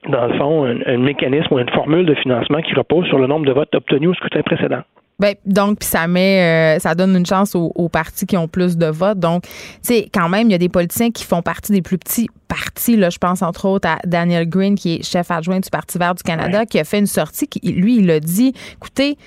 dans 0.08 0.26
le 0.26 0.38
fond 0.38 0.64
un, 0.64 0.98
mécanisme 0.98 1.52
ou 1.52 1.58
une 1.58 1.68
formule 1.70 2.06
de 2.06 2.14
financement 2.14 2.62
qui 2.62 2.74
repose 2.74 3.06
sur 3.08 3.18
le 3.18 3.26
nombre 3.26 3.44
de 3.44 3.52
votes 3.52 3.74
obtenus 3.74 4.10
au 4.10 4.14
scrutin 4.14 4.42
précédent. 4.42 4.82
Ben, 5.20 5.34
donc, 5.44 5.80
puis 5.80 5.88
ça 5.88 6.06
met, 6.06 6.76
euh, 6.76 6.78
ça 6.78 6.94
donne 6.94 7.14
une 7.14 7.26
chance 7.26 7.54
aux, 7.54 7.88
partis 7.90 8.26
qui 8.26 8.38
ont 8.38 8.48
plus 8.48 8.78
de 8.78 8.86
votes. 8.86 9.18
Donc, 9.18 9.42
tu 9.42 9.50
sais, 9.82 10.08
quand 10.12 10.30
même, 10.30 10.48
il 10.48 10.52
y 10.52 10.54
a 10.54 10.58
des 10.58 10.70
politiciens 10.70 11.10
qui 11.10 11.24
font 11.24 11.42
partie 11.42 11.72
des 11.72 11.82
plus 11.82 11.98
petits 11.98 12.28
partis. 12.48 12.96
Là, 12.96 13.10
je 13.10 13.18
pense 13.18 13.42
entre 13.42 13.66
autres 13.68 13.86
à 13.86 13.98
Daniel 14.06 14.48
Green, 14.48 14.76
qui 14.76 14.96
est 14.96 15.02
chef 15.04 15.30
adjoint 15.30 15.60
du 15.60 15.68
Parti 15.68 15.98
vert 15.98 16.14
du 16.14 16.22
Canada, 16.22 16.64
qui 16.64 16.78
a 16.78 16.84
fait 16.84 16.98
une 16.98 17.06
sortie. 17.06 17.46
Qui, 17.48 17.60
lui, 17.70 17.98
il 17.98 18.10
a 18.10 18.18
dit, 18.18 18.54
écoutez, 18.72 19.18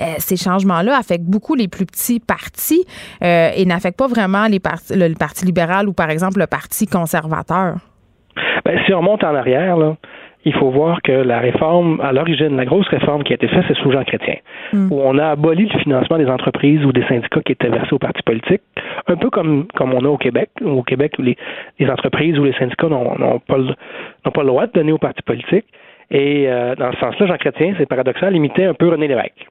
euh, 0.00 0.04
ces 0.18 0.36
changements-là 0.36 0.96
affectent 0.96 1.26
beaucoup 1.26 1.54
les 1.54 1.68
plus 1.68 1.84
petits 1.84 2.18
partis 2.18 2.84
euh, 3.22 3.50
et 3.54 3.66
n'affectent 3.66 3.98
pas 3.98 4.06
vraiment 4.06 4.46
les 4.46 4.58
partis, 4.58 4.94
le, 4.94 5.12
Parti 5.14 5.44
libéral 5.44 5.86
ou, 5.86 5.92
par 5.92 6.08
exemple, 6.08 6.38
le 6.38 6.46
Parti 6.46 6.86
conservateur. 6.86 7.76
Ben, 8.64 8.78
si 8.86 8.94
on 8.94 9.00
remonte 9.00 9.22
en 9.22 9.34
arrière, 9.34 9.76
là, 9.76 9.96
il 10.44 10.52
faut 10.54 10.70
voir 10.70 11.02
que 11.02 11.12
la 11.12 11.38
réforme, 11.38 12.00
à 12.00 12.12
l'origine, 12.12 12.56
la 12.56 12.64
grosse 12.64 12.88
réforme 12.88 13.22
qui 13.22 13.32
a 13.32 13.36
été 13.36 13.48
faite, 13.48 13.64
c'est 13.68 13.76
sous 13.76 13.92
Jean 13.92 14.04
Chrétien, 14.04 14.36
mm. 14.72 14.92
où 14.92 15.00
on 15.00 15.18
a 15.18 15.28
aboli 15.28 15.66
le 15.66 15.78
financement 15.78 16.18
des 16.18 16.26
entreprises 16.26 16.84
ou 16.84 16.92
des 16.92 17.04
syndicats 17.06 17.42
qui 17.42 17.52
étaient 17.52 17.68
versés 17.68 17.92
aux 17.92 17.98
partis 17.98 18.22
politiques, 18.22 18.62
un 19.06 19.16
peu 19.16 19.30
comme, 19.30 19.66
comme 19.74 19.94
on 19.94 20.04
a 20.04 20.08
au 20.08 20.16
Québec, 20.18 20.50
au 20.64 20.82
Québec 20.82 21.14
où 21.18 21.22
les, 21.22 21.36
les 21.78 21.88
entreprises 21.88 22.38
ou 22.38 22.44
les 22.44 22.54
syndicats 22.54 22.88
n'ont 22.88 23.38
pas, 23.46 23.58
le, 23.58 23.74
pas 24.30 24.42
le 24.42 24.48
droit 24.48 24.66
de 24.66 24.72
donner 24.72 24.92
aux 24.92 24.98
partis 24.98 25.22
politiques. 25.22 25.66
Et 26.10 26.46
euh, 26.48 26.74
dans 26.74 26.92
ce 26.92 26.98
sens-là, 26.98 27.26
Jean 27.26 27.36
Chrétien, 27.36 27.74
c'est 27.78 27.86
paradoxal, 27.86 28.34
imitait 28.36 28.64
un 28.64 28.74
peu 28.74 28.88
René 28.88 29.08
Lévesque. 29.08 29.46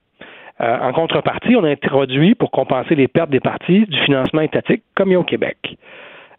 Euh, 0.61 0.77
en 0.79 0.93
contrepartie, 0.93 1.55
on 1.55 1.63
a 1.63 1.69
introduit, 1.69 2.35
pour 2.35 2.51
compenser 2.51 2.95
les 2.95 3.07
pertes 3.07 3.31
des 3.31 3.39
partis, 3.39 3.85
du 3.87 3.97
financement 4.01 4.41
étatique, 4.41 4.83
comme 4.95 5.09
il 5.09 5.13
y 5.13 5.15
a 5.15 5.19
au 5.19 5.23
Québec. 5.23 5.57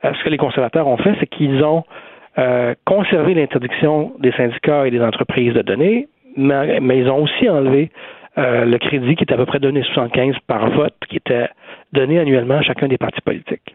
Euh, 0.04 0.12
ce 0.14 0.24
que 0.24 0.28
les 0.28 0.36
conservateurs 0.36 0.86
ont 0.86 0.96
fait, 0.96 1.14
c'est 1.18 1.26
qu'ils 1.26 1.64
ont 1.64 1.84
euh, 2.38 2.74
conservé 2.84 3.34
l'interdiction 3.34 4.12
des 4.18 4.32
syndicats 4.32 4.86
et 4.86 4.90
des 4.90 5.00
entreprises 5.00 5.54
de 5.54 5.62
donner, 5.62 6.08
mais, 6.36 6.98
ils 6.98 7.08
ont 7.10 7.22
aussi 7.22 7.48
enlevé 7.48 7.90
le 8.36 8.78
crédit 8.78 9.14
qui 9.16 9.24
est 9.24 9.32
à 9.32 9.36
peu 9.36 9.44
près 9.44 9.58
donné 9.58 9.82
75 9.82 10.36
par 10.46 10.70
vote, 10.70 10.94
qui 11.10 11.16
était 11.16 11.48
donné 11.92 12.18
annuellement 12.18 12.56
à 12.56 12.62
chacun 12.62 12.88
des 12.88 12.96
partis 12.96 13.20
politiques. 13.20 13.74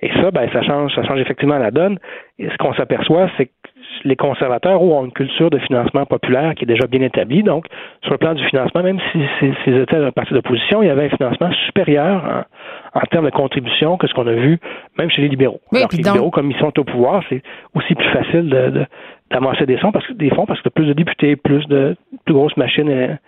Et 0.00 0.10
ça, 0.20 0.30
ben, 0.30 0.50
ça 0.52 0.62
change, 0.62 0.94
ça 0.94 1.04
change 1.04 1.20
effectivement 1.20 1.58
la 1.58 1.70
donne. 1.70 1.98
Et 2.38 2.48
ce 2.50 2.56
qu'on 2.56 2.74
s'aperçoit, 2.74 3.30
c'est 3.36 3.46
que 3.46 3.52
les 4.04 4.16
conservateurs 4.16 4.82
ont 4.82 5.04
une 5.04 5.12
culture 5.12 5.50
de 5.50 5.58
financement 5.58 6.04
populaire 6.04 6.54
qui 6.54 6.64
est 6.64 6.66
déjà 6.66 6.86
bien 6.86 7.00
établie. 7.00 7.42
Donc, 7.42 7.66
sur 8.02 8.12
le 8.12 8.18
plan 8.18 8.34
du 8.34 8.44
financement, 8.44 8.82
même 8.82 9.00
si 9.10 9.18
ils 9.66 9.76
étaient 9.76 9.96
un 9.96 10.12
parti 10.12 10.34
d'opposition, 10.34 10.82
il 10.82 10.86
y 10.86 10.90
avait 10.90 11.06
un 11.06 11.16
financement 11.16 11.50
supérieur 11.66 12.44
en, 12.94 13.00
termes 13.10 13.24
de 13.24 13.30
contribution 13.30 13.96
que 13.96 14.06
ce 14.06 14.14
qu'on 14.14 14.26
a 14.26 14.32
vu 14.32 14.58
même 14.98 15.10
chez 15.10 15.22
les 15.22 15.28
libéraux. 15.28 15.60
Alors 15.74 15.88
les 15.90 15.98
libéraux, 15.98 16.30
comme 16.30 16.50
ils 16.50 16.58
sont 16.58 16.78
au 16.78 16.84
pouvoir, 16.84 17.22
c'est 17.28 17.42
aussi 17.74 17.94
plus 17.94 18.10
facile 18.10 18.48
de, 18.48 18.86
d'amasser 19.30 19.66
des 19.66 19.78
fonds 19.78 19.90
parce 19.90 20.06
que 20.06 20.12
des 20.12 20.30
fonds 20.30 20.46
parce 20.46 20.60
que 20.60 20.68
plus 20.68 20.86
de 20.86 20.92
députés, 20.92 21.36
plus 21.36 21.66
de 21.66 21.96
plus 22.24 22.34
grosses 22.34 22.56
machines 22.56 23.18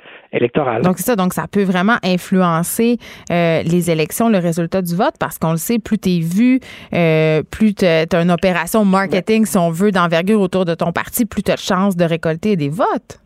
Donc 0.83 0.99
c'est 0.99 1.05
ça, 1.05 1.17
donc 1.17 1.33
ça 1.33 1.47
peut 1.51 1.65
vraiment 1.65 1.97
influencer 2.03 2.99
euh, 3.31 3.63
les 3.63 3.91
élections, 3.91 4.29
le 4.29 4.39
résultat 4.39 4.83
du 4.83 4.95
vote, 4.95 5.15
parce 5.19 5.39
qu'on 5.39 5.53
le 5.53 5.57
sait, 5.57 5.79
plus 5.79 5.99
tu 5.99 6.11
es 6.11 6.21
vu, 6.21 6.61
euh, 6.95 7.43
plus 7.51 7.75
tu 7.75 7.85
as 7.85 8.23
une 8.23 8.31
opération 8.31 8.85
marketing, 8.85 9.45
si 9.47 9.59
on 9.59 9.71
veut, 9.71 9.91
d'envergure 9.91 10.41
autour 10.41 10.65
de 10.65 10.75
ton 10.75 10.93
parti, 10.93 11.27
plus 11.27 11.43
tu 11.43 11.53
as 11.53 11.57
de 11.57 11.61
chances 11.61 11.97
de 11.97 12.05
récolter 12.05 12.57
des 12.57 12.69
votes. 12.69 13.21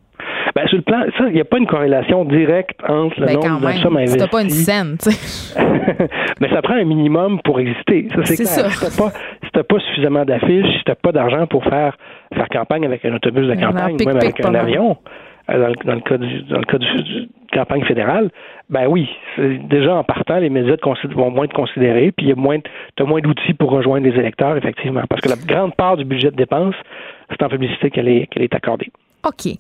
Ben, 0.54 0.66
sur 0.66 0.78
le 0.78 0.82
plan, 0.82 1.04
ça, 1.16 1.24
il 1.28 1.34
n'y 1.34 1.40
a 1.40 1.44
pas 1.44 1.58
une 1.58 1.66
corrélation 1.66 2.24
directe 2.24 2.80
entre 2.88 3.20
le 3.20 3.26
ben, 3.26 3.34
nombre 3.34 3.72
de 3.72 3.78
sommes 3.78 3.96
investies. 3.96 4.28
pas 4.28 4.42
une 4.42 4.50
scène, 4.50 4.96
tu 5.00 5.11
sais. 5.11 5.61
Mais 6.40 6.48
ça 6.48 6.61
prend 6.62 6.74
un 6.74 6.84
minimum 6.84 7.40
pour 7.44 7.61
exister. 7.61 8.08
Ça, 8.14 8.24
c'est 8.24 8.36
clair. 8.36 8.70
Si 8.70 8.80
t'as 8.80 9.02
pas, 9.02 9.11
si 9.44 9.50
pas 9.50 9.80
suffisamment 9.86 10.24
d'affiches, 10.24 10.66
si 10.66 10.84
t'as 10.84 10.96
pas 10.96 11.12
d'argent 11.12 11.46
pour 11.46 11.62
faire, 11.64 11.96
faire 12.34 12.48
campagne 12.48 12.84
avec 12.84 13.04
un 13.04 13.14
autobus 13.14 13.46
de 13.46 13.54
campagne, 13.54 13.96
même 14.04 14.16
avec 14.16 14.44
un 14.44 14.54
avion, 14.54 14.96
dans 15.59 15.68
le, 15.68 15.74
dans 15.84 15.94
le, 15.94 16.01
cas 16.01 16.18
du 16.18 16.42
dans 16.42 16.59
le 16.59 16.64
cas 16.64 16.78
du, 16.78 17.28
campagne 17.53 17.84
fédérale, 17.84 18.30
ben 18.68 18.86
oui, 18.86 19.09
déjà 19.38 19.96
en 19.96 20.05
partant, 20.05 20.38
les 20.38 20.51
médias 20.51 20.76
vont 21.14 21.30
moins 21.30 21.48
te 21.48 21.55
considérer, 21.55 22.12
puis 22.12 22.26
il 22.26 22.28
y 22.28 22.32
a 22.32 22.36
moins, 22.36 22.59
as 22.98 23.05
moins 23.05 23.20
d'outils 23.20 23.55
pour 23.55 23.70
rejoindre 23.70 24.07
les 24.07 24.16
électeurs, 24.18 24.57
effectivement, 24.57 25.03
parce 25.09 25.20
que 25.20 25.28
la 25.28 25.36
grande 25.36 25.74
part 25.74 25.96
du 25.96 26.05
budget 26.05 26.30
de 26.30 26.36
dépenses, 26.36 26.76
c'est 27.30 27.42
en 27.42 27.48
publicité 27.48 27.90
qu'elle 27.90 28.09
est, 28.09 28.26
qu'elle 28.28 28.44
est 28.44 28.55
accordée. 28.55 28.90
OK. 29.26 29.53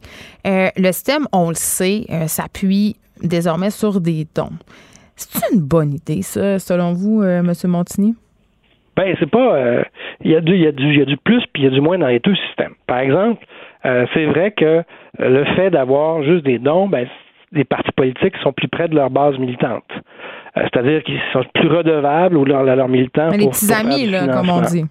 Euh, 0.46 0.68
le 0.76 0.92
système, 0.92 1.26
on 1.32 1.48
le 1.48 1.54
sait, 1.54 2.04
euh, 2.10 2.26
s'appuie 2.26 2.96
désormais 3.22 3.70
sur 3.70 4.00
des 4.00 4.26
dons. 4.34 4.56
C'est 5.16 5.52
une 5.52 5.60
bonne 5.60 5.92
idée, 5.92 6.22
ça, 6.22 6.58
selon 6.58 6.92
vous, 6.92 7.22
euh, 7.22 7.40
M. 7.40 7.52
Montigny? 7.64 8.14
Ben, 8.96 9.14
c'est 9.18 9.30
pas. 9.30 9.82
Il 10.22 10.30
y, 10.30 10.36
a 10.36 10.40
du, 10.40 10.56
y, 10.56 10.66
a 10.66 10.72
du, 10.72 10.96
y 10.96 11.02
a 11.02 11.04
du 11.04 11.16
plus 11.16 11.42
puis 11.52 11.62
il 11.62 11.64
y 11.64 11.68
a 11.68 11.70
du 11.70 11.80
moins 11.80 11.96
dans 11.98 12.08
les 12.08 12.18
deux 12.18 12.34
systèmes. 12.34 12.74
Par 12.86 12.98
exemple, 12.98 13.44
c'est 13.82 14.26
vrai 14.26 14.52
que 14.52 14.82
le 15.18 15.44
fait 15.56 15.70
d'avoir 15.70 16.22
juste 16.22 16.44
des 16.44 16.58
dons, 16.58 16.88
ben, 16.88 17.06
les 17.52 17.64
partis 17.64 17.92
politiques 17.92 18.36
sont 18.42 18.52
plus 18.52 18.68
près 18.68 18.88
de 18.88 18.94
leur 18.94 19.10
base 19.10 19.38
militante. 19.38 19.84
C'est-à-dire 20.54 21.02
qu'ils 21.02 21.20
sont 21.32 21.44
plus 21.54 21.68
redevables 21.68 22.36
ou 22.36 22.44
leurs 22.44 22.64
leur 22.64 22.88
militants. 22.88 23.28
Mais 23.30 23.38
les 23.38 23.48
petits 23.48 23.72
amis, 23.72 24.06
là, 24.06 24.28
comme 24.28 24.50
on 24.50 24.60
dit. 24.60 24.84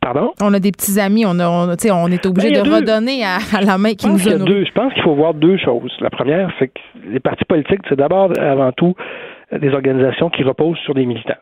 Pardon? 0.00 0.32
On 0.42 0.52
a 0.52 0.60
des 0.60 0.72
petits 0.72 1.00
amis, 1.00 1.24
on, 1.26 1.38
a, 1.38 1.48
on, 1.48 1.68
on 1.68 2.10
est 2.10 2.26
obligé 2.26 2.50
ben, 2.50 2.62
de 2.62 2.70
redonner 2.70 3.24
à, 3.24 3.38
la 3.62 3.78
main 3.78 3.94
qui 3.94 4.06
nous 4.06 4.28
a 4.28 4.36
deux, 4.36 4.64
Je 4.64 4.72
pense 4.72 4.92
qu'il 4.92 5.02
faut 5.02 5.14
voir 5.14 5.32
deux 5.32 5.56
choses. 5.56 5.96
La 6.00 6.10
première, 6.10 6.50
c'est 6.58 6.68
que 6.68 6.80
les 7.08 7.20
partis 7.20 7.44
politiques, 7.46 7.80
c'est 7.88 7.96
d'abord, 7.96 8.30
avant 8.38 8.72
tout, 8.72 8.94
des 9.52 9.70
organisations 9.70 10.28
qui 10.28 10.42
reposent 10.42 10.78
sur 10.78 10.94
des 10.94 11.06
militants. 11.06 11.38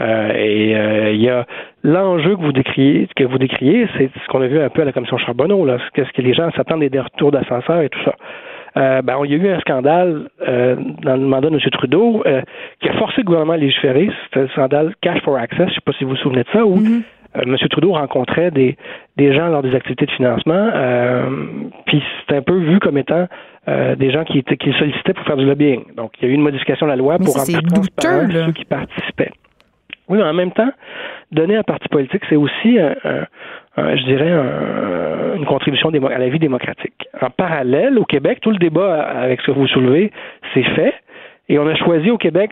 Euh, 0.00 0.32
et 0.34 0.76
euh, 0.76 1.12
il 1.12 1.22
y 1.22 1.28
a 1.28 1.46
l'enjeu 1.82 2.36
que 2.36 2.42
vous 2.42 2.52
décriez, 2.52 3.08
que 3.14 3.24
vous 3.24 3.38
décriez, 3.38 3.88
c'est 3.96 4.10
ce 4.12 4.28
qu'on 4.28 4.42
a 4.42 4.46
vu 4.46 4.60
un 4.60 4.68
peu 4.68 4.82
à 4.82 4.84
la 4.84 4.92
commission 4.92 5.18
Charbonneau, 5.18 5.64
là, 5.64 5.78
ce 5.94 6.02
que 6.02 6.22
les 6.22 6.34
gens 6.34 6.50
s'attendent 6.52 6.84
des 6.84 7.00
retours 7.00 7.30
d'ascenseur 7.30 7.80
et 7.80 7.88
tout 7.88 8.02
ça. 8.04 8.14
Euh, 8.76 9.02
ben, 9.02 9.16
il 9.24 9.30
y 9.30 9.34
a 9.34 9.36
eu 9.36 9.48
un 9.50 9.60
scandale 9.60 10.28
dans 10.40 11.16
le 11.16 11.26
mandat 11.26 11.48
de 11.48 11.54
M. 11.54 11.60
Trudeau 11.70 12.24
qui 12.80 12.88
a 12.88 12.92
forcé 12.94 13.18
le 13.18 13.24
gouvernement 13.24 13.52
à 13.52 13.56
légiférer. 13.56 14.10
C'était 14.24 14.42
le 14.42 14.48
scandale 14.48 14.94
Cash 15.00 15.22
for 15.22 15.36
Access. 15.36 15.58
Je 15.58 15.70
ne 15.70 15.74
sais 15.74 15.80
pas 15.84 15.92
si 15.92 16.04
vous 16.04 16.10
vous 16.10 16.16
souvenez 16.16 16.42
de 16.42 16.48
ça, 16.52 16.64
où 16.64 16.76
mm-hmm. 16.76 17.02
Euh, 17.36 17.42
M. 17.42 17.56
Trudeau 17.68 17.92
rencontrait 17.92 18.50
des, 18.50 18.76
des 19.16 19.34
gens 19.34 19.48
lors 19.48 19.62
des 19.62 19.74
activités 19.74 20.06
de 20.06 20.10
financement, 20.12 20.70
euh, 20.74 21.28
puis 21.86 22.02
c'est 22.28 22.36
un 22.36 22.42
peu 22.42 22.56
vu 22.56 22.78
comme 22.78 22.98
étant 22.98 23.26
euh, 23.68 23.96
des 23.96 24.10
gens 24.12 24.24
qui, 24.24 24.38
étaient, 24.38 24.56
qui 24.56 24.72
sollicitaient 24.72 25.14
pour 25.14 25.24
faire 25.26 25.36
du 25.36 25.44
lobbying. 25.44 25.82
Donc, 25.96 26.12
il 26.20 26.26
y 26.26 26.28
a 26.28 26.30
eu 26.30 26.34
une 26.34 26.42
modification 26.42 26.86
de 26.86 26.90
la 26.90 26.96
loi 26.96 27.18
pour 27.18 27.34
rendre 27.34 27.46
plus 27.46 27.62
transparent 27.62 28.28
ceux 28.30 28.52
qui 28.52 28.64
participaient. 28.64 29.32
Oui, 30.08 30.18
mais 30.18 30.24
en 30.24 30.34
même 30.34 30.52
temps, 30.52 30.70
donner 31.32 31.56
un 31.56 31.62
parti 31.62 31.88
politique, 31.88 32.22
c'est 32.28 32.36
aussi, 32.36 32.76
je 33.76 34.04
dirais, 34.04 34.30
une 35.36 35.46
contribution 35.46 35.88
à 35.88 36.18
la 36.18 36.28
vie 36.28 36.38
démocratique. 36.38 37.08
En 37.22 37.30
parallèle, 37.30 37.98
au 37.98 38.04
Québec, 38.04 38.40
tout 38.42 38.50
le 38.50 38.58
débat 38.58 39.02
avec 39.02 39.40
ce 39.40 39.46
que 39.46 39.52
vous 39.52 39.66
soulevez, 39.66 40.12
c'est 40.52 40.62
fait, 40.62 40.94
et 41.48 41.58
on 41.58 41.66
a 41.66 41.74
choisi 41.74 42.10
au 42.10 42.18
Québec 42.18 42.50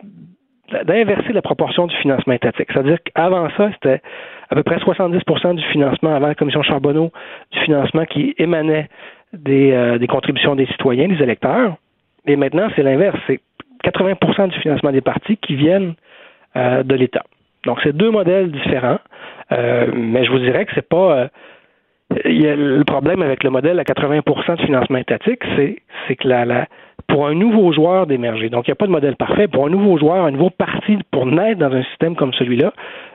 d'inverser 0.85 1.33
la 1.33 1.43
proportion 1.43 1.87
du 1.87 1.97
financement 1.97 2.33
étatique. 2.33 2.69
C'est-à-dire 2.73 2.99
qu'avant 3.03 3.49
ça, 3.57 3.71
c'était 3.75 4.01
à 4.51 4.55
peu 4.55 4.63
près 4.63 4.79
70 4.79 5.21
du 5.57 5.65
financement 5.65 6.15
avant 6.15 6.29
la 6.29 6.35
commission 6.35 6.63
Charbonneau, 6.63 7.11
du 7.53 7.59
financement 7.61 8.05
qui 8.05 8.35
émanait 8.39 8.89
des, 9.33 9.73
euh, 9.73 10.07
contributions 10.07 10.55
des 10.55 10.67
citoyens, 10.67 11.09
des 11.09 11.23
électeurs. 11.23 11.77
Et 12.27 12.37
maintenant, 12.37 12.69
c'est 12.75 12.83
l'inverse. 12.83 13.19
C'est 13.27 13.41
80% 13.85 14.49
du 14.49 14.59
financement 14.61 14.93
des 14.93 15.01
partis 15.01 15.37
qui 15.37 15.57
viennent 15.57 15.95
euh, 16.57 16.83
de 16.83 16.95
l'État. 16.95 17.25
Donc, 17.65 17.79
c'est 17.83 17.97
deux 17.97 18.11
modèles 18.11 18.51
différents. 18.51 18.99
Euh, 19.53 19.87
mais 19.95 20.25
je 20.25 20.31
vous 20.31 20.39
dirais 20.39 20.65
que 20.65 20.73
c'est 20.75 20.89
pas. 20.89 21.29
Il 22.25 22.43
y 22.43 22.49
a 22.49 22.55
le 22.55 22.85
problème 22.85 23.23
avec 23.23 23.43
le 23.43 23.51
modèle 23.51 23.79
à 23.79 23.85
80% 23.85 24.57
de 24.57 24.63
financement 24.63 24.99
étatique, 24.99 25.43
c'est, 25.57 26.17
que 26.17 26.29
la, 26.29 26.45
la, 26.45 26.67
pour 27.09 27.27
un 27.27 27.35
nouveau 27.35 27.73
joueur 27.73 28.07
d'émerger. 28.07 28.51
Donc, 28.51 28.67
il 28.67 28.71
n'y 28.71 28.73
a 28.73 28.77
pas 28.77 28.87
de 28.87 28.91
modèle 28.91 29.17
parfait. 29.17 29.49
Pour 29.49 29.67
un 29.67 29.71
nouveau 29.71 29.99
joueur, 29.99 30.25
un 30.25 30.31
nouveau 30.31 30.51
parti, 30.51 30.99
pour 31.11 31.27
naître 31.27 31.59
dans 31.59 31.73
un 31.73 31.83
système 31.85 32.15
comme 32.17 32.33
celui-là, 32.35 32.73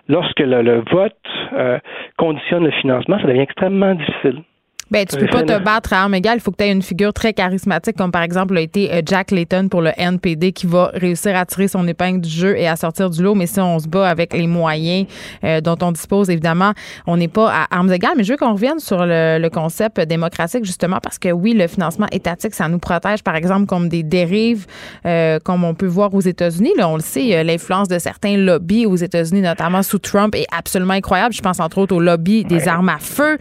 lorsque 0.08 0.40
le, 0.40 0.84
vote 0.92 1.16
euh, 1.54 1.80
conditionne 2.18 2.66
le 2.66 2.72
financement, 2.72 3.20
ça 3.20 3.28
devient 3.28 3.42
extrêmement 3.42 3.94
difficile. 3.96 4.42
Ben, 4.90 5.06
tu 5.06 5.18
peux 5.18 5.28
pas 5.28 5.44
te 5.44 5.60
battre 5.60 5.92
à 5.92 6.04
armes 6.04 6.16
égales. 6.16 6.38
Il 6.38 6.42
faut 6.42 6.52
que 6.52 6.58
tu 6.58 6.64
aies 6.64 6.72
une 6.72 6.82
figure 6.82 7.12
très 7.12 7.34
charismatique, 7.34 7.98
comme 7.98 8.12
par 8.12 8.22
exemple 8.22 8.58
a 8.58 8.62
été 8.62 8.94
euh, 8.94 9.02
Jack 9.06 9.32
Layton 9.32 9.68
pour 9.70 9.82
le 9.82 9.92
NPD, 9.98 10.54
qui 10.54 10.66
va 10.66 10.92
réussir 10.94 11.36
à 11.36 11.46
tirer 11.46 11.68
son 11.68 11.86
épingle 11.88 12.22
du 12.22 12.30
jeu 12.30 12.58
et 12.58 12.68
à 12.68 12.78
sortir 12.78 13.10
du 13.10 13.22
lot. 13.22 13.36
Mais 13.36 13.48
si 13.48 13.60
on 13.60 13.80
se 13.80 13.88
bat 13.88 14.08
avec 14.08 14.34
les 14.34 14.48
moyens 14.48 15.06
euh, 15.44 15.60
dont 15.60 15.78
on 15.82 15.92
dispose, 15.92 16.30
évidemment, 16.30 16.72
on 17.06 17.18
n'est 17.18 17.28
pas 17.28 17.52
à 17.52 17.76
armes 17.76 17.92
égales. 17.92 18.14
Mais 18.16 18.24
je 18.24 18.32
veux 18.32 18.38
qu'on 18.38 18.54
revienne 18.54 18.80
sur 18.80 19.06
le, 19.06 19.48
concept 19.50 20.00
démocratique, 20.02 20.66
justement, 20.66 21.00
parce 21.02 21.18
que 21.18 21.30
oui, 21.30 21.54
le 21.54 21.68
financement 21.68 22.08
étatique, 22.12 22.54
ça 22.54 22.68
nous 22.68 22.80
protège, 22.80 23.24
par 23.24 23.36
exemple, 23.36 23.66
comme 23.66 23.90
des 23.90 24.04
dérives, 24.04 24.68
euh, 25.06 25.40
comme 25.44 25.64
on 25.64 25.74
peut 25.74 25.88
voir 25.88 26.14
aux 26.14 26.22
États-Unis. 26.22 26.74
Là, 26.78 26.88
on 26.90 26.96
le 26.96 27.02
sait, 27.02 27.44
l'influence 27.44 27.88
de 27.88 27.98
certains 27.98 28.38
lobbies 28.38 28.86
aux 28.86 28.96
États-Unis, 28.96 29.42
notamment 29.42 29.84
sous 29.84 30.00
Trump, 30.00 30.36
est 30.36 30.46
absolument 30.56 30.94
incroyable. 30.94 31.34
Je 31.34 31.42
pense 31.42 31.60
entre 31.60 31.78
autres 31.80 31.96
au 31.96 32.00
lobby 32.00 32.44
des 32.44 32.68
armes 32.68 32.90
à 32.90 33.00
feu. 33.00 33.38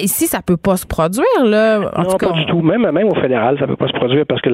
ici, 0.00 0.26
ça 0.26 0.39
peut 0.42 0.56
pas 0.56 0.76
se 0.76 0.86
produire, 0.86 1.44
là. 1.44 1.78
non, 1.78 2.16
pas 2.18 2.32
du 2.32 2.46
tout. 2.46 2.60
Même, 2.60 2.90
même 2.90 3.08
au 3.08 3.14
fédéral, 3.14 3.58
ça 3.58 3.66
peut 3.66 3.76
pas 3.76 3.88
se 3.88 3.92
produire 3.92 4.24
parce 4.26 4.40
que 4.40 4.50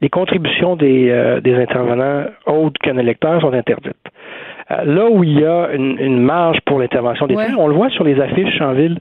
les 0.00 0.08
contributions 0.08 0.76
des, 0.76 1.10
euh, 1.10 1.40
des 1.40 1.54
intervenants 1.54 2.24
autres 2.46 2.78
qu'un 2.82 2.98
électeur 2.98 3.40
sont 3.40 3.52
interdites. 3.52 3.96
Euh, 4.70 4.84
là 4.84 5.08
où 5.10 5.24
il 5.24 5.40
y 5.40 5.44
a 5.44 5.70
une, 5.72 6.20
marge 6.20 6.58
pour 6.64 6.78
l'intervention 6.78 7.26
des 7.26 7.34
tiers, 7.34 7.58
on 7.58 7.66
le 7.66 7.74
voit 7.74 7.90
sur 7.90 8.04
les 8.04 8.20
affiches 8.20 8.60
en 8.60 8.72
ville. 8.72 8.98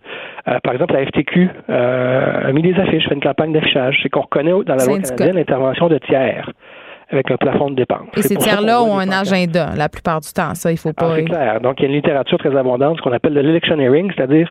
Euh, 0.48 0.58
par 0.64 0.74
exemple, 0.74 0.94
la 0.94 1.06
FTQ 1.06 1.50
a 1.70 2.52
mis 2.52 2.62
des 2.62 2.80
affiches, 2.80 3.08
fait 3.08 3.16
une 3.16 3.22
campagne 3.22 3.54
d'affichage. 3.54 4.00
C'est 4.02 4.10
qu'on 4.10 4.22
reconnaît 4.22 4.52
dans 4.52 4.76
la 4.76 4.86
loi 4.86 5.00
canadienne 5.00 5.36
l'intervention 5.36 5.88
de 5.88 5.98
tiers 6.00 6.50
avec 7.12 7.32
un 7.32 7.38
plafond 7.38 7.72
de 7.72 7.76
dépenses. 7.76 8.08
Et 8.18 8.22
ces 8.22 8.36
tiers-là 8.36 8.84
ont 8.84 9.00
un 9.00 9.10
agenda 9.10 9.72
la 9.76 9.90
plupart 9.90 10.22
du 10.22 10.32
temps. 10.32 10.54
Ça, 10.54 10.72
il 10.72 10.78
faut 10.78 10.94
pas. 10.94 11.08
Ah, 11.12 11.16
c'est 11.16 11.26
clair. 11.26 11.62
Donc, 11.62 11.80
il 11.80 11.84
y 11.84 11.86
a 11.86 11.90
une 11.90 11.96
littérature 11.96 12.38
très 12.38 12.56
abondante, 12.56 12.98
ce 12.98 13.02
qu'on 13.02 13.12
appelle 13.12 13.34
de 13.34 13.40
l'electioneering, 13.40 14.12
c'est-à-dire 14.16 14.50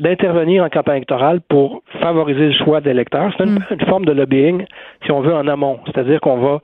d'intervenir 0.00 0.64
en 0.64 0.68
campagne 0.68 0.96
électorale 0.96 1.40
pour 1.48 1.82
favoriser 2.00 2.46
le 2.46 2.64
choix 2.64 2.80
des 2.80 2.90
électeurs. 2.90 3.32
C'est 3.36 3.44
une, 3.44 3.58
mm. 3.58 3.86
forme 3.88 4.06
de 4.06 4.12
lobbying, 4.12 4.64
si 5.04 5.12
on 5.12 5.20
veut, 5.20 5.34
en 5.34 5.46
amont. 5.46 5.78
C'est-à-dire 5.86 6.20
qu'on 6.20 6.38
va 6.38 6.60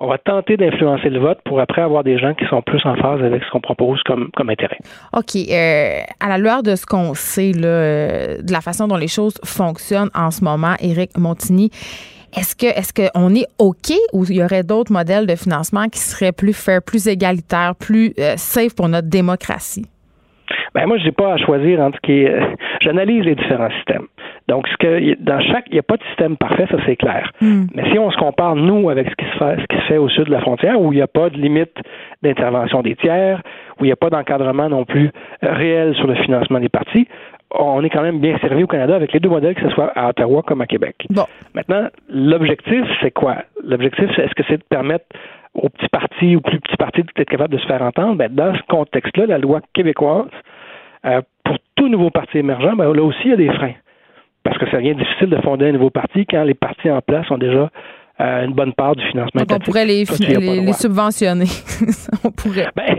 on 0.00 0.08
va 0.08 0.18
tenter 0.18 0.56
d'influencer 0.56 1.10
le 1.10 1.20
vote 1.20 1.38
pour 1.44 1.60
après 1.60 1.80
avoir 1.80 2.02
des 2.02 2.18
gens 2.18 2.34
qui 2.34 2.44
sont 2.46 2.60
plus 2.60 2.84
en 2.84 2.96
phase 2.96 3.22
avec 3.22 3.44
ce 3.44 3.50
qu'on 3.50 3.60
propose 3.60 4.02
comme, 4.02 4.30
comme 4.34 4.50
intérêt. 4.50 4.78
OK. 5.16 5.36
Euh, 5.36 6.00
à 6.18 6.28
la 6.28 6.38
lueur 6.38 6.64
de 6.64 6.74
ce 6.74 6.84
qu'on 6.84 7.14
sait, 7.14 7.52
là, 7.52 7.68
euh, 7.68 8.42
de 8.42 8.52
la 8.52 8.60
façon 8.60 8.88
dont 8.88 8.96
les 8.96 9.06
choses 9.06 9.34
fonctionnent 9.44 10.10
en 10.12 10.32
ce 10.32 10.42
moment, 10.42 10.74
Éric 10.80 11.16
Montigny, 11.16 11.70
est-ce 12.36 12.56
que 12.56 12.66
est-ce 12.66 12.92
qu'on 12.92 13.32
est 13.36 13.46
OK 13.60 13.92
ou 14.12 14.24
il 14.24 14.38
y 14.38 14.42
aurait 14.42 14.64
d'autres 14.64 14.90
modèles 14.90 15.28
de 15.28 15.36
financement 15.36 15.86
qui 15.88 16.00
seraient 16.00 16.32
plus 16.32 16.54
fair, 16.54 16.82
plus 16.82 17.06
égalitaires, 17.06 17.76
plus 17.78 18.12
euh, 18.18 18.34
safe 18.36 18.74
pour 18.74 18.88
notre 18.88 19.08
démocratie? 19.08 19.86
Ben 20.74 20.86
moi, 20.86 20.98
je 20.98 21.04
n'ai 21.04 21.12
pas 21.12 21.34
à 21.34 21.36
choisir 21.36 21.80
entre 21.80 21.96
ce 21.96 22.00
qui 22.00 22.22
est. 22.22 22.38
J'analyse 22.80 23.24
les 23.24 23.34
différents 23.34 23.70
systèmes. 23.70 24.06
Donc, 24.48 24.66
ce 24.68 24.76
que 24.76 25.14
dans 25.22 25.40
chaque, 25.40 25.66
il 25.68 25.74
n'y 25.74 25.78
a 25.78 25.82
pas 25.82 25.96
de 25.96 26.02
système 26.04 26.36
parfait, 26.36 26.66
ça 26.70 26.78
c'est 26.86 26.96
clair. 26.96 27.30
Hmm. 27.40 27.64
Mais 27.74 27.90
si 27.90 27.98
on 27.98 28.10
se 28.10 28.16
compare 28.16 28.56
nous 28.56 28.90
avec 28.90 29.08
ce 29.08 29.14
qui 29.14 29.24
se 29.24 29.38
fait, 29.38 29.60
ce 29.60 29.66
qui 29.66 29.76
se 29.82 29.86
fait 29.86 29.98
au 29.98 30.08
sud 30.08 30.24
de 30.24 30.32
la 30.32 30.40
frontière, 30.40 30.80
où 30.80 30.92
il 30.92 30.96
n'y 30.96 31.02
a 31.02 31.06
pas 31.06 31.30
de 31.30 31.36
limite 31.36 31.76
d'intervention 32.22 32.82
des 32.82 32.96
tiers, 32.96 33.42
où 33.80 33.84
il 33.84 33.88
n'y 33.88 33.92
a 33.92 33.96
pas 33.96 34.10
d'encadrement 34.10 34.68
non 34.68 34.84
plus 34.84 35.10
réel 35.42 35.94
sur 35.94 36.06
le 36.06 36.14
financement 36.16 36.58
des 36.58 36.68
partis, 36.68 37.06
on 37.54 37.82
est 37.84 37.90
quand 37.90 38.02
même 38.02 38.20
bien 38.20 38.38
servi 38.38 38.62
au 38.64 38.66
Canada 38.66 38.96
avec 38.96 39.12
les 39.12 39.20
deux 39.20 39.28
modèles, 39.28 39.54
que 39.54 39.62
ce 39.62 39.70
soit 39.70 39.92
à 39.94 40.08
Ottawa 40.08 40.42
comme 40.46 40.62
à 40.62 40.66
Québec. 40.66 41.06
Bon. 41.10 41.24
Maintenant, 41.54 41.88
l'objectif, 42.08 42.84
c'est 43.00 43.10
quoi? 43.10 43.36
L'objectif, 43.62 44.18
est-ce 44.18 44.34
que 44.34 44.42
c'est 44.48 44.56
de 44.56 44.64
permettre 44.68 45.04
aux 45.54 45.68
petits 45.68 45.88
partis 45.88 46.36
ou 46.36 46.40
plus 46.40 46.60
petits 46.60 46.76
partis 46.76 47.02
d'être 47.02 47.28
capables 47.28 47.54
de 47.54 47.58
se 47.58 47.66
faire 47.66 47.82
entendre? 47.82 48.16
Ben, 48.16 48.34
dans 48.34 48.54
ce 48.54 48.62
contexte-là, 48.68 49.26
la 49.26 49.38
loi 49.38 49.60
québécoise, 49.72 50.30
euh, 51.04 51.20
pour 51.44 51.56
tout 51.74 51.88
nouveau 51.88 52.10
parti 52.10 52.38
émergent, 52.38 52.76
ben, 52.76 52.92
là 52.92 53.02
aussi, 53.02 53.20
il 53.24 53.30
y 53.30 53.34
a 53.34 53.36
des 53.36 53.52
freins. 53.52 53.74
Parce 54.44 54.58
que 54.58 54.68
ça 54.70 54.78
devient 54.78 54.94
difficile 54.94 55.30
de 55.30 55.36
fonder 55.36 55.68
un 55.68 55.72
nouveau 55.72 55.90
parti 55.90 56.26
quand 56.26 56.42
les 56.42 56.54
partis 56.54 56.90
en 56.90 57.00
place 57.00 57.30
ont 57.30 57.38
déjà 57.38 57.70
euh, 58.20 58.44
une 58.44 58.52
bonne 58.52 58.72
part 58.74 58.94
du 58.94 59.04
financement. 59.08 59.42
Donc 59.42 59.58
on 59.60 59.64
pourrait 59.64 59.86
les, 59.86 60.04
les, 60.04 60.72
subventionner. 60.74 61.46
on 62.24 62.30
pourrait. 62.30 62.68
Ben, 62.76 62.96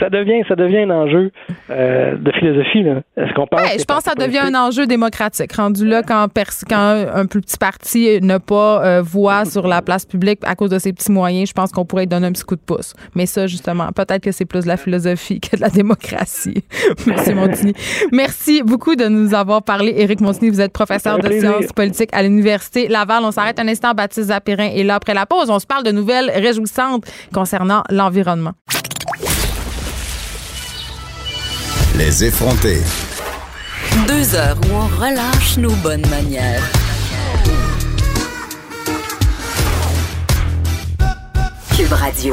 ça 0.00 0.08
devient, 0.08 0.42
ça 0.48 0.56
devient 0.56 0.78
un 0.78 0.90
enjeu 0.90 1.30
euh, 1.70 2.16
de 2.16 2.32
philosophie. 2.32 2.80
Est-ce 3.16 3.32
qu'on 3.34 3.46
ben, 3.50 3.62
Je 3.78 3.84
pense 3.84 3.98
que 3.98 4.10
ça 4.10 4.14
devient 4.14 4.38
un 4.38 4.54
enjeu 4.54 4.86
démocratique. 4.86 5.52
Rendu 5.52 5.86
là, 5.86 6.02
quand, 6.02 6.28
quand 6.68 7.06
un 7.14 7.26
plus 7.26 7.42
petit 7.42 7.58
parti 7.58 8.18
n'a 8.22 8.40
pas 8.40 8.84
euh, 8.84 9.02
voix 9.02 9.44
sur 9.44 9.68
la 9.68 9.82
place 9.82 10.06
publique 10.06 10.40
à 10.44 10.54
cause 10.54 10.70
de 10.70 10.78
ses 10.78 10.92
petits 10.92 11.12
moyens, 11.12 11.50
je 11.50 11.54
pense 11.54 11.70
qu'on 11.70 11.84
pourrait 11.84 12.06
donner 12.06 12.26
un 12.26 12.32
petit 12.32 12.44
coup 12.44 12.56
de 12.56 12.60
pouce. 12.60 12.94
Mais 13.14 13.26
ça, 13.26 13.46
justement, 13.46 13.88
peut-être 13.94 14.22
que 14.22 14.32
c'est 14.32 14.46
plus 14.46 14.62
de 14.62 14.68
la 14.68 14.76
philosophie 14.76 15.40
que 15.40 15.56
de 15.56 15.60
la 15.60 15.70
démocratie. 15.70 16.64
Merci, 17.06 17.34
Montigny. 17.34 17.74
Merci 18.12 18.62
beaucoup 18.62 18.96
de 18.96 19.06
nous 19.06 19.34
avoir 19.34 19.62
parlé. 19.62 19.94
Éric 19.98 20.20
Montigny, 20.20 20.50
vous 20.50 20.60
êtes 20.60 20.72
professeur 20.72 21.18
de 21.18 21.28
sciences 21.30 21.72
politiques 21.72 22.10
à 22.12 22.22
l'Université 22.22 22.88
Laval. 22.88 23.22
On 23.24 23.30
s'arrête 23.30 23.60
un 23.60 23.68
instant. 23.68 23.92
Baptiste 23.94 24.28
Zapérin 24.28 24.63
et 24.72 24.84
là, 24.84 24.96
après 24.96 25.14
la 25.14 25.26
pause, 25.26 25.50
on 25.50 25.58
se 25.58 25.66
parle 25.66 25.84
de 25.84 25.90
nouvelles 25.90 26.30
réjouissantes 26.30 27.04
concernant 27.32 27.82
l'environnement. 27.90 28.52
Les 31.96 32.24
effrontés. 32.24 32.82
Deux 34.08 34.34
heures 34.34 34.56
où 34.68 34.74
on 34.74 34.86
relâche 35.00 35.56
nos 35.58 35.74
bonnes 35.76 36.06
manières. 36.08 36.62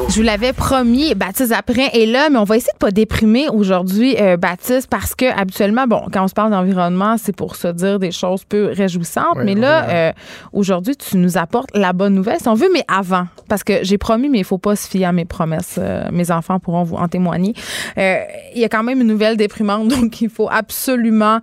Je 0.07 0.15
vous 0.15 0.21
l'avais 0.21 0.53
promis, 0.53 1.13
Baptiste 1.13 1.51
après 1.51 1.89
est 1.93 2.05
là, 2.05 2.29
mais 2.29 2.37
on 2.37 2.45
va 2.45 2.55
essayer 2.55 2.71
de 2.71 2.77
pas 2.77 2.91
déprimer 2.91 3.49
aujourd'hui, 3.49 4.15
euh, 4.17 4.37
Baptiste, 4.37 4.87
parce 4.89 5.13
que 5.13 5.25
habituellement, 5.25 5.87
bon, 5.87 6.03
quand 6.11 6.23
on 6.23 6.27
se 6.29 6.33
parle 6.33 6.51
d'environnement, 6.51 7.17
c'est 7.17 7.35
pour 7.35 7.57
se 7.57 7.67
dire 7.67 7.99
des 7.99 8.11
choses 8.11 8.45
peu 8.45 8.71
réjouissantes. 8.73 9.37
mais 9.43 9.55
là, 9.55 9.89
euh, 9.89 10.11
aujourd'hui, 10.53 10.95
tu 10.95 11.17
nous 11.17 11.37
apportes 11.37 11.69
la 11.73 11.91
bonne 11.91 12.13
nouvelle, 12.13 12.39
si 12.39 12.47
on 12.47 12.53
veut, 12.53 12.69
mais 12.73 12.85
avant, 12.87 13.25
parce 13.49 13.63
que 13.63 13.83
j'ai 13.83 13.97
promis, 13.97 14.29
mais 14.29 14.39
il 14.39 14.45
faut 14.45 14.57
pas 14.57 14.77
se 14.77 14.87
fier 14.87 15.05
à 15.05 15.11
mes 15.11 15.25
promesses. 15.25 15.75
Euh, 15.77 16.05
mes 16.13 16.31
enfants 16.31 16.59
pourront 16.59 16.83
vous 16.83 16.95
en 16.95 17.09
témoigner. 17.09 17.53
Il 17.97 18.59
y 18.61 18.63
a 18.63 18.69
quand 18.69 18.83
même 18.83 19.01
une 19.01 19.07
nouvelle 19.07 19.35
déprimante, 19.35 19.87
donc 19.89 20.21
il 20.21 20.29
faut 20.29 20.49
absolument 20.49 21.39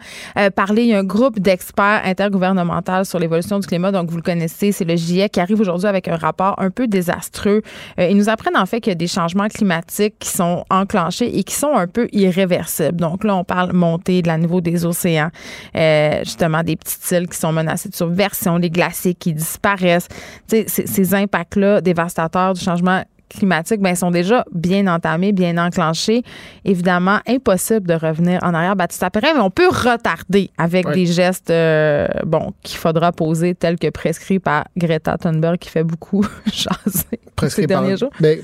parler. 0.57 0.83
Il 0.83 0.89
y 0.89 0.95
a 0.95 0.99
un 0.99 1.05
groupe 1.05 1.39
d'experts 1.41 2.03
intergouvernemental 2.05 3.05
sur 3.05 3.19
l'évolution 3.19 3.59
du 3.59 3.67
climat, 3.67 3.93
donc 3.93 4.11
vous 4.11 4.17
le 4.17 4.23
connaissez, 4.23 4.73
c'est 4.73 4.85
le 4.85 4.97
GIEC 4.97 5.33
qui 5.33 5.41
arrive 5.41 5.61
aujourd'hui 5.61 5.89
avec 5.89 6.09
un 6.09 6.17
rapport 6.17 6.55
un 6.59 6.71
peu 6.71 6.87
désastreux 6.87 7.63
euh, 7.98 7.98
ils 7.99 8.17
nous 8.17 8.29
apprennent 8.29 8.57
en 8.57 8.67
fait 8.67 8.81
qu'il 8.81 8.91
y 8.91 8.93
a 8.93 8.97
des 8.97 9.07
changements 9.07 9.49
climatiques 9.49 10.19
qui 10.19 10.29
sont 10.29 10.65
enclenchés 10.71 11.39
et 11.39 11.45
qui 11.45 11.55
sont 11.55 11.75
un 11.75 11.87
peu 11.87 12.09
irréversibles. 12.13 13.01
Donc 13.01 13.25
là, 13.25 13.37
on 13.37 13.45
parle 13.45 13.73
montée 13.73 14.23
de 14.23 14.29
la 14.29 14.39
niveau 14.39 14.61
des 14.61 14.85
océans, 14.85 15.31
euh, 15.77 16.21
justement 16.25 16.63
des 16.63 16.77
petites 16.77 17.11
îles 17.11 17.29
qui 17.29 17.37
sont 17.37 17.53
menacées 17.53 17.89
de 17.89 17.95
subversion, 17.95 18.59
des 18.59 18.71
glaciers 18.71 19.15
qui 19.15 19.33
disparaissent. 19.33 20.09
Sais, 20.47 20.67
ces 20.69 21.15
impacts-là 21.15 21.81
dévastateurs 21.81 22.55
du 22.55 22.61
changement 22.61 23.03
climatiques 23.29 23.81
ben, 23.81 23.95
sont 23.95 24.11
déjà 24.11 24.45
bien 24.53 24.87
entamés, 24.87 25.33
bien 25.33 25.59
enclenchés. 25.59 26.23
Évidemment, 26.65 27.19
impossible 27.27 27.87
de 27.87 27.95
revenir 27.95 28.41
en 28.43 28.55
arrière. 28.55 28.77
Baptiste 28.77 29.05
Perrin, 29.13 29.35
mais 29.35 29.41
on 29.41 29.51
peut 29.51 29.69
retarder 29.69 30.51
avec 30.59 30.89
des 30.91 31.07
gestes 31.07 31.51
euh, 31.51 32.07
bon, 32.25 32.53
qu'il 32.63 32.79
faudra 32.79 33.13
poser, 33.13 33.55
tels 33.55 33.79
que 33.79 33.91
prescrits 33.91 34.39
par 34.39 34.65
Greta 34.77 35.17
Thunberg, 35.19 35.59
qui 35.59 35.71
fait 35.71 35.85
beaucoup 35.85 36.25
jaser 36.53 37.21
prescrit 37.39 37.63
ces 37.63 37.67
derniers 37.67 37.97
jours. 37.97 38.11
Ben, 38.21 38.39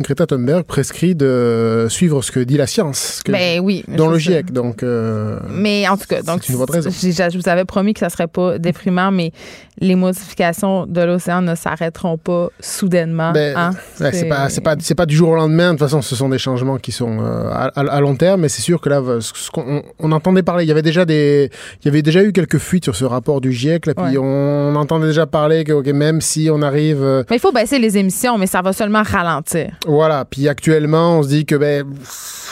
Greta 0.00 0.26
Thunberg 0.26 0.64
prescrit 0.64 1.14
de 1.14 1.86
suivre 1.88 2.22
ce 2.22 2.30
que 2.30 2.40
dit 2.40 2.56
la 2.56 2.66
science. 2.66 3.22
Que, 3.24 3.32
ben, 3.32 3.60
oui. 3.60 3.84
Dans 3.88 4.08
le 4.08 4.18
GIEC, 4.18 4.52
donc... 4.52 4.82
Euh, 4.82 5.38
mais 5.50 5.88
en 5.88 5.96
tout 5.96 6.06
cas, 6.06 6.22
donc, 6.22 6.48
une. 6.48 6.56
Je 6.56 7.38
vous 7.38 7.48
avais 7.48 7.64
promis 7.64 7.94
que 7.94 8.00
ça 8.00 8.10
serait 8.10 8.26
pas 8.26 8.58
déprimant, 8.58 9.10
mais 9.10 9.32
les 9.78 9.94
modifications 9.94 10.86
de 10.86 11.00
l'océan 11.00 11.42
ne 11.42 11.54
s'arrêteront 11.54 12.18
pas 12.18 12.48
soudainement. 12.60 13.32
Ben, 13.32 13.56
hein? 13.56 13.70
c'est 13.94 14.28
pas 14.30 14.48
c'est 14.48 14.60
pas 14.60 14.76
c'est 14.78 14.94
pas 14.94 15.06
du 15.06 15.14
jour 15.14 15.30
au 15.30 15.34
lendemain. 15.34 15.74
De 15.74 15.78
toute 15.78 15.80
façon, 15.80 16.02
ce 16.02 16.16
sont 16.16 16.28
des 16.28 16.38
changements 16.38 16.78
qui 16.78 16.92
sont 16.92 17.18
euh, 17.20 17.50
à, 17.74 18.00
long 18.00 18.16
terme, 18.16 18.42
mais 18.42 18.48
c'est 18.48 18.62
sûr 18.62 18.80
que 18.80 18.88
là, 18.88 19.02
ce 19.20 19.50
on 19.98 20.12
entendait 20.12 20.42
parler, 20.42 20.64
il 20.64 20.68
y 20.68 20.70
avait 20.70 20.82
déjà 20.82 21.04
des 21.04 21.50
il 21.82 21.86
y 21.86 21.88
avait 21.88 22.02
déjà 22.02 22.22
eu 22.22 22.32
quelques 22.32 22.58
fuites 22.58 22.84
sur 22.84 22.96
ce 22.96 23.04
rapport 23.04 23.40
du 23.40 23.52
GIEC. 23.52 23.86
Là, 23.86 23.94
puis 23.94 24.18
on, 24.18 24.74
entendait 24.74 25.08
déjà 25.08 25.26
parler 25.26 25.64
que 25.64 25.92
même 25.92 26.20
si 26.20 26.48
on 26.50 26.62
arrive, 26.62 27.02
euh, 27.02 27.24
mais 27.28 27.36
il 27.36 27.40
faut 27.40 27.52
baisser 27.52 27.78
les 27.78 27.98
émissions, 27.98 28.38
mais 28.38 28.46
ça 28.46 28.62
va 28.62 28.72
seulement 28.72 29.02
ralentir. 29.02 29.72
Voilà. 29.86 30.24
Puis 30.24 30.48
actuellement, 30.48 31.18
on 31.18 31.22
se 31.22 31.28
dit 31.28 31.44
que 31.44 31.56
ben 31.56 31.84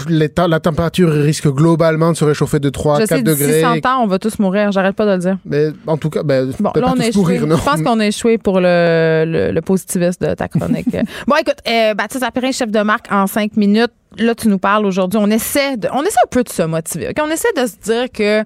la 0.09 0.61
température 0.61 1.11
risque 1.11 1.49
globalement 1.49 2.12
de 2.12 2.16
se 2.16 2.24
réchauffer 2.24 2.61
de 2.61 2.68
3 2.68 3.03
à 3.03 3.07
4 3.07 3.22
degrés. 3.22 3.61
600 3.61 3.76
ans, 3.85 4.03
on 4.03 4.07
va 4.07 4.18
tous 4.18 4.39
mourir. 4.39 4.72
J'arrête 4.72 4.97
pas 4.97 5.07
de 5.07 5.12
le 5.12 5.18
dire. 5.18 5.39
Mais 5.45 5.68
en 5.87 5.97
tout 5.97 6.11
cas, 6.11 6.22
ben, 6.22 6.53
bon, 6.59 6.70
là, 6.74 6.95
on 6.95 7.01
est 7.01 7.14
mourir, 7.14 7.47
non? 7.47 7.57
Je 7.57 7.64
pense 7.64 7.83
qu'on 7.83 8.01
a 8.01 8.07
échoué 8.07 8.39
pour 8.39 8.61
le, 8.61 9.51
le, 9.53 9.61
positivisme 9.61 10.26
de 10.26 10.35
ta 10.35 10.49
chronique. 10.49 10.87
bon, 11.26 11.37
écoute, 11.41 11.59
euh, 11.69 11.95
Baptiste 11.95 12.23
Apérin, 12.23 12.53
chef 12.53 12.71
de 12.71 12.81
marque 12.81 13.11
en 13.11 13.27
cinq 13.27 13.57
minutes. 13.57 13.93
Là, 14.16 14.35
tu 14.35 14.49
nous 14.49 14.59
parles 14.59 14.87
aujourd'hui. 14.87 15.21
On 15.23 15.31
essaie, 15.31 15.77
de, 15.77 15.89
on 15.93 16.03
essaie 16.03 16.19
un 16.25 16.29
peu 16.31 16.43
de 16.43 16.49
se 16.49 16.62
motiver. 16.62 17.12
On 17.21 17.31
essaie 17.31 17.53
de 17.57 17.66
se 17.66 17.77
dire 17.77 18.11
que 18.11 18.45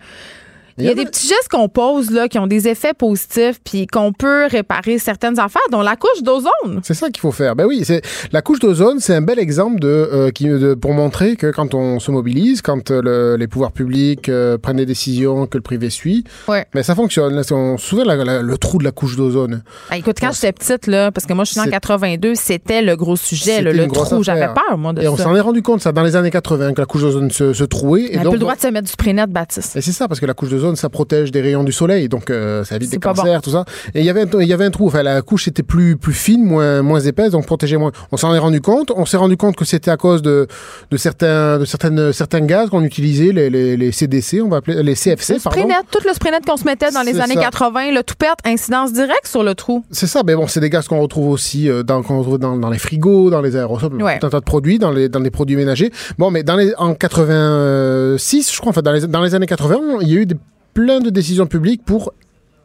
il 0.79 0.85
y 0.85 0.89
a 0.89 0.95
des 0.95 1.05
petits 1.05 1.27
gestes 1.27 1.49
qu'on 1.51 1.69
pose 1.69 2.11
là 2.11 2.29
qui 2.29 2.39
ont 2.39 2.47
des 2.47 2.69
effets 2.69 2.95
positifs 2.95 3.61
puis 3.65 3.87
qu'on 3.87 4.13
peut 4.13 4.47
réparer 4.47 4.99
certaines 4.99 5.39
affaires, 5.39 5.63
dont 5.71 5.83
la 5.83 5.97
couche 5.97 6.23
d'ozone. 6.23 6.81
C'est 6.83 6.95
ça 6.95 7.09
qu'il 7.09 7.21
faut 7.21 7.33
faire. 7.33 7.57
Ben 7.57 7.67
oui, 7.67 7.83
c'est 7.85 8.03
la 8.33 8.43
couche 8.43 8.59
d'ozone, 8.59 9.01
c'est 9.01 9.15
un 9.15 9.23
bel 9.23 9.39
exemple 9.39 9.81
de, 9.81 9.89
euh, 9.89 10.31
qui, 10.31 10.47
de, 10.49 10.75
pour 10.75 10.93
montrer 10.93 11.37
que 11.37 11.51
quand 11.51 11.75
on 11.75 11.99
se 11.99 12.11
mobilise, 12.11 12.63
quand 12.63 12.91
euh, 12.91 13.37
les 13.37 13.47
pouvoirs 13.47 13.73
publics 13.73 14.29
euh, 14.29 14.59
prennent 14.59 14.77
des 14.77 14.87
décisions 14.87 15.47
que 15.47 15.59
le 15.59 15.63
privé 15.63 15.91
suit, 15.91 16.25
ouais. 16.49 16.67
ben 16.73 16.83
ça 16.83 16.95
fonctionne. 16.95 17.35
Là, 17.35 17.43
on 17.51 17.77
se 17.77 17.87
souvient 17.87 18.05
le 18.05 18.57
trou 18.59 18.79
de 18.79 18.85
la 18.85 18.93
couche 18.93 19.17
d'ozone. 19.17 19.63
Ah, 19.91 19.99
écoute, 19.99 20.17
quand 20.21 20.33
j'étais 20.33 20.53
petite 20.53 20.87
là, 20.87 21.11
parce 21.11 21.27
que 21.27 21.33
moi 21.33 21.45
je 21.45 21.53
suis 21.53 21.61
en 21.61 21.65
82, 21.65 22.35
c'était 22.35 22.83
le 22.83 22.97
gros 22.97 23.17
sujet, 23.17 23.61
le 23.63 23.87
trou. 23.89 24.23
J'avais 24.23 24.49
peur 24.49 24.79
moi 24.79 24.93
de 24.93 25.01
et 25.01 25.05
ça. 25.05 25.11
Et 25.11 25.13
on 25.13 25.17
s'en 25.17 25.37
est 25.37 25.41
rendu 25.41 25.63
compte 25.63 25.81
ça 25.81 25.93
dans 25.93 26.03
les 26.03 26.17
années 26.17 26.31
80 26.31 26.75
que 26.75 26.81
la 26.81 26.87
couche 26.87 27.03
d'ozone 27.03 27.31
se, 27.31 27.53
se 27.53 27.65
trouait. 27.65 28.11
On 28.15 28.19
a 28.19 28.23
plus 28.23 28.33
le 28.33 28.39
droit 28.39 28.55
de 28.55 28.61
se 28.61 28.69
mettre 28.69 28.87
du 28.87 28.93
spray 28.93 29.13
net, 29.13 29.31
Baptiste. 29.31 29.77
Et 29.77 29.81
c'est 29.81 29.93
ça 29.93 30.09
parce 30.09 30.21
que 30.21 30.27
la 30.27 30.35
couche 30.35 30.51
d'ozone 30.51 30.62
ça 30.77 30.89
protège 30.89 31.31
des 31.31 31.41
rayons 31.41 31.65
du 31.65 31.73
soleil, 31.73 32.09
donc 32.09 32.31
euh, 32.31 32.65
ça 32.65 32.77
évite 32.77 32.91
des 32.91 32.99
cancers, 32.99 33.43
tout 33.43 33.51
ça. 33.51 33.65
Et 33.95 34.01
il 34.01 34.05
y 34.07 34.11
avait 34.11 34.23
un, 34.23 34.41
il 34.41 34.49
y 34.49 34.53
avait 34.53 34.65
un 34.65 34.71
trou. 34.71 34.87
Enfin, 34.87 35.03
la 35.03 35.23
couche 35.23 35.49
était 35.49 35.63
plus 35.63 35.97
plus 35.97 36.13
fine, 36.13 36.45
moins 36.45 36.83
moins 36.83 37.01
épaisse, 37.01 37.33
donc 37.33 37.47
protégeait 37.47 37.77
moins. 37.77 37.93
On 38.11 38.17
s'en 38.17 38.35
est 38.35 38.39
rendu 38.39 38.61
compte. 38.61 38.93
On 38.95 39.07
s'est 39.07 39.17
rendu 39.17 39.37
compte 39.37 39.57
que 39.57 39.65
c'était 39.65 39.91
à 39.91 39.97
cause 39.97 40.23
de 40.23 40.47
de 40.91 40.97
certains 40.97 41.59
de 41.59 41.65
certaines 41.65 42.13
certains 42.13 42.41
gaz 42.41 42.71
qu'on 42.71 42.83
utilisait, 42.83 43.33
les, 43.33 43.51
les, 43.51 43.77
les, 43.77 43.93
CDC, 43.93 44.41
on 44.43 44.49
va 44.49 44.59
appeler 44.59 44.83
les 44.83 44.95
CFC. 44.95 45.35
Le 45.35 45.41
pardon. 45.41 45.69
tout 45.91 46.01
le 46.07 46.13
spray 46.13 46.31
net 46.31 46.45
qu'on 46.45 46.57
se 46.57 46.65
mettait 46.65 46.91
dans 46.91 47.03
les 47.03 47.21
années 47.21 47.37
80, 47.37 47.93
le 47.93 48.03
tout 48.03 48.15
perte, 48.17 48.41
incidence 48.45 48.93
directe 48.93 49.27
sur 49.27 49.43
le 49.43 49.55
trou. 49.55 49.85
C'est 49.91 50.07
ça. 50.07 50.23
Mais 50.25 50.35
bon, 50.35 50.47
c'est 50.47 50.61
des 50.61 50.71
gaz 50.71 50.89
qu'on 50.89 51.01
retrouve 51.01 51.29
aussi 51.29 51.69
euh, 51.69 51.83
dans 51.83 52.03
qu'on 52.03 52.19
retrouve 52.19 52.39
dans, 52.39 52.57
dans, 52.57 52.71
les 52.71 52.79
frigos, 52.79 53.31
dans 53.31 53.41
les 53.41 53.57
aérosols, 53.57 54.03
ouais. 54.03 54.19
tout 54.19 54.27
un 54.27 54.31
tas 54.31 54.41
de 54.41 54.45
produits, 54.45 54.79
dans 54.79 54.91
les 54.91 55.09
dans 55.09 55.21
les 55.21 55.31
produits 55.31 55.57
ménagers. 55.57 55.91
Bon, 56.19 56.31
mais 56.31 56.43
dans 56.43 56.57
les 56.57 56.75
en 56.77 56.95
86, 56.95 58.53
je 58.53 58.61
crois, 58.61 58.71
enfin 58.71 58.83
dans 58.83 58.93
les 58.93 59.07
dans 59.07 59.23
les 59.23 59.35
années 59.35 59.47
80, 59.47 59.79
il 60.03 60.09
y 60.09 60.17
a 60.17 60.21
eu 60.21 60.27
des 60.27 60.37
plein 60.75 61.01
de 61.01 61.11
décisions 61.11 61.47
publiques 61.47 61.85
pour 61.85 62.15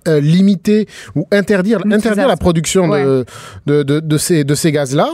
euh, 0.08 0.20
limiter 0.20 0.88
ou 1.16 1.28
interdire, 1.32 1.82
interdire 1.92 2.28
la 2.28 2.38
production 2.38 2.88
de, 2.88 3.26
de, 3.66 3.84
de, 3.84 4.00
de, 4.00 4.18
ces, 4.18 4.44
de 4.44 4.56
ces 4.56 4.72
gaz-là. 4.72 5.10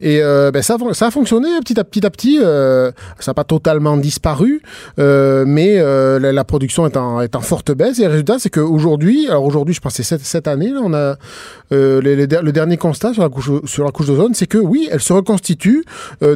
Et 0.00 0.20
euh, 0.22 0.50
ben 0.50 0.62
ça, 0.62 0.76
ça 0.92 1.08
a 1.08 1.10
fonctionné 1.10 1.48
petit 1.60 1.78
à 1.78 1.84
petit 1.84 2.06
à 2.06 2.10
petit. 2.10 2.38
Euh, 2.42 2.90
ça 3.18 3.30
n'a 3.30 3.34
pas 3.34 3.44
totalement 3.44 3.96
disparu, 3.96 4.62
mais 4.96 5.76
la, 5.76 6.32
la, 6.32 6.44
production 6.44 6.86
est 6.86 6.96
en, 6.96 7.20
est 7.20 7.36
en 7.36 7.40
forte 7.40 7.72
baisse. 7.72 7.98
Et 7.98 8.04
le 8.04 8.10
résultat, 8.10 8.38
c'est 8.38 8.50
qu'aujourd'hui, 8.50 9.28
alors 9.28 9.44
aujourd'hui, 9.44 9.74
je 9.74 9.80
pense 9.80 9.92
que 9.92 10.02
c'est 10.02 10.16
cette, 10.16 10.24
cette 10.24 10.48
année, 10.48 10.70
là, 10.70 10.80
on 10.82 10.94
a 10.94 11.16
les, 11.70 12.16
les, 12.16 12.26
le 12.26 12.52
dernier 12.52 12.76
constat 12.76 13.12
sur 13.12 13.22
la 13.22 13.28
couche, 13.28 13.50
sur 13.64 13.84
la 13.84 13.90
couche 13.90 14.06
d'ozone, 14.06 14.34
c'est 14.34 14.46
que 14.46 14.58
oui, 14.58 14.88
elle 14.90 15.00
se 15.00 15.12
reconstitue 15.12 15.84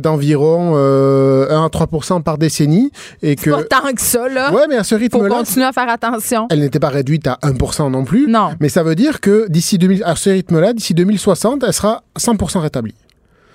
d'environ 0.03 0.77
1 0.77 1.65
à 1.65 1.69
3% 1.69 2.23
par 2.23 2.39
décennie. 2.39 2.91
Et 3.23 3.37
que, 3.37 3.51
pas 3.51 3.65
tant 3.65 3.93
que 3.93 4.03
ça, 4.03 4.29
là. 4.29 4.53
Ouais, 4.53 4.67
mais 4.69 4.77
à 4.77 4.85
ce 4.85 4.95
rythme-là. 4.95 5.29
Faut 5.29 5.35
continuer 5.37 5.67
à 5.67 5.73
faire 5.73 5.89
attention. 5.89 6.47
Elle 6.51 6.61
n'était 6.61 6.81
pas 6.81 6.89
réduite 6.89 7.27
à 7.27 7.39
1 7.43 7.55
non 7.95 8.05
plus. 8.05 8.27
Non. 8.29 8.55
Mais 8.61 8.69
ça 8.69 8.83
veut 8.83 8.95
dire 8.95 9.21
que 9.21 9.49
d'ici 9.49 9.79
2000, 9.79 10.03
à 10.05 10.17
ce 10.17 10.31
rythme-là, 10.31 10.73
d'ici 10.73 10.95
2060, 10.95 11.63
elle 11.65 11.73
sera 11.73 12.03
100% 12.19 12.59
rétablie. 12.59 12.95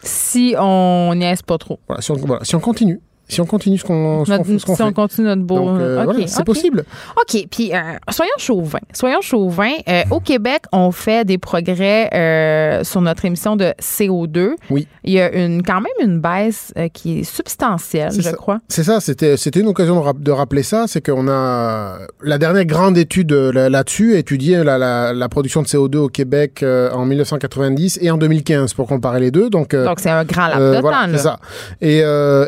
Si 0.01 0.55
on 0.57 1.13
n'y 1.15 1.25
est 1.25 1.45
pas 1.45 1.57
trop. 1.57 1.79
Voilà 1.87 2.01
si, 2.01 2.11
on, 2.11 2.15
voilà, 2.15 2.43
si 2.45 2.55
on 2.55 2.59
continue. 2.59 2.99
Si 3.29 3.39
on 3.41 3.45
continue 3.45 3.77
ce 3.77 3.83
qu'on 3.83 4.23
qu 4.23 4.31
qu 4.43 4.59
Si 4.59 4.65
on 4.69 4.75
fait. 4.75 4.93
continue 4.93 5.27
notre 5.27 5.43
beau. 5.43 5.69
Euh, 5.69 5.97
okay, 5.97 6.03
voilà, 6.03 6.27
c'est 6.27 6.35
okay. 6.37 6.43
possible. 6.43 6.83
OK. 7.15 7.45
Puis, 7.49 7.73
euh, 7.73 7.77
soyons 8.09 8.31
chauvins. 8.37 8.79
Soyons 8.91 9.21
chauvins. 9.21 9.75
Euh, 9.87 10.01
au 10.09 10.19
Québec, 10.19 10.63
on 10.71 10.91
fait 10.91 11.25
des 11.25 11.37
progrès 11.37 12.09
euh, 12.13 12.83
sur 12.83 13.01
notre 13.01 13.25
émission 13.25 13.55
de 13.55 13.73
CO2. 13.79 14.55
Oui. 14.71 14.87
Il 15.03 15.13
y 15.13 15.21
a 15.21 15.31
une, 15.31 15.63
quand 15.63 15.81
même 15.81 15.91
une 16.01 16.19
baisse 16.19 16.73
euh, 16.77 16.87
qui 16.89 17.19
est 17.19 17.23
substantielle, 17.23 18.11
est 18.13 18.17
je 18.17 18.21
ça. 18.21 18.33
crois. 18.33 18.59
C'est 18.67 18.83
ça. 18.83 18.99
C'était 18.99 19.59
une 19.59 19.67
occasion 19.67 19.95
de, 19.99 20.05
rap 20.05 20.19
de 20.19 20.31
rappeler 20.31 20.63
ça. 20.63 20.85
C'est 20.87 21.05
qu'on 21.05 21.27
a. 21.27 21.99
La 22.23 22.37
dernière 22.37 22.65
grande 22.65 22.97
étude 22.97 23.31
euh, 23.31 23.69
là-dessus 23.69 24.17
étudié 24.17 24.63
la, 24.63 24.77
la, 24.77 25.13
la, 25.13 25.29
production 25.29 25.61
de 25.61 25.67
CO2 25.67 25.97
au 25.97 26.09
Québec 26.09 26.63
euh, 26.63 26.91
en 26.91 27.05
1990 27.05 27.99
et 28.01 28.09
en 28.11 28.17
2015 28.17 28.73
pour 28.73 28.87
comparer 28.87 29.19
les 29.19 29.31
deux. 29.31 29.49
Donc, 29.49 29.75
donc 29.75 29.99
c'est 29.99 30.09
un 30.09 30.23
grand 30.25 30.47
laps 30.47 30.75
de 30.75 30.81
voilà, 30.81 31.05
temps. 31.05 31.11
C'est 31.11 31.17
ça. 31.19 31.39
Et, 31.81 31.99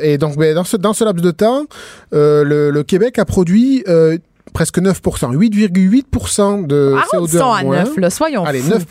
et 0.02 0.18
donc, 0.18 0.38
ben, 0.38 0.56
dans, 0.56 0.64
dans 0.76 0.93
ce 0.93 1.03
laps 1.03 1.23
de 1.23 1.31
temps, 1.31 1.65
euh, 2.14 2.43
le, 2.43 2.72
le, 2.72 2.84
Québec 2.84 3.19
a 3.19 3.26
produit 3.26 3.84
euh, 3.88 4.18
presque 4.53 4.80
9 4.80 5.02
8,8 5.02 6.68
de 6.68 6.95
ah, 6.98 7.03
CO2 7.14 7.41
en 7.41 7.64
moins. 7.64 7.78
à 7.78 7.84
9, 7.84 7.98
là, 7.98 8.10
soyons 8.10 8.45
Allez, 8.45 8.60
fous. 8.60 8.72
9 8.72 8.86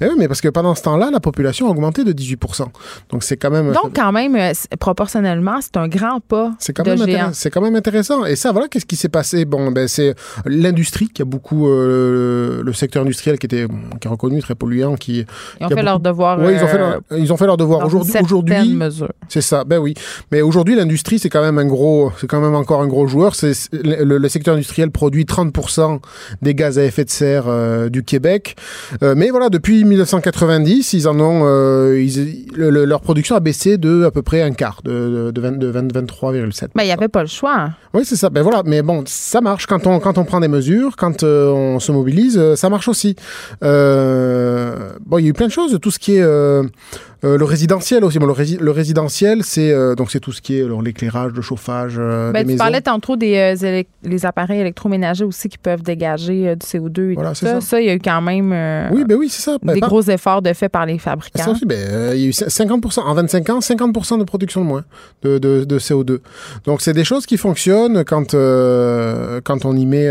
mais 0.00 0.08
oui, 0.08 0.14
mais 0.18 0.28
parce 0.28 0.40
que 0.40 0.48
pendant 0.48 0.74
ce 0.74 0.82
temps-là, 0.82 1.10
la 1.10 1.20
population 1.20 1.66
a 1.66 1.70
augmenté 1.70 2.04
de 2.04 2.12
18% 2.12 2.66
Donc 3.10 3.22
c'est 3.22 3.36
quand 3.36 3.50
même 3.50 3.72
Donc 3.72 3.94
quand 3.94 4.12
même 4.12 4.36
euh, 4.36 4.52
proportionnellement, 4.78 5.58
c'est 5.60 5.76
un 5.76 5.88
grand 5.88 6.20
pas 6.20 6.52
c'est 6.58 6.72
quand 6.72 6.82
de 6.82 6.90
même 6.90 7.08
géant. 7.08 7.30
c'est 7.32 7.50
quand 7.50 7.60
même 7.60 7.76
intéressant. 7.76 8.24
Et 8.24 8.36
ça 8.36 8.52
voilà 8.52 8.68
qu'est-ce 8.68 8.86
qui 8.86 8.96
s'est 8.96 9.08
passé? 9.08 9.44
Bon 9.44 9.70
ben 9.70 9.88
c'est 9.88 10.14
l'industrie 10.46 11.08
qui 11.08 11.22
a 11.22 11.24
beaucoup 11.24 11.68
euh, 11.68 12.62
le 12.62 12.72
secteur 12.72 13.02
industriel 13.02 13.38
qui 13.38 13.46
était 13.46 13.66
qui 14.00 14.08
est 14.08 14.10
reconnu 14.10 14.40
très 14.40 14.54
polluant 14.54 14.96
qui 14.96 15.18
ils 15.18 15.20
ont 15.20 15.24
qui 15.24 15.28
fait 15.60 15.68
beaucoup... 15.68 15.84
leur 15.84 16.00
devoir 16.00 16.38
Oui, 16.38 16.54
ils 16.54 16.62
ont 16.62 16.68
fait 16.68 16.78
leur, 16.78 17.00
ils 17.16 17.32
ont 17.32 17.36
fait 17.36 17.46
leur 17.46 17.56
devoir 17.56 17.84
aujourd'hui 17.84 18.12
aujourd'hui. 18.22 18.78
C'est 19.28 19.40
ça. 19.40 19.64
Ben 19.64 19.78
oui. 19.78 19.94
Mais 20.30 20.42
aujourd'hui 20.42 20.74
l'industrie 20.74 21.18
c'est 21.18 21.30
quand 21.30 21.42
même 21.42 21.58
un 21.58 21.66
gros 21.66 22.12
c'est 22.20 22.26
quand 22.26 22.40
même 22.40 22.54
encore 22.54 22.82
un 22.82 22.86
gros 22.86 23.06
joueur, 23.06 23.34
c'est 23.34 23.52
le, 23.72 24.18
le 24.18 24.28
secteur 24.28 24.54
industriel 24.54 24.90
produit 24.92 25.24
30% 25.24 26.00
des 26.42 26.54
gaz 26.54 26.78
à 26.78 26.84
effet 26.84 27.04
de 27.04 27.10
serre 27.10 27.44
euh, 27.48 27.88
du 27.88 28.04
Québec. 28.04 28.56
Euh, 29.02 29.14
mais 29.16 29.30
voilà, 29.30 29.48
depuis 29.48 29.84
1990, 29.84 30.92
ils 30.92 31.08
en 31.08 31.18
ont, 31.18 31.42
euh, 31.44 32.00
ils, 32.00 32.46
le, 32.54 32.70
le, 32.70 32.84
leur 32.84 33.00
production 33.00 33.34
a 33.34 33.40
baissé 33.40 33.78
de 33.78 34.04
à 34.04 34.10
peu 34.10 34.22
près 34.22 34.42
un 34.42 34.52
quart, 34.52 34.80
de, 34.84 35.30
de, 35.32 35.40
20, 35.40 35.58
de 35.58 35.66
20, 35.66 35.92
23,7. 35.92 36.68
Mais 36.74 36.84
il 36.84 36.86
n'y 36.86 36.92
avait 36.92 37.08
pas 37.08 37.22
le 37.22 37.28
choix. 37.28 37.70
Oui, 37.94 38.02
c'est 38.04 38.16
ça. 38.16 38.30
Ben 38.30 38.42
voilà, 38.42 38.62
mais 38.64 38.82
bon, 38.82 39.02
ça 39.06 39.40
marche 39.40 39.66
quand 39.66 39.86
on 39.86 39.98
quand 39.98 40.18
on 40.18 40.24
prend 40.24 40.40
des 40.40 40.48
mesures, 40.48 40.96
quand 40.96 41.22
on 41.22 41.78
se 41.80 41.92
mobilise, 41.92 42.54
ça 42.54 42.68
marche 42.68 42.88
aussi. 42.88 43.16
bon, 43.60 45.18
il 45.18 45.22
y 45.22 45.26
a 45.26 45.30
eu 45.30 45.32
plein 45.32 45.46
de 45.46 45.52
choses, 45.52 45.78
tout 45.80 45.90
ce 45.90 45.98
qui 45.98 46.16
est 46.16 46.26
euh, 47.24 47.38
le 47.38 47.44
résidentiel 47.44 48.04
aussi. 48.04 48.18
Bon, 48.18 48.26
le, 48.26 48.32
rési 48.32 48.56
le, 48.60 48.70
résidentiel, 48.70 49.44
c'est 49.44 49.70
euh, 49.70 49.94
donc 49.94 50.10
c'est 50.10 50.20
tout 50.20 50.32
ce 50.32 50.40
qui 50.42 50.58
est 50.58 50.66
l'éclairage, 50.82 51.32
le 51.32 51.42
chauffage 51.42 51.96
ben, 51.96 52.32
des 52.32 52.40
tu 52.40 52.46
maisons. 52.46 52.58
parlais 52.58 52.80
tantôt 52.80 53.16
des 53.16 53.54
euh, 53.62 53.82
les 54.02 54.26
appareils 54.26 54.60
électroménagers 54.60 55.24
aussi 55.24 55.48
qui 55.48 55.58
peuvent 55.58 55.82
dégager 55.82 56.48
euh, 56.48 56.56
du 56.56 56.66
CO2 56.66 57.12
et 57.12 57.14
voilà, 57.14 57.30
tout 57.30 57.36
ça. 57.36 57.54
ça. 57.54 57.60
Ça, 57.60 57.80
il 57.80 57.86
y 57.86 57.90
a 57.90 57.94
eu 57.94 58.00
quand 58.00 58.20
même 58.20 58.52
euh, 58.52 58.88
oui, 58.92 59.04
ben 59.04 59.16
oui, 59.16 59.28
c'est 59.28 59.42
ça. 59.42 59.52
des 59.62 59.80
ben, 59.80 59.80
gros 59.80 60.02
efforts 60.02 60.42
de 60.42 60.52
fait 60.52 60.68
par 60.68 60.86
les 60.86 60.98
fabricants. 60.98 61.44
Ça 61.44 61.50
aussi, 61.50 61.64
ben, 61.64 62.12
il 62.14 62.20
y 62.20 62.24
a 62.24 62.28
eu 62.28 62.32
50 62.32 62.98
en 62.98 63.14
25 63.14 63.50
ans, 63.50 63.60
50 63.60 64.18
de 64.18 64.24
production 64.24 64.62
de 64.62 64.66
moins 64.66 64.84
de, 65.22 65.38
de, 65.38 65.64
de 65.64 65.78
CO2. 65.78 66.18
Donc 66.64 66.80
c'est 66.80 66.92
des 66.92 67.04
choses 67.04 67.26
qui 67.26 67.36
fonctionnent 67.36 68.04
quand 68.04 68.32
quand 69.44 69.64
on 69.64 69.76
y 69.76 69.86
met 69.86 70.08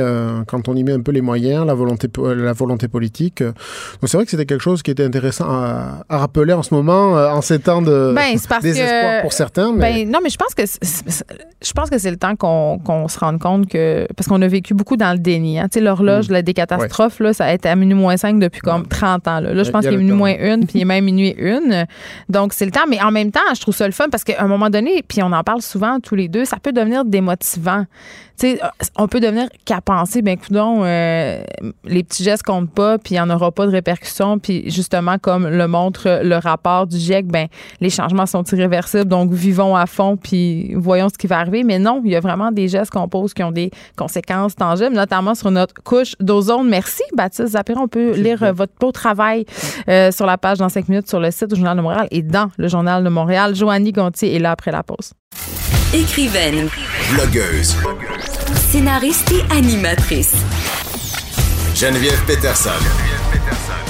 quand 0.47 0.69
on 0.69 0.75
y 0.75 0.83
met 0.83 0.93
un 0.93 1.01
peu 1.01 1.11
les 1.11 1.21
moyens, 1.21 1.65
la 1.65 1.73
volonté 1.73 2.07
la 2.17 2.53
volonté 2.53 2.87
politique. 2.87 3.43
Donc 3.43 4.07
c'est 4.07 4.17
vrai 4.17 4.25
que 4.25 4.31
c'était 4.31 4.45
quelque 4.45 4.63
chose 4.63 4.81
qui 4.83 4.91
était 4.91 5.03
intéressant 5.03 5.45
à, 5.49 6.05
à 6.07 6.17
rappeler 6.17 6.53
en 6.53 6.63
ce 6.63 6.73
moment 6.73 7.00
en 7.01 7.41
ces 7.41 7.59
temps 7.59 7.81
de 7.81 8.13
ben, 8.15 8.37
parce 8.47 8.63
désespoir 8.63 9.17
que, 9.17 9.21
pour 9.21 9.33
certains. 9.33 9.73
Mais... 9.73 10.05
Ben, 10.05 10.11
non, 10.11 10.19
mais 10.23 10.29
je 10.29 10.37
pense 10.37 10.53
que 10.53 10.63
je 10.63 11.71
pense 11.73 11.89
que 11.89 11.97
c'est 11.97 12.11
le 12.11 12.17
temps 12.17 12.35
qu'on 12.35 12.79
qu 12.79 13.11
se 13.11 13.19
rende 13.19 13.39
compte 13.39 13.67
que 13.67 14.07
parce 14.15 14.27
qu'on 14.27 14.41
a 14.41 14.47
vécu 14.47 14.73
beaucoup 14.73 14.97
dans 14.97 15.11
le 15.11 15.19
déni. 15.19 15.59
Hein. 15.59 15.67
Tu 15.71 15.79
sais, 15.79 15.85
l'horloge 15.85 16.29
mmh. 16.29 16.41
des 16.41 16.53
catastrophes, 16.53 17.19
ouais. 17.19 17.27
là, 17.27 17.33
ça 17.33 17.45
a 17.45 17.53
été 17.53 17.69
à 17.69 17.75
minuit 17.75 17.95
moins 17.95 18.17
5 18.17 18.39
depuis 18.39 18.61
comme 18.61 18.87
30 18.87 19.27
ans. 19.27 19.39
Là, 19.39 19.53
là 19.53 19.63
je 19.63 19.71
pense 19.71 19.85
qu'il 19.85 19.93
est 19.93 19.97
minuit 19.97 20.15
moins 20.15 20.35
1, 20.39 20.61
puis 20.61 20.71
il 20.75 20.81
est 20.81 20.85
même 20.85 21.05
minuit 21.05 21.35
1. 21.39 21.85
Donc, 22.29 22.53
c'est 22.53 22.65
le 22.65 22.71
temps. 22.71 22.85
Mais 22.89 23.01
en 23.01 23.11
même 23.11 23.31
temps, 23.31 23.39
je 23.53 23.61
trouve 23.61 23.75
ça 23.75 23.85
le 23.85 23.93
fun 23.93 24.09
parce 24.09 24.23
qu'à 24.23 24.41
un 24.41 24.47
moment 24.47 24.69
donné, 24.69 25.03
puis 25.07 25.21
on 25.23 25.31
en 25.31 25.43
parle 25.43 25.61
souvent 25.61 25.99
tous 25.99 26.15
les 26.15 26.27
deux, 26.27 26.45
ça 26.45 26.57
peut 26.61 26.71
devenir 26.71 27.05
démotivant. 27.05 27.85
Tu 28.37 28.51
sais, 28.51 28.61
on 28.97 29.07
peut 29.07 29.19
devenir 29.19 29.47
qu'à 29.65 29.81
penser, 29.81 30.21
ben 30.21 30.37
coudon, 30.37 30.81
euh, 30.83 31.43
les 31.83 32.03
petits 32.03 32.23
gestes 32.23 32.43
comptent 32.43 32.71
pas, 32.71 32.97
puis 32.97 33.15
il 33.15 33.17
n'y 33.17 33.21
en 33.21 33.29
aura 33.29 33.51
pas 33.51 33.65
de 33.65 33.71
répercussions. 33.71 34.39
Puis 34.39 34.69
justement, 34.69 35.17
comme 35.19 35.47
le 35.47 35.67
montre 35.67 36.21
le 36.23 36.37
rapport 36.37 36.87
du 36.87 36.97
GIEC, 36.97 37.27
ben 37.27 37.47
les 37.79 37.89
changements 37.89 38.25
sont 38.25 38.43
irréversibles, 38.43 39.05
donc 39.05 39.31
vivons 39.31 39.75
à 39.75 39.85
fond, 39.85 40.17
puis 40.17 40.73
voyons 40.75 41.09
ce 41.09 41.17
qui 41.17 41.27
va 41.27 41.39
arriver. 41.39 41.63
Mais 41.63 41.79
non, 41.79 42.01
il 42.03 42.11
y 42.11 42.15
a 42.15 42.19
vraiment 42.19 42.51
des 42.51 42.67
gestes 42.67 42.91
qu'on 42.91 43.07
pose 43.07 43.33
qui 43.33 43.43
ont 43.43 43.51
des 43.51 43.71
conséquences 43.95 44.55
tangibles, 44.55 44.95
notamment 44.95 45.35
sur 45.35 45.51
notre 45.51 45.75
couche 45.83 46.15
d'ozone. 46.19 46.69
Merci, 46.69 47.03
Baptiste 47.15 47.49
Zapiron. 47.49 47.81
On 47.83 47.87
peut 47.87 48.13
lire 48.13 48.39
bien. 48.39 48.51
votre 48.51 48.73
beau 48.79 48.91
travail 48.91 49.45
euh, 49.87 50.11
sur 50.11 50.25
la 50.25 50.37
page 50.37 50.57
dans 50.57 50.69
5 50.69 50.87
minutes 50.89 51.09
sur 51.09 51.19
le 51.19 51.31
site 51.31 51.49
du 51.49 51.55
Journal 51.55 51.77
de 51.77 51.81
Montréal 51.81 52.07
et 52.11 52.21
dans 52.21 52.49
le 52.57 52.67
Journal 52.67 53.03
de 53.03 53.09
Montréal. 53.09 53.55
Joannie 53.55 53.91
Gontier 53.91 54.35
est 54.35 54.39
là 54.39 54.51
après 54.51 54.71
la 54.71 54.83
pause. 54.83 55.13
Écrivaine. 55.93 56.69
Blogueuse. 57.13 57.75
Scénariste 58.55 59.29
et 59.33 59.53
animatrice. 59.53 60.33
Geneviève 61.75 62.23
Peterson. 62.25 62.69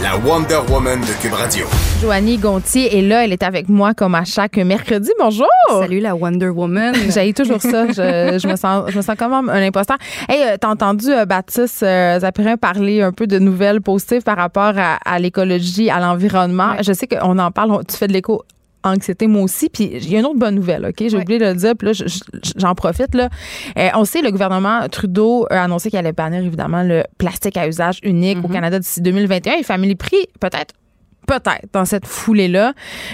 La 0.02 0.18
Wonder 0.18 0.62
Woman 0.68 1.00
de 1.00 1.22
Cube 1.22 1.34
Radio. 1.34 1.68
Joannie 2.02 2.40
Gontier 2.40 2.98
est 2.98 3.04
là. 3.04 3.24
Elle 3.24 3.34
est 3.34 3.44
avec 3.44 3.70
moi 3.70 3.94
comme 3.94 4.16
à 4.16 4.26
chaque 4.26 4.58
mercredi. 4.58 5.12
Bonjour! 5.20 5.46
Salut, 5.70 6.00
la 6.00 6.16
Wonder 6.16 6.50
Woman. 6.50 6.96
J'ai 7.14 7.34
toujours 7.34 7.62
ça. 7.62 7.86
Je, 7.90 8.40
je, 8.42 8.48
me 8.48 8.56
sens, 8.56 8.90
je 8.90 8.98
me 8.98 9.04
sens 9.04 9.16
quand 9.16 9.30
même 9.30 9.50
un 9.50 9.62
imposteur. 9.62 9.98
Hey, 10.28 10.58
t'as 10.60 10.70
entendu 10.70 11.12
euh, 11.12 11.26
Baptiste 11.26 11.84
euh, 11.84 12.20
Zapirin 12.20 12.58
parler 12.58 13.04
un 13.04 13.12
peu 13.12 13.28
de 13.28 13.38
nouvelles 13.38 13.80
positives 13.82 14.24
par 14.24 14.38
rapport 14.38 14.74
à, 14.76 14.98
à 15.06 15.20
l'écologie, 15.20 15.92
à 15.92 16.00
l'environnement? 16.00 16.72
Ouais. 16.72 16.84
Je 16.84 16.94
sais 16.94 17.06
qu'on 17.06 17.38
en 17.38 17.52
parle. 17.52 17.86
Tu 17.88 17.96
fais 17.96 18.08
de 18.08 18.14
l'écho 18.14 18.42
anxiété, 18.84 19.28
moi 19.28 19.44
aussi. 19.44 19.70
Puis 19.70 19.90
il 19.94 20.10
y 20.10 20.16
a 20.16 20.20
une 20.20 20.26
autre 20.26 20.40
bonne 20.40 20.56
nouvelle, 20.56 20.86
OK? 20.86 20.96
J'ai 21.00 21.16
oublié 21.18 21.40
de 21.40 21.46
le 21.46 21.56
dire, 21.56 21.74
puis 21.78 21.88
là, 21.88 21.94
je- 21.94 22.08
je- 22.08 22.20
j'en 22.58 22.74
profite. 22.76 23.14
Là. 23.16 23.30
Euh, 23.78 23.90
on 23.96 24.06
sait, 24.06 24.22
le 24.22 24.32
gouvernement 24.32 24.88
Trudeau 24.90 25.46
a 25.50 25.64
annoncé 25.64 25.90
qu'il 25.90 26.00
allait 26.00 26.12
bannir, 26.14 26.44
évidemment, 26.44 26.84
le 26.84 27.04
plastique 27.18 27.58
à 27.58 27.68
usage 27.68 28.00
unique 28.04 28.38
au 28.44 28.48
Canada 28.48 28.80
d'ici 28.80 29.02
2021. 29.02 29.54
Il 29.60 29.64
famille 29.64 29.96
pris 29.96 30.18
peut-être 30.40 30.74
peut-être 31.40 31.66
dans 31.74 31.86
cette 31.86 32.06
foulée-là. 32.06 32.74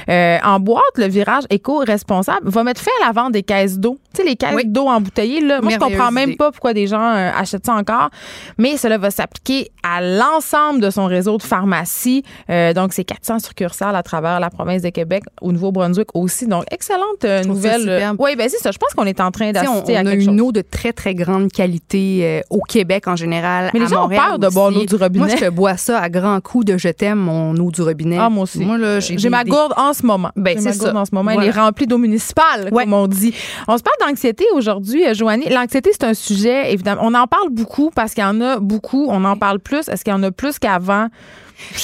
Euh, 0.10 0.38
en 0.44 0.60
boîte, 0.60 0.82
le 0.98 1.08
virage 1.08 1.44
éco-responsable 1.50 2.50
va 2.50 2.64
mettre 2.64 2.82
fin 2.82 2.92
à 3.04 3.08
la 3.08 3.12
vente 3.14 3.34
des 3.34 3.44
caisses 3.44 3.78
d'eau. 3.80 3.98
Tu 4.14 4.22
sais, 4.22 4.28
les 4.28 4.36
caisses 4.36 4.56
Oui. 4.56 4.64
d'eau 4.66 4.88
embouteillées, 4.88 5.42
là. 5.42 5.62
Moi, 5.62 5.72
je 5.72 5.78
comprends 5.78 6.12
même 6.12 6.30
idée. 6.30 6.38
pas 6.38 6.52
pourquoi 6.52 6.74
des 6.74 6.88
gens 6.88 7.02
euh, 7.02 7.30
achètent 7.36 7.66
ça 7.66 7.74
encore. 7.74 8.10
Mais 8.58 8.78
cela 8.78 8.98
va 8.98 9.12
s'appliquer 9.12 9.70
à 9.84 10.02
l'ensemble 10.02 10.82
de 10.82 10.90
son 10.90 11.06
réseau 11.06 11.38
de 11.38 11.44
pharmacies. 11.44 12.24
Euh, 12.50 12.74
donc, 12.74 12.94
c'est 12.94 13.04
400 13.04 13.40
succursales 13.40 13.96
à 13.96 14.04
travers 14.04 14.40
la 14.40 14.50
province 14.50 14.82
de 14.82 14.90
Québec, 14.90 15.24
au 15.42 15.52
Nouveau-Brunswick 15.52 16.10
aussi. 16.16 16.48
Donc, 16.48 16.64
excellente 16.72 17.24
euh, 17.26 17.44
nouvelle. 17.44 17.82
superbe. 17.82 18.18
Oui, 18.20 18.36
ben 18.36 18.50
c'est 18.50 18.58
ça. 18.58 18.72
Je 18.72 18.78
pense 18.78 18.94
qu'on 18.94 19.06
est 19.06 19.20
en 19.22 19.32
train 19.32 19.52
d'assister 19.52 19.98
à 19.98 20.02
on 20.02 20.06
a 20.08 20.12
quelque 20.12 20.24
une 20.24 20.38
chose. 20.38 20.48
eau 20.48 20.52
de 20.52 20.62
très, 20.62 20.94
très 20.94 21.14
grande 21.16 21.52
qualité 21.52 22.20
euh, 22.24 22.42
au 22.50 22.62
Québec 22.62 23.08
en 23.08 23.16
général. 23.16 23.70
Mais 23.74 23.80
les 23.80 23.86
à 23.86 23.90
gens 23.90 24.06
ont 24.06 24.10
peur 24.10 24.40
de 24.40 24.48
boire 24.50 24.72
l'eau 24.72 24.86
du 24.86 24.96
robinet. 24.96 25.26
Moi, 25.28 25.36
je 25.40 25.50
bois 25.50 25.78
ça 25.78 26.00
à 26.00 26.10
grands 26.10 26.40
coups 26.42 26.66
de 26.66 26.78
je 26.78 26.90
t'aime, 26.90 27.20
mon 27.20 27.56
eau 27.58 27.72
du 27.72 27.82
robinet. 27.82 28.07
Ah, 28.20 28.30
moi 28.30 28.44
aussi. 28.44 28.60
Moi, 28.60 28.78
là, 28.78 29.00
j'ai 29.00 29.30
ma 29.30 29.44
gourde 29.44 29.74
en 29.78 29.94
ce 29.94 30.06
moment. 30.06 30.32
Ben, 30.36 30.60
c'est 30.60 30.74
ça. 30.74 30.96
en 30.96 31.06
ce 31.06 31.14
moment. 31.14 31.32
Elle 31.32 31.48
est 31.48 31.52
remplie 31.52 31.88
d'eau 31.88 31.98
municipale, 31.98 32.70
comme 32.72 32.94
on 32.94 33.08
dit. 33.08 33.34
On 33.68 33.78
se 33.78 33.84
parle 33.84 34.10
d'anxiété 34.10 34.46
aujourd'hui, 34.54 35.06
euh, 35.06 35.14
Joanie. 35.14 35.50
L'anxiété, 35.50 35.92
c'est 35.92 36.06
un 36.06 36.14
sujet, 36.14 36.72
évidemment. 36.74 37.02
On 37.04 37.14
en 37.14 37.28
parle 37.28 37.50
beaucoup 37.50 37.92
parce 37.94 38.14
qu'il 38.14 38.24
y 38.24 38.28
en 38.28 38.42
a 38.42 38.60
beaucoup. 38.60 39.08
On 39.10 39.24
en 39.26 39.36
parle 39.36 39.60
plus. 39.60 39.88
Est-ce 39.90 40.04
qu'il 40.04 40.12
y 40.12 40.16
en 40.16 40.24
a 40.24 40.32
plus 40.32 40.60
qu'avant? 40.60 41.10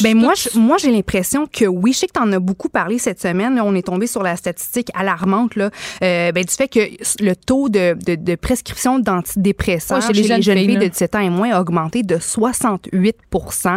Ben 0.01 0.15
moi, 0.15 0.33
moi 0.55 0.77
j'ai 0.77 0.91
l'impression 0.91 1.47
que 1.47 1.65
oui, 1.65 1.93
je 1.93 1.99
sais 1.99 2.07
que 2.07 2.13
tu 2.13 2.19
en 2.19 2.31
as 2.31 2.39
beaucoup 2.39 2.69
parlé 2.69 2.99
cette 2.99 3.21
semaine. 3.21 3.59
on 3.59 3.75
est 3.75 3.87
tombé 3.87 4.07
sur 4.07 4.23
la 4.23 4.35
statistique 4.35 4.89
alarmante 4.93 5.55
là, 5.55 5.69
euh, 6.03 6.31
ben, 6.31 6.43
du 6.43 6.53
fait 6.53 6.67
que 6.67 6.79
le 7.23 7.35
taux 7.35 7.69
de, 7.69 7.97
de, 8.05 8.15
de 8.15 8.35
prescription 8.35 8.99
d'antidépresseurs 8.99 10.01
chez, 10.01 10.13
les 10.13 10.23
jeunes, 10.23 10.41
filles, 10.41 10.77
de 10.77 10.87
17 10.87 11.15
ans 11.15 11.19
et 11.19 11.29
moins 11.29 11.51
a 11.51 11.61
augmenté 11.61 12.03
de 12.03 12.17
68 12.19 13.15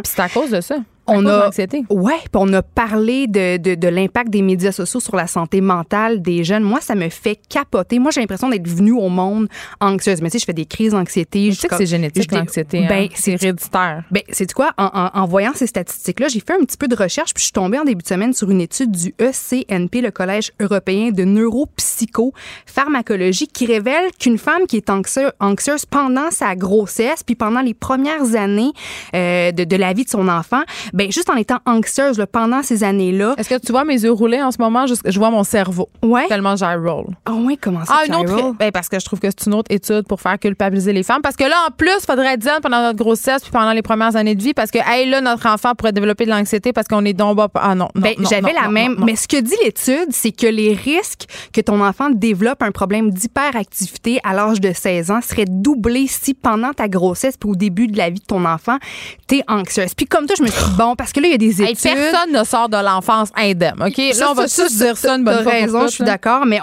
C'est 0.04 0.20
à 0.20 0.28
cause 0.28 0.50
de 0.50 0.60
ça 0.60 0.76
on 1.06 1.26
a 1.26 1.50
ouais, 1.90 2.14
on 2.34 2.52
a 2.52 2.62
parlé 2.62 3.26
de, 3.26 3.56
de, 3.56 3.74
de 3.74 3.88
l'impact 3.88 4.30
des 4.30 4.42
médias 4.42 4.72
sociaux 4.72 5.00
sur 5.00 5.16
la 5.16 5.26
santé 5.26 5.60
mentale 5.60 6.22
des 6.22 6.44
jeunes. 6.44 6.62
Moi, 6.62 6.80
ça 6.80 6.94
me 6.94 7.08
fait 7.08 7.38
capoter. 7.48 7.98
Moi, 7.98 8.10
j'ai 8.10 8.20
l'impression 8.20 8.48
d'être 8.48 8.68
venue 8.68 8.92
au 8.92 9.08
monde 9.08 9.48
anxieuse. 9.80 10.22
Mais 10.22 10.30
tu 10.30 10.34
sais, 10.34 10.40
je 10.40 10.44
fais 10.46 10.52
des 10.52 10.66
crises 10.66 10.92
d'anxiété. 10.92 11.52
Je 11.52 11.60
sais 11.60 11.68
que 11.68 11.76
c'est 11.76 11.86
génétique 11.86 12.32
l'anxiété. 12.32 12.84
Hein? 12.84 12.88
Ben, 12.88 13.08
c'est 13.14 13.32
héréditaire. 13.32 14.04
Ben, 14.10 14.22
c'est 14.30 14.52
quoi? 14.52 14.72
En, 14.76 14.90
en, 14.92 15.10
en, 15.14 15.26
voyant 15.26 15.52
ces 15.54 15.66
statistiques-là, 15.66 16.28
j'ai 16.28 16.40
fait 16.40 16.54
un 16.54 16.64
petit 16.64 16.76
peu 16.76 16.88
de 16.88 16.96
recherche 16.96 17.32
puis 17.34 17.42
je 17.42 17.46
suis 17.46 17.52
tombée 17.52 17.78
en 17.78 17.84
début 17.84 18.02
de 18.02 18.08
semaine 18.08 18.32
sur 18.32 18.50
une 18.50 18.60
étude 18.60 18.90
du 18.90 19.14
ECNP, 19.20 20.00
le 20.00 20.10
Collège 20.10 20.50
européen 20.60 21.10
de 21.10 21.24
neuropsychopharmacologie, 21.24 23.48
qui 23.48 23.66
révèle 23.66 24.10
qu'une 24.18 24.38
femme 24.38 24.66
qui 24.68 24.76
est 24.76 24.90
anxieuse, 24.90 25.32
anxieuse 25.40 25.86
pendant 25.86 26.30
sa 26.30 26.56
grossesse 26.56 27.22
puis 27.24 27.34
pendant 27.34 27.60
les 27.60 27.74
premières 27.74 28.34
années 28.34 28.72
euh, 29.14 29.52
de, 29.52 29.64
de 29.64 29.76
la 29.76 29.92
vie 29.92 30.04
de 30.04 30.10
son 30.10 30.28
enfant 30.28 30.62
ben 30.96 31.12
juste 31.12 31.28
en 31.28 31.36
étant 31.36 31.58
anxieuse 31.66 32.24
pendant 32.32 32.62
ces 32.62 32.82
années-là. 32.82 33.34
Est-ce 33.36 33.50
que 33.50 33.58
tu 33.58 33.70
vois 33.70 33.84
mes 33.84 34.02
yeux 34.02 34.12
rouler 34.12 34.40
en 34.40 34.50
ce 34.50 34.56
moment? 34.58 34.86
Je, 34.86 35.18
vois 35.18 35.30
mon 35.30 35.44
cerveau. 35.44 35.90
Ouais. 36.02 36.26
Tellement 36.26 36.56
j'y 36.56 36.64
roll. 36.64 37.08
Ah 37.26 37.32
oui, 37.34 37.58
comment 37.60 37.84
ça? 37.84 37.98
Ah, 37.98 38.06
une 38.06 38.14
autre. 38.14 38.54
Ben, 38.58 38.72
parce 38.72 38.88
que 38.88 38.98
je 38.98 39.04
trouve 39.04 39.20
que 39.20 39.28
c'est 39.28 39.46
une 39.46 39.54
autre 39.54 39.70
étude 39.70 40.06
pour 40.08 40.22
faire 40.22 40.38
culpabiliser 40.38 40.94
les 40.94 41.02
femmes. 41.02 41.20
Parce 41.20 41.36
que 41.36 41.44
là, 41.44 41.56
en 41.68 41.70
plus, 41.70 41.90
il 42.00 42.06
faudrait 42.06 42.38
dire 42.38 42.60
pendant 42.62 42.80
notre 42.80 42.96
grossesse 42.96 43.42
puis 43.42 43.50
pendant 43.50 43.72
les 43.72 43.82
premières 43.82 44.16
années 44.16 44.34
de 44.34 44.42
vie, 44.42 44.54
parce 44.54 44.70
que, 44.70 44.78
hey, 44.86 45.08
là, 45.08 45.20
notre 45.20 45.46
enfant 45.46 45.74
pourrait 45.74 45.92
développer 45.92 46.24
de 46.24 46.30
l'anxiété 46.30 46.72
parce 46.72 46.88
qu'on 46.88 47.04
est 47.04 47.12
donc 47.12 47.38
Ah 47.54 47.74
non. 47.74 47.88
ben, 47.94 48.14
j'avais 48.30 48.54
la 48.54 48.68
même. 48.68 48.96
Mais 49.04 49.16
ce 49.16 49.28
que 49.28 49.38
dit 49.38 49.54
l'étude, 49.64 50.08
c'est 50.12 50.32
que 50.32 50.46
les 50.46 50.72
risques 50.72 51.26
que 51.52 51.60
ton 51.60 51.84
enfant 51.84 52.08
développe 52.08 52.62
un 52.62 52.70
problème 52.70 53.10
d'hyperactivité 53.10 54.18
à 54.24 54.32
l'âge 54.32 54.62
de 54.62 54.72
16 54.72 55.10
ans 55.10 55.20
seraient 55.20 55.44
doublés 55.46 56.06
si 56.06 56.32
pendant 56.32 56.72
ta 56.72 56.88
grossesse 56.88 57.36
puis 57.36 57.50
au 57.50 57.54
début 57.54 57.86
de 57.86 57.98
la 57.98 58.08
vie 58.08 58.20
de 58.20 58.24
ton 58.24 58.46
enfant, 58.46 58.78
t'es 59.26 59.42
anxieuse. 59.46 59.94
Puis 59.94 60.06
comme 60.06 60.26
toi, 60.26 60.36
je 60.38 60.42
me 60.42 60.48
suis 60.48 60.64
dit, 60.64 60.76
bon, 60.76 60.85
parce 60.94 61.12
que 61.12 61.20
là, 61.20 61.28
il 61.28 61.32
y 61.32 61.34
a 61.34 61.38
des 61.38 61.62
études. 61.62 61.78
personne 61.82 62.32
ne 62.32 62.44
sort 62.44 62.68
de 62.68 62.76
l'enfance 62.76 63.30
indemne, 63.34 63.82
OK? 63.82 63.96
là, 63.96 64.30
on 64.30 64.34
va 64.34 64.48
tous 64.48 64.76
dire 64.76 64.96
ça 64.96 65.16
une 65.16 65.24
bonne 65.24 65.46
raison, 65.46 65.82
je 65.82 65.92
suis 65.92 66.04
d'accord, 66.04 66.46
mais 66.46 66.60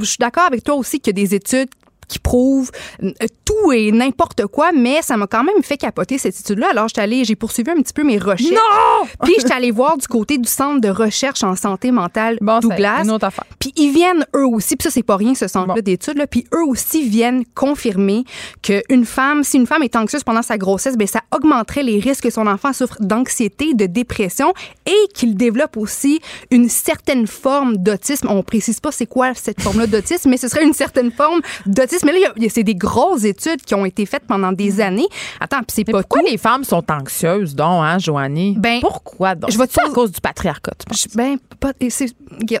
je 0.00 0.04
suis 0.04 0.18
d'accord 0.18 0.44
avec 0.44 0.62
toi 0.62 0.74
aussi 0.74 1.00
qu'il 1.00 1.18
y 1.18 1.22
a 1.22 1.24
des 1.24 1.34
études 1.34 1.68
qui 2.08 2.18
prouve 2.18 2.70
euh, 3.02 3.12
tout 3.44 3.72
et 3.72 3.92
n'importe 3.92 4.46
quoi, 4.46 4.72
mais 4.72 5.02
ça 5.02 5.16
m'a 5.16 5.26
quand 5.26 5.44
même 5.44 5.62
fait 5.62 5.76
capoter 5.76 6.18
cette 6.18 6.38
étude-là. 6.38 6.68
Alors, 6.70 6.88
allée, 6.96 7.24
j'ai 7.24 7.36
poursuivi 7.36 7.70
un 7.70 7.76
petit 7.76 7.92
peu 7.92 8.04
mes 8.04 8.18
recherches. 8.18 8.52
Non! 8.52 9.06
Puis, 9.22 9.34
j'étais 9.38 9.54
allée 9.54 9.70
voir 9.70 9.96
du 9.96 10.06
côté 10.06 10.38
du 10.38 10.48
Centre 10.48 10.80
de 10.80 10.88
recherche 10.88 11.42
en 11.42 11.56
santé 11.56 11.90
mentale 11.90 12.38
bon, 12.40 12.60
Douglas. 12.60 13.04
Une 13.04 13.10
autre 13.10 13.26
affaire. 13.26 13.44
Puis, 13.58 13.72
ils 13.76 13.92
viennent 13.92 14.24
eux 14.36 14.46
aussi, 14.46 14.76
puis 14.76 14.84
ça, 14.84 14.90
c'est 14.90 15.02
pas 15.02 15.16
rien, 15.16 15.34
ce 15.34 15.48
centre-là 15.48 15.82
d'études, 15.82 16.18
là, 16.18 16.26
puis 16.26 16.46
eux 16.54 16.64
aussi 16.64 17.08
viennent 17.08 17.44
confirmer 17.54 18.24
qu'une 18.62 19.04
femme, 19.04 19.44
si 19.44 19.56
une 19.56 19.66
femme 19.66 19.82
est 19.82 19.96
anxieuse 19.96 20.24
pendant 20.24 20.42
sa 20.42 20.58
grossesse, 20.58 20.96
ben 20.96 21.06
ça 21.06 21.20
augmenterait 21.34 21.82
les 21.82 21.98
risques 21.98 22.24
que 22.24 22.30
son 22.30 22.46
enfant 22.46 22.72
souffre 22.72 22.96
d'anxiété, 23.00 23.74
de 23.74 23.86
dépression 23.86 24.52
et 24.86 25.12
qu'il 25.14 25.36
développe 25.36 25.76
aussi 25.76 26.20
une 26.50 26.68
certaine 26.68 27.26
forme 27.26 27.76
d'autisme. 27.76 28.28
On 28.30 28.42
précise 28.42 28.80
pas 28.80 28.92
c'est 28.92 29.06
quoi 29.06 29.34
cette 29.34 29.60
forme-là 29.60 29.86
d'autisme, 29.86 30.30
mais 30.30 30.36
ce 30.36 30.48
serait 30.48 30.64
une 30.64 30.72
certaine 30.72 31.10
forme 31.10 31.40
d'autisme 31.66 31.93
mais 32.04 32.12
là, 32.18 32.28
c'est 32.48 32.62
des 32.62 32.74
grosses 32.74 33.24
études 33.24 33.62
qui 33.62 33.74
ont 33.74 33.84
été 33.84 34.06
faites 34.06 34.24
pendant 34.26 34.52
des 34.52 34.80
années. 34.80 35.06
Attends, 35.40 35.58
puis 35.58 35.74
c'est 35.74 35.84
pas 35.84 36.00
pourquoi 36.00 36.22
les 36.22 36.38
femmes 36.38 36.64
sont 36.64 36.84
anxieuses, 36.90 37.54
donc, 37.54 37.84
hein, 37.84 37.98
Joanie? 37.98 38.54
Ben, 38.58 38.80
pourquoi 38.80 39.34
donc? 39.34 39.50
Je 39.50 39.58
vais 39.58 39.64
à 39.64 39.90
cause 39.90 40.12
du 40.12 40.20
patriarcat, 40.20 40.72
Ben, 41.14 41.36
pas, 41.60 41.72
c'est, 41.88 42.08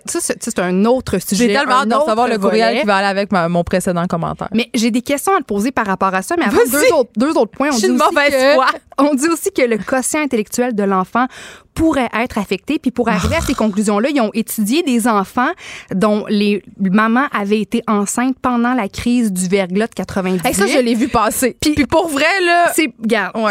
ça, 0.06 0.34
c'est 0.40 0.58
un 0.58 0.84
autre 0.84 1.18
sujet. 1.18 1.48
J'ai 1.48 1.54
tellement 1.54 1.80
hâte 1.80 1.88
de 1.88 1.94
recevoir 1.94 2.28
le 2.28 2.38
courriel 2.38 2.80
qui 2.80 2.86
va 2.86 2.96
aller 2.96 3.08
avec 3.08 3.30
mon 3.32 3.64
précédent 3.64 4.06
commentaire. 4.06 4.48
Mais 4.52 4.68
j'ai 4.74 4.90
des 4.90 5.02
questions 5.02 5.34
à 5.34 5.38
te 5.38 5.44
poser 5.44 5.72
par 5.72 5.86
rapport 5.86 6.14
à 6.14 6.22
ça. 6.22 6.36
Mais 6.38 6.44
avant, 6.44 6.58
deux 6.70 6.92
autres, 6.92 7.10
deux 7.16 7.36
autres 7.36 7.52
points. 7.52 7.70
On 7.72 7.76
dit, 7.76 7.86
on 8.98 9.14
dit 9.14 9.28
aussi 9.28 9.50
que 9.50 9.62
le 9.62 9.78
quotient 9.78 10.20
intellectuel 10.20 10.74
de 10.74 10.82
l'enfant 10.82 11.26
pourraient 11.74 12.10
être 12.14 12.38
affectés. 12.38 12.78
Puis 12.78 12.90
pour 12.90 13.08
arriver 13.08 13.36
à 13.36 13.40
ces 13.40 13.54
conclusions-là, 13.54 14.08
ils 14.10 14.20
ont 14.20 14.30
étudié 14.34 14.82
des 14.82 15.08
enfants 15.08 15.50
dont 15.94 16.24
les 16.28 16.62
mamans 16.78 17.26
avaient 17.32 17.60
été 17.60 17.82
enceintes 17.86 18.36
pendant 18.40 18.74
la 18.74 18.88
crise 18.88 19.32
du 19.32 19.48
verglas 19.48 19.88
de 19.88 19.94
90. 19.94 20.48
Et 20.48 20.52
ça, 20.52 20.66
je 20.66 20.78
l'ai 20.78 20.94
vu 20.94 21.08
passer. 21.08 21.56
Puis, 21.60 21.86
pour 21.86 22.08
vrai, 22.08 22.24
là... 22.44 22.72
C'est, 22.74 22.92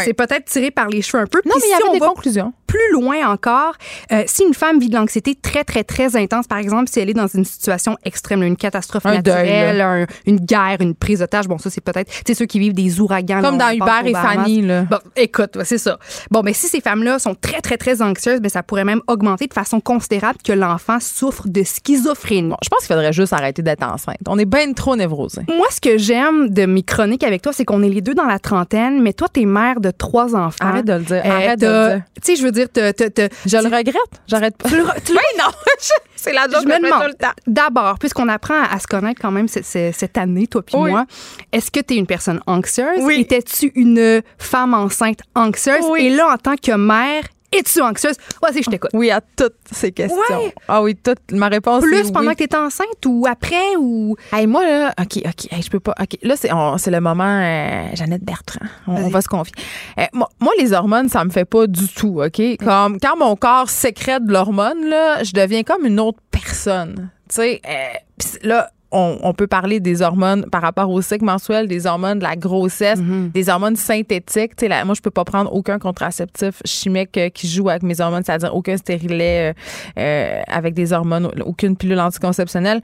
c'est 0.06 0.14
peut-être 0.14 0.46
tiré 0.46 0.72
par 0.72 0.88
les 0.88 1.02
cheveux 1.02 1.24
un 1.24 1.28
peu. 1.28 1.42
Non, 1.46 1.56
mais 1.56 1.68
il 1.68 1.72
y 1.72 1.74
avait 1.74 2.00
des 2.00 2.06
conclusions 2.06 2.54
plus 2.74 2.92
loin 2.92 3.32
encore, 3.32 3.76
euh, 4.12 4.24
si 4.26 4.44
une 4.44 4.56
femme 4.56 4.80
vit 4.80 4.90
de 4.90 4.96
l'anxiété 4.96 5.36
très, 5.36 5.64
très, 5.64 5.84
très 5.84 6.16
intense, 6.16 6.48
par 6.48 6.58
exemple, 6.58 6.90
si 6.90 7.00
elle 7.00 7.08
est 7.12 7.14
dans 7.14 7.28
une 7.28 7.46
situation 7.46 7.98
extrême, 8.04 8.42
une 8.42 8.56
catastrophe 8.56 9.06
naturelle, 9.06 10.08
une 10.26 10.38
guerre, 10.38 10.78
une 10.80 10.96
prise 10.96 11.20
d'otage, 11.20 11.48
bon, 11.48 11.60
ça, 11.60 11.70
c'est 11.70 11.82
peut-être, 11.82 12.12
c'est 12.26 12.34
ceux 12.34 12.48
qui 12.48 12.58
vivent 12.58 12.74
des 12.74 13.00
ouragans. 13.00 13.42
Comme 13.42 13.60
dans 13.60 13.70
Hubert 13.70 14.02
et 14.06 14.14
Fanny, 14.14 14.64
là. 14.64 14.88
Bon, 14.90 14.98
écoute, 15.16 15.60
c'est 15.66 15.78
ça. 15.78 16.00
Bon, 16.32 16.42
mais 16.42 16.54
si 16.54 16.68
ces 16.68 16.82
femmes-là 16.82 17.20
sont 17.20 17.36
très, 17.36 17.62
très, 17.62 17.78
très 17.78 18.02
anxieuses, 18.02 18.13
mais 18.42 18.50
ça 18.50 18.64
pourrait 18.64 18.86
même 18.86 19.02
augmenter 19.08 19.48
de 19.48 19.54
façon 19.54 19.80
considérable 19.80 20.40
que 20.44 20.54
l'enfant 20.54 21.00
souffre 21.00 21.48
de 21.48 21.64
schizophrénie. 21.64 22.50
Bon, 22.50 22.58
je 22.64 22.70
pense 22.70 22.80
qu'il 22.80 22.88
faudrait 22.88 23.14
juste 23.14 23.34
arrêter 23.34 23.62
d'être 23.62 23.84
enceinte. 23.84 24.18
On 24.28 24.38
est 24.38 24.46
bien 24.46 24.72
trop 24.74 24.96
névrosés. 24.96 25.44
Moi, 25.48 25.68
ce 25.72 25.82
que 25.82 25.98
j'aime 25.98 26.50
de 26.50 26.66
mes 26.66 26.84
chroniques 26.84 27.24
avec 27.24 27.42
toi, 27.42 27.54
c'est 27.54 27.66
qu'on 27.66 27.84
est 27.84 27.90
les 27.90 28.02
deux 28.02 28.14
dans 28.14 28.26
la 28.26 28.40
trentaine, 28.40 29.02
mais 29.02 29.14
toi, 29.14 29.28
t'es 29.32 29.46
mère 29.46 29.80
de 29.80 29.92
trois 29.92 30.36
enfants. 30.36 30.66
Arrête 30.66 30.86
de 30.86 30.94
le 30.94 31.00
dire. 31.00 31.22
Arrête 31.26 31.60
de 31.60 31.66
le 31.66 31.96
dire. 31.96 32.04
Tu 32.16 32.22
sais, 32.24 32.36
je 32.36 32.44
veux 32.44 32.52
dire, 32.52 32.68
je 32.76 33.58
le 33.58 33.76
regrette. 33.76 34.22
J'arrête 34.28 34.58
pas. 34.58 34.70
Tu 34.70 34.78
le, 34.78 34.84
non, 34.84 35.52
c'est 36.16 36.34
la 36.34 36.44
joke 36.44 36.64
je 36.64 36.68
me 36.68 36.82
demande. 36.82 37.14
D'abord, 37.48 38.00
puisqu'on 38.00 38.30
apprend 38.30 38.62
à, 38.70 38.80
se 38.80 38.88
connaître 38.88 39.22
quand 39.22 39.32
même 39.32 39.48
cette, 39.48 40.18
année, 40.18 40.48
toi 40.48 40.62
puis 40.62 40.78
moi, 40.78 41.06
est-ce 41.52 41.72
que 41.72 41.80
tu 41.80 41.96
es 41.96 41.98
une 41.98 42.08
personne 42.08 42.40
anxieuse? 42.48 43.02
Oui. 43.02 43.22
Étais-tu 43.22 43.72
une 43.76 44.22
femme 44.38 44.74
enceinte 44.74 45.20
anxieuse? 45.36 45.84
Et 45.98 46.10
là, 46.10 46.34
en 46.34 46.38
tant 46.38 46.56
que 46.56 46.76
mère, 46.76 47.24
es-tu 47.54 47.82
anxieuse? 47.82 48.16
Vas-y, 48.42 48.64
je 48.64 48.70
t'écoute. 48.70 48.92
Oui, 48.94 49.12
à 49.12 49.22
toutes 49.22 49.56
ces 49.72 49.92
questions. 49.92 50.20
Ah 50.68 50.82
oui, 50.82 50.96
toute 50.96 51.32
ma 51.32 51.48
réponse 51.48 51.84
Plus 51.84 52.12
pendant 52.12 52.32
que 52.32 52.38
tu 52.38 52.44
étais 52.44 52.58
enceinte 52.58 53.06
ou 53.06 53.26
après 53.30 53.76
ou? 53.78 54.16
Hey, 54.32 54.48
moi, 54.48 54.66
là, 54.66 54.94
OK, 55.00 55.22
OK, 55.26 55.62
je 55.62 55.70
peux 55.70 55.80
pas. 55.80 55.94
OK, 56.00 56.18
là, 56.22 56.36
c'est 56.36 56.92
le 56.92 57.00
moment 57.00 57.40
euh, 57.42 57.96
Jeannette 57.96 58.24
Bertrand. 58.24 58.66
On, 58.88 59.10
va 59.10 59.22
se 59.22 59.28
confier. 59.28 59.54
Euh, 60.00 60.06
moi, 60.14 60.52
les 60.60 60.74
hormones, 60.74 61.10
ça 61.10 61.24
me 61.24 61.30
fait 61.30 61.46
pas 61.46 61.68
du 61.68 61.88
tout, 61.88 62.22
OK? 62.22 62.42
Comme 62.64 63.00
quand 63.00 63.18
mon 63.18 63.36
corps 63.36 63.70
sécrète 63.70 64.26
de 64.26 64.34
l'hormone, 64.34 64.86
là, 64.88 65.24
je 65.24 65.34
deviens 65.34 65.64
comme 65.64 65.86
une 65.86 66.00
autre 66.00 66.20
personne. 66.32 67.10
Tu 67.30 67.36
sais, 67.36 67.62
euh, 67.68 68.38
là, 68.44 68.70
on, 68.94 69.34
peut 69.34 69.48
parler 69.48 69.80
des 69.80 70.02
hormones 70.02 70.46
par 70.52 70.62
rapport 70.62 70.90
au 70.90 71.02
cycle 71.02 71.26
mensuel, 71.26 71.68
des 71.68 71.88
hormones 71.88 72.20
de 72.20 72.24
la 72.24 72.36
grossesse, 72.36 73.00
mhm. 73.00 73.32
des 73.34 73.50
hormones 73.50 73.76
synthétiques. 73.76 74.62
Là, 74.62 74.86
moi, 74.86 74.94
je 74.94 75.02
peux 75.02 75.12
pas 75.12 75.24
prendre 75.24 75.52
aucun 75.54 75.80
contraceptif 75.80 76.62
chimique 76.64 77.18
euh, 77.18 77.30
qui 77.30 77.48
joue 77.48 77.70
avec 77.70 77.84
mes 77.84 78.00
hormones, 78.00 78.24
c'est-à-dire 78.24 78.56
aucun 78.56 78.78
stérilet 78.78 79.52
euh, 79.52 80.00
euh, 80.00 80.42
avec 80.48 80.74
des 80.76 80.94
hormones, 80.94 81.30
aucune 81.46 81.76
pilule 81.76 82.00
anticonceptionnelle. 82.00 82.82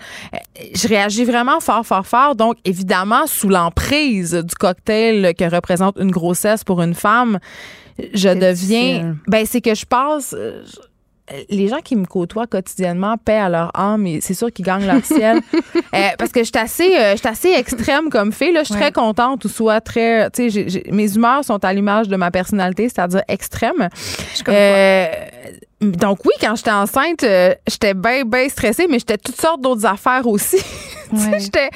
je 0.73 0.87
réagis 0.87 1.25
vraiment 1.25 1.59
fort, 1.59 1.85
fort, 1.85 2.07
fort. 2.07 2.35
Donc, 2.35 2.57
évidemment, 2.65 3.27
sous 3.27 3.49
l'emprise 3.49 4.33
du 4.33 4.55
cocktail 4.55 5.33
que 5.35 5.43
représente 5.43 5.97
une 5.99 6.11
grossesse 6.11 6.63
pour 6.63 6.81
une 6.81 6.95
femme, 6.95 7.39
je 8.13 8.29
deviens. 8.29 9.15
Ben, 9.27 9.45
c'est 9.45 9.61
que 9.61 9.75
je 9.75 9.85
passe 9.85 10.35
les 11.49 11.67
gens 11.67 11.79
qui 11.83 11.95
me 11.95 12.05
côtoient 12.05 12.47
quotidiennement 12.47 13.17
paient 13.17 13.33
à 13.33 13.49
leur 13.49 13.71
âme 13.77 14.07
et 14.07 14.21
c'est 14.21 14.33
sûr 14.33 14.51
qu'ils 14.51 14.65
gagnent 14.65 14.85
leur 14.87 15.03
ciel. 15.03 15.39
Euh, 15.95 16.09
parce 16.19 16.31
que 16.31 16.41
je 16.41 16.45
suis 16.45 16.57
assez, 16.57 16.95
euh, 16.97 17.15
assez 17.23 17.49
extrême 17.49 18.09
comme 18.09 18.31
fille. 18.31 18.51
Là. 18.51 18.61
Je 18.61 18.65
suis 18.65 18.75
très 18.75 18.91
contente 18.91 19.43
ou 19.45 19.49
soit 19.49 19.81
très. 19.81 20.29
Tu 20.29 20.51
sais, 20.51 20.83
mes 20.91 21.15
humeurs 21.15 21.43
sont 21.43 21.63
à 21.65 21.73
l'image 21.73 22.07
de 22.07 22.15
ma 22.15 22.29
personnalité, 22.29 22.89
c'est-à-dire 22.89 23.23
extrême. 23.27 23.89
Euh, 24.47 25.07
donc 25.81 26.19
oui, 26.25 26.33
quand 26.39 26.55
j'étais 26.55 26.71
enceinte, 26.71 27.25
j'étais 27.67 27.93
bien, 27.95 28.23
bien 28.23 28.47
stressée, 28.49 28.85
mais 28.87 28.99
j'étais 28.99 29.17
toutes 29.17 29.41
sortes 29.41 29.61
d'autres 29.61 29.85
affaires 29.85 30.27
aussi. 30.27 30.57
j'étais, 31.39 31.69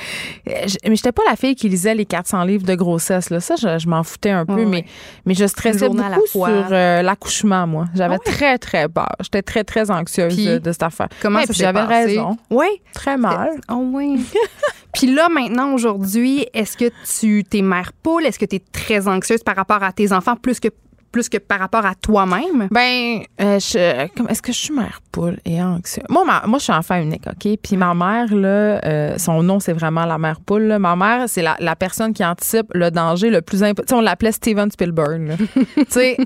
mais 0.45 0.95
j'étais 0.95 1.11
pas 1.11 1.23
la 1.29 1.35
fille 1.35 1.55
qui 1.55 1.69
lisait 1.69 1.95
les 1.95 2.05
400 2.05 2.43
livres 2.43 2.65
de 2.65 2.75
grossesse. 2.75 3.29
Là. 3.29 3.39
Ça, 3.39 3.55
je, 3.55 3.87
m'en 3.87 4.03
foutais 4.03 4.31
un 4.31 4.45
peu, 4.45 4.65
mais, 4.65 4.85
mais 5.25 5.33
je 5.33 5.45
stressais 5.45 5.87
beaucoup 5.89 6.27
sur 6.27 6.45
euh, 6.45 7.01
l'accouchement, 7.01 7.67
moi. 7.67 7.85
J'avais 7.93 8.15
ah 8.15 8.31
très, 8.31 8.57
très 8.57 8.87
peur. 8.87 9.15
J'étais 9.21 9.41
très, 9.41 9.63
très 9.63 9.91
anxieuse 9.91 10.35
de, 10.35 10.71
cette 10.71 10.83
affaire. 10.83 11.09
Comment 11.21 11.41
ça 11.41 11.53
J'avais 11.53 11.81
raison. 11.81 12.37
Oui. 12.49 12.67
Très 12.93 13.17
mal. 13.17 13.51
Oh 13.69 13.83
oui. 13.93 14.25
puis 14.93 15.13
là, 15.13 15.29
maintenant, 15.29 15.73
aujourd'hui, 15.73 16.47
est-ce 16.53 16.77
que 16.77 16.91
tu 17.19 17.43
t'es 17.43 17.61
mère 17.61 17.91
poule? 17.93 18.25
Est-ce 18.25 18.39
que 18.39 18.45
tu 18.45 18.57
es 18.57 18.63
très 18.71 19.07
anxieuse 19.07 19.43
par 19.43 19.55
rapport 19.55 19.83
à 19.83 19.91
tes 19.91 20.11
enfants 20.11 20.35
plus 20.35 20.59
que 20.59 20.69
plus 21.13 21.29
que 21.29 21.37
par 21.37 21.59
rapport 21.59 21.85
à 21.85 21.95
toi-même? 21.95 22.67
Ben, 22.71 23.21
euh, 23.39 23.57
est-ce 23.57 24.41
que 24.41 24.51
je 24.51 24.57
suis 24.57 24.73
mère 24.73 24.99
poule 25.11 25.37
et 25.45 25.61
anxieuse? 25.61 26.03
Moi, 26.09 26.25
moi, 26.25 26.59
je 26.59 26.63
suis 26.63 26.73
enfant 26.73 26.99
unique, 26.99 27.23
OK? 27.27 27.57
Puis 27.61 27.77
ma 27.77 27.93
mère, 27.93 28.33
là, 28.33 28.83
euh, 28.83 29.17
son 29.17 29.43
nom, 29.43 29.61
c'est 29.61 29.73
vraiment 29.73 30.05
la 30.05 30.17
mère 30.17 30.41
poule. 30.41 30.77
Ma 30.79 30.95
mère, 30.95 31.29
c'est 31.29 31.43
la, 31.43 31.55
la, 31.59 31.75
personne 31.75 32.13
qui 32.13 32.25
anticipe 32.25 32.65
le 32.73 32.91
danger 32.91 33.29
le 33.29 33.41
plus 33.41 33.63
important. 33.63 33.99
On 33.99 34.01
l'appelait 34.01 34.31
Steven 34.31 34.69
Spielberg. 34.71 35.37
tu 35.75 35.85
sais, 35.87 36.17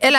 elle 0.00 0.16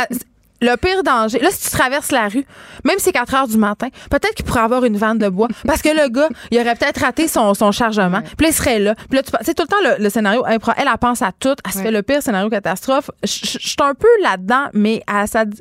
le 0.62 0.76
pire 0.78 1.04
danger, 1.04 1.40
là, 1.40 1.50
si 1.52 1.70
tu 1.70 1.76
traverses 1.76 2.12
la 2.12 2.28
rue, 2.28 2.46
même 2.84 2.98
si 2.98 3.06
c'est 3.06 3.12
4 3.12 3.34
heures 3.34 3.48
du 3.48 3.58
matin, 3.58 3.88
peut-être 4.10 4.36
qu'il 4.36 4.46
pourrait 4.46 4.62
avoir 4.62 4.86
une 4.86 4.98
vanne 4.98 5.18
de 5.18 5.30
bois. 5.30 5.48
Parce 5.66 5.82
que 5.82 5.90
le 5.90 6.10
gars, 6.10 6.30
il 6.52 6.60
aurait 6.60 6.76
peut-être 6.76 7.02
raté 7.02 7.28
son, 7.28 7.54
son 7.54 7.72
chargement. 7.72 8.22
Puis 8.22 8.46
là, 8.46 8.50
il 8.50 8.54
serait 8.54 8.80
là. 8.80 8.96
Puis 8.96 9.18
là, 9.18 9.24
tu 9.24 9.32
c'est 9.42 9.56
tout 9.56 9.64
le 9.64 9.68
temps 9.68 9.98
le, 10.00 10.10
scénario. 10.10 10.44
Elle, 10.48 10.60
elle, 10.78 10.88
pense 11.00 11.22
à 11.22 11.32
tout. 11.32 11.56
Elle 11.66 11.72
se 11.72 11.80
fait 11.80 11.92
le 11.92 12.04
pire 12.04 12.22
scénario 12.22 12.50
catastrophe. 12.50 13.10
Je 13.24 13.28
suis 13.28 13.76
un 13.80 13.94
peu 13.94 14.08
là-dedans, 14.22 14.68
mais 14.74 15.04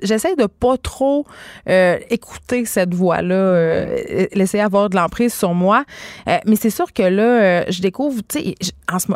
j'essaie 0.03 0.37
de 0.37 0.47
pas 0.47 0.77
trop 0.77 1.27
euh, 1.69 1.99
écouter 2.11 2.65
cette 2.65 2.95
voix-là, 2.95 3.35
euh, 3.35 4.27
laisser 4.33 4.61
avoir 4.61 4.91
de 4.91 4.97
l'emprise 4.97 5.33
sur 5.33 5.55
moi. 5.55 5.85
Euh, 6.29 6.39
mais 6.47 6.57
c'est 6.57 6.71
sûr 6.71 6.93
que 6.93 7.03
là, 7.03 7.23
euh, 7.23 7.65
je 7.69 7.81
découvre, 7.81 8.21
tu 8.29 8.41
sais, 8.41 8.55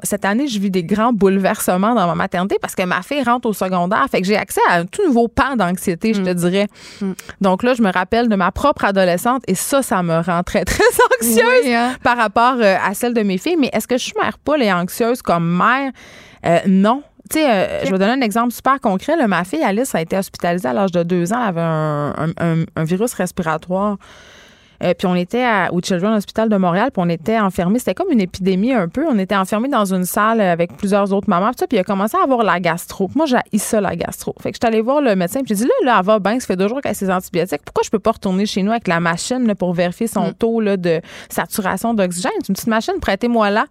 cette 0.02 0.24
année, 0.24 0.47
je 0.47 0.59
vis 0.59 0.70
des 0.70 0.85
grands 0.85 1.12
bouleversements 1.12 1.94
dans 1.94 2.06
ma 2.06 2.15
maternité 2.15 2.56
parce 2.61 2.74
que 2.74 2.82
ma 2.82 3.02
fille 3.02 3.23
rentre 3.23 3.48
au 3.48 3.52
secondaire. 3.52 4.06
Fait 4.11 4.20
que 4.20 4.27
j'ai 4.27 4.36
accès 4.36 4.61
à 4.69 4.77
un 4.77 4.86
tout 4.86 5.05
nouveau 5.06 5.28
pan 5.28 5.56
dans 5.56 5.73
anxiété, 5.74 6.14
je 6.14 6.22
te 6.22 6.30
mm. 6.30 6.34
dirais. 6.34 6.66
Mm. 7.01 7.12
Donc 7.40 7.62
là, 7.62 7.74
je 7.74 7.82
me 7.82 7.92
rappelle 7.92 8.28
de 8.28 8.36
ma 8.36 8.52
propre 8.52 8.84
adolescente 8.84 9.42
et 9.46 9.55
ça, 9.55 9.82
ça 9.82 10.02
me 10.02 10.20
rend 10.20 10.42
très, 10.42 10.64
très 10.64 10.84
anxieuse 11.20 11.66
hein. 11.66 11.94
par 12.02 12.16
rapport 12.16 12.56
euh, 12.60 12.76
à 12.82 12.94
celle 12.94 13.14
de 13.14 13.22
mes 13.22 13.38
filles. 13.38 13.56
Mais 13.59 13.70
est-ce 13.72 13.86
que 13.86 13.98
je 13.98 14.05
suis 14.05 14.14
mère 14.20 14.38
pas 14.38 14.56
et 14.59 14.72
anxieuse 14.72 15.22
comme 15.22 15.56
mère? 15.56 15.92
Euh, 16.46 16.59
non. 16.66 17.02
Tu 17.30 17.38
sais, 17.38 17.51
euh, 17.51 17.84
je 17.84 17.90
vais 17.90 17.98
donner 17.98 18.12
un 18.12 18.20
exemple 18.20 18.52
super 18.52 18.80
concret. 18.80 19.16
ma 19.26 19.44
fille 19.44 19.62
Alice 19.62 19.94
a 19.94 20.01
été 20.01 20.16
hospitalisée 20.16 20.68
à 20.68 20.72
l'âge 20.72 20.92
de 20.92 21.02
deux 21.02 21.32
ans. 21.32 21.40
Elle 21.42 21.59
avait 21.59 22.66
un 22.76 22.84
virus 22.84 23.14
respiratoire. 23.14 23.96
Euh, 24.85 24.94
puis 24.94 25.06
on 25.06 25.15
était 25.15 25.47
au 25.73 25.81
Children's 25.81 26.19
Hospital 26.19 26.48
de 26.48 26.56
Montréal, 26.56 26.90
puis 26.93 27.02
on 27.05 27.09
était 27.09 27.39
enfermés. 27.39 27.78
C'était 27.78 27.94
comme 27.94 28.11
une 28.11 28.20
épidémie 28.20 28.73
un 28.73 28.89
peu. 28.89 29.06
On 29.09 29.19
était 29.19 29.36
enfermés 29.36 29.69
dans 29.69 29.93
une 29.93 30.05
salle 30.05 30.40
avec 30.40 30.77
plusieurs 30.77 31.12
autres 31.12 31.28
mamans. 31.28 31.51
Puis, 31.56 31.66
puis 31.66 31.78
il 31.78 31.81
a 31.81 31.85
commencé 31.85 32.16
à 32.16 32.23
avoir 32.23 32.43
la 32.43 32.61
gastro. 32.61 33.11
Moi, 33.15 33.27
j'ai 33.27 33.59
ça, 33.59 33.81
la 33.81 33.97
gastro. 33.97 34.35
Fait 34.40 34.51
que 34.51 34.56
je 34.56 34.66
suis 34.66 34.73
allée 34.73 34.82
voir 34.82 35.01
le 35.01 35.16
médecin, 35.16 35.40
puis 35.40 35.55
j'ai 35.55 35.65
dit, 35.65 35.70
là, 35.85 35.93
là, 35.93 35.97
elle 36.01 36.06
va 36.06 36.19
bien, 36.19 36.39
ça 36.39 36.47
fait 36.47 36.56
deux 36.56 36.69
jours 36.69 36.81
qu'elle 36.81 36.93
a 36.93 36.94
ses 36.94 37.11
antibiotiques. 37.11 37.62
Pourquoi 37.65 37.82
je 37.85 37.90
peux 37.90 37.98
pas 37.98 38.12
retourner 38.12 38.47
chez 38.47 38.62
nous 38.62 38.70
avec 38.70 38.89
la 38.89 39.01
machine 39.01 39.47
là, 39.47 39.55
pour 39.55 39.73
vérifier 39.73 40.06
son 40.06 40.28
mm. 40.28 40.35
taux 40.35 40.61
là, 40.61 40.77
de 40.77 41.01
saturation 41.28 41.94
d'oxygène? 41.94 42.32
C'est 42.40 42.48
une 42.48 42.55
petite 42.55 42.69
machine, 42.69 42.94
prêtez-moi 43.01 43.51
là. 43.51 43.66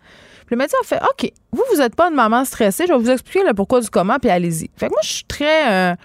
Puis 0.46 0.56
le 0.56 0.58
médecin 0.58 0.78
a 0.82 0.86
fait, 0.86 1.00
OK, 1.02 1.32
vous, 1.52 1.64
vous 1.72 1.78
n'êtes 1.78 1.96
pas 1.96 2.10
une 2.10 2.16
maman 2.16 2.44
stressée, 2.44 2.86
je 2.88 2.94
vais 2.94 3.00
vous 3.00 3.10
expliquer 3.10 3.46
le 3.48 3.54
pourquoi 3.54 3.80
du 3.80 3.90
comment, 3.90 4.18
puis 4.20 4.30
allez-y. 4.30 4.70
Fait 4.76 4.88
que 4.88 4.92
moi, 4.92 5.02
je 5.04 5.10
suis 5.10 5.26
très... 5.26 5.72
Euh, 5.72 5.96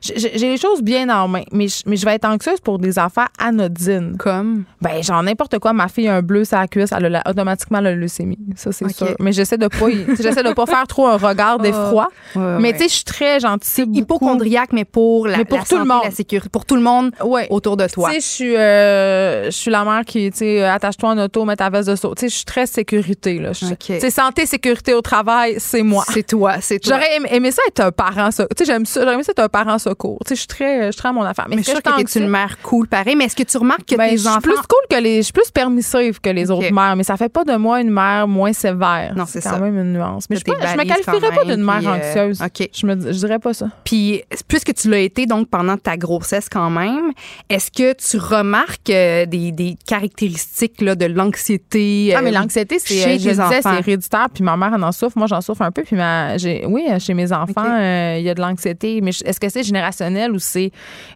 j'ai 0.00 0.38
les 0.38 0.56
choses 0.56 0.82
bien 0.82 1.08
en 1.08 1.28
main, 1.28 1.42
mais 1.52 1.68
je, 1.68 1.82
mais 1.86 1.96
je 1.96 2.04
vais 2.04 2.14
être 2.14 2.26
anxieuse 2.26 2.60
pour 2.60 2.78
des 2.78 2.98
affaires 2.98 3.28
anodines. 3.38 4.16
Comme? 4.18 4.64
Ben, 4.80 5.02
genre 5.02 5.22
n'importe 5.22 5.58
quoi. 5.58 5.72
Ma 5.72 5.88
fille 5.88 6.08
a 6.08 6.16
un 6.16 6.22
bleu 6.22 6.44
sur 6.44 6.58
la 6.58 6.68
cuisse, 6.68 6.90
elle 6.92 7.14
a 7.14 7.22
automatiquement 7.28 7.80
la 7.80 7.94
leucémie. 7.94 8.38
Ça, 8.56 8.72
c'est 8.72 8.88
sûr. 8.92 9.14
Mais 9.20 9.32
j'essaie 9.32 9.58
de 9.58 9.68
pas, 9.68 9.86
j'essaie 10.20 10.42
de 10.42 10.52
pas 10.52 10.66
faire 10.66 10.86
trop 10.86 11.06
un 11.06 11.16
regard 11.16 11.58
d'effroi. 11.60 12.08
mais 12.34 12.72
tu 12.72 12.80
sais, 12.80 12.88
je 12.88 12.94
suis 12.94 13.04
très 13.04 13.40
gentille. 13.40 13.86
Hypochondriaque, 13.92 14.72
mais 14.72 14.84
pour 14.84 15.26
la, 15.26 15.44
pour 15.44 15.64
tout 15.64 15.78
le 15.78 15.84
monde. 15.84 16.02
la 16.04 16.10
sécurité, 16.10 16.48
pour 16.50 16.64
tout 16.64 16.76
le 16.76 16.82
monde 16.82 17.12
autour 17.50 17.76
de 17.76 17.86
toi. 17.86 18.10
Tu 18.10 18.16
sais, 18.16 18.20
je 18.20 18.26
suis, 18.26 18.56
euh, 18.56 19.44
je 19.46 19.50
suis 19.50 19.70
la 19.70 19.84
mère 19.84 20.04
qui, 20.04 20.30
tu 20.30 20.38
sais, 20.38 20.62
attache-toi 20.64 21.10
en 21.10 21.18
auto, 21.18 21.44
mets 21.44 21.56
ta 21.56 21.70
veste 21.70 21.88
de 21.88 21.96
saut. 21.96 22.14
Tu 22.14 22.22
sais, 22.22 22.28
je 22.28 22.34
suis 22.36 22.44
très 22.44 22.66
sécurité, 22.66 23.38
là. 23.38 23.52
Tu 23.52 23.66
sais, 23.66 24.10
santé, 24.10 24.46
sécurité 24.46 24.94
au 24.94 25.00
travail, 25.02 25.56
c'est 25.58 25.82
moi. 25.82 26.04
C'est 26.12 26.26
toi, 26.26 26.56
c'est 26.60 26.78
toi. 26.78 26.94
J'aurais 26.94 27.34
aimé, 27.34 27.50
ça 27.50 27.62
être 27.68 27.80
un 27.80 27.92
parent, 27.92 28.28
Tu 28.30 28.44
sais, 28.58 28.64
j'aime 28.64 28.86
ça, 28.86 29.00
j'aurais 29.02 29.14
aimé 29.14 29.22
ça 29.22 29.32
être 29.32 29.40
un 29.40 29.48
parent 29.48 29.78
secours. 29.88 30.18
Tu 30.26 30.30
sais, 30.30 30.34
je 30.34 30.40
suis 30.40 30.48
très, 30.48 30.92
je 30.92 30.98
suis 30.98 31.06
à 31.06 31.12
mon 31.12 31.22
affaire. 31.22 31.46
Mais, 31.48 31.58
je 31.58 31.62
suis 31.62 31.74
que 31.74 32.02
tu 32.12 32.18
es 32.18 32.22
une 32.22 32.28
mère 32.28 32.58
cool, 32.62 32.88
pareil. 32.88 33.16
Mais 33.16 33.24
est-ce 33.24 33.36
que 33.36 33.42
tu 33.42 33.56
remarques 33.58 33.84
que 33.86 33.96
ben, 33.96 34.10
tes 34.10 34.26
enfants. 34.26 34.40
Je 34.42 34.50
suis 34.50 34.56
plus 34.56 34.66
cool 34.66 34.96
que 34.96 35.02
les. 35.02 35.16
Je 35.18 35.22
suis 35.22 35.32
plus 35.32 35.50
permissive 35.50 36.20
que 36.20 36.30
les 36.30 36.50
autres 36.50 36.72
mères, 36.72 36.96
mais 36.96 37.04
ça 37.04 37.16
fait 37.16 37.28
pas 37.28 37.44
de 37.44 37.56
moi 37.56 37.80
une 37.80 37.90
mère 37.90 38.28
moins 38.28 38.52
sévère. 38.52 39.14
Non, 39.16 39.24
c'est 39.26 39.42
quand 39.42 39.60
même 39.60 39.78
une 39.78 39.92
nuance. 39.92 40.28
Mais 40.30 40.36
je, 40.36 40.42
je, 40.46 40.76
me 40.76 40.84
qualifierais 40.84 41.34
pas 41.34 41.44
d'une 41.44 41.62
mère 41.62 41.82
euh, 41.86 41.96
anxieuse. 41.96 42.42
OK. 42.42 42.68
Je, 42.72 42.86
me, 42.86 43.12
je 43.12 43.18
dirais 43.18 43.38
pas 43.38 43.54
ça. 43.54 43.68
Puis, 43.84 44.22
puisque 44.48 44.74
tu 44.74 44.90
l'as 44.90 44.98
été 44.98 45.26
donc 45.26 45.48
pendant 45.48 45.76
ta 45.76 45.96
grossesse 45.96 46.48
quand 46.48 46.70
même, 46.70 47.12
est-ce 47.48 47.70
que 47.70 47.92
tu 47.94 48.18
remarques 48.18 48.90
euh, 48.90 49.26
des, 49.26 49.52
des 49.52 49.76
caractéristiques 49.86 50.80
là, 50.80 50.94
de 50.94 51.06
l'anxiété? 51.06 52.14
Ah, 52.16 52.22
mais 52.22 52.30
euh, 52.30 52.40
l'anxiété, 52.40 52.78
c'est. 52.78 53.18
Je 53.18 53.28
disais, 53.28 53.34
c'est 53.62 53.78
héréditaire, 53.78 54.28
puis 54.32 54.42
ma 54.42 54.56
mère 54.56 54.72
en 54.72 54.92
souffre. 54.92 55.16
Moi, 55.18 55.26
j'en 55.26 55.40
souffre 55.40 55.62
un 55.62 55.70
peu. 55.70 55.82
Puis, 55.82 55.96
ma, 55.96 56.36
oui, 56.66 56.86
chez 56.98 57.14
mes 57.14 57.32
enfants, 57.32 57.78
il 58.16 58.22
y 58.22 58.30
a 58.30 58.34
de 58.34 58.40
l'anxiété. 58.40 59.00
Mais 59.00 59.10
est-ce 59.10 59.40
que 59.40 59.48
c'est 59.48 59.62
générationnel 59.76 60.32
ou 60.32 60.38
c'est 60.38 60.70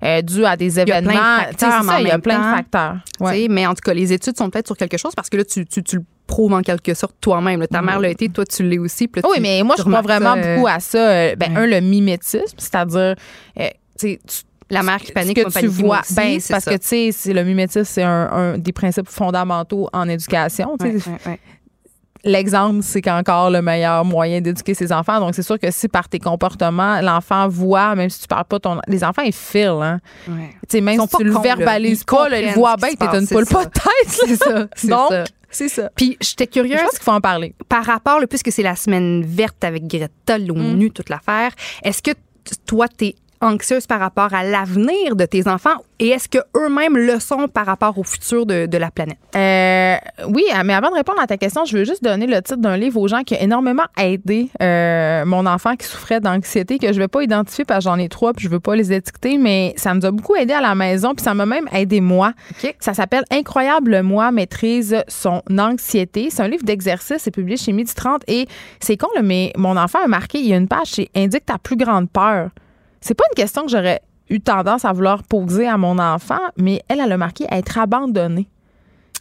euh, 0.05 0.23
dû 0.23 0.45
à 0.45 0.57
des 0.57 0.79
événements? 0.79 1.39
Il 2.01 2.07
y 2.07 2.11
a 2.11 2.19
plein 2.19 2.39
de 2.39 2.57
facteurs. 2.57 2.97
Mais 3.49 3.67
en 3.67 3.75
tout 3.75 3.83
cas, 3.85 3.95
les 3.95 4.13
études 4.13 4.37
sont 4.37 4.51
peut-être 4.51 4.67
sur 4.67 4.77
quelque 4.77 4.99
chose 4.99 5.13
parce 5.15 5.29
que 5.29 5.37
là, 5.37 5.45
tu, 5.45 5.65
tu, 5.67 5.83
tu 5.83 5.97
le 5.97 6.05
prouves 6.27 6.53
en 6.53 6.63
quelque 6.63 6.95
sorte 6.95 7.17
toi-même. 7.21 7.67
Ta 7.67 7.83
mère 7.83 7.99
l'a 7.99 8.09
été, 8.09 8.29
toi, 8.29 8.45
tu 8.45 8.63
l'es 8.63 8.79
aussi. 8.79 9.11
oui, 9.17 9.39
mais 9.41 9.63
moi, 9.63 9.75
je 9.79 9.83
crois 9.83 10.03
vraiment 10.03 10.37
beaucoup 10.37 10.67
à 10.67 10.81
ça. 10.81 11.11
Euh, 11.11 11.37
ben, 11.37 11.57
un, 11.57 11.67
le 11.67 11.81
mimétisme, 11.81 12.57
c'est-à-dire, 12.57 13.15
euh, 13.59 13.69
tu 13.99 14.19
la 14.71 14.85
mère 14.85 14.99
qui 14.99 15.11
panique, 15.11 15.37
que 15.37 15.61
tu 15.61 15.67
vois, 15.67 16.03
ben, 16.13 16.39
parce 16.49 16.65
que 16.65 16.77
tu 16.77 17.13
sais, 17.13 17.33
le 17.33 17.43
mimétisme, 17.43 17.85
c'est 17.85 18.05
un, 18.05 18.57
des 18.57 18.73
principes 18.73 19.09
fondamentaux 19.09 19.89
en 19.93 20.09
éducation 20.09 20.77
l'exemple, 22.25 22.81
c'est 22.83 23.03
qu'encore 23.03 23.51
le 23.51 23.63
meilleur 23.63 24.05
moyen 24.05 24.41
d'éduquer 24.41 24.75
ses 24.75 24.93
enfants. 24.93 25.21
Donc, 25.21 25.35
c'est 25.35 25.43
sûr 25.43 25.59
que 25.59 25.71
si 25.71 25.89
par 25.89 26.09
tes 26.09 26.19
comportements, 26.19 27.01
l'enfant 27.01 27.49
voit, 27.49 27.95
même 27.95 28.11
si 28.11 28.21
tu 28.21 28.27
parles 28.27 28.45
pas 28.45 28.59
ton. 28.59 28.81
Les 28.87 29.05
enfants, 29.05 29.23
ils 29.23 29.33
filent, 29.33 29.83
hein. 29.83 30.01
Ouais. 30.29 30.51
Tu 30.69 30.77
sais, 30.77 30.81
même 30.81 31.01
si 31.01 31.17
tu 31.17 31.25
le 31.25 31.39
verbalises 31.39 32.05
pas, 32.05 32.29
ils 32.39 32.53
voient 32.53 32.77
bien 32.77 32.93
que 32.93 32.97
t'es 32.97 33.19
une 33.19 33.27
poule 33.27 33.47
pas 33.47 33.65
de 33.65 33.71
tête. 33.71 34.09
C'est 34.09 34.37
ça. 34.37 34.67
Donc, 34.85 35.13
c'est 35.51 35.69
ça. 35.69 35.91
Puis 35.97 36.17
j'étais 36.21 36.47
curieuse. 36.47 36.79
Je 36.79 36.85
pense 36.85 36.93
qu'il 36.93 37.03
faut 37.03 37.11
en 37.11 37.21
parler. 37.21 37.55
Par 37.69 37.85
rapport, 37.85 38.21
le 38.21 38.27
puisque 38.27 38.53
c'est 38.53 38.63
la 38.63 38.77
semaine 38.77 39.25
verte 39.25 39.65
avec 39.65 39.87
Greta, 39.87 40.39
l'ONU, 40.39 40.87
mm. 40.87 40.91
toute 40.91 41.09
l'affaire, 41.09 41.53
est-ce 41.83 42.03
que 42.03 42.13
toi, 42.67 42.87
t'es 42.89 43.17
anxieuse 43.41 43.87
par 43.87 44.01
rapport 44.01 44.35
à 44.35 44.45
l'avenir 44.45 45.17
de 45.17 45.25
tes 45.25 45.49
enfants 45.49 45.77
et 45.99 46.09
est-ce 46.09 46.29
que 46.29 46.39
eux-mêmes 46.57 46.97
le 46.97 47.21
sont 47.21 47.47
par 47.47 47.67
rapport 47.67 47.99
au 47.99 48.03
futur 48.03 48.47
de, 48.47 48.65
de 48.65 48.79
la 48.79 48.91
planète? 48.91 49.19
Euh, 49.37 49.97
oui, 50.29 50.45
mais 50.65 50.73
avant 50.73 50.91
de 50.91 50.95
répondre 50.95 51.21
à 51.21 51.27
ta 51.27 51.37
question, 51.37 51.67
je 51.67 51.77
veux 51.77 51.85
juste 51.85 52.03
donner 52.03 52.27
le 52.27 52.41
titre 52.41 52.57
d'un 52.57 52.77
livre 52.79 52.99
aux 52.99 53.07
gens 53.07 53.23
qui 53.23 53.35
a 53.35 53.43
énormément 53.43 53.85
aidé 53.99 54.49
euh, 54.63 55.25
mon 55.27 55.45
enfant 55.45 55.77
qui 55.77 55.87
souffrait 55.87 56.21
d'anxiété, 56.21 56.79
que 56.79 56.93
je 56.93 56.99
vais 56.99 57.09
pas 57.09 57.23
identifier 57.23 57.67
parce 57.67 57.85
que 57.85 57.91
j'en 57.91 57.99
ai 57.99 58.09
trois 58.09 58.33
puis 58.33 58.45
je 58.45 58.51
veux 58.51 58.61
pas 58.61 58.77
les 58.77 58.93
étiqueter, 58.93 59.37
mais 59.37 59.75
ça 59.77 59.93
nous 59.93 60.05
a 60.07 60.11
beaucoup 60.11 60.37
aidé 60.37 60.55
à 60.55 60.63
la 60.63 60.75
maison 60.75 61.15
puis 61.15 61.23
ça 61.23 61.35
m'a 61.35 61.45
même 61.45 61.69
aidé 61.73 62.01
moi. 62.01 62.33
Ça 62.79 62.95
s'appelle 62.95 63.25
Incroyable 63.31 64.03
moi 64.03 64.33
maîtrise 64.33 64.97
son 65.09 65.43
anxiété. 65.59 66.29
C'est 66.31 66.43
un 66.43 66.49
livre 66.49 66.65
d'exercice, 66.65 67.19
c'est 67.19 67.31
publié 67.31 67.59
chez 67.59 67.73
Midi 67.73 67.95
30 67.95 68.23
et 68.27 68.47
c'est 68.81 68.97
con, 68.97 69.09
mais 69.23 69.53
mon 69.57 69.77
enfant 69.77 69.99
a 70.03 70.09
marqué, 70.09 70.39
il 70.39 70.47
y 70.47 70.55
a 70.55 70.57
une 70.57 70.69
page 70.69 70.93
qui 70.93 71.11
indique 71.15 71.45
ta 71.45 71.59
plus 71.59 71.77
grande 71.77 72.09
peur. 72.11 72.51
C'est 73.01 73.15
pas 73.15 73.25
une 73.31 73.37
question 73.37 73.63
que 73.63 73.71
j'aurais 73.71 74.01
eu 74.29 74.41
tendance 74.41 74.85
à 74.85 74.93
vouloir 74.93 75.23
poser 75.25 75.67
à 75.67 75.77
mon 75.77 75.99
enfant, 75.99 76.41
mais 76.57 76.83
elle, 76.89 77.01
elle 77.01 77.13
a 77.13 77.17
marqué 77.17 77.47
être 77.51 77.79
abandonnée. 77.79 78.49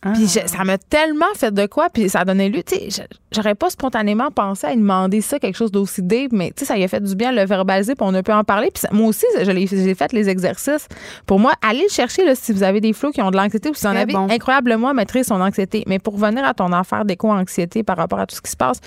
Puis 0.02 0.40
ah. 0.42 0.48
ça 0.48 0.64
m'a 0.64 0.78
tellement 0.78 1.26
fait 1.36 1.54
de 1.54 1.66
quoi, 1.66 1.90
puis 1.90 2.08
ça 2.08 2.22
a 2.22 2.26
donné 2.26 2.48
lui, 2.48 2.64
tu 2.64 2.76
sais, 2.90 3.08
j'aurais 3.34 3.56
pas 3.56 3.70
spontanément 3.70 4.32
pensé 4.32 4.68
à 4.68 4.70
lui 4.70 4.78
demander 4.78 5.20
ça, 5.20 5.40
quelque 5.40 5.58
chose 5.58 5.72
d'aussi 5.72 6.02
deep, 6.02 6.32
mais 6.32 6.52
tu 6.56 6.60
sais, 6.60 6.66
ça 6.66 6.76
lui 6.76 6.86
a 6.86 6.88
fait 6.88 7.02
du 7.02 7.16
bien 7.16 7.32
de 7.32 7.38
le 7.38 7.46
verbaliser, 7.46 7.96
puis 7.96 8.06
on 8.08 8.14
a 8.14 8.24
pu 8.24 8.32
en 8.32 8.46
parler. 8.46 8.72
Puis 8.74 8.84
moi 8.94 9.08
aussi, 9.08 9.26
j'ai 9.36 9.96
fait 9.96 10.14
les 10.14 10.30
exercices. 10.30 10.88
Pour 11.26 11.40
moi, 11.40 11.52
allez 11.62 11.82
le 11.82 11.94
chercher 11.94 12.24
là, 12.24 12.34
si 12.34 12.54
vous 12.54 12.64
avez 12.64 12.80
des 12.80 12.94
flots 12.94 13.12
qui 13.12 13.22
ont 13.22 13.30
de 13.30 13.36
l'anxiété 13.36 13.70
ou 13.70 13.74
si 13.74 13.82
vous 13.82 13.92
en 13.92 13.96
avez 13.96 14.16
incroyablement 14.16 14.94
maîtrisé 14.94 15.26
son 15.26 15.42
anxiété. 15.42 15.84
Mais 15.86 16.00
pour 16.00 16.14
revenir 16.14 16.46
à 16.46 16.54
ton 16.54 16.72
affaire 16.72 17.04
d'éco-anxiété 17.04 17.84
par 17.84 17.98
rapport 17.98 18.20
à 18.20 18.26
tout 18.26 18.38
ce 18.38 18.42
qui 18.42 18.52
se 18.52 18.58
passe, 18.58 18.80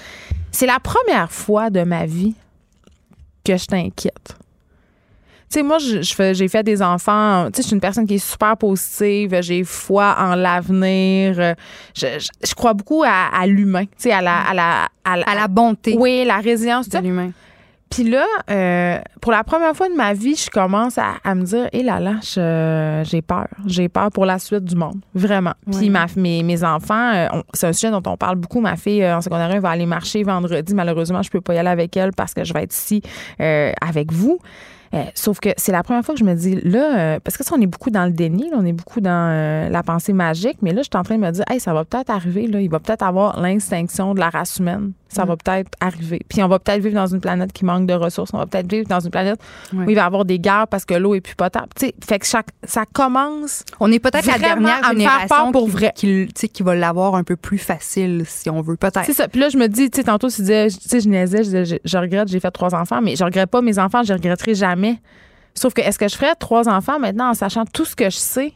c'est 0.50 0.66
la 0.66 0.78
première 0.80 1.30
fois 1.30 1.68
de 1.68 1.82
ma 1.82 2.06
vie 2.06 2.34
que 3.44 3.58
je 3.58 3.66
t'inquiète. 3.66 4.36
Tu 5.52 5.58
sais, 5.58 5.62
moi, 5.62 5.76
j'ai 5.78 6.48
fait 6.48 6.62
des 6.62 6.80
enfants. 6.80 7.50
Tu 7.52 7.56
sais, 7.56 7.62
je 7.62 7.66
suis 7.66 7.74
une 7.74 7.80
personne 7.80 8.06
qui 8.06 8.14
est 8.14 8.26
super 8.26 8.56
positive. 8.56 9.36
J'ai 9.42 9.64
foi 9.64 10.16
en 10.18 10.34
l'avenir. 10.34 11.54
Je, 11.94 12.54
crois 12.54 12.72
beaucoup 12.72 13.04
à, 13.06 13.46
l'humain. 13.46 13.84
Tu 13.84 13.90
sais, 13.98 14.12
à 14.12 14.22
la, 14.22 14.38
à 14.38 14.54
la, 14.54 14.88
à, 15.04 15.34
la 15.34 15.48
bonté. 15.48 15.94
Oui, 15.98 16.24
la 16.26 16.38
résilience 16.38 16.88
de 16.88 16.98
l'humain. 17.00 17.32
Puis 17.90 18.04
là, 18.04 18.24
euh, 18.50 18.98
pour 19.20 19.32
la 19.32 19.44
première 19.44 19.76
fois 19.76 19.90
de 19.90 19.94
ma 19.94 20.14
vie, 20.14 20.36
je 20.36 20.48
commence 20.48 20.96
à, 20.96 21.34
me 21.34 21.42
dire, 21.42 21.68
hé 21.74 21.82
là 21.82 22.00
là, 22.00 22.14
j'ai 23.04 23.20
peur. 23.20 23.48
J'ai 23.66 23.90
peur 23.90 24.08
pour 24.10 24.24
la 24.24 24.38
suite 24.38 24.64
du 24.64 24.74
monde. 24.74 25.00
Vraiment. 25.14 25.52
Puis 25.70 25.90
mes, 26.16 26.42
mes 26.42 26.64
enfants, 26.64 27.12
euh, 27.12 27.28
c'est 27.52 27.66
un 27.66 27.74
sujet 27.74 27.90
dont 27.90 28.02
on 28.06 28.16
parle 28.16 28.36
beaucoup. 28.36 28.60
Ma 28.60 28.76
fille 28.76 29.02
euh, 29.02 29.18
en 29.18 29.20
secondaire 29.20 29.50
1 29.50 29.60
va 29.60 29.68
aller 29.68 29.84
marcher 29.84 30.22
vendredi. 30.22 30.74
Malheureusement, 30.74 31.22
je 31.22 31.28
peux 31.28 31.42
pas 31.42 31.52
y 31.52 31.58
aller 31.58 31.68
avec 31.68 31.94
elle 31.98 32.12
parce 32.16 32.32
que 32.32 32.42
je 32.42 32.54
vais 32.54 32.62
être 32.62 32.74
ici 32.74 33.02
avec 33.38 34.10
vous. 34.10 34.38
Euh, 34.94 35.04
sauf 35.14 35.40
que 35.40 35.50
c'est 35.56 35.72
la 35.72 35.82
première 35.82 36.04
fois 36.04 36.14
que 36.14 36.20
je 36.20 36.24
me 36.24 36.34
dis, 36.34 36.60
là, 36.62 36.98
euh, 36.98 37.20
parce 37.20 37.36
que 37.36 37.44
ça, 37.44 37.54
on 37.56 37.60
est 37.60 37.66
beaucoup 37.66 37.90
dans 37.90 38.04
le 38.04 38.12
déni, 38.12 38.50
on 38.54 38.64
est 38.64 38.72
beaucoup 38.72 39.00
dans 39.00 39.30
euh, 39.30 39.68
la 39.70 39.82
pensée 39.82 40.12
magique, 40.12 40.58
mais 40.60 40.72
là, 40.72 40.82
je 40.82 40.88
suis 40.92 40.98
en 40.98 41.02
train 41.02 41.16
de 41.16 41.20
me 41.20 41.30
dire, 41.30 41.44
hey, 41.48 41.60
ça 41.60 41.72
va 41.72 41.84
peut-être 41.84 42.10
arriver, 42.10 42.46
là, 42.46 42.60
il 42.60 42.68
va 42.68 42.78
peut-être 42.78 43.02
avoir 43.02 43.40
l'extinction 43.40 44.14
de 44.14 44.20
la 44.20 44.28
race 44.28 44.58
humaine. 44.58 44.92
Ça 45.08 45.26
va 45.26 45.36
peut-être 45.36 45.70
arriver. 45.78 46.22
Puis 46.26 46.42
on 46.42 46.48
va 46.48 46.58
peut-être 46.58 46.82
vivre 46.82 46.94
dans 46.94 47.06
une 47.06 47.20
planète 47.20 47.52
qui 47.52 47.66
manque 47.66 47.86
de 47.86 47.92
ressources. 47.92 48.30
On 48.32 48.38
va 48.38 48.46
peut-être 48.46 48.70
vivre 48.70 48.88
dans 48.88 49.00
une 49.00 49.10
planète 49.10 49.38
où 49.74 49.82
il 49.90 49.94
va 49.94 50.02
y 50.02 50.04
avoir 50.06 50.24
des 50.24 50.38
guerres 50.38 50.68
parce 50.68 50.86
que 50.86 50.94
l'eau 50.94 51.14
est 51.14 51.20
plus 51.20 51.34
potable. 51.34 51.68
fait 51.76 52.18
que 52.18 52.24
chaque, 52.24 52.46
ça 52.64 52.84
commence. 52.90 53.62
On 53.78 53.92
est 53.92 53.98
peut-être 53.98 54.24
la 54.24 54.38
dernière 54.38 54.82
génération 54.90 55.52
pour 55.52 55.66
qui, 55.66 55.70
vrai. 55.70 55.92
Qui, 55.94 56.28
qui 56.32 56.62
va 56.62 56.74
l'avoir 56.74 57.14
un 57.14 57.24
peu 57.24 57.36
plus 57.36 57.58
facile, 57.58 58.24
si 58.26 58.48
on 58.48 58.62
veut, 58.62 58.76
peut-être. 58.76 59.04
C'est 59.04 59.12
ça. 59.12 59.28
Puis 59.28 59.38
là, 59.38 59.50
je 59.50 59.58
me 59.58 59.66
dis, 59.66 59.90
tu 59.90 59.98
sais, 59.98 60.04
tantôt, 60.04 60.30
tu 60.30 60.40
disais, 60.40 60.68
tu 60.68 60.88
sais, 60.88 61.00
je 61.00 61.08
niaisais, 61.10 61.44
je, 61.44 61.76
je 61.84 61.98
regrette, 61.98 62.28
j'ai 62.28 62.40
fait 62.40 62.50
trois 62.50 62.74
enfants, 62.74 63.02
mais 63.02 63.14
je 63.14 63.22
regrette 63.22 63.50
pas 63.50 63.60
mes 63.60 63.78
enfants, 63.78 64.02
je 64.04 64.14
regretterai 64.14 64.54
jamais. 64.54 64.81
Sauf 65.54 65.74
que 65.74 65.80
est-ce 65.80 65.98
que 65.98 66.08
je 66.08 66.16
ferais 66.16 66.34
trois 66.34 66.68
enfants 66.68 66.98
maintenant 66.98 67.30
en 67.30 67.34
sachant 67.34 67.64
tout 67.64 67.84
ce 67.84 67.94
que 67.94 68.10
je 68.10 68.16
sais? 68.16 68.54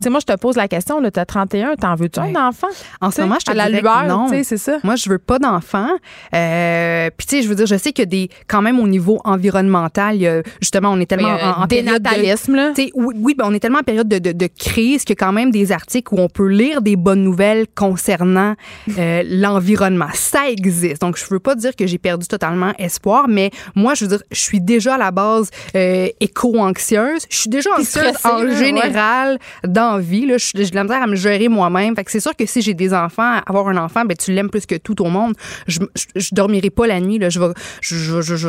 Tu 0.00 0.04
sais, 0.04 0.10
moi, 0.10 0.20
je 0.20 0.32
te 0.32 0.38
pose 0.38 0.54
la 0.54 0.68
question, 0.68 1.02
tu 1.02 1.18
as 1.18 1.24
31, 1.24 1.74
t'en 1.74 1.96
veux-tu 1.96 2.20
un 2.20 2.34
enfant? 2.36 2.68
En 3.00 3.10
ce 3.10 3.20
moment, 3.20 3.36
je 3.40 3.46
te 3.46 3.50
à 3.50 3.54
la 3.54 3.68
lueur, 3.68 4.04
non. 4.04 4.28
c'est 4.44 4.56
ça. 4.56 4.78
Moi, 4.84 4.94
je 4.94 5.10
veux 5.10 5.18
pas 5.18 5.40
d'enfant. 5.40 5.88
Euh, 6.34 7.10
puis, 7.16 7.26
tu 7.26 7.36
sais, 7.36 7.42
je 7.42 7.48
veux 7.48 7.56
dire, 7.56 7.66
je 7.66 7.76
sais 7.76 7.92
que 7.92 8.02
des, 8.02 8.30
quand 8.46 8.62
même, 8.62 8.78
au 8.78 8.86
niveau 8.86 9.20
environnemental, 9.24 10.14
il 10.14 10.22
y 10.22 10.28
a, 10.28 10.42
justement, 10.60 10.90
on 10.92 11.00
est 11.00 11.06
tellement 11.06 11.34
en, 11.34 11.62
en 11.62 11.66
dénatalisme, 11.66 12.54
là. 12.54 12.72
Oui, 12.76 12.92
oui 12.94 13.34
ben, 13.36 13.46
on 13.48 13.54
est 13.54 13.58
tellement 13.58 13.80
en 13.80 13.82
période 13.82 14.08
de, 14.08 14.18
de, 14.20 14.30
de 14.30 14.46
crise 14.46 15.04
qu'il 15.04 15.16
y 15.16 15.18
a 15.18 15.26
quand 15.26 15.32
même 15.32 15.50
des 15.50 15.72
articles 15.72 16.14
où 16.14 16.18
on 16.20 16.28
peut 16.28 16.46
lire 16.46 16.80
des 16.80 16.94
bonnes 16.94 17.24
nouvelles 17.24 17.66
concernant 17.74 18.54
euh, 18.98 19.22
l'environnement. 19.26 20.08
Ça 20.14 20.48
existe. 20.48 21.00
Donc, 21.00 21.16
je 21.16 21.24
veux 21.28 21.40
pas 21.40 21.56
dire 21.56 21.74
que 21.74 21.88
j'ai 21.88 21.98
perdu 21.98 22.28
totalement 22.28 22.72
espoir, 22.78 23.26
mais 23.28 23.50
moi, 23.74 23.94
je 23.94 24.04
veux 24.04 24.10
dire, 24.10 24.22
je 24.30 24.40
suis 24.40 24.60
déjà 24.60 24.94
à 24.94 24.98
la 24.98 25.10
base 25.10 25.50
euh, 25.74 26.08
éco-anxieuse. 26.20 27.22
Je 27.28 27.36
suis 27.36 27.50
déjà 27.50 27.70
anxieuse 27.76 28.14
en 28.24 28.48
général 28.54 29.38
dans 29.66 29.87
envie. 29.94 30.26
Là, 30.26 30.36
j'ai 30.38 30.70
de 30.70 30.74
la 30.74 30.84
misère 30.84 31.02
à 31.02 31.06
me 31.06 31.16
gérer 31.16 31.48
moi-même. 31.48 31.94
Fait 31.96 32.04
que 32.04 32.10
c'est 32.10 32.20
sûr 32.20 32.34
que 32.36 32.46
si 32.46 32.62
j'ai 32.62 32.74
des 32.74 32.94
enfants, 32.94 33.40
avoir 33.46 33.68
un 33.68 33.76
enfant, 33.76 34.04
ben 34.04 34.16
tu 34.16 34.32
l'aimes 34.32 34.50
plus 34.50 34.66
que 34.66 34.76
tout 34.76 35.00
au 35.02 35.08
monde. 35.08 35.34
Je, 35.66 35.80
je, 36.16 36.34
dormirai 36.34 36.70
pas 36.70 36.86
la 36.86 37.00
nuit. 37.00 37.18
Là. 37.18 37.30
Je 37.30 37.40
vais, 37.40 37.48
je, 37.80 38.20
je, 38.20 38.36
je, 38.36 38.48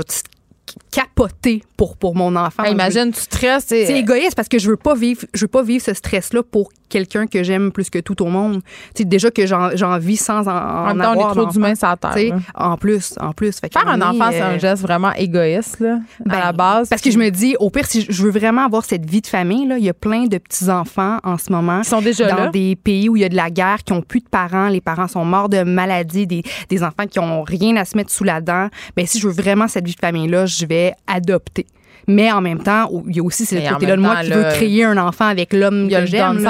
capoter 0.92 1.64
pour, 1.78 1.98
pour 1.98 2.16
mon 2.16 2.36
enfant. 2.36 2.64
imagine, 2.64 3.12
tu 3.12 3.22
stresses. 3.22 3.66
C'est 3.68 3.98
égoïste 3.98 4.36
parce 4.36 4.48
que 4.48 4.60
je 4.60 4.70
veux 4.70 4.78
pas 4.78 4.96
vivre, 4.96 5.26
je 5.34 5.42
veux 5.42 5.50
pas 5.50 5.64
vivre 5.64 5.84
ce 5.84 5.94
stress-là 5.94 6.44
pour 6.44 6.72
quelqu'un 6.90 7.28
que 7.28 7.44
j'aime 7.44 7.72
plus 7.72 7.90
que 7.90 8.00
tout 8.00 8.22
au 8.22 8.28
monde. 8.28 8.62
Déjà 8.98 9.32
que 9.32 9.46
j'en 9.46 9.98
vis 9.98 10.18
sans 10.18 10.48
en, 10.48 10.52
en, 10.52 10.56
en 10.56 11.00
avoir. 11.00 11.18
on 11.18 11.32
est 11.32 11.34
trop 11.36 11.46
d'humains 11.46 11.76
sur 11.76 11.88
la 11.88 11.98
terre. 11.98 12.40
En 12.56 12.78
plus, 12.78 13.16
en 13.20 13.32
plus. 13.32 13.60
Faire 13.60 13.88
un 13.88 14.02
enfant, 14.02 14.30
c'est 14.32 14.42
un 14.42 14.56
euh, 14.56 14.60
geste 14.60 14.82
vraiment 14.82 15.14
égoïste, 15.14 15.80
là, 15.80 16.00
à 16.30 16.40
la 16.40 16.52
ben, 16.52 16.58
base. 16.58 16.90
Parce 16.90 17.02
que 17.02 17.12
je 17.12 17.18
me 17.18 17.30
dis, 17.30 17.56
au 17.60 17.70
pire, 17.70 17.86
si 17.86 18.06
je 18.08 18.24
veux 18.24 18.32
vraiment 18.32 18.66
avoir 18.66 18.84
cette 18.86 19.10
vie 19.10 19.22
de 19.22 19.28
famille, 19.28 19.68
là, 19.68 19.78
il 19.78 19.84
y 19.84 19.90
a 19.90 19.94
plein 19.94 20.26
de 20.26 20.38
petits-enfants 20.38 21.18
en 21.24 21.38
ce 21.38 21.52
moment. 21.52 21.82
Qui 21.82 21.90
sont 21.90 22.02
déjà 22.02 22.30
dans 22.32 22.50
des 22.50 22.76
pays 22.76 23.10
où 23.10 23.16
il 23.16 23.22
y 23.22 23.26
a 23.26 23.30
de 23.30 23.36
la 23.36 23.50
guerre, 23.50 23.84
qui 23.84 23.94
ont 23.94 24.02
plus 24.02 24.22
de 24.22 24.30
parents. 24.30 24.70
Les 24.70 24.82
parents 24.82 25.08
sont 25.08 25.26
morts 25.26 25.50
de 25.50 25.64
maladie, 25.64 26.28
des, 26.28 26.44
des 26.70 26.84
enfants 26.84 27.06
qui 27.10 27.20
ont 27.20 27.44
rien 27.44 27.76
à 27.78 27.86
se 27.86 27.96
mettre 27.96 28.12
sous 28.12 28.24
la 28.24 28.42
dent. 28.42 28.70
Ben, 28.96 29.06
si 29.06 29.20
je 29.20 29.28
veux 29.28 29.34
vraiment 29.34 29.68
cette 29.68 29.86
vie 29.86 29.96
de 29.96 30.00
famille-là, 30.00 30.46
je 30.46 30.66
vais 30.66 30.94
adopter. 31.08 31.66
Mais 32.10 32.32
en 32.32 32.42
même 32.42 32.60
temps, 32.60 32.90
il 33.08 33.18
y 33.18 33.20
a 33.20 33.24
aussi 33.24 33.46
ce 33.46 33.56
côté-là 33.56 33.96
de 33.96 34.02
moi 34.02 34.18
qui 34.24 34.32
veut 34.32 34.50
créer 34.50 34.84
un 34.84 34.98
enfant 34.98 35.28
avec 35.28 35.54
l'homme 35.54 35.88
que 35.88 36.06
j'aime. 36.06 36.46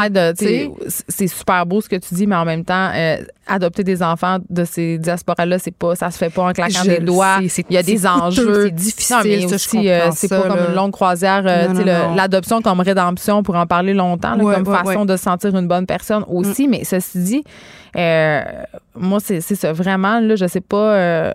C'est 1.08 1.28
super 1.28 1.66
beau 1.66 1.82
ce 1.82 1.90
que 1.90 1.98
tu 1.98 2.16
dis, 2.16 2.28
mais 2.28 2.36
en 2.36 2.46
même 2.46 2.64
temps, 2.64 2.90
euh, 2.96 3.18
adopter 3.46 3.84
des 3.84 4.02
enfants 4.02 4.38
de 4.50 4.64
ces 4.64 4.98
diasporas-là, 4.98 5.60
c'est 5.60 5.76
pas, 5.76 5.96
ça 5.96 6.12
se 6.12 6.18
fait 6.18 6.30
pas 6.30 6.44
en 6.44 6.54
claquant 6.54 6.86
des 6.86 7.00
doigts. 7.00 7.40
Il 7.42 7.74
y 7.74 7.78
a 7.78 7.84
des 7.84 8.08
enjeux. 8.08 8.66
C'est 8.66 8.72
difficile. 8.72 9.54
aussi, 9.54 9.90
euh, 9.90 10.10
c'est 10.14 10.30
pas 10.30 10.42
comme 10.44 10.60
une 10.70 10.76
longue 10.76 10.92
croisière. 10.92 11.44
Euh, 11.46 12.16
l'adoption 12.16 12.62
comme 12.62 12.80
rédemption, 12.80 13.44
pour 13.44 13.56
en 13.56 13.68
parler 13.68 13.94
longtemps, 13.94 14.38
comme 14.38 14.66
façon 14.66 15.06
de 15.06 15.18
se 15.18 15.24
sentir 15.24 15.56
une 15.56 15.68
bonne 15.68 15.86
personne 15.86 16.24
aussi. 16.28 16.68
Mm. 16.68 16.72
Mais 16.72 16.84
ceci 16.84 17.20
dit, 17.20 17.44
euh, 17.96 18.42
moi, 18.96 19.20
c'est 19.20 19.42
ça. 19.42 19.74
Vraiment, 19.74 20.20
là, 20.20 20.36
je 20.36 20.46
sais 20.46 20.62
pas. 20.62 20.94
Euh, 20.94 21.32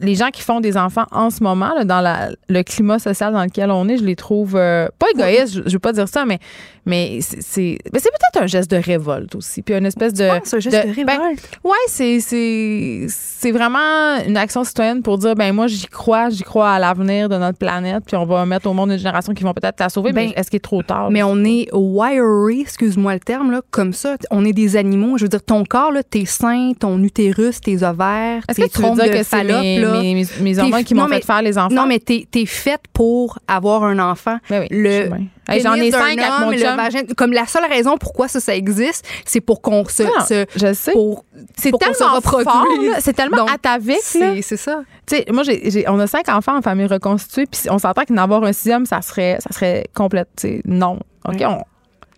les 0.00 0.14
gens 0.14 0.28
qui 0.30 0.42
font 0.42 0.60
des 0.60 0.76
enfants 0.76 1.06
en 1.10 1.30
ce 1.30 1.42
moment, 1.42 1.74
là, 1.74 1.84
dans 1.84 2.00
la, 2.00 2.30
le 2.48 2.62
climat 2.62 2.98
social 2.98 3.32
dans 3.32 3.42
lequel 3.42 3.70
on 3.70 3.88
est, 3.88 3.98
je 3.98 4.04
les 4.04 4.16
trouve 4.16 4.56
euh, 4.56 4.88
pas 4.98 5.06
égoïstes, 5.14 5.54
je, 5.54 5.62
je, 5.66 5.72
veux 5.72 5.78
pas 5.78 5.92
dire 5.92 6.08
ça, 6.08 6.24
mais, 6.24 6.38
mais 6.86 7.20
c'est 7.20 7.78
peut-être 7.84 8.42
un 8.42 8.46
geste 8.46 8.70
de 8.70 8.76
révolte 8.76 9.34
aussi. 9.34 9.62
Puis 9.62 9.74
une 9.74 9.86
espèce 9.86 10.14
de. 10.14 10.24
un 10.24 10.40
geste 10.40 10.70
de, 10.70 11.04
ben, 11.04 11.18
révolte? 11.18 11.50
ouais, 11.64 13.08
c'est 13.08 13.50
vraiment 13.50 14.18
une 14.26 14.36
action 14.36 14.64
citoyenne 14.64 15.02
pour 15.02 15.18
dire, 15.18 15.34
ben 15.34 15.52
moi, 15.52 15.66
j'y 15.66 15.86
crois, 15.86 16.30
j'y 16.30 16.42
crois 16.42 16.70
à 16.70 16.78
l'avenir 16.78 17.28
de 17.28 17.36
notre 17.36 17.58
planète, 17.58 18.04
puis 18.06 18.16
on 18.16 18.24
va 18.24 18.46
mettre 18.46 18.68
au 18.68 18.72
monde 18.72 18.92
une 18.92 18.98
génération 18.98 19.34
qui 19.34 19.42
vont 19.42 19.54
peut-être 19.54 19.80
la 19.80 19.88
sauver, 19.88 20.12
mais 20.12 20.28
ben, 20.28 20.32
est-ce 20.36 20.50
qu'il 20.50 20.58
est 20.58 20.60
trop 20.60 20.82
tard? 20.82 21.10
Mais 21.10 21.22
on 21.22 21.44
est 21.44 21.68
wiry, 21.72 22.62
excuse-moi 22.62 23.14
le 23.14 23.20
terme, 23.20 23.50
là, 23.50 23.62
comme 23.70 23.92
ça. 23.92 24.16
On 24.30 24.44
est 24.44 24.52
des 24.52 24.76
animaux. 24.76 25.18
Je 25.18 25.24
veux 25.24 25.28
dire, 25.28 25.42
ton 25.42 25.64
corps, 25.64 25.89
là, 25.90 26.02
tes 26.02 26.26
seins, 26.26 26.72
ton 26.78 27.02
utérus, 27.02 27.60
tes 27.60 27.82
ovaires, 27.82 28.42
tes 28.46 28.62
que 28.62 28.68
trompes 28.68 29.00
de 29.00 29.08
que 29.08 29.22
fallope, 29.22 29.62
mes, 29.62 30.14
mes, 30.14 30.26
mes, 30.40 30.58
hormones 30.58 30.84
qui 30.84 30.94
m'ont 30.94 31.08
fait 31.08 31.24
faire 31.24 31.42
les 31.42 31.58
enfants? 31.58 31.74
Non, 31.74 31.86
mais 31.86 31.98
t'es 31.98 32.26
es 32.34 32.46
faite 32.46 32.82
pour 32.92 33.38
avoir 33.48 33.84
un 33.84 33.98
enfant. 33.98 34.38
Ben 34.48 34.62
oui, 34.62 34.68
le, 34.70 35.10
J'en 35.58 35.74
ai 35.74 35.90
cinq 35.90 36.18
avec 36.18 36.40
mon 36.40 36.52
chum. 36.52 36.76
Vagin, 36.76 37.00
comme 37.16 37.32
la 37.32 37.46
seule 37.46 37.68
raison 37.68 37.96
pourquoi 37.98 38.28
ça, 38.28 38.40
ça 38.40 38.54
existe, 38.54 39.06
c'est 39.24 39.40
pour 39.40 39.60
qu'on 39.60 39.84
se, 39.84 40.04
se, 40.26 40.46
je 40.54 40.72
sais. 40.72 40.92
Pour, 40.92 41.24
c'est 41.56 41.72
tellement 41.72 42.20
fort, 42.20 42.66
c'est 43.00 43.12
tellement 43.12 43.46
atavique. 43.46 43.98
C'est 44.02 44.56
ça. 44.56 44.82
Tu 45.06 45.16
sais, 45.16 45.24
moi, 45.32 45.42
j'ai, 45.42 45.84
on 45.88 45.98
a 45.98 46.06
cinq 46.06 46.28
enfants 46.28 46.56
en 46.56 46.62
famille 46.62 46.86
reconstituée, 46.86 47.46
puis 47.46 47.62
on 47.70 47.78
s'entend 47.78 48.02
qu'en 48.04 48.16
avoir 48.16 48.44
un 48.44 48.52
sixième, 48.52 48.86
ça 48.86 49.02
serait, 49.02 49.38
ça 49.40 49.52
serait 49.52 49.86
complète. 49.94 50.46
Non. 50.64 51.00
OK, 51.26 51.42
on, 51.42 51.62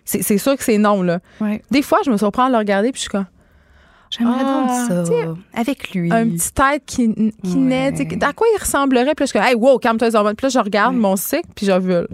c'est, 0.05 0.37
sûr 0.37 0.57
que 0.57 0.63
c'est 0.63 0.77
non, 0.77 1.01
là. 1.01 1.19
Des 1.71 1.81
fois, 1.81 1.99
je 2.05 2.11
me 2.11 2.17
surprends 2.17 2.45
à 2.45 2.49
le 2.49 2.57
regarder, 2.57 2.91
puis 2.91 2.99
je 2.99 3.03
suis 3.03 3.09
comme, 3.09 3.25
J'aimerais 4.17 4.43
ah, 4.45 4.87
ça. 4.87 5.03
Avec 5.53 5.93
lui. 5.93 6.11
Un 6.11 6.29
petit 6.29 6.51
tête 6.51 6.83
qui, 6.85 7.33
qui 7.43 7.55
naît. 7.55 7.93
À 8.21 8.33
quoi 8.33 8.47
il 8.53 8.59
ressemblerait? 8.59 9.15
Puis 9.15 9.25
je 9.25 9.31
suis 9.31 9.39
hey, 9.39 9.55
wow, 9.55 9.79
calme-toi. 9.79 10.09
Puis 10.09 10.43
là, 10.43 10.49
je 10.49 10.59
regarde 10.59 10.95
mon 10.95 11.15
cycle, 11.15 11.49
puis 11.55 11.65
je 11.65 11.71
veux. 11.71 12.07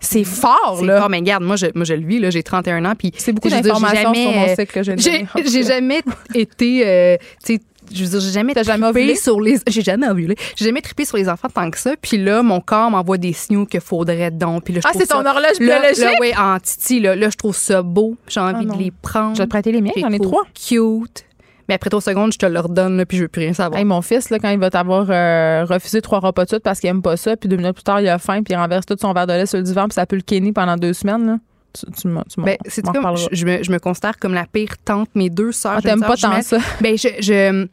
C'est 0.00 0.24
fort, 0.24 0.80
là. 0.82 0.98
Fort, 0.98 1.10
mais 1.10 1.18
regarde, 1.18 1.44
moi, 1.44 1.56
je, 1.56 1.66
moi, 1.74 1.84
je 1.84 1.92
le 1.92 2.06
vis, 2.06 2.18
là, 2.18 2.30
j'ai 2.30 2.42
31 2.42 2.86
ans, 2.86 2.94
puis... 2.98 3.12
C'est 3.18 3.34
beaucoup 3.34 3.50
d'informations 3.50 4.14
sur 4.14 4.32
mon 4.32 4.56
cycle, 4.56 4.98
J'ai, 4.98 5.26
j'ai 5.46 5.62
jamais 5.62 6.00
été, 6.34 6.88
euh, 6.88 7.16
tu 7.44 7.56
sais, 7.56 7.60
je 7.92 8.04
veux 8.04 8.10
dire, 8.10 8.20
j'ai 8.20 8.32
jamais, 8.32 8.54
jamais 8.62 9.14
sur 9.16 9.40
les, 9.40 9.58
j'ai 9.66 9.82
jamais 9.82 10.08
ovulé. 10.08 10.36
J'ai 10.56 10.64
jamais 10.64 10.80
trippé 10.80 11.04
sur 11.04 11.16
les 11.16 11.28
enfants 11.28 11.48
tant 11.52 11.70
que 11.70 11.78
ça. 11.78 11.94
Puis 12.00 12.18
là, 12.18 12.42
mon 12.42 12.60
corps 12.60 12.90
m'envoie 12.90 13.18
des 13.18 13.32
signaux 13.32 13.66
qu'il 13.66 13.80
faudrait 13.80 14.30
donc. 14.30 14.64
Puis 14.64 14.74
là, 14.74 14.80
je 14.82 14.88
ah, 14.88 14.92
c'est 14.96 15.06
ton 15.06 15.24
horloge 15.24 15.58
biologique? 15.58 15.98
Là, 15.98 16.12
oui, 16.20 16.32
en 16.38 16.58
titi, 16.58 17.00
là, 17.00 17.16
là, 17.16 17.30
je 17.30 17.36
trouve 17.36 17.56
ça 17.56 17.82
beau. 17.82 18.16
J'ai 18.28 18.40
envie 18.40 18.66
ah, 18.70 18.74
de 18.74 18.78
les 18.78 18.90
prendre. 18.90 19.34
Je 19.34 19.42
vais 19.42 19.46
te 19.46 19.50
prêter 19.50 19.72
les 19.72 19.80
miens, 19.80 19.92
j'en 19.96 20.10
ai 20.10 20.18
trois. 20.18 20.44
Cute. 20.54 21.24
Mais 21.68 21.74
après 21.74 21.88
trois 21.88 22.00
secondes, 22.00 22.32
je 22.32 22.38
te 22.38 22.46
le 22.46 22.58
redonne, 22.58 23.04
puis 23.06 23.16
je 23.16 23.22
veux 23.22 23.28
plus 23.28 23.42
rien 23.42 23.52
savoir. 23.52 23.78
Hey, 23.78 23.84
mon 23.84 24.02
fils, 24.02 24.30
là, 24.30 24.40
quand 24.40 24.50
il 24.50 24.58
va 24.58 24.70
t'avoir 24.70 25.06
euh, 25.08 25.64
refusé 25.64 26.02
trois 26.02 26.18
repas 26.18 26.42
de 26.42 26.48
suite 26.48 26.64
parce 26.64 26.80
qu'il 26.80 26.90
aime 26.90 27.00
pas 27.00 27.16
ça, 27.16 27.36
puis 27.36 27.48
deux 27.48 27.56
minutes 27.56 27.74
plus 27.74 27.84
tard, 27.84 28.00
il 28.00 28.08
a 28.08 28.18
faim, 28.18 28.42
puis 28.42 28.54
il 28.54 28.56
renverse 28.56 28.86
tout 28.86 28.96
son 29.00 29.12
verre 29.12 29.28
de 29.28 29.34
lait 29.34 29.46
sur 29.46 29.58
le 29.58 29.62
divan, 29.62 29.84
puis 29.84 29.94
ça 29.94 30.04
peut 30.04 30.16
le 30.16 30.22
kenny 30.22 30.50
pendant 30.50 30.76
deux 30.76 30.92
semaines, 30.92 31.26
là. 31.26 31.36
Tu, 31.72 31.86
tu, 31.86 32.08
tu 32.28 32.40
ben, 32.40 32.56
c'est 32.66 32.82
comme 32.84 33.16
je, 33.30 33.46
me, 33.46 33.62
je 33.62 33.70
me 33.70 33.78
considère 33.78 34.18
comme 34.18 34.34
la 34.34 34.46
pire 34.46 34.76
tante 34.84 35.08
mes 35.14 35.30
deux 35.30 35.52
sœurs 35.52 35.76
ah, 35.76 35.82
t'aimes 35.82 36.00
pas 36.00 36.16
tant 36.16 36.42
ça. 36.42 36.58
Ben 36.80 36.96
je, 36.98 37.08
je 37.20 37.66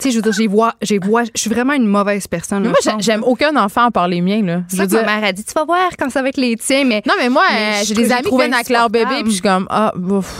tu 0.00 0.08
sais, 0.08 0.10
je 0.12 0.16
veux 0.16 0.22
dire, 0.22 0.32
j'ai 0.32 0.46
vois, 0.46 0.74
j'ai 0.80 0.98
vois, 0.98 1.24
je 1.24 1.30
suis 1.40 1.50
vraiment 1.50 1.74
une 1.74 1.86
mauvaise 1.86 2.26
personne. 2.26 2.64
moi, 2.64 2.78
j'aime 2.98 3.22
aucun 3.24 3.54
enfant 3.56 3.86
à 3.86 3.90
part 3.90 4.08
les 4.08 4.20
miens, 4.20 4.42
là. 4.42 4.62
Dire, 4.68 5.02
ma 5.04 5.20
mère 5.20 5.28
a 5.28 5.32
dit, 5.32 5.44
tu 5.44 5.52
vas 5.54 5.64
voir 5.64 5.90
quand 5.98 6.10
ça 6.10 6.22
va 6.22 6.28
être 6.28 6.36
les 6.36 6.56
tiens, 6.56 6.84
mais. 6.84 7.02
Non, 7.06 7.14
mais 7.18 7.28
moi, 7.28 7.44
euh, 7.50 7.82
j'ai 7.84 7.94
des 7.94 8.10
amis 8.12 8.28
qui 8.28 8.36
viennent 8.36 8.54
avec 8.54 8.68
leur 8.68 8.88
bébé, 8.88 9.22
puis 9.22 9.26
je 9.26 9.34
suis 9.34 9.42
comme, 9.42 9.66
ah, 9.70 9.92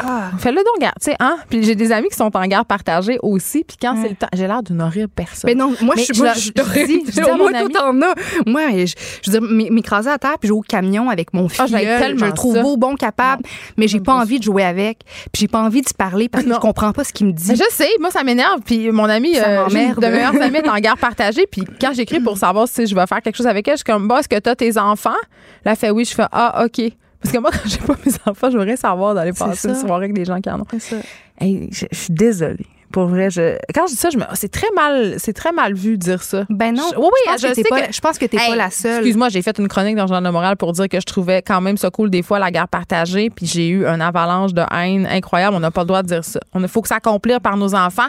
ah. 0.04 0.30
fais-le 0.38 0.56
donc, 0.56 0.80
garde, 0.80 0.94
tu 1.00 1.10
sais, 1.10 1.16
hein. 1.20 1.36
Puis 1.48 1.62
j'ai 1.62 1.74
des 1.74 1.92
amis 1.92 2.08
qui 2.08 2.16
sont 2.16 2.34
en 2.34 2.46
garde 2.46 2.66
partagée 2.66 3.18
aussi, 3.22 3.64
puis 3.64 3.76
quand 3.80 3.96
c'est 4.02 4.08
le 4.08 4.16
temps, 4.16 4.28
j'ai 4.32 4.46
l'air 4.46 4.62
d'une 4.62 4.80
horrible 4.80 5.08
personne. 5.08 5.48
Mais 5.48 5.54
non, 5.54 5.74
moi, 5.82 5.94
je 5.96 6.02
suis, 6.02 6.14
je 6.14 6.52
dis, 6.84 7.02
je 7.06 7.12
dis 7.12 7.30
moi, 7.36 7.52
tout 7.52 7.76
en 7.76 8.00
a. 8.02 8.14
Moi, 8.46 8.62
je, 8.70 8.94
je 9.22 9.30
veux 9.30 9.40
dire, 9.40 9.70
m'écraser 9.70 10.10
à 10.10 10.18
terre, 10.18 10.38
puis 10.38 10.48
jouer 10.48 10.58
au 10.58 10.62
camion 10.62 11.10
avec 11.10 11.34
mon 11.34 11.48
fils. 11.48 11.60
Ah, 11.60 11.66
je 11.66 12.24
le 12.24 12.32
trouve 12.32 12.60
beau, 12.60 12.76
bon, 12.76 12.94
capable, 12.96 13.42
mais 13.76 13.88
j'ai 13.88 14.00
pas 14.00 14.14
envie 14.14 14.38
de 14.38 14.44
jouer 14.44 14.64
avec, 14.64 15.00
puis 15.32 15.40
j'ai 15.40 15.48
pas 15.48 15.60
envie 15.60 15.82
d'y 15.82 15.94
parler 15.94 16.28
parce 16.28 16.44
que 16.44 16.52
je 16.52 16.58
comprends 16.58 16.92
pas 16.92 17.04
ce 17.04 17.12
qu'il 17.12 17.26
me 17.26 17.32
dit. 17.32 17.54
Je 17.54 17.64
sais, 17.70 17.90
moi, 18.00 18.10
ça 18.10 18.24
m'énerve, 18.24 18.60
puis 18.64 18.90
mon 18.90 19.04
ami, 19.04 19.36
euh, 19.50 19.68
meilleures 19.70 20.34
amies 20.42 20.68
en 20.68 20.78
garde 20.78 20.98
partagée. 20.98 21.46
Puis 21.50 21.64
quand 21.80 21.92
j'écris 21.92 22.20
pour 22.20 22.36
savoir 22.38 22.68
si 22.68 22.86
je 22.86 22.94
vais 22.94 23.06
faire 23.06 23.20
quelque 23.22 23.36
chose 23.36 23.46
avec 23.46 23.66
elle, 23.68 23.74
je 23.74 23.78
suis 23.78 23.84
comme, 23.84 24.08
bah, 24.08 24.20
est-ce 24.20 24.28
que 24.28 24.38
tu 24.38 24.48
as 24.48 24.56
tes 24.56 24.78
enfants? 24.78 25.10
Là, 25.64 25.72
elle 25.72 25.76
fait 25.76 25.90
oui. 25.90 26.04
Je 26.04 26.14
fais, 26.14 26.26
ah, 26.32 26.64
OK. 26.64 26.92
Parce 27.20 27.34
que 27.34 27.38
moi, 27.38 27.50
quand 27.52 27.68
j'ai 27.68 27.78
pas 27.78 27.96
mes 28.04 28.12
enfants, 28.26 28.50
je 28.50 28.58
voudrais 28.58 28.76
savoir 28.76 29.14
d'aller 29.14 29.32
passer 29.32 29.68
une 29.68 29.74
soirée 29.74 30.04
avec 30.04 30.14
des 30.14 30.24
gens 30.24 30.40
qui 30.40 30.50
en 30.50 30.60
ont. 30.60 30.66
Ça. 30.78 30.96
Hey, 31.38 31.68
je, 31.72 31.86
suis 31.92 32.12
désolée. 32.12 32.66
Pour 32.92 33.06
vrai, 33.06 33.30
je, 33.30 33.56
quand 33.74 33.86
je 33.86 33.92
dis 33.92 33.98
ça, 33.98 34.10
je 34.10 34.18
me, 34.18 34.24
c'est 34.34 34.50
très 34.50 34.70
mal, 34.74 35.14
c'est 35.18 35.32
très 35.32 35.52
mal 35.52 35.74
vu 35.74 35.92
de 35.92 36.02
dire 36.02 36.22
ça. 36.22 36.44
Ben 36.50 36.74
non. 36.74 36.82
Je- 36.92 36.98
oui, 36.98 37.04
oui, 37.06 37.10
je 37.26 37.30
pense 37.30 37.40
je 37.50 37.54
sais 37.54 37.62
pas, 37.68 37.80
que- 37.82 37.92
je 37.92 38.00
pense 38.00 38.18
que 38.18 38.24
t'es 38.26 38.36
Hey, 38.36 38.50
pas 38.50 38.56
la 38.56 38.70
seule. 38.70 38.94
Excuse-moi, 38.96 39.28
j'ai 39.28 39.42
fait 39.42 39.56
une 39.58 39.68
chronique 39.68 39.96
dans 39.96 40.06
Journal 40.06 40.24
de 40.24 40.30
Montréal 40.30 40.56
pour 40.56 40.72
dire 40.72 40.88
que 40.88 40.98
je 41.00 41.06
trouvais 41.06 41.40
quand 41.42 41.60
même 41.60 41.76
ça 41.76 41.90
cool 41.90 42.10
des 42.10 42.22
fois 42.22 42.38
la 42.38 42.50
guerre 42.50 42.68
partagée, 42.68 43.30
puis 43.30 43.46
j'ai 43.46 43.68
eu 43.68 43.86
un 43.86 44.00
avalanche 44.00 44.52
de 44.54 44.62
haine 44.74 45.06
incroyable. 45.06 45.54
On 45.56 45.60
n'a 45.60 45.70
pas 45.70 45.82
le 45.82 45.86
droit 45.86 46.02
de 46.02 46.08
dire 46.08 46.24
ça. 46.24 46.40
On 46.52 46.66
faut 46.66 46.82
que 46.82 46.88
s'accomplir 46.88 47.40
par 47.40 47.56
nos 47.56 47.74
enfants. 47.74 48.08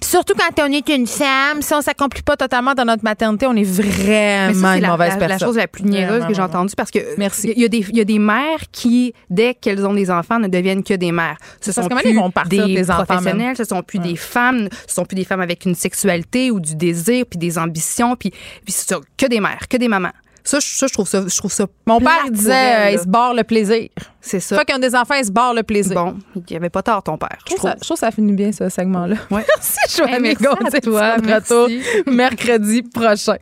Puis 0.00 0.10
surtout 0.10 0.34
quand 0.36 0.62
on 0.62 0.72
est 0.72 0.88
une 0.88 1.06
femme, 1.06 1.60
si 1.62 1.72
on 1.74 1.80
s'accomplit 1.80 2.22
pas 2.22 2.36
totalement 2.36 2.74
dans 2.74 2.84
notre 2.84 3.04
maternité, 3.04 3.46
on 3.46 3.56
est 3.56 3.62
vraiment 3.64 4.70
c'est 4.72 4.76
une 4.78 4.82
la, 4.82 4.88
mauvaise 4.90 5.12
la- 5.12 5.16
personne. 5.16 5.28
la 5.28 5.38
chose 5.38 5.56
la 5.56 5.68
plus 5.68 5.84
niaiseuse 5.84 6.26
que 6.26 6.34
j'ai 6.34 6.42
entendue 6.42 6.74
parce 6.76 6.90
que 6.90 6.98
Merci. 7.16 7.52
il 7.56 7.62
y, 7.62 7.64
a 7.64 7.68
des- 7.68 7.84
il 7.88 7.96
y 7.96 8.00
a 8.00 8.04
des 8.04 8.18
mères 8.18 8.60
qui, 8.72 9.14
dès 9.30 9.54
qu'elles 9.54 9.86
ont 9.86 9.94
des 9.94 10.10
enfants, 10.10 10.38
ne 10.38 10.48
deviennent 10.48 10.82
que 10.82 10.94
des 10.94 11.12
mères. 11.12 11.36
Ce 11.60 11.70
Parce 11.72 11.88
sont 11.88 11.94
plus 11.96 12.10
ils 12.10 12.16
vont 12.16 12.30
des 12.48 12.74
des 12.74 12.90
enfants, 12.90 13.04
professionnels, 13.04 13.46
même. 13.48 13.56
ce 13.56 13.64
sont 13.64 13.82
plus 13.82 13.98
des 13.98 14.16
femmes, 14.18 14.68
ce 14.86 14.94
sont 14.94 15.04
plus 15.04 15.14
des 15.16 15.24
femmes 15.24 15.40
avec 15.40 15.64
une 15.64 15.74
sexualité 15.74 16.50
ou 16.50 16.60
du 16.60 16.74
désir, 16.76 17.24
puis 17.28 17.38
des 17.38 17.56
ambitions, 17.58 18.16
puis, 18.16 18.30
puis 18.30 18.72
c'est 18.72 18.88
ça, 18.88 19.00
que 19.16 19.26
des 19.26 19.40
mères, 19.40 19.66
que 19.68 19.76
des 19.76 19.88
mamans. 19.88 20.12
Ça, 20.44 20.60
je, 20.60 20.66
ça, 20.66 20.86
je 20.86 20.92
trouve 20.94 21.06
ça, 21.06 21.24
je 21.28 21.36
trouve 21.36 21.52
ça. 21.52 21.66
Mon 21.86 22.00
père 22.00 22.30
disait, 22.30 22.74
euh, 22.86 22.90
il 22.92 22.98
se 22.98 23.06
barre 23.06 23.34
le 23.34 23.44
plaisir. 23.44 23.88
c'est 24.20 24.40
ça. 24.40 24.64
Qu'ils 24.64 24.74
ont 24.76 24.78
des 24.78 24.94
enfants, 24.94 25.14
ils 25.20 25.26
se 25.26 25.30
barrent 25.30 25.52
le 25.52 25.62
plaisir. 25.62 25.94
Bon, 25.94 26.16
il 26.48 26.56
avait 26.56 26.70
pas 26.70 26.82
tort, 26.82 27.02
ton 27.02 27.18
père. 27.18 27.36
Je 27.50 27.54
trouve, 27.54 27.68
ça, 27.70 27.76
je 27.78 27.84
trouve 27.84 27.98
ça 27.98 28.10
finit 28.10 28.32
bien, 28.32 28.50
ce 28.50 28.68
segment-là. 28.70 29.16
Ouais. 29.30 29.44
Merci, 29.56 29.96
Joanne 29.96 30.14
Hey, 30.14 30.20
merci 30.20 30.46
à 30.46 30.54
Gontier. 30.54 30.80
toi, 30.80 31.16
merci. 31.22 31.52
retour 31.52 31.68
mercredi 32.12 32.82
prochain. 32.82 33.36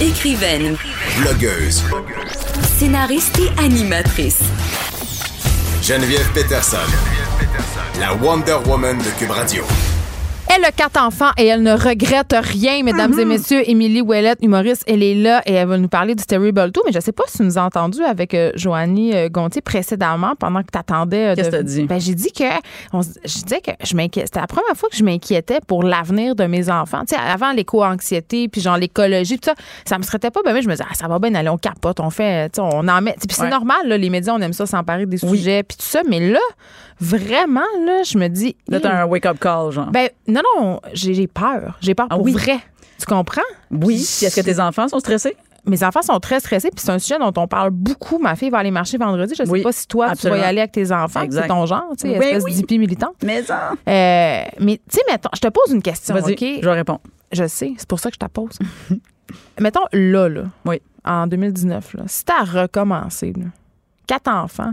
Écrivaine, 0.00 0.76
Blogueuse. 1.20 1.84
scénariste 2.76 3.38
et 3.38 3.60
animatrice. 3.62 4.40
Geneviève 5.82 6.28
Peterson. 6.34 6.78
La 7.98 8.12
Wonder 8.12 8.58
Woman 8.66 8.98
de 8.98 9.10
Cube 9.12 9.32
Radio. 9.32 9.95
Elle 10.54 10.64
a 10.64 10.70
quatre 10.70 10.96
enfants 11.02 11.30
et 11.36 11.46
elle 11.46 11.62
ne 11.62 11.72
regrette 11.72 12.32
rien, 12.40 12.82
mesdames 12.82 13.18
et 13.18 13.24
messieurs. 13.24 13.68
Émilie 13.68 14.00
Ouellette, 14.00 14.38
humoriste, 14.42 14.84
elle 14.86 15.02
est 15.02 15.14
là 15.14 15.42
et 15.44 15.52
elle 15.52 15.66
va 15.68 15.76
nous 15.76 15.88
parler 15.88 16.14
du 16.14 16.24
Terrible 16.24 16.70
2. 16.70 16.80
Mais 16.86 16.92
je 16.92 17.00
sais 17.00 17.12
pas 17.12 17.24
si 17.26 17.38
tu 17.38 17.42
nous 17.42 17.58
as 17.58 17.62
entendu 17.64 18.00
avec 18.02 18.32
euh, 18.32 18.52
Joanie 18.54 19.14
euh, 19.14 19.28
Gontier 19.28 19.60
précédemment 19.60 20.34
pendant 20.38 20.62
que 20.62 20.68
tu 20.72 20.78
attendais. 20.78 21.34
Qu'est-ce 21.36 21.50
que 21.50 21.56
t'as 21.56 21.62
dit? 21.62 21.82
Ben, 21.84 22.00
j'ai 22.00 22.14
dit 22.14 22.30
que, 22.32 22.44
on 22.92 23.02
je 23.02 23.42
disais 23.42 23.60
que 23.60 23.72
je 23.84 23.96
m'inquiétais. 23.96 24.26
C'était 24.26 24.40
la 24.40 24.46
première 24.46 24.76
fois 24.76 24.88
que 24.88 24.96
je 24.96 25.02
m'inquiétais 25.04 25.58
pour 25.66 25.82
l'avenir 25.82 26.34
de 26.36 26.44
mes 26.44 26.70
enfants. 26.70 27.02
Tu 27.06 27.14
sais, 27.16 27.20
avant 27.20 27.52
l'éco-anxiété, 27.52 28.48
puis 28.48 28.60
genre 28.60 28.78
l'écologie, 28.78 29.38
tout 29.38 29.50
ça, 29.50 29.54
ça 29.84 29.98
me 29.98 30.04
serait 30.04 30.18
pas, 30.18 30.40
ben, 30.44 30.54
mais 30.54 30.62
je 30.62 30.68
me 30.68 30.72
disais, 30.74 30.84
ah, 30.88 30.94
ça 30.94 31.08
va 31.08 31.18
bien 31.18 31.34
aller, 31.34 31.48
on 31.48 31.58
capote, 31.58 31.98
on 32.00 32.10
fait, 32.10 32.50
tu 32.50 32.56
sais, 32.56 32.60
on 32.62 32.86
en 32.86 33.02
met. 33.02 33.14
Puis 33.18 33.26
c'est 33.36 33.42
Ouais. 33.42 33.50
normal, 33.50 33.86
là, 33.86 33.98
les 33.98 34.10
médias, 34.10 34.32
on 34.32 34.40
aime 34.40 34.52
ça 34.52 34.64
s'emparer 34.64 35.06
des 35.06 35.22
Oui. 35.24 35.36
sujets, 35.38 35.64
puis 35.64 35.76
tout 35.76 35.84
ça. 35.84 36.02
Mais 36.08 36.20
là, 36.20 36.38
vraiment, 37.00 37.60
là, 37.84 38.02
je 38.04 38.16
me 38.16 38.28
dis. 38.28 38.56
Là, 38.68 38.80
t'as 38.80 39.02
un 39.02 39.04
wake-up 39.06 39.38
call, 39.38 39.72
genre. 39.72 39.90
Ben, 39.90 40.08
non, 40.28 40.35
non, 40.42 40.80
j'ai 40.92 41.14
j'ai 41.14 41.26
peur. 41.26 41.76
J'ai 41.80 41.94
peur 41.94 42.06
Ah 42.10 42.16
pour 42.16 42.24
oui? 42.24 42.32
vrai. 42.32 42.58
Tu 42.98 43.06
comprends? 43.06 43.42
oui. 43.70 43.96
Est-ce 43.96 44.34
que 44.40 44.44
tes 44.44 44.58
enfants 44.60 44.88
sont 44.88 44.98
stressés? 44.98 45.36
Mes 45.68 45.82
enfants 45.82 46.02
sont 46.02 46.20
très 46.20 46.38
stressés, 46.38 46.70
puis 46.70 46.78
c'est 46.80 46.92
un 46.92 46.98
sujet 47.00 47.18
dont 47.18 47.32
on 47.36 47.48
parle 47.48 47.70
beaucoup. 47.70 48.18
Ma 48.18 48.36
fille 48.36 48.50
va 48.50 48.58
aller 48.58 48.70
marcher 48.70 48.98
vendredi. 48.98 49.34
Je 49.36 49.42
sais 49.42 49.50
Oui, 49.50 49.62
pas 49.62 49.72
si 49.72 49.88
toi, 49.88 50.14
tu 50.14 50.28
vas 50.28 50.38
y 50.38 50.42
aller 50.42 50.60
avec 50.60 50.70
tes 50.70 50.92
enfants. 50.92 51.24
C'est 51.28 51.48
ton 51.48 51.66
genre, 51.66 51.86
tu 51.98 52.08
sais, 52.08 52.14
espèce 52.14 52.44
oui. 52.44 52.54
d'hippie 52.54 52.78
militant. 52.78 53.12
Mais 53.24 53.42
ça. 53.42 53.72
Euh, 53.72 54.44
mais, 54.60 54.76
tu 54.88 54.96
sais, 54.96 55.00
mettons, 55.10 55.28
je 55.34 55.40
te 55.40 55.48
pose 55.48 55.72
une 55.74 55.82
question, 55.82 56.14
OK? 56.16 56.44
je 56.62 56.68
réponds. 56.68 57.00
Je 57.32 57.48
sais, 57.48 57.74
c'est 57.76 57.88
pour 57.88 57.98
ça 57.98 58.10
que 58.10 58.14
je 58.14 58.18
te 58.20 58.24
la 58.24 58.28
pose. 58.28 58.56
mettons, 59.60 59.80
là, 59.92 60.28
là, 60.28 60.44
Oui. 60.64 60.80
en 61.04 61.26
2019, 61.26 61.94
là, 61.94 62.02
si 62.06 62.24
t'as 62.24 62.44
recommencé, 62.44 63.32
là, 63.36 63.46
quatre 64.06 64.28
enfants, 64.30 64.72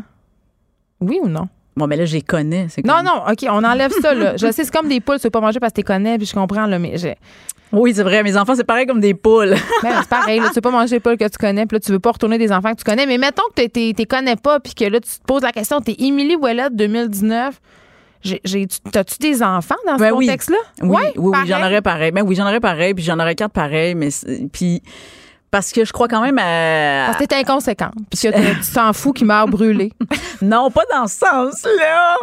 oui 1.02 1.20
ou 1.24 1.28
non? 1.28 1.48
Bon, 1.76 1.88
mais 1.88 1.96
là, 1.96 2.06
je 2.06 2.14
les 2.14 2.22
connais. 2.22 2.68
Non, 2.86 3.02
non, 3.04 3.24
OK, 3.30 3.46
on 3.50 3.64
enlève 3.64 3.92
ça, 4.02 4.14
là. 4.14 4.34
Je 4.38 4.52
sais, 4.52 4.64
c'est 4.64 4.72
comme 4.72 4.88
des 4.88 5.00
poules, 5.00 5.18
tu 5.18 5.24
veux 5.24 5.32
pas 5.32 5.42
manger 5.42 5.60
parce 5.60 5.72
que 5.72 5.76
tu 5.78 5.82
les 5.82 5.86
connais, 5.86 6.18
puis 6.18 6.28
je 6.28 6.34
comprends, 6.34 6.66
là, 6.68 6.78
mais 6.80 6.98
j'ai... 6.98 7.16
Oui, 7.72 7.92
c'est 7.96 8.04
vrai. 8.04 8.22
Mes 8.22 8.38
enfants, 8.38 8.54
c'est 8.56 8.64
pareil 8.64 8.86
comme 8.86 9.00
des 9.00 9.16
poules. 9.16 9.56
Ben, 9.82 9.96
c'est 10.02 10.08
pareil, 10.10 10.40
là, 10.40 10.50
tu 10.50 10.56
veux 10.56 10.62
pas 10.62 10.70
manger 10.70 10.96
les 10.96 11.00
poules 11.00 11.18
que 11.18 11.24
tu 11.28 11.38
connais, 11.40 11.66
puis 11.66 11.76
là, 11.78 11.80
tu 11.80 11.92
veux 11.92 12.00
pas 12.00 12.12
retourner 12.12 12.38
des 12.38 12.52
enfants 12.52 12.72
que 12.74 12.78
tu 12.78 12.84
connais. 12.84 13.08
Mais 13.08 13.18
mettons 13.18 13.42
que 13.56 13.64
tu 13.64 13.94
t'es 13.94 14.06
connais 14.06 14.36
pas, 14.36 14.60
puis 14.60 14.76
que 14.76 14.86
là, 14.86 15.00
tu 15.00 15.10
te 15.10 15.24
poses 15.26 15.42
la 15.42 15.52
question, 15.52 15.82
t'es 15.82 15.96
Émilie 15.98 16.36
Ouellette 16.36 16.76
2019. 16.76 17.60
J'ai- 18.22 18.40
j'ai- 18.46 18.68
T'as-tu 18.92 19.16
des 19.20 19.42
enfants 19.44 19.76
dans 19.88 19.98
ce 19.98 20.04
Ben 20.04 20.12
contexte-là? 20.12 20.58
Oui, 20.84 20.90
Ouais, 20.90 21.14
oui, 21.18 21.32
oui, 21.42 21.48
j'en 21.48 21.60
aurais 21.66 21.82
pareil. 21.82 22.12
Ben 22.12 22.22
oui, 22.22 22.36
j'en 22.36 22.46
aurais 22.46 22.60
pareil, 22.62 22.94
puis 22.94 23.04
j'en 23.04 23.20
aurais 23.20 23.36
quatre 23.36 23.52
pareils, 23.52 23.96
mais 23.96 24.10
puis 24.54 24.82
parce 25.54 25.72
que 25.72 25.86
je 25.86 25.94
crois 25.94 26.08
quand 26.08 26.22
même 26.22 26.40
à 26.40 27.06
Parce 27.06 27.20
que 27.20 27.26
t'es 27.26 27.36
inconséquente, 27.36 27.94
puis 28.10 28.20
que 28.20 28.28
t'es- 28.34 28.56
tu 28.66 28.72
t'en 28.74 28.92
fous 28.92 29.14
qui 29.14 29.24
meurt 29.24 29.48
brûlé. 29.50 29.92
non, 30.42 30.72
pas 30.72 30.82
dans 30.92 31.06
ce 31.08 31.20
sens-là. 31.20 32.18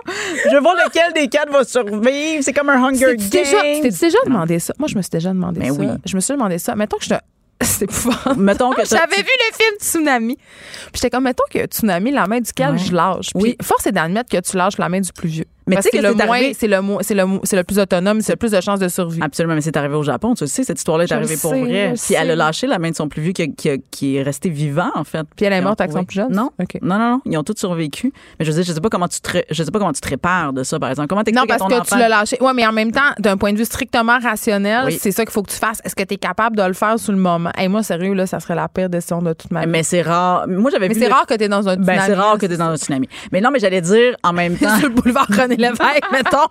Je 0.50 0.56
voir 0.58 0.74
lequel 0.74 1.12
des 1.14 1.28
quatre 1.28 1.52
va 1.52 1.62
survivre. 1.62 2.42
C'est 2.42 2.52
comme 2.52 2.68
un 2.70 2.82
Hunger 2.84 3.14
déjà, 3.16 3.62
Games. 3.62 3.82
t'es-tu 3.82 3.98
déjà 4.00 4.18
demandé 4.26 4.58
ça? 4.58 4.74
Moi, 4.80 4.88
je 4.88 4.96
me 4.96 5.02
suis 5.02 5.10
déjà 5.10 5.28
demandé 5.30 5.60
Ben 5.60 5.72
ça. 5.72 5.80
oui. 5.80 5.86
Je 6.04 6.16
me 6.16 6.20
suis 6.20 6.34
demandé 6.34 6.58
ça. 6.58 6.74
Mettons 6.74 6.96
que 6.98 7.04
je 7.04 7.10
te. 7.10 7.14
C'est 7.62 7.84
épouvantable. 7.84 8.40
Mettons 8.40 8.70
que 8.72 8.84
J'avais 8.84 9.16
vu 9.16 9.22
le 9.22 9.54
film 9.54 9.76
Tsunami. 9.78 10.36
Puis 10.36 10.90
j'étais 10.94 11.10
comme, 11.10 11.24
mettons 11.24 11.44
que 11.50 11.64
Tsunami, 11.66 12.10
la 12.10 12.26
main 12.26 12.40
duquel 12.40 12.70
Ouais. 12.72 12.78
je 12.78 12.92
lâche. 12.92 13.26
Puis 13.34 13.42
Oui. 13.42 13.56
force 13.62 13.86
est 13.86 13.92
d'admettre 13.92 14.30
que 14.30 14.40
tu 14.40 14.56
lâches 14.56 14.78
la 14.78 14.88
main 14.88 15.00
du 15.00 15.12
plus 15.12 15.28
vieux. 15.28 15.44
Mais 15.66 15.76
tu 15.76 15.82
sais 15.82 15.90
que 15.90 16.00
c'est 16.02 16.14
moins, 16.26 16.36
arrivé- 16.36 16.54
c'est 16.58 16.66
le, 16.66 16.80
mo- 16.82 16.98
c'est 17.02 17.14
le, 17.14 17.24
le 17.58 17.64
plus 17.64 17.78
autonome, 17.78 18.20
c'est 18.22 18.32
le 18.32 18.36
plus 18.36 18.50
de 18.52 18.60
chances 18.60 18.80
de 18.80 18.88
survie. 18.88 19.20
Absolument, 19.22 19.54
mais 19.54 19.60
c'est 19.60 19.76
arrivé 19.76 19.94
au 19.94 20.02
Japon, 20.02 20.34
tu 20.34 20.44
le 20.44 20.48
sais, 20.48 20.64
cette 20.64 20.78
histoire-là 20.78 21.04
est 21.04 21.12
arrivée 21.12 21.36
pour 21.36 21.52
sais, 21.52 21.60
vrai. 21.60 21.94
Puis 21.94 22.14
elle 22.14 22.30
a 22.30 22.36
lâché 22.36 22.66
la 22.66 22.78
main 22.78 22.90
de 22.90 22.96
son 22.96 23.08
plus 23.08 23.22
vieux 23.22 23.32
qui, 23.32 23.42
a- 23.42 23.46
qui 23.46 23.70
a- 23.70 23.76
qui 23.90 24.16
est 24.16 24.22
resté 24.22 24.48
vivant, 24.48 24.90
en 24.94 25.04
fait. 25.04 25.26
Puis 25.36 25.46
elle 25.46 25.52
est 25.52 25.60
morte 25.60 25.80
avec 25.80 25.92
son 25.92 26.04
plus 26.04 26.16
jeune? 26.16 26.32
Non. 26.32 26.50
OK. 26.60 26.78
non, 26.82 26.98
non, 26.98 27.10
non, 27.10 27.20
ils 27.26 27.36
ont 27.38 27.44
tous 27.44 27.56
survécu. 27.58 28.12
Mais 28.38 28.44
je 28.44 28.50
veux 28.50 28.56
dire, 28.56 28.64
je 28.64 28.72
sais 28.72 28.80
pas 28.80 28.88
comment 28.88 29.08
tu 29.08 29.20
te, 29.20 29.38
je 29.50 29.62
sais 29.62 29.70
pas 29.70 29.78
comment 29.78 29.92
tu 29.92 30.00
te 30.00 30.08
répares 30.08 30.52
de 30.52 30.62
ça, 30.62 30.78
par 30.78 30.90
exemple. 30.90 31.08
Comment 31.08 31.22
Non, 31.32 31.42
à 31.42 31.46
parce 31.46 31.60
ton 31.62 31.68
que 31.68 31.74
enfant? 31.74 31.84
tu 31.96 31.98
l'as 31.98 32.08
lâché. 32.08 32.36
Oui, 32.40 32.50
mais 32.54 32.66
en 32.66 32.72
même 32.72 32.90
temps, 32.92 33.00
d'un 33.18 33.36
point 33.36 33.52
de 33.52 33.58
vue 33.58 33.64
strictement 33.64 34.18
rationnel, 34.18 34.84
Oui. 34.86 34.98
c'est 35.00 35.12
ça 35.12 35.24
qu'il 35.24 35.32
faut 35.32 35.42
que 35.42 35.50
tu 35.50 35.56
fasses. 35.58 35.80
Est-ce 35.84 35.94
que 35.94 36.02
tu 36.02 36.14
es 36.14 36.16
capable 36.16 36.56
de 36.56 36.62
le 36.62 36.72
faire 36.72 36.98
sur 36.98 37.12
le 37.12 37.18
moment? 37.18 37.50
Et 37.60 37.68
moi, 37.68 37.82
sérieux, 37.82 38.14
là, 38.14 38.26
ça 38.26 38.40
serait 38.40 38.54
la 38.54 38.68
pire 38.68 38.88
décision 38.88 39.20
de 39.22 39.32
toute 39.32 39.50
ma 39.50 39.60
vie. 39.64 39.70
Mais 39.70 39.82
c'est 39.82 40.02
rare. 40.02 40.46
Moi, 40.48 40.70
j'avais 40.70 40.88
Mais 40.88 40.94
c'est 40.94 41.08
rare 41.08 41.26
que 41.26 41.34
tu 41.34 41.44
es 41.44 41.48
dans 41.48 41.68
un 41.68 41.76
Ben, 41.76 42.00
c'est 42.06 42.14
rare 42.14 42.38
que 42.38 42.46
tu 42.46 42.52
es 42.52 42.56
dans 42.56 42.70
un 42.70 42.76
tsunami. 42.76 43.08
Mais 43.32 43.40
non, 43.40 43.50
mais 43.50 43.58
j'allais 43.58 43.80
dire 43.80 44.16
en 44.22 44.32
même 44.32 44.56
temps. 44.58 44.76
le 44.82 44.88
boulevard 44.88 45.26
René 45.50 45.62
Lévesque, 45.62 46.02
mettons. 46.12 46.46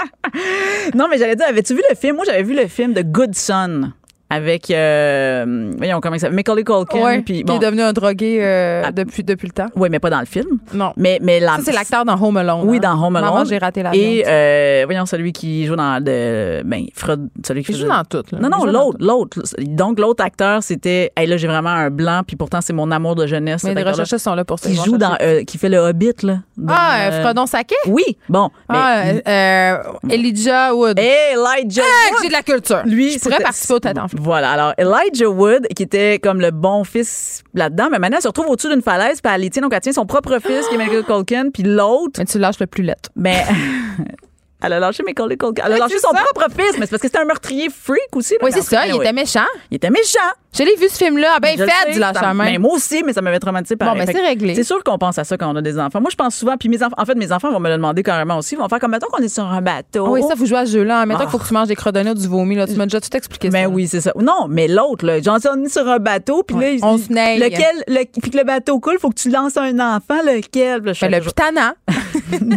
non, 0.96 1.08
mais 1.10 1.18
j'allais 1.18 1.36
dire, 1.36 1.48
avais-tu 1.48 1.76
vu 1.76 1.82
le 1.90 1.96
film? 1.96 2.18
Moi, 2.18 2.26
j'avais 2.26 2.44
vu 2.44 2.56
le 2.56 2.68
film 2.68 2.94
de 2.94 3.02
Good 3.02 3.36
Son 3.36 3.92
avec, 4.30 4.70
euh, 4.70 5.72
voyons, 5.78 6.00
comment 6.02 6.18
s'appelle? 6.18 6.36
Macaulay 6.36 6.64
Culkin. 6.64 7.00
Ouais, 7.04 7.22
puis 7.22 7.38
qui 7.38 7.44
bon. 7.44 7.56
est 7.56 7.60
devenu 7.60 7.82
un 7.82 7.94
drogué 7.94 8.38
euh, 8.42 8.84
Ah. 8.86 8.92
depuis, 8.92 9.24
depuis 9.24 9.48
le 9.48 9.54
temps. 9.54 9.68
Oui, 9.76 9.90
mais 9.92 10.00
pas 10.00 10.10
dans 10.10 10.20
le 10.20 10.26
film. 10.26 10.60
Non. 10.74 10.94
Mais, 10.98 11.20
mais 11.22 11.40
la. 11.40 11.56
Ça, 11.58 11.62
c'est 11.66 11.72
l'acteur 11.72 12.06
dans 12.06 12.14
Home 12.22 12.38
Alone. 12.38 12.62
Oui, 12.66 12.78
hein. 12.78 12.80
dans 12.96 13.04
Home 13.08 13.16
Alone. 13.16 13.46
J'ai 13.48 13.58
raté 13.58 13.82
l'avion. 13.84 14.02
Et, 14.02 14.24
euh, 14.28 14.84
voyons, 14.86 15.06
celui 15.06 15.34
qui 15.34 15.66
joue 15.66 15.76
dans 15.76 16.04
le. 16.04 16.62
Ben, 16.64 16.86
Freud, 16.94 17.30
celui 17.46 17.64
qui 17.64 17.72
Il 17.72 17.78
joue 17.80 17.88
dans 17.88 18.04
tout. 18.04 18.24
là. 18.32 18.40
Non, 18.40 18.50
non, 18.50 18.66
l'autre, 18.66 18.98
l'autre. 19.00 19.40
Donc, 19.60 20.00
l'autre 20.00 20.24
acteur, 20.24 20.62
c'était. 20.64 21.12
Hey, 21.18 21.26
là, 21.28 21.38
j'ai 21.38 21.48
vraiment 21.48 21.70
un 21.70 21.90
blanc, 21.90 22.22
puis 22.26 22.36
pourtant, 22.36 22.60
c'est 22.62 22.74
mon 22.74 22.92
amour 22.92 23.16
de 23.16 23.26
jeunesse. 23.26 23.64
Mais 23.64 23.74
les 23.74 23.84
recherchistes 23.84 24.24
sont 24.24 24.36
là 24.36 24.46
pour 24.46 24.60
ça. 24.60 24.70
Qui 24.70 24.76
joue 24.76 24.98
dans. 24.98 25.18
euh, 25.22 25.44
qui 25.44 25.58
fait 25.58 25.70
le 25.70 25.78
Hobbit, 25.78 26.14
là. 26.24 26.38
Dans, 26.58 26.74
Ah, 26.78 27.00
euh, 27.10 27.24
Fredon 27.24 27.46
Saquet? 27.48 27.76
Oui, 27.88 28.04
bon. 28.28 28.50
Mais, 28.70 29.24
Ah, 29.26 29.82
Elijah 30.10 30.74
Wood. 30.76 31.00
Hey, 31.00 31.34
Elijah 31.34 31.82
Ah, 31.86 32.12
Wood! 32.12 32.20
j'ai 32.22 32.28
de 32.28 32.34
la 32.34 32.42
culture. 32.44 32.82
Lui, 32.86 33.14
je 33.14 33.20
pourrais 33.20 33.40
participer 33.40 33.74
au 33.74 33.80
tête 33.80 33.98
en 33.98 34.08
Voilà. 34.20 34.52
Alors, 34.52 34.74
Elijah 34.78 35.30
Wood, 35.30 35.68
qui 35.76 35.84
était 35.84 36.20
comme 36.20 36.41
le 36.41 36.52
bon 36.52 36.84
fils 36.84 37.44
là-dedans, 37.54 37.88
mais 37.91 38.00
maintenant, 38.00 38.18
elle 38.18 38.24
se 38.24 38.28
retrouve 38.28 38.48
au-dessus 38.50 38.70
d'une 38.70 38.82
falaise, 38.82 39.22
puis 39.22 39.32
elle 39.34 39.50
tient, 39.50 39.62
donc 39.62 39.74
elle 39.74 39.80
tient 39.80 39.94
son 39.94 40.06
propre 40.06 40.40
fils, 40.40 40.68
qui 40.68 40.76
est 40.76 40.78
Macaulay 40.78 41.04
Culkin, 41.04 41.50
puis 41.54 41.64
l'autre, 41.64 42.20
Mais 42.20 42.26
tu 42.26 42.38
lâches 42.38 42.60
le 42.60 42.68
plus 42.68 42.84
lettre. 42.84 43.10
ben, 43.16 43.38
elle 44.61 44.73
a 44.73 44.80
lâché 44.80 45.03
Macaulay 45.03 45.38
Culkin. 45.38 45.64
Elle 45.65 45.72
a 45.72 45.76
Ouais, 45.76 45.80
lâché 45.80 45.99
son 45.99 46.11
ça. 46.11 46.22
propre 46.34 46.48
fils, 46.52 46.77
mais 46.77 46.86
c'est 46.86 46.90
parce 46.91 47.02
que 47.02 47.07
c'était 47.07 47.19
un 47.19 47.26
meurtrier 47.26 47.69
freak 47.69 48.15
aussi. 48.15 48.34
là, 48.34 48.40
Oui, 48.44 48.52
mais 48.53 48.61
c'est 48.61 48.76
ça. 48.76 48.86
Il 48.88 48.95
était 48.95 49.14
méchant. 49.14 49.40
Il 49.72 49.76
était 49.77 49.90
méchant. 49.90 50.19
Je 50.52 50.64
l'ai 50.64 50.76
vu 50.76 50.88
ce 50.90 50.98
film-là. 50.98 51.34
Ah, 51.36 51.40
Ben, 51.40 51.56
Je 51.57 51.64
fait 51.64 51.91
du 51.94 51.99
lâche 51.99 52.15
ça- 52.15 52.22
la 52.22 52.34
main. 52.34 52.45
Mais 52.45 52.57
moi 52.57 52.73
aussi, 52.73 53.03
mais 53.06 53.14
ça 53.14 53.22
m'avait 53.22 53.38
traumatisé 53.40 53.76
Bon, 53.76 53.86
pareil. 53.86 54.06
ben, 54.06 54.11
c'est 54.15 54.26
réglé. 54.27 54.56
C'est 54.56 54.64
sûr 54.64 54.84
qu'on 54.84 54.98
pense 54.98 55.18
à 55.19 55.23
ça 55.23 55.38
quand 55.38 55.52
on 55.52 55.56
a 55.56 55.61
des 55.61 55.80
enfants. 55.80 56.02
Moi, 56.02 56.10
je 56.10 56.15
pense 56.15 56.36
souvent, 56.36 56.57
puis 56.57 56.69
mes 56.69 56.81
enfants, 56.81 56.95
en 56.98 57.06
fait, 57.06 57.14
mes 57.15 57.31
enfants 57.31 57.52
vont 57.52 57.60
me 57.60 57.69
le 57.69 57.76
demander 57.76 58.02
carrément 58.02 58.38
aussi. 58.40 58.56
Ils 58.56 58.57
vont 58.57 58.68
faire 58.68 58.80
comme, 58.80 58.90
mettons 58.91 59.07
qu'on 59.11 59.22
est 59.22 59.27
sur 59.34 59.45
un 59.45 59.61
bateau. 59.61 60.06
Ah 60.07 60.10
Oui, 60.10 60.23
ça, 60.27 60.34
vous 60.36 60.48
jouez 60.48 60.57
à 60.57 60.65
ce 60.65 60.72
jeu-là. 60.72 61.06
Mettons 61.06 61.19
qu'il 61.22 61.30
faut 61.30 61.38
que 61.38 61.48
tu 61.48 61.53
manges 61.53 61.68
des 61.68 61.76
credonnées 61.76 62.11
ou 62.11 62.15
du 62.15 62.27
vomi. 62.27 62.56
Là. 62.56 62.65
Tu 62.65 62.73
m'as 62.73 62.86
déjà 62.88 62.99
tout 62.99 63.15
expliqué 63.15 63.49
Ben 63.49 63.65
ça. 63.65 63.69
oui, 63.69 63.88
c'est 63.88 64.02
ça. 64.02 64.11
Non, 64.19 64.48
mais 64.49 64.68
l'autre, 64.68 65.06
là, 65.06 65.22
genre, 65.22 65.38
on 65.56 65.64
est 65.64 65.69
sur 65.69 65.88
un 65.88 65.99
bateau, 65.99 66.41
puis 66.41 66.56
Ouais. 66.57 66.77
là, 66.77 66.80
On 66.88 66.98
se. 66.98 67.03
Lequel, 67.10 67.84
le, 67.88 68.06
puis 68.19 68.31
que 68.31 68.38
le 68.38 68.44
bateau 68.44 68.80
coule, 68.80 68.98
faut 68.99 69.10
que 69.10 69.19
tu 69.19 69.30
lances 69.30 69.56
un 69.56 69.77
enfant, 69.80 70.22
lequel? 70.26 70.81
Ben, 70.81 70.94
le 71.02 71.19
plus 71.22 71.34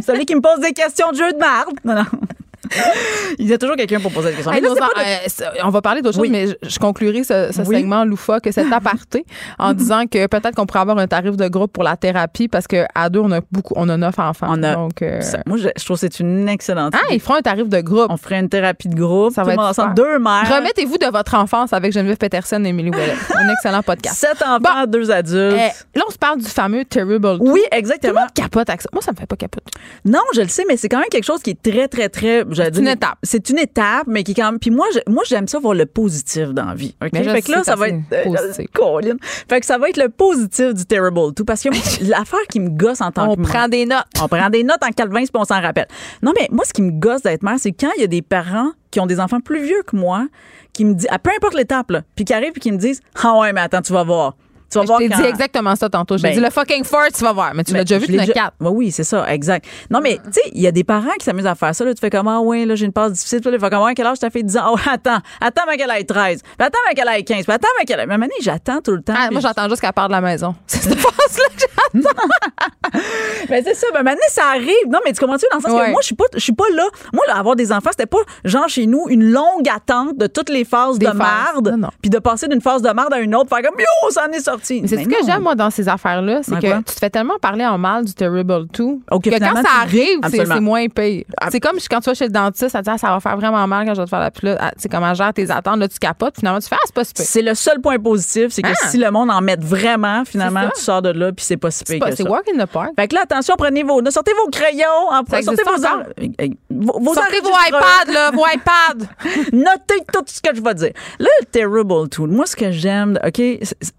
Celui 0.06 0.26
qui 0.26 0.34
me 0.34 0.40
pose 0.40 0.60
des 0.60 0.72
questions 0.72 1.10
de 1.10 1.16
jeu 1.16 1.32
de 1.32 1.38
merde. 1.38 1.78
Non, 1.84 1.94
non. 1.94 2.04
Il 3.38 3.48
y 3.48 3.52
a 3.52 3.58
toujours 3.58 3.76
quelqu'un 3.76 3.98
pour 4.00 4.12
poser 4.12 4.30
Mais 4.46 4.60
là, 4.60 4.68
de- 4.68 4.74
euh, 4.74 5.16
ça- 5.28 5.52
on 5.64 5.70
va 5.70 5.80
parler 5.80 6.02
d'autre 6.02 6.14
chose, 6.16 6.22
Oui. 6.22 6.30
mais 6.30 6.48
je, 6.48 6.54
je 6.68 6.78
conclurai 6.78 7.24
ce, 7.24 7.50
ce 7.52 7.62
Oui. 7.62 7.76
segment 7.76 8.04
loufoque, 8.04 8.48
cet 8.50 8.70
aparté, 8.72 9.24
en 9.58 9.72
disant 9.72 10.04
que 10.06 10.26
peut-être 10.26 10.54
qu'on 10.54 10.66
pourrait 10.66 10.80
avoir 10.80 10.98
un 10.98 11.06
tarif 11.06 11.36
de 11.36 11.48
groupe 11.48 11.72
pour 11.72 11.82
la 11.82 11.96
thérapie 11.96 12.48
parce 12.48 12.66
qu'à 12.66 13.08
deux, 13.10 13.20
on 13.20 13.32
a 13.32 13.40
beaucoup, 13.50 13.72
on 13.76 13.88
a 13.88 13.96
neuf 13.96 14.18
enfants. 14.18 14.46
On 14.50 14.62
a- 14.62 14.74
Donc, 14.74 15.00
euh, 15.02 15.20
Ça, 15.22 15.38
moi, 15.46 15.56
je, 15.56 15.68
je 15.76 15.84
trouve 15.84 15.96
que 15.96 16.00
c'est 16.00 16.20
une 16.20 16.48
excellente 16.48 16.92
ah, 16.94 17.00
idée. 17.06 17.16
ils 17.16 17.20
feront 17.20 17.34
un 17.34 17.42
tarif 17.42 17.68
de 17.68 17.80
groupe. 17.80 18.06
On 18.10 18.16
ferait 18.16 18.38
une 18.40 18.48
thérapie 18.48 18.88
de 18.88 18.94
groupe. 18.94 19.32
Ça 19.34 19.42
tout 19.42 19.48
va 19.48 19.54
être 19.54 19.62
ensemble, 19.62 19.94
deux 19.94 20.18
mères. 20.18 20.44
Remettez-vous 20.48 20.98
de 20.98 21.06
votre 21.06 21.34
enfance 21.34 21.72
avec 21.72 21.92
Geneviève 21.92 22.16
Peterson 22.18 22.62
et 22.64 22.68
Émilie 22.68 22.90
Ouellet. 22.90 23.14
un 23.34 23.48
excellent 23.52 23.82
podcast. 23.82 24.16
Sept 24.16 24.42
enfants, 24.42 24.86
deux 24.86 25.10
adultes. 25.10 25.56
Eh, 25.56 25.98
là, 25.98 26.04
on 26.06 26.10
se 26.10 26.18
parle 26.18 26.38
du 26.38 26.48
fameux 26.48 26.84
Terrible. 26.84 27.38
oui, 27.40 27.60
Tout 27.60 27.68
le 27.72 27.78
exactement. 27.78 28.20
monde 28.20 28.32
capote 28.34 28.68
avec 28.68 28.82
ça. 28.82 28.88
Moi, 28.92 29.02
ça 29.02 29.12
me 29.12 29.16
fait 29.16 29.26
pas 29.26 29.36
capoter. 29.36 29.70
Non, 30.04 30.20
je 30.34 30.40
le 30.42 30.48
sais, 30.48 30.64
mais 30.68 30.76
c'est 30.76 30.88
quand 30.88 30.98
même 30.98 31.08
quelque 31.10 31.24
chose 31.24 31.42
qui 31.42 31.50
est 31.50 31.62
très, 31.62 31.88
très, 31.88 32.08
très. 32.08 32.44
C'est 32.72 32.78
une 32.80 32.88
étape. 32.88 33.18
C'est 33.22 33.50
une 33.50 33.58
étape, 33.58 34.06
mais 34.06 34.22
qui 34.24 34.32
est 34.32 34.34
quand 34.34 34.50
même. 34.50 34.58
Puis 34.58 34.70
moi, 34.70 34.86
moi 35.08 35.22
j'aime 35.26 35.48
ça 35.48 35.58
voir 35.58 35.74
le 35.74 35.86
positif 35.86 36.48
dans 36.50 36.64
la 36.66 36.74
vie. 36.74 36.94
Mais 37.12 37.22
fait 37.24 37.42
que 37.42 37.50
là, 37.52 37.64
ça 37.64 37.76
va 37.76 37.88
être. 37.88 37.96
euh. 38.12 39.14
Fait 39.48 39.60
que 39.60 39.66
ça 39.66 39.78
va 39.78 39.88
être 39.88 39.96
le 39.96 40.08
positif 40.08 40.74
du 40.74 40.84
Terrible 40.84 41.34
tout. 41.34 41.44
Parce 41.44 41.62
que 41.62 41.68
l'affaire 42.08 42.40
qui 42.48 42.60
me 42.60 42.68
gosse 42.70 43.00
en 43.00 43.10
tant 43.10 43.30
On 43.30 43.34
que 43.36 43.40
mère- 43.40 43.50
prend 43.50 43.68
des 43.68 43.86
notes. 43.86 44.04
on 44.22 44.28
prend 44.28 44.50
des 44.50 44.64
notes 44.64 44.82
en 44.82 44.90
calvin, 44.90 45.20
puis 45.20 45.30
on 45.34 45.44
s'en 45.44 45.60
rappelle. 45.60 45.86
Non, 46.22 46.32
mais 46.38 46.48
moi, 46.50 46.64
ce 46.64 46.72
qui 46.72 46.82
me 46.82 46.90
gosse 46.92 47.22
d'être 47.22 47.42
mère, 47.42 47.56
c'est 47.58 47.72
quand 47.72 47.90
il 47.96 48.00
y 48.02 48.04
a 48.04 48.08
des 48.08 48.22
parents 48.22 48.70
qui 48.90 49.00
ont 49.00 49.06
des 49.06 49.20
enfants 49.20 49.40
plus 49.40 49.62
vieux 49.62 49.82
que 49.86 49.96
moi, 49.96 50.26
qui 50.72 50.84
me 50.84 50.94
disent, 50.94 51.08
à 51.10 51.18
peu 51.18 51.30
importe 51.36 51.54
l'étape, 51.54 51.90
là, 51.90 52.02
puis 52.14 52.24
qui 52.24 52.32
arrivent 52.34 52.52
puis 52.52 52.60
qui 52.60 52.72
me 52.72 52.76
disent, 52.78 53.00
ah 53.22 53.38
ouais, 53.38 53.52
mais 53.52 53.60
attends, 53.62 53.82
tu 53.82 53.92
vas 53.92 54.04
voir. 54.04 54.36
Tu 54.72 54.78
vas 54.78 54.82
Je 54.84 54.86
voir 54.88 54.98
t'ai 55.00 55.08
quand- 55.10 55.16
dit 55.18 55.24
exactement 55.24 55.76
ça 55.76 55.88
tantôt. 55.90 56.16
Je 56.16 56.22
t'ai 56.22 56.28
Ben- 56.30 56.34
dit 56.38 56.40
le 56.40 56.50
fucking 56.50 56.82
fort, 56.84 57.06
tu 57.14 57.22
vas 57.22 57.32
voir. 57.32 57.52
Mais 57.54 57.62
tu 57.64 57.72
l'as 57.72 57.80
mais 57.80 57.84
déjà 57.84 57.98
vu, 57.98 58.06
je 58.06 58.10
tu 58.12 58.16
n'as 58.16 58.22
déjà- 58.22 58.32
quatre. 58.32 58.54
Ouais, 58.60 58.70
oui, 58.70 58.90
c'est 58.90 59.04
ça, 59.04 59.30
exact. 59.32 59.66
Non, 59.90 60.00
mais 60.00 60.16
tu 60.24 60.32
sais, 60.32 60.40
il 60.54 60.62
y 60.62 60.66
a 60.66 60.72
des 60.72 60.84
parents 60.84 61.12
qui 61.18 61.24
s'amusent 61.24 61.46
à 61.46 61.54
faire 61.54 61.74
ça. 61.74 61.84
Là, 61.84 61.92
tu 61.94 62.00
fais 62.00 62.10
comme, 62.10 62.28
ah 62.28 62.40
ouais, 62.40 62.64
là, 62.64 62.74
j'ai 62.74 62.86
une 62.86 62.92
passe 62.92 63.12
difficile. 63.12 63.40
Puis 63.40 63.50
là, 63.50 63.56
il 63.56 63.60
fait 63.60 63.70
comme, 63.70 63.82
Ouais, 63.82 63.94
quel 63.94 64.06
âge 64.06 64.18
t'as 64.18 64.30
fait 64.30 64.42
10 64.42 64.56
ans? 64.56 64.62
Oh, 64.74 64.76
attends, 64.90 65.18
attends, 65.40 65.62
mais 65.68 65.76
qu'elle 65.76 65.90
ait 65.90 66.04
13. 66.04 66.40
Puis 66.42 66.50
attends, 66.66 66.78
mais 66.88 66.94
qu'elle 66.94 67.08
ait 67.08 67.22
15. 67.22 67.44
Puis 67.44 67.52
attends, 67.52 67.68
mais 67.78 67.84
qu'elle 67.84 68.00
ait. 68.00 68.06
Mais 68.06 68.16
maintenant, 68.16 68.34
j'attends 68.40 68.80
tout 68.80 68.92
le 68.92 69.02
temps. 69.02 69.12
Ah, 69.16 69.28
moi, 69.30 69.40
je- 69.40 69.46
j'attends 69.46 69.68
juste 69.68 69.80
qu'elle 69.82 69.92
parte 69.92 70.08
de 70.08 70.12
la 70.14 70.20
maison. 70.20 70.54
C'est 70.66 70.82
cette 70.82 70.98
phase-là 70.98 71.44
que 71.54 71.60
j'attends. 71.60 72.08
Ben, 73.48 73.62
c'est 73.64 73.74
ça. 73.74 73.86
Ben, 73.92 74.02
maintenant, 74.02 74.20
ça 74.28 74.44
arrive. 74.54 74.86
Non, 74.88 74.98
mais 75.04 75.12
tu 75.12 75.20
comprends-tu? 75.20 75.46
Dans 75.50 75.58
le 75.58 75.62
sens 75.62 75.72
Ouais. 75.72 75.86
que 75.86 75.90
moi, 75.90 76.00
je 76.00 76.06
suis 76.06 76.14
pas, 76.14 76.24
je 76.34 76.38
suis 76.40 76.52
pas 76.52 76.64
là. 76.74 76.84
Moi, 77.12 77.24
là, 77.28 77.36
avoir 77.36 77.56
des 77.56 77.72
enfants, 77.72 77.90
c'était 77.90 78.06
pas, 78.06 78.18
genre, 78.44 78.68
chez 78.68 78.86
nous, 78.86 79.06
une 79.08 79.30
longue 79.30 79.68
attente 79.74 80.16
de 80.16 80.26
toutes 80.26 80.48
les 80.48 80.64
phases 80.64 80.98
Des 80.98 81.06
de 81.06 81.12
phases. 81.12 81.60
non. 81.76 81.88
Puis 82.00 82.10
de 82.10 82.18
passer 82.18 82.48
d'une 82.48 82.60
phase 82.60 82.82
de 82.82 82.90
marde 82.90 83.12
à 83.12 83.18
une 83.18 83.34
autre, 83.34 83.48
faire 83.48 83.62
comme, 83.68 83.78
yo, 83.78 84.10
ça 84.10 84.26
en 84.28 84.32
est 84.32 84.40
sorti. 84.40 84.61
Mais 84.70 84.86
c'est 84.88 85.02
ce 85.04 85.08
que 85.08 85.16
j'aime, 85.26 85.42
moi, 85.42 85.54
dans 85.54 85.70
ces 85.70 85.88
affaires-là, 85.88 86.40
c'est 86.42 86.58
que 86.60 86.76
tu 86.78 86.84
te 86.84 86.98
fais 86.98 87.10
tellement 87.10 87.38
parler 87.40 87.64
en 87.66 87.78
mal 87.78 88.04
du 88.04 88.14
Terrible 88.14 88.66
2 88.72 88.84
Ok, 89.10 89.24
que 89.24 89.30
quand 89.38 89.62
ça 89.62 89.68
arrive, 89.82 90.18
c'est 90.30 90.60
moins 90.60 90.86
pire. 90.88 91.24
C'est 91.50 91.60
comme 91.60 91.78
quand 91.90 92.00
tu 92.00 92.10
vas 92.10 92.14
chez 92.14 92.26
le 92.26 92.30
dentiste, 92.32 92.70
ça 92.70 92.78
te 92.80 92.84
dit 92.84 92.90
ah, 92.90 92.98
ça 92.98 93.08
va 93.10 93.20
faire 93.20 93.36
vraiment 93.36 93.66
mal 93.66 93.86
quand 93.86 93.94
je 93.94 94.00
vais 94.00 94.04
te 94.06 94.10
faire 94.10 94.20
la 94.20 94.30
là, 94.42 94.56
ah, 94.60 94.70
C'est 94.76 94.90
comme 94.90 95.04
à 95.04 95.14
gère 95.14 95.32
tes 95.32 95.50
attentes, 95.50 95.78
là, 95.78 95.88
tu 95.88 95.98
capotes, 95.98 96.36
finalement, 96.38 96.60
tu 96.60 96.68
fais 96.68 96.76
Ah, 96.76 96.82
c'est 96.84 96.94
pas 96.94 97.04
super. 97.04 97.24
C'est 97.24 97.42
le 97.42 97.54
seul 97.54 97.80
point 97.80 97.98
positif, 97.98 98.48
c'est 98.50 98.62
que 98.62 98.68
Ah. 98.70 98.88
si 98.88 98.98
le 98.98 99.10
monde 99.10 99.30
en 99.30 99.40
met 99.40 99.56
vraiment, 99.58 100.24
finalement, 100.24 100.68
tu 100.74 100.80
sors 100.80 101.02
de 101.02 101.10
là, 101.10 101.32
puis 101.32 101.44
c'est 101.44 101.56
pas 101.56 101.70
si 101.70 101.84
pire 101.84 102.04
C'est 102.16 102.28
walk 102.28 102.44
in 102.54 102.62
the 102.64 102.68
park. 102.68 102.90
Fait 102.96 103.08
que 103.08 103.14
là, 103.14 103.22
attention, 103.24 103.54
prenez 103.56 103.82
vos, 103.82 104.00
sortez 104.10 104.32
vos 104.32 104.50
crayons, 104.50 105.08
en, 105.10 105.22
Ça 105.28 105.42
sortez 105.42 105.62
vos, 105.64 105.84
en- 105.84 106.00
euh, 106.00 106.48
vos, 106.70 107.00
vos 107.00 107.14
Sortez 107.14 107.40
vos 107.40 107.50
iPads, 107.68 108.12
là, 108.12 108.30
vos 108.30 108.44
iPads. 108.54 109.06
Notez 109.52 110.04
tout 110.12 110.22
ce 110.26 110.40
que 110.40 110.54
je 110.54 110.62
vais 110.62 110.74
dire. 110.74 110.92
Là, 111.18 111.28
le 111.40 111.46
Terrible 111.46 112.08
Tool. 112.08 112.30
Moi, 112.30 112.46
ce 112.46 112.56
que 112.56 112.70
j'aime, 112.70 113.18
OK, 113.26 113.42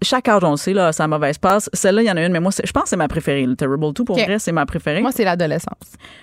chaque 0.02 0.28
âge, 0.28 0.44
on 0.44 0.53
le 0.54 0.58
sait, 0.58 0.72
là, 0.72 0.92
sa 0.92 1.06
mauvaise 1.06 1.38
passe. 1.38 1.68
Celle-là, 1.72 2.02
il 2.02 2.06
y 2.06 2.10
en 2.10 2.16
a 2.16 2.22
une, 2.24 2.32
mais 2.32 2.40
moi, 2.40 2.50
je 2.64 2.70
pense 2.72 2.84
que 2.84 2.88
c'est 2.88 2.96
ma 2.96 3.08
préférée. 3.08 3.46
Le 3.46 3.54
Terrible 3.56 3.92
Tool, 3.92 4.04
pour 4.06 4.16
OK. 4.18 4.24
vrai, 4.24 4.38
c'est 4.38 4.52
ma 4.52 4.66
préférée. 4.66 5.00
Moi, 5.02 5.12
c'est 5.12 5.24
l'adolescence. 5.24 5.74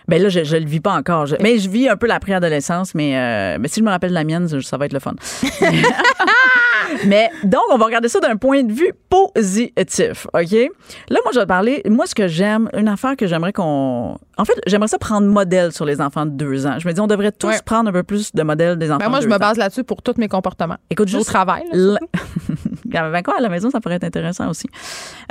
Ben 0.08 0.22
là, 0.22 0.30
je, 0.30 0.44
je 0.44 0.58
le 0.58 0.66
vis 0.66 0.80
pas 0.80 0.94
encore. 0.94 1.26
Je- 1.28 1.36
mais 1.42 1.58
je 1.60 1.70
vis 1.70 1.88
un 1.90 1.96
peu 1.98 2.08
la 2.08 2.20
préadolescence, 2.20 2.96
mais, 2.96 3.18
euh, 3.18 3.58
mais 3.60 3.68
si 3.68 3.80
je 3.80 3.86
me 3.86 3.90
rappelle 3.90 4.10
de 4.10 4.16
la 4.16 4.24
mienne, 4.24 4.48
ça 4.62 4.78
va 4.78 4.86
être 4.86 4.94
le 4.94 5.00
fun. 5.00 5.14
mais 7.06 7.30
donc, 7.44 7.62
on 7.72 7.78
va 7.78 7.86
regarder 7.86 8.10
ça 8.10 8.20
d'un 8.20 8.36
point 8.36 8.64
de 8.64 8.72
vue 8.74 8.92
positif, 9.10 10.28
OK? 10.34 10.52
Là, 10.52 11.20
moi, 11.24 11.32
je 11.34 11.40
vais 11.40 11.46
te 11.46 11.48
parler, 11.48 11.82
moi, 11.90 12.06
ce 12.06 12.16
que 12.16 12.28
j'aime, 12.28 12.70
une 12.76 12.88
affaire 12.88 13.16
que 13.16 13.28
j'aimerais 13.28 13.54
qu'on... 13.54 14.18
En 14.38 14.46
fait, 14.46 14.54
j'aimerais 14.66 14.88
ça 14.88 14.98
prendre 14.98 15.28
modèle 15.28 15.72
sur 15.72 15.86
les 15.86 16.02
enfants 16.02 16.26
de 16.26 16.32
deux 16.32 16.66
ans. 16.66 16.78
Je 16.80 16.88
me 16.88 16.94
dis, 16.94 17.00
on 17.00 17.08
devrait 17.08 17.32
tous 17.32 17.48
Ouais. 17.48 17.60
prendre 17.66 17.90
un 17.90 17.94
peu 17.94 18.04
plus 18.04 18.34
de 18.34 18.44
modèle 18.44 18.78
des 18.78 18.90
enfants 18.90 19.00
Ben, 19.00 19.10
moi, 19.10 19.20
de 19.20 19.24
je 19.24 19.28
deux 19.28 19.32
me 19.32 19.36
ans. 19.36 19.40
base 19.40 19.58
là-dessus 19.58 19.84
pour 19.84 20.02
tous 20.02 20.16
mes 20.18 20.28
comportements. 20.28 20.78
Écoute, 20.90 21.10
Au 21.10 21.18
juste 21.18 21.28
travail. 21.28 21.64
ben 22.86 23.24
quoi, 23.24 23.36
à 23.38 23.42
la 23.42 23.50
maison, 23.50 23.70
ça 23.70 23.80
pourrait 23.80 23.96
être 23.96 24.04
intéressant 24.04 24.50
aussi. 24.50 24.68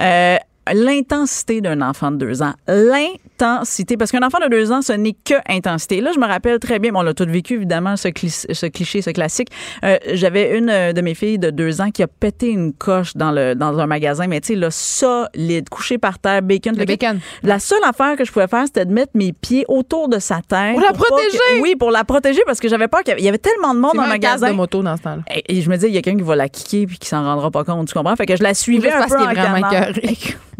Euh, 0.00 0.36
L'intensité 0.72 1.60
d'un 1.60 1.80
enfant 1.82 2.10
de 2.10 2.16
deux 2.18 2.42
ans. 2.42 2.52
L'intensité. 2.68 3.96
Parce 3.96 4.10
qu'un 4.10 4.22
enfant 4.22 4.38
de 4.42 4.48
deux 4.48 4.70
ans, 4.72 4.82
ce 4.82 4.92
n'est 4.92 5.14
que 5.24 5.34
intensité. 5.48 6.00
Là, 6.00 6.10
je 6.14 6.20
me 6.20 6.26
rappelle 6.26 6.58
très 6.58 6.78
bien, 6.78 6.92
bon, 6.92 7.00
on 7.00 7.02
l'a 7.02 7.14
tout 7.14 7.26
vécu, 7.26 7.54
évidemment, 7.54 7.96
ce, 7.96 8.08
cli- 8.08 8.52
ce 8.52 8.66
cliché, 8.66 9.02
ce 9.02 9.10
classique. 9.10 9.48
Euh, 9.84 9.96
J'avais 10.12 10.56
une 10.58 10.68
euh, 10.70 10.92
de 10.92 11.00
mes 11.00 11.14
filles 11.14 11.38
de 11.38 11.50
deux 11.50 11.80
ans 11.80 11.90
qui 11.90 12.02
a 12.02 12.06
pété 12.06 12.48
une 12.50 12.72
coche 12.72 13.14
dans, 13.16 13.32
le, 13.32 13.54
dans 13.54 13.78
un 13.78 13.86
magasin, 13.86 14.26
mais 14.26 14.40
tu 14.40 14.48
sais, 14.48 14.54
là, 14.54 14.70
solide, 14.70 15.68
couché 15.70 15.98
par 15.98 16.18
terre, 16.18 16.42
bacon. 16.42 16.76
Le 16.76 16.84
bacon. 16.84 17.18
La 17.42 17.58
seule 17.58 17.82
affaire 17.84 18.16
que 18.16 18.24
je 18.24 18.30
pouvais 18.32 18.46
faire, 18.48 18.64
c'était 18.66 18.84
de 18.84 18.92
mettre 18.92 19.12
mes 19.14 19.32
pieds 19.32 19.64
autour 19.68 20.08
de 20.08 20.18
sa 20.18 20.36
tête. 20.36 20.72
Pour 20.74 20.80
la 20.82 20.88
que- 20.92 20.94
protéger! 20.98 21.38
oui, 21.62 21.74
pour 21.76 21.90
la 21.90 22.04
protéger, 22.04 22.42
parce 22.46 22.60
que 22.60 22.68
j'avais 22.68 22.88
peur 22.88 23.00
qu'il 23.00 23.08
y 23.08 23.12
avait- 23.12 23.22
il 23.22 23.24
y 23.24 23.28
avait 23.28 23.38
tellement 23.38 23.74
de 23.74 23.80
monde 23.80 23.92
dans 23.94 24.02
le 24.02 24.08
magasin. 24.08 24.50
de 24.50 24.54
moto 24.54 24.82
dans 24.82 24.96
ce 24.96 25.02
temps-là. 25.02 25.22
Et, 25.34 25.56
et 25.58 25.62
je 25.62 25.70
me 25.70 25.76
dis, 25.76 25.86
il 25.86 25.92
y 25.94 25.98
a 25.98 26.02
quelqu'un 26.02 26.18
qui 26.18 26.24
va 26.24 26.36
la 26.36 26.48
kicker 26.48 26.86
puis 26.86 26.98
qui 26.98 27.08
s'en 27.08 27.24
rendra 27.24 27.50
pas 27.50 27.64
compte, 27.64 27.88
tu 27.88 27.94
comprends? 27.94 28.14
Fait 28.16 28.26
que 28.26 28.36
je 28.36 28.42
la 28.42 28.54
suivais 28.54 28.90
un 28.92 29.06
peu 29.06 29.14
en 29.16 29.28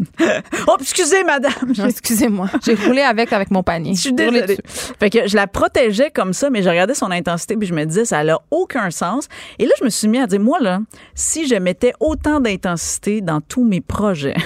oh, 0.67 0.77
excusez, 0.79 1.23
madame. 1.23 1.73
Excusez-moi. 1.85 2.49
J'ai 2.63 2.75
roulé 2.85 3.01
avec 3.01 3.31
avec 3.33 3.51
mon 3.51 3.63
panier. 3.63 3.93
Je 3.95 4.01
suis 4.01 4.13
désolée. 4.13 4.57
Fait 4.99 5.09
que 5.09 5.27
je 5.27 5.35
la 5.35 5.47
protégeais 5.47 6.11
comme 6.11 6.33
ça, 6.33 6.49
mais 6.49 6.63
je 6.63 6.69
regardais 6.69 6.93
son 6.93 7.11
intensité 7.11 7.55
puis 7.55 7.67
je 7.67 7.73
me 7.73 7.85
disais, 7.85 8.05
ça 8.05 8.23
n'a 8.23 8.39
aucun 8.51 8.91
sens. 8.91 9.27
Et 9.59 9.65
là, 9.65 9.71
je 9.79 9.83
me 9.83 9.89
suis 9.89 10.07
mis 10.07 10.19
à 10.19 10.27
dire, 10.27 10.39
moi, 10.39 10.59
là, 10.59 10.79
si 11.15 11.47
je 11.47 11.55
mettais 11.55 11.93
autant 11.99 12.39
d'intensité 12.39 13.21
dans 13.21 13.41
tous 13.41 13.63
mes 13.63 13.81
projets, 13.81 14.35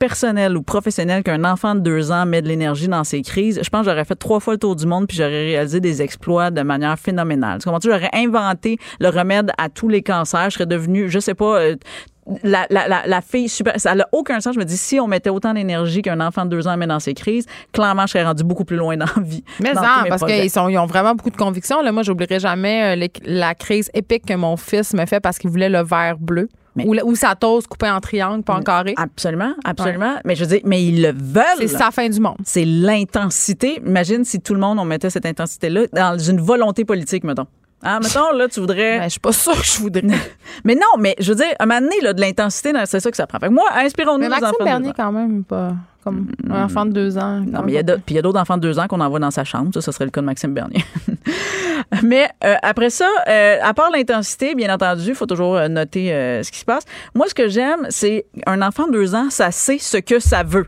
personnels 0.00 0.56
ou 0.56 0.62
professionnels 0.62 1.22
qu'un 1.22 1.44
enfant 1.44 1.74
de 1.74 1.80
deux 1.80 2.10
ans 2.10 2.24
met 2.24 2.40
de 2.40 2.48
l'énergie 2.48 2.88
dans 2.88 3.04
ses 3.04 3.20
crises, 3.20 3.60
je 3.62 3.68
pense 3.68 3.84
que 3.84 3.90
j'aurais 3.90 4.06
fait 4.06 4.16
trois 4.16 4.40
fois 4.40 4.54
le 4.54 4.58
tour 4.58 4.74
du 4.74 4.86
monde 4.86 5.06
puis 5.06 5.16
j'aurais 5.16 5.44
réalisé 5.44 5.78
des 5.78 6.00
exploits 6.00 6.50
de 6.50 6.62
manière 6.62 6.98
phénoménale. 6.98 7.58
Tu 7.60 7.66
comprends? 7.66 7.80
J'aurais 7.84 8.08
inventé 8.14 8.78
le 8.98 9.10
remède 9.10 9.52
à 9.58 9.68
tous 9.68 9.88
les 9.88 10.02
cancers. 10.02 10.48
Je 10.48 10.54
serais 10.54 10.66
devenue, 10.66 11.10
je 11.10 11.18
sais 11.18 11.34
pas, 11.34 11.60
euh, 11.60 11.76
la, 12.42 12.66
la, 12.70 12.86
la, 12.88 13.06
la 13.06 13.20
fille 13.20 13.48
super, 13.48 13.74
ça 13.80 13.94
n'a 13.94 14.06
aucun 14.12 14.40
sens. 14.40 14.54
Je 14.54 14.58
me 14.60 14.64
dis, 14.64 14.76
si 14.76 15.00
on 15.00 15.06
mettait 15.08 15.30
autant 15.30 15.52
d'énergie 15.54 16.02
qu'un 16.02 16.20
enfant 16.20 16.44
de 16.44 16.50
deux 16.50 16.68
ans 16.68 16.76
met 16.76 16.86
dans 16.86 17.00
ses 17.00 17.14
crises, 17.14 17.46
clairement, 17.72 18.06
je 18.06 18.12
serais 18.12 18.24
rendu 18.24 18.44
beaucoup 18.44 18.64
plus 18.64 18.76
loin 18.76 18.96
dans 18.96 19.06
la 19.16 19.22
vie. 19.22 19.42
Mais 19.60 19.72
non, 19.74 19.80
parce 20.08 20.22
qu'ils 20.24 20.44
ils 20.68 20.78
ont 20.78 20.86
vraiment 20.86 21.14
beaucoup 21.14 21.30
de 21.30 21.36
convictions. 21.36 21.82
Là, 21.82 21.92
moi, 21.92 22.02
j'oublierai 22.02 22.38
jamais 22.40 22.92
euh, 22.92 22.96
les- 22.96 23.12
la 23.24 23.54
crise 23.54 23.90
épique 23.94 24.26
que 24.26 24.34
mon 24.34 24.56
fils 24.56 24.94
me 24.94 25.04
fait 25.06 25.20
parce 25.20 25.38
qu'il 25.38 25.50
voulait 25.50 25.68
le 25.70 25.82
vert 25.82 26.18
bleu. 26.18 26.48
Mais- 26.76 26.86
Ou, 27.02 27.16
sa 27.16 27.34
toast 27.34 27.66
coupée 27.66 27.90
en 27.90 27.98
triangle, 28.00 28.44
pas 28.44 28.54
en 28.54 28.62
carré. 28.62 28.94
Absolument, 28.96 29.54
absolument. 29.64 30.14
Mais 30.24 30.36
je 30.36 30.44
veux 30.44 30.50
dire, 30.50 30.60
mais 30.64 30.84
ils 30.84 31.02
le 31.02 31.08
veulent. 31.12 31.42
C'est 31.58 31.66
sa 31.66 31.90
fin 31.90 32.08
du 32.08 32.20
monde. 32.20 32.36
C'est 32.44 32.64
l'intensité. 32.64 33.80
Imagine 33.84 34.24
si 34.24 34.40
tout 34.40 34.54
le 34.54 34.60
monde, 34.60 34.78
on 34.78 34.84
mettait 34.84 35.10
cette 35.10 35.26
intensité-là 35.26 35.82
dans 35.92 36.16
une 36.18 36.40
volonté 36.40 36.84
politique, 36.84 37.24
mettons. 37.24 37.46
Ah, 37.82 37.98
mettons, 38.02 38.32
là, 38.32 38.48
tu 38.48 38.60
voudrais. 38.60 38.98
Ben, 38.98 39.04
je 39.04 39.10
suis 39.10 39.20
pas 39.20 39.32
sûre 39.32 39.58
que 39.58 39.64
je 39.66 39.78
voudrais. 39.78 40.02
mais 40.64 40.74
non, 40.74 40.98
mais 40.98 41.14
je 41.18 41.32
veux 41.32 41.36
dire, 41.36 41.54
à 41.58 41.62
un 41.64 41.66
moment 41.66 41.80
donné, 41.80 42.00
là, 42.02 42.12
de 42.12 42.20
l'intensité, 42.20 42.72
c'est 42.84 43.00
ça 43.00 43.10
que 43.10 43.16
ça 43.16 43.26
prend. 43.26 43.38
Fait 43.38 43.48
que 43.48 43.52
moi, 43.52 43.64
inspirons-nous 43.76 44.18
Mais 44.18 44.28
Maxime 44.28 44.48
enfants 44.48 44.64
Bernier, 44.64 44.92
quand 44.94 45.12
même, 45.12 45.44
pas 45.44 45.72
comme 46.04 46.28
un 46.48 46.64
enfant 46.64 46.86
de 46.86 46.92
deux 46.92 47.18
ans. 47.18 47.40
Non, 47.46 47.62
mais 47.62 47.72
il 47.72 47.74
y 47.74 47.78
a 47.78 47.82
d'autres- 47.82 48.02
puis 48.04 48.14
il 48.14 48.16
y 48.16 48.18
a 48.18 48.22
d'autres 48.22 48.40
enfants 48.40 48.56
de 48.56 48.62
deux 48.62 48.78
ans 48.78 48.86
qu'on 48.86 49.00
envoie 49.00 49.18
dans 49.18 49.30
sa 49.30 49.44
chambre. 49.44 49.70
Ça, 49.74 49.80
ce 49.82 49.92
serait 49.92 50.06
le 50.06 50.10
cas 50.10 50.20
de 50.22 50.26
Maxime 50.26 50.54
Bernier. 50.54 50.82
mais 52.02 52.28
euh, 52.44 52.54
après 52.62 52.90
ça, 52.90 53.08
euh, 53.28 53.58
à 53.62 53.74
part 53.74 53.90
l'intensité, 53.90 54.54
bien 54.54 54.72
entendu, 54.72 55.08
il 55.08 55.14
faut 55.14 55.26
toujours 55.26 55.56
euh, 55.56 55.68
noter 55.68 56.12
euh, 56.12 56.42
ce 56.42 56.50
qui 56.50 56.58
se 56.58 56.64
passe. 56.64 56.84
Moi, 57.14 57.26
ce 57.28 57.34
que 57.34 57.48
j'aime, 57.48 57.86
c'est 57.90 58.26
un 58.46 58.62
enfant 58.62 58.86
de 58.86 58.92
deux 58.92 59.14
ans, 59.14 59.28
ça 59.30 59.50
sait 59.50 59.78
ce 59.78 59.98
que 59.98 60.18
ça 60.20 60.42
veut. 60.42 60.66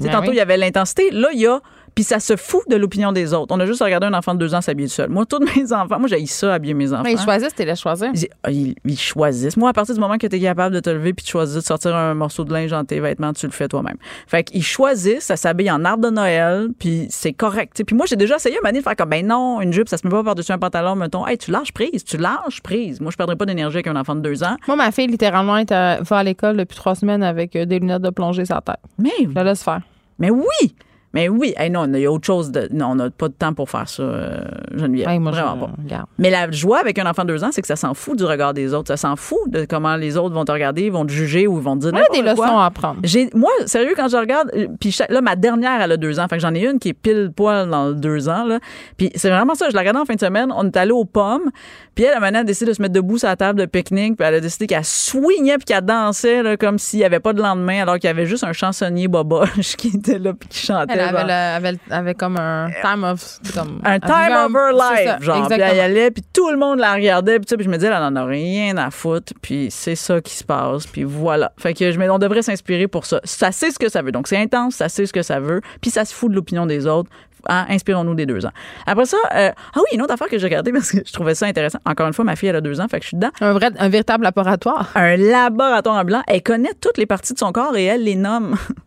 Ben 0.00 0.10
tantôt, 0.10 0.28
oui. 0.28 0.34
il 0.34 0.36
y 0.36 0.40
avait 0.40 0.56
l'intensité. 0.56 1.10
Là, 1.10 1.28
il 1.32 1.40
y 1.40 1.46
a. 1.46 1.60
Puis 1.94 2.04
ça 2.04 2.18
se 2.18 2.34
fout 2.36 2.62
de 2.68 2.76
l'opinion 2.76 3.12
des 3.12 3.32
autres. 3.34 3.54
On 3.54 3.60
a 3.60 3.66
juste 3.66 3.82
regardé 3.82 4.06
un 4.06 4.14
enfant 4.14 4.34
de 4.34 4.38
deux 4.40 4.54
ans 4.54 4.60
s'habiller 4.60 4.88
tout 4.88 4.94
seul. 4.94 5.08
Moi, 5.10 5.26
tous 5.26 5.38
mes 5.56 5.72
enfants, 5.72 5.98
moi, 6.00 6.08
j'ai 6.08 6.24
ça, 6.26 6.54
habiller 6.54 6.74
mes 6.74 6.92
enfants. 6.92 7.02
Mais 7.04 7.12
ils 7.12 7.20
choisissent, 7.20 7.54
t'es 7.54 7.64
les 7.64 7.76
choisir. 7.76 8.10
Ils, 8.14 8.26
ah, 8.42 8.50
ils- 8.50 8.98
choisissent. 8.98 9.56
Moi, 9.56 9.70
à 9.70 9.72
partir 9.72 9.94
du 9.94 10.00
moment 10.00 10.18
que 10.18 10.26
tu 10.26 10.34
es 10.36 10.40
capable 10.40 10.74
de 10.74 10.80
te 10.80 10.90
lever 10.90 11.12
puis 11.14 11.24
de 11.24 11.28
choisir 11.30 11.60
de 11.60 11.64
sortir 11.64 11.94
un 11.94 12.14
morceau 12.14 12.44
de 12.44 12.52
linge 12.52 12.70
dans 12.70 12.84
tes 12.84 12.98
vêtements, 13.00 13.32
tu 13.32 13.46
le 13.46 13.52
fais 13.52 13.68
toi-même. 13.68 13.96
Fait 14.26 14.42
qu'ils 14.44 14.62
choisissent, 14.64 15.24
ça 15.24 15.36
s'habille 15.36 15.70
en 15.70 15.84
arbre 15.84 16.04
de 16.04 16.10
Noël, 16.10 16.68
puis 16.78 17.06
c'est 17.10 17.32
correct. 17.32 17.82
Puis 17.86 17.94
moi, 17.94 18.06
j'ai 18.06 18.16
déjà 18.16 18.36
essayé 18.36 18.56
année 18.64 18.78
de 18.78 18.84
faire 18.84 18.96
comme, 18.96 19.10
ben 19.10 19.26
non, 19.26 19.60
une 19.60 19.72
jupe, 19.72 19.88
ça 19.88 19.96
se 19.96 20.06
met 20.06 20.10
pas 20.10 20.24
par-dessus 20.24 20.52
un 20.52 20.58
pantalon, 20.58 20.96
mettons. 20.96 21.26
Hey, 21.26 21.38
tu 21.38 21.50
lâches 21.50 21.72
prise, 21.72 22.02
tu 22.04 22.16
lâches 22.16 22.60
prise. 22.62 23.00
Moi, 23.00 23.10
je 23.12 23.16
perdrais 23.16 23.36
pas 23.36 23.46
d'énergie 23.46 23.76
avec 23.76 23.86
un 23.88 23.96
enfant 23.96 24.14
de 24.16 24.20
deux 24.20 24.42
ans. 24.42 24.56
Moi, 24.66 24.76
ma 24.76 24.90
fille, 24.90 25.06
littéralement, 25.06 25.58
est 25.58 25.70
à- 25.70 26.00
va 26.02 26.16
à 26.18 26.22
l'école 26.24 26.56
depuis 26.56 26.76
trois 26.76 26.94
semaines 26.94 27.22
avec 27.22 27.54
euh, 27.56 27.66
des 27.66 27.78
lunettes 27.78 28.02
de 28.02 28.10
plongée 28.10 28.44
sur 28.46 28.54
la 28.56 28.62
tête. 28.62 28.80
Mais, 28.98 29.10
Je 29.22 29.34
la 29.34 29.44
laisse 29.44 29.62
faire. 29.62 29.80
mais 30.18 30.30
oui! 30.30 30.74
Mais 31.14 31.28
oui, 31.28 31.54
Hey, 31.56 31.70
non, 31.70 31.86
il 31.86 32.00
y 32.00 32.06
a 32.06 32.12
autre 32.12 32.26
chose 32.26 32.50
de. 32.50 32.68
Non, 32.72 32.88
on 32.88 32.94
n'a 32.96 33.08
pas 33.10 33.28
de 33.28 33.34
temps 33.34 33.54
pour 33.54 33.70
faire 33.70 33.88
ça, 33.88 34.02
euh, 34.02 34.40
Geneviève. 34.74 35.08
Hey, 35.08 35.18
moi, 35.18 35.32
je- 35.32 35.40
Vraiment 35.40 35.66
pas. 35.68 35.70
regarde. 35.82 36.06
Mais 36.18 36.28
la 36.30 36.50
joie 36.50 36.80
avec 36.80 36.98
un 36.98 37.06
enfant 37.08 37.22
de 37.22 37.28
deux 37.28 37.44
ans, 37.44 37.50
c'est 37.52 37.62
que 37.62 37.68
ça 37.68 37.76
s'en 37.76 37.94
fout 37.94 38.18
du 38.18 38.24
regard 38.24 38.52
des 38.52 38.74
autres. 38.74 38.88
Ça 38.88 38.96
s'en 38.96 39.16
fout 39.16 39.38
de 39.48 39.64
comment 39.64 39.96
les 39.96 40.16
autres 40.16 40.34
vont 40.34 40.44
te 40.44 40.52
regarder, 40.52 40.90
vont 40.90 41.06
te 41.06 41.12
juger 41.12 41.46
ou 41.46 41.60
vont 41.60 41.76
te 41.78 41.82
dire 41.82 41.92
On 41.94 41.96
a 41.96 42.12
des 42.12 42.22
quoi. 42.34 42.46
leçons 42.46 42.58
à 42.58 42.66
apprendre. 42.66 43.00
J'ai, 43.04 43.30
moi, 43.34 43.50
sérieux, 43.66 43.94
quand 43.96 44.08
je 44.08 44.16
regarde, 44.16 44.50
euh, 44.56 44.66
puis 44.80 44.94
là, 45.08 45.20
ma 45.20 45.36
dernière, 45.36 45.80
elle 45.80 45.92
a 45.92 45.96
deux 45.96 46.18
ans. 46.18 46.26
Fait 46.28 46.36
que 46.36 46.42
j'en 46.42 46.54
ai 46.54 46.66
une 46.66 46.78
qui 46.78 46.88
est 46.90 46.92
pile 46.94 47.30
poil 47.34 47.70
dans 47.70 47.88
le 47.88 47.94
deux 47.94 48.28
ans, 48.28 48.44
là. 48.44 48.58
Puis 48.96 49.10
c'est 49.14 49.30
vraiment 49.30 49.54
ça. 49.54 49.68
Je 49.70 49.74
la 49.74 49.80
regardais 49.80 50.00
en 50.00 50.04
fin 50.04 50.14
de 50.14 50.20
semaine. 50.20 50.52
On 50.56 50.66
est 50.66 50.76
allé 50.76 50.90
aux 50.92 51.04
pommes. 51.04 51.50
Puis 51.94 52.04
elle, 52.04 52.18
maintenant, 52.20 52.40
a 52.40 52.44
décidé 52.44 52.72
de 52.72 52.76
se 52.76 52.82
mettre 52.82 52.94
debout 52.94 53.18
sur 53.18 53.28
la 53.28 53.36
table 53.36 53.60
de 53.60 53.66
pique-nique. 53.66 54.16
Puis 54.16 54.26
elle 54.26 54.34
a 54.34 54.40
décidé 54.40 54.66
qu'elle 54.66 54.84
swingait 54.84 55.58
puis 55.58 55.66
qu'elle 55.66 55.84
dansait, 55.84 56.42
là, 56.42 56.56
comme 56.56 56.78
s'il 56.78 56.98
n'y 56.98 57.04
avait 57.04 57.20
pas 57.20 57.32
de 57.32 57.40
lendemain, 57.40 57.82
alors 57.82 57.94
qu'il 58.00 58.08
y 58.08 58.10
avait 58.10 58.26
juste 58.26 58.42
un 58.42 58.52
chansonnier 58.52 59.06
boboche 59.06 59.76
qui 59.78 59.88
était 59.96 60.18
là 60.18 60.32
puis 60.34 60.48
qui 60.48 60.58
chantait. 60.66 60.92
Elle 60.92 61.00
avait, 61.08 61.18
genre. 61.18 61.72
le- 61.88 61.94
avait, 61.94 62.14
comme 62.14 62.36
un 62.38 62.68
time 62.82 63.04
of. 63.04 63.38
Comme, 63.54 63.80
un 63.84 63.94
elle 63.94 64.00
time 64.00 64.36
over 64.36 64.70
c'est 64.72 64.94
life, 65.02 65.08
ça, 65.10 65.18
genre. 65.20 65.48
Puis 65.48 65.60
elle 65.60 65.76
y 65.76 65.80
allait, 65.80 66.10
puis 66.10 66.22
tout 66.32 66.50
le 66.50 66.56
monde 66.56 66.78
la 66.78 66.94
regardait, 66.94 67.38
puis, 67.38 67.46
ça, 67.48 67.56
puis 67.56 67.64
je 67.64 67.70
me 67.70 67.76
disais, 67.76 67.88
elle 67.88 67.94
en 68.02 68.16
a 68.16 68.24
rien 68.24 68.76
à 68.76 68.90
foutre, 68.90 69.32
puis 69.42 69.68
c'est 69.70 69.94
ça 69.96 70.20
qui 70.20 70.34
se 70.34 70.44
passe, 70.44 70.86
puis 70.86 71.04
voilà. 71.04 71.52
Fait 71.58 71.74
que 71.74 71.90
je 71.92 71.98
me, 71.98 72.10
on 72.10 72.18
devrait 72.18 72.42
s'inspirer 72.42 72.88
pour 72.88 73.06
ça. 73.06 73.20
Ça 73.24 73.52
sait 73.52 73.70
ce 73.70 73.78
que 73.78 73.88
ça 73.88 74.02
veut, 74.02 74.12
donc 74.12 74.28
c'est 74.28 74.38
intense, 74.38 74.76
ça 74.76 74.88
sait 74.88 75.06
ce 75.06 75.12
que 75.12 75.22
ça 75.22 75.40
veut, 75.40 75.60
puis 75.80 75.90
ça 75.90 76.04
se 76.04 76.14
fout 76.14 76.30
de 76.30 76.34
l'opinion 76.36 76.66
des 76.66 76.86
autres. 76.86 77.10
hein, 77.48 77.66
inspirons-nous 77.68 78.14
des 78.14 78.24
deux 78.24 78.46
ans. 78.46 78.52
Après 78.86 79.04
ça, 79.04 79.18
euh, 79.34 79.50
ah 79.54 79.76
oui, 79.78 79.84
une 79.92 80.00
autre 80.00 80.14
affaire 80.14 80.28
que 80.28 80.38
j'ai 80.38 80.46
regardée 80.46 80.72
parce 80.72 80.90
que 80.90 80.98
je 81.06 81.12
trouvais 81.12 81.34
ça 81.34 81.44
intéressant. 81.46 81.78
Encore 81.84 82.06
une 82.06 82.14
fois, 82.14 82.24
ma 82.24 82.36
fille, 82.36 82.48
elle 82.48 82.56
a 82.56 82.60
deux 82.62 82.80
ans, 82.80 82.88
fait 82.88 82.98
que 82.98 83.02
je 83.02 83.08
suis 83.08 83.16
dedans. 83.18 83.30
Un 83.42 83.52
vrai, 83.52 83.70
un 83.78 83.88
véritable 83.90 84.24
laboratoire. 84.24 84.90
Un 84.94 85.16
laboratoire 85.18 85.96
en 85.96 86.04
blanc. 86.04 86.22
Elle 86.26 86.42
connaît 86.42 86.72
toutes 86.80 86.96
les 86.96 87.04
parties 87.06 87.34
de 87.34 87.38
son 87.38 87.52
corps 87.52 87.76
et 87.76 87.84
elle 87.84 88.04
les 88.04 88.14
nomme. 88.16 88.56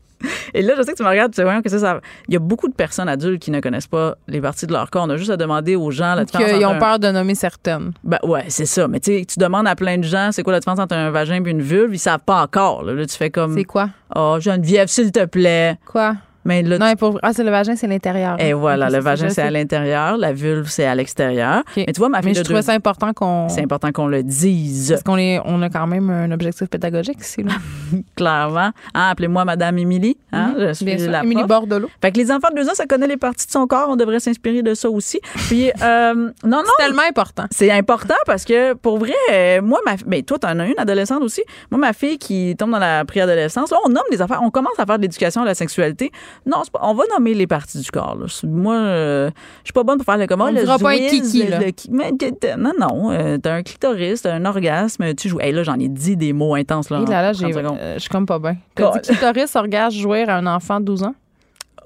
Et 0.54 0.62
là, 0.62 0.74
je 0.78 0.82
sais 0.82 0.92
que 0.94 0.98
tu 0.98 1.04
me 1.04 1.10
regardes, 1.10 1.34
tu 1.34 1.42
sais, 1.42 1.62
que 1.64 1.70
ça, 1.70 1.80
ça. 1.80 2.00
Il 2.28 2.34
y 2.34 2.38
a 2.38 2.40
beaucoup 2.40 2.68
de 2.68 2.74
personnes 2.74 3.10
adultes 3.10 3.42
qui 3.42 3.52
ne 3.52 3.60
connaissent 3.60 3.88
pas 3.88 4.16
les 4.28 4.42
parties 4.42 4.66
de 4.68 4.74
leur 4.74 4.90
corps. 4.90 5.04
On 5.06 5.10
a 5.10 5.18
juste 5.18 5.30
à 5.30 5.38
demander 5.38 5.76
aux 5.76 5.92
gens 5.92 6.16
la 6.16 6.26
différence. 6.26 6.50
Qu'ils 6.52 6.66
ont 6.66 6.72
un- 6.72 6.80
peur 6.80 7.00
de 7.00 7.12
nommer 7.12 7.36
certaines. 7.36 7.92
Ben 8.04 8.18
ouais, 8.24 8.46
c'est 8.48 8.66
ça. 8.66 8.88
Mais 8.88 9.00
tu 9.00 9.12
sais, 9.20 9.26
tu 9.26 9.40
demandes 9.40 9.68
à 9.68 9.76
plein 9.76 9.98
de 9.98 10.04
gens, 10.04 10.30
c'est 10.32 10.44
quoi 10.44 10.54
la 10.54 10.60
différence 10.60 10.80
entre 10.80 10.96
un 10.96 11.12
vagin 11.12 11.44
et 11.46 11.50
une 11.50 11.62
vulve, 11.62 11.94
ils 11.94 12.00
savent 12.00 12.24
pas 12.26 12.42
encore. 12.42 12.84
Là, 12.84 12.94
Là, 12.94 13.06
tu 13.06 13.16
fais 13.16 13.30
comme. 13.30 13.54
C'est 13.54 13.64
quoi? 13.66 13.90
Oh, 14.16 14.38
Geneviève, 14.40 14.88
s'il 14.88 15.12
te 15.12 15.26
plaît. 15.26 15.78
Quoi? 15.86 16.16
Mais 16.48 16.64
là, 16.64 16.78
Non, 16.80 16.96
pour... 16.96 17.20
Ah, 17.22 17.34
c'est 17.34 17.44
le 17.44 17.52
vagin, 17.52 17.76
c'est 17.76 17.86
l'intérieur. 17.88 18.40
et 18.40 18.54
voilà, 18.54 18.88
Ok, 18.88 18.94
le 18.94 19.00
vagin, 19.00 19.30
c'est 19.30 19.42
à 19.44 19.52
l'intérieur, 19.52 20.18
la 20.18 20.34
vulve, 20.34 20.68
c'est 20.70 20.86
à 20.86 20.96
l'extérieur. 20.96 21.62
Mais 21.76 21.86
tu 21.88 22.00
vois, 22.00 22.10
ma 22.10 22.20
fille 22.22 22.30
Mais 22.30 22.34
je 22.34 22.40
de 22.40 22.44
trouvais 22.46 22.60
deux- 22.62 22.66
ça 22.66 22.74
important 22.74 23.14
qu'on. 23.14 23.50
C'est 23.50 23.62
important 23.62 23.92
qu'on 23.92 24.08
le 24.08 24.24
dise, 24.24 24.90
Parce 24.92 25.04
qu'on 25.04 25.18
est, 25.18 25.40
on 25.46 25.62
a 25.62 25.70
quand 25.70 25.86
même 25.86 26.10
un 26.10 26.32
objectif 26.32 26.68
pédagogique 26.70 27.20
ici. 27.22 27.44
Là. 27.44 27.52
clairement. 28.16 28.72
Hein, 28.94 29.10
appelez-moi 29.12 29.46
Madame 29.46 29.78
Émilie. 29.78 30.18
Hein, 30.32 30.56
je 30.58 30.74
suis 30.74 30.86
Bien 30.86 30.98
sûr. 30.98 31.12
la 31.12 31.24
Émilie. 31.24 31.44
Bordelot. 31.44 31.90
Fait 32.02 32.12
que 32.12 32.18
les 32.18 32.32
enfants 32.32 32.50
de 32.52 32.56
deux 32.62 32.68
ans, 32.70 32.74
ça 32.76 32.86
connaît 32.86 33.08
les 33.08 33.18
parties 33.18 33.46
de 33.46 33.52
son 33.52 33.68
corps. 33.68 33.88
On 33.90 33.96
devrait 33.96 34.20
s'inspirer 34.20 34.62
de 34.62 34.74
ça 34.74 34.90
aussi. 34.90 35.20
Puis, 35.48 35.70
euh, 35.82 36.14
non, 36.14 36.32
non. 36.44 36.64
C'est 36.78 36.84
tellement 36.86 37.04
important. 37.10 37.44
C'est 37.52 37.72
important 37.72 38.16
parce 38.26 38.46
que 38.46 38.74
pour 38.74 38.98
vrai, 38.98 39.14
euh, 39.34 39.62
moi, 39.62 39.80
ma, 39.86 39.96
mais 40.06 40.22
toi, 40.24 40.38
t'en 40.40 40.60
as 40.60 40.66
une 40.66 40.74
adolescente 40.78 41.22
aussi. 41.24 41.42
Moi, 41.72 41.80
ma 41.80 41.94
fille 41.94 42.18
qui 42.18 42.56
tombe 42.58 42.72
dans 42.72 42.80
la 42.80 43.06
préadolescence, 43.06 43.72
là, 43.72 43.78
on 43.86 43.90
nomme 43.90 44.04
des 44.12 44.22
affaires, 44.22 44.42
on 44.44 44.50
commence 44.50 44.78
à 44.78 44.86
faire 44.86 44.98
de 44.98 45.02
l'éducation 45.04 45.42
à 45.42 45.46
la 45.46 45.56
sexualité. 45.56 46.12
Non, 46.46 46.58
c'est 46.64 46.72
pas- 46.72 46.80
on 46.84 46.94
va 46.94 47.04
nommer 47.14 47.34
les 47.34 47.48
parties 47.48 47.80
du 47.80 47.92
corps. 47.92 48.16
là. 48.20 48.26
Moi, 48.44 48.76
euh, 48.76 49.30
je 49.64 49.68
suis 49.68 49.74
pas 49.74 49.84
bonne 49.84 49.98
pour 49.98 50.06
faire 50.06 50.18
le 50.18 50.28
comment. 50.28 50.46
On 50.46 50.52
le 50.52 50.60
dira 50.62 50.78
pas 50.80 50.92
un 50.92 50.98
kiki, 51.10 51.44
le- 51.44 51.50
là. 51.50 52.58
non, 52.58 52.72
non. 52.80 53.12
euh, 53.12 53.38
t'as 53.38 53.56
un 53.56 53.64
clitoris, 53.64 54.22
t'as 54.22 54.34
un 54.34 54.46
orgasme, 54.46 55.14
tu 55.16 55.30
joues. 55.30 55.40
Hey, 55.42 55.52
là, 55.52 55.64
j'en 55.64 55.80
ai 55.80 55.88
dit 55.90 56.16
des 56.16 56.34
mots 56.34 56.56
intenses. 56.56 56.90
Là, 56.90 57.02
Et 57.02 57.10
là, 57.10 57.22
là, 57.22 57.30
en 57.30 57.34
j'ai, 57.34 57.52
30 57.52 57.54
secondes. 57.54 57.78
euh, 57.82 57.94
je 57.96 58.00
suis 58.00 58.10
comme 58.10 58.26
pas 58.26 58.40
bien. 58.40 58.56
T'as 58.76 58.92
dit 58.92 59.00
clitoris, 59.10 59.56
orgasme, 59.56 59.98
jouir 59.98 60.30
à 60.30 60.36
un 60.36 60.48
enfant 60.48 60.80
de 60.80 60.86
12 60.86 61.04
ans? 61.04 61.16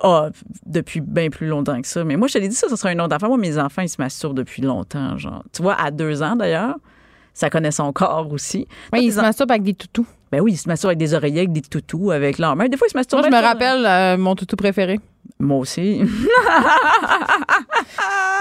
Ah, 0.03 0.29
depuis 0.65 0.99
bien 0.99 1.29
plus 1.29 1.47
longtemps 1.47 1.79
que 1.79 1.87
ça. 1.87 2.03
Mais 2.03 2.15
moi, 2.15 2.27
je 2.27 2.33
te 2.33 2.39
l'ai 2.39 2.47
dit, 2.47 2.55
ça, 2.55 2.67
ce 2.69 2.75
sera 2.75 2.91
une 2.91 3.01
autre 3.01 3.15
affaire. 3.15 3.29
Moi, 3.29 3.37
mes 3.37 3.57
enfants, 3.59 3.83
ils 3.83 3.89
se 3.89 3.97
masturbent 3.99 4.35
depuis 4.37 4.61
longtemps. 4.63 5.15
Genre. 5.17 5.43
Tu 5.53 5.61
vois, 5.61 5.75
à 5.79 5.91
deux 5.91 6.23
ans, 6.23 6.35
d'ailleurs, 6.35 6.75
ça 7.35 7.49
connaît 7.51 7.69
son 7.71 7.91
corps 7.93 8.27
aussi. 8.31 8.67
Oui, 8.93 8.99
il 9.03 9.05
tes 9.09 9.11
se 9.15 9.19
en- 9.19 9.23
masturbe 9.23 9.51
avec 9.51 9.63
des 9.63 9.75
toutous. 9.75 10.07
Ben 10.31 10.39
oui, 10.41 10.53
ils 10.53 10.57
se 10.57 10.67
masturbent 10.69 10.91
avec 10.91 10.99
des 10.99 11.13
oreillers, 11.13 11.39
avec 11.41 11.51
des 11.51 11.61
toutous, 11.61 12.11
avec 12.11 12.37
leurs 12.37 12.55
mains. 12.55 12.67
Des 12.69 12.77
fois, 12.77 12.87
ils 12.87 12.91
se 12.91 12.97
masturbent. 12.97 13.21
Moi, 13.23 13.29
je 13.31 13.35
me 13.35 13.41
rappelle 13.47 13.85
euh, 13.85 14.17
mon 14.17 14.33
toutou 14.35 14.55
préféré. 14.55 14.99
Moi 15.39 15.57
aussi. 15.57 16.01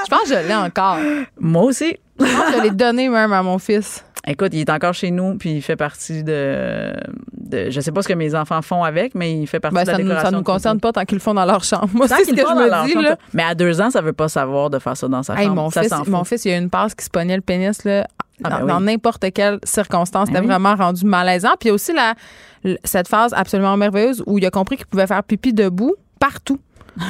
Je 0.05 0.09
pense 0.11 0.23
que 0.23 0.29
je 0.29 0.49
l'ai 0.49 0.55
encore. 0.55 0.99
Moi 1.39 1.63
aussi. 1.65 1.97
Je 2.19 2.25
pense 2.25 2.51
que 2.51 2.57
je 2.59 2.63
l'ai 2.63 2.71
donné 2.71 3.09
même 3.09 3.33
à 3.33 3.43
mon 3.43 3.59
fils. 3.59 4.05
Écoute, 4.27 4.51
il 4.53 4.61
est 4.61 4.71
encore 4.71 4.93
chez 4.93 5.11
nous, 5.11 5.37
puis 5.39 5.55
il 5.55 5.63
fait 5.63 5.77
partie 5.77 6.23
de, 6.23 6.93
de. 7.39 7.71
Je 7.71 7.81
sais 7.81 7.91
pas 7.91 8.03
ce 8.03 8.09
que 8.09 8.13
mes 8.13 8.35
enfants 8.35 8.61
font 8.61 8.85
avec, 8.85 9.15
mais 9.15 9.33
il 9.35 9.47
fait 9.47 9.61
partie 9.61 9.77
Ben, 9.77 9.83
de 9.85 9.87
la 9.89 9.93
ça 9.95 9.99
ne 9.99 10.03
nous, 10.03 10.09
décoration. 10.11 10.31
ça 10.31 10.37
nous 10.37 10.41
de 10.43 10.45
concerne 10.47 10.81
pas 10.81 10.93
tant 10.93 11.05
qu'ils 11.05 11.17
le 11.17 11.23
font 11.23 11.33
dans 11.35 11.47
leur 11.47 11.65
chambre. 11.65 11.89
Moi, 11.95 12.07
c'est 12.07 12.25
ce 12.25 12.31
que 12.31 12.37
je 12.37 12.43
me 12.43 12.87
dis. 12.87 12.93
chambre, 12.93 13.03
Là. 13.05 13.17
Mais 13.33 13.45
à 13.45 13.55
deux 13.55 13.81
ans, 13.81 13.91
ça 13.91 14.03
veut 14.03 14.13
pas 14.13 14.29
savoir 14.29 14.69
de 14.69 14.79
faire 14.79 14.97
ça 14.97 15.09
dans 15.09 15.23
sa 15.23 15.35
Hey, 15.41 15.47
chambre. 15.47 15.63
mon, 15.63 15.71
ça 15.71 15.83
fils, 15.83 15.93
mon 16.07 16.25
fils, 16.25 16.45
il 16.45 16.51
y 16.51 16.55
a 16.55 16.59
une 16.59 16.69
passe 16.71 16.95
qui 16.95 17.05
se 17.05 17.11
pognait 17.11 17.37
le 17.37 17.41
pénis 17.43 17.83
là, 17.85 18.07
Ah, 18.45 18.51
dans, 18.51 18.57
ben 18.57 18.63
oui. 18.63 18.69
dans 18.69 18.81
n'importe 18.81 19.33
quelle 19.33 19.59
circonstance. 19.65 20.29
Ben 20.29 20.35
C'était 20.37 20.41
oui. 20.41 20.47
vraiment 20.47 20.75
rendu 20.75 21.05
malaisant. 21.05 21.55
Puis 21.59 21.67
il 21.67 21.69
y 21.69 21.71
a 21.71 21.75
aussi 21.75 21.93
la, 21.93 22.15
cette 22.85 23.09
phase 23.09 23.33
absolument 23.35 23.77
merveilleuse 23.77 24.23
où 24.27 24.39
il 24.39 24.47
a 24.47 24.51
compris 24.51 24.77
qu'il 24.77 24.87
pouvait 24.87 25.07
faire 25.07 25.23
pipi 25.25 25.53
debout 25.53 25.95
partout. 26.19 26.59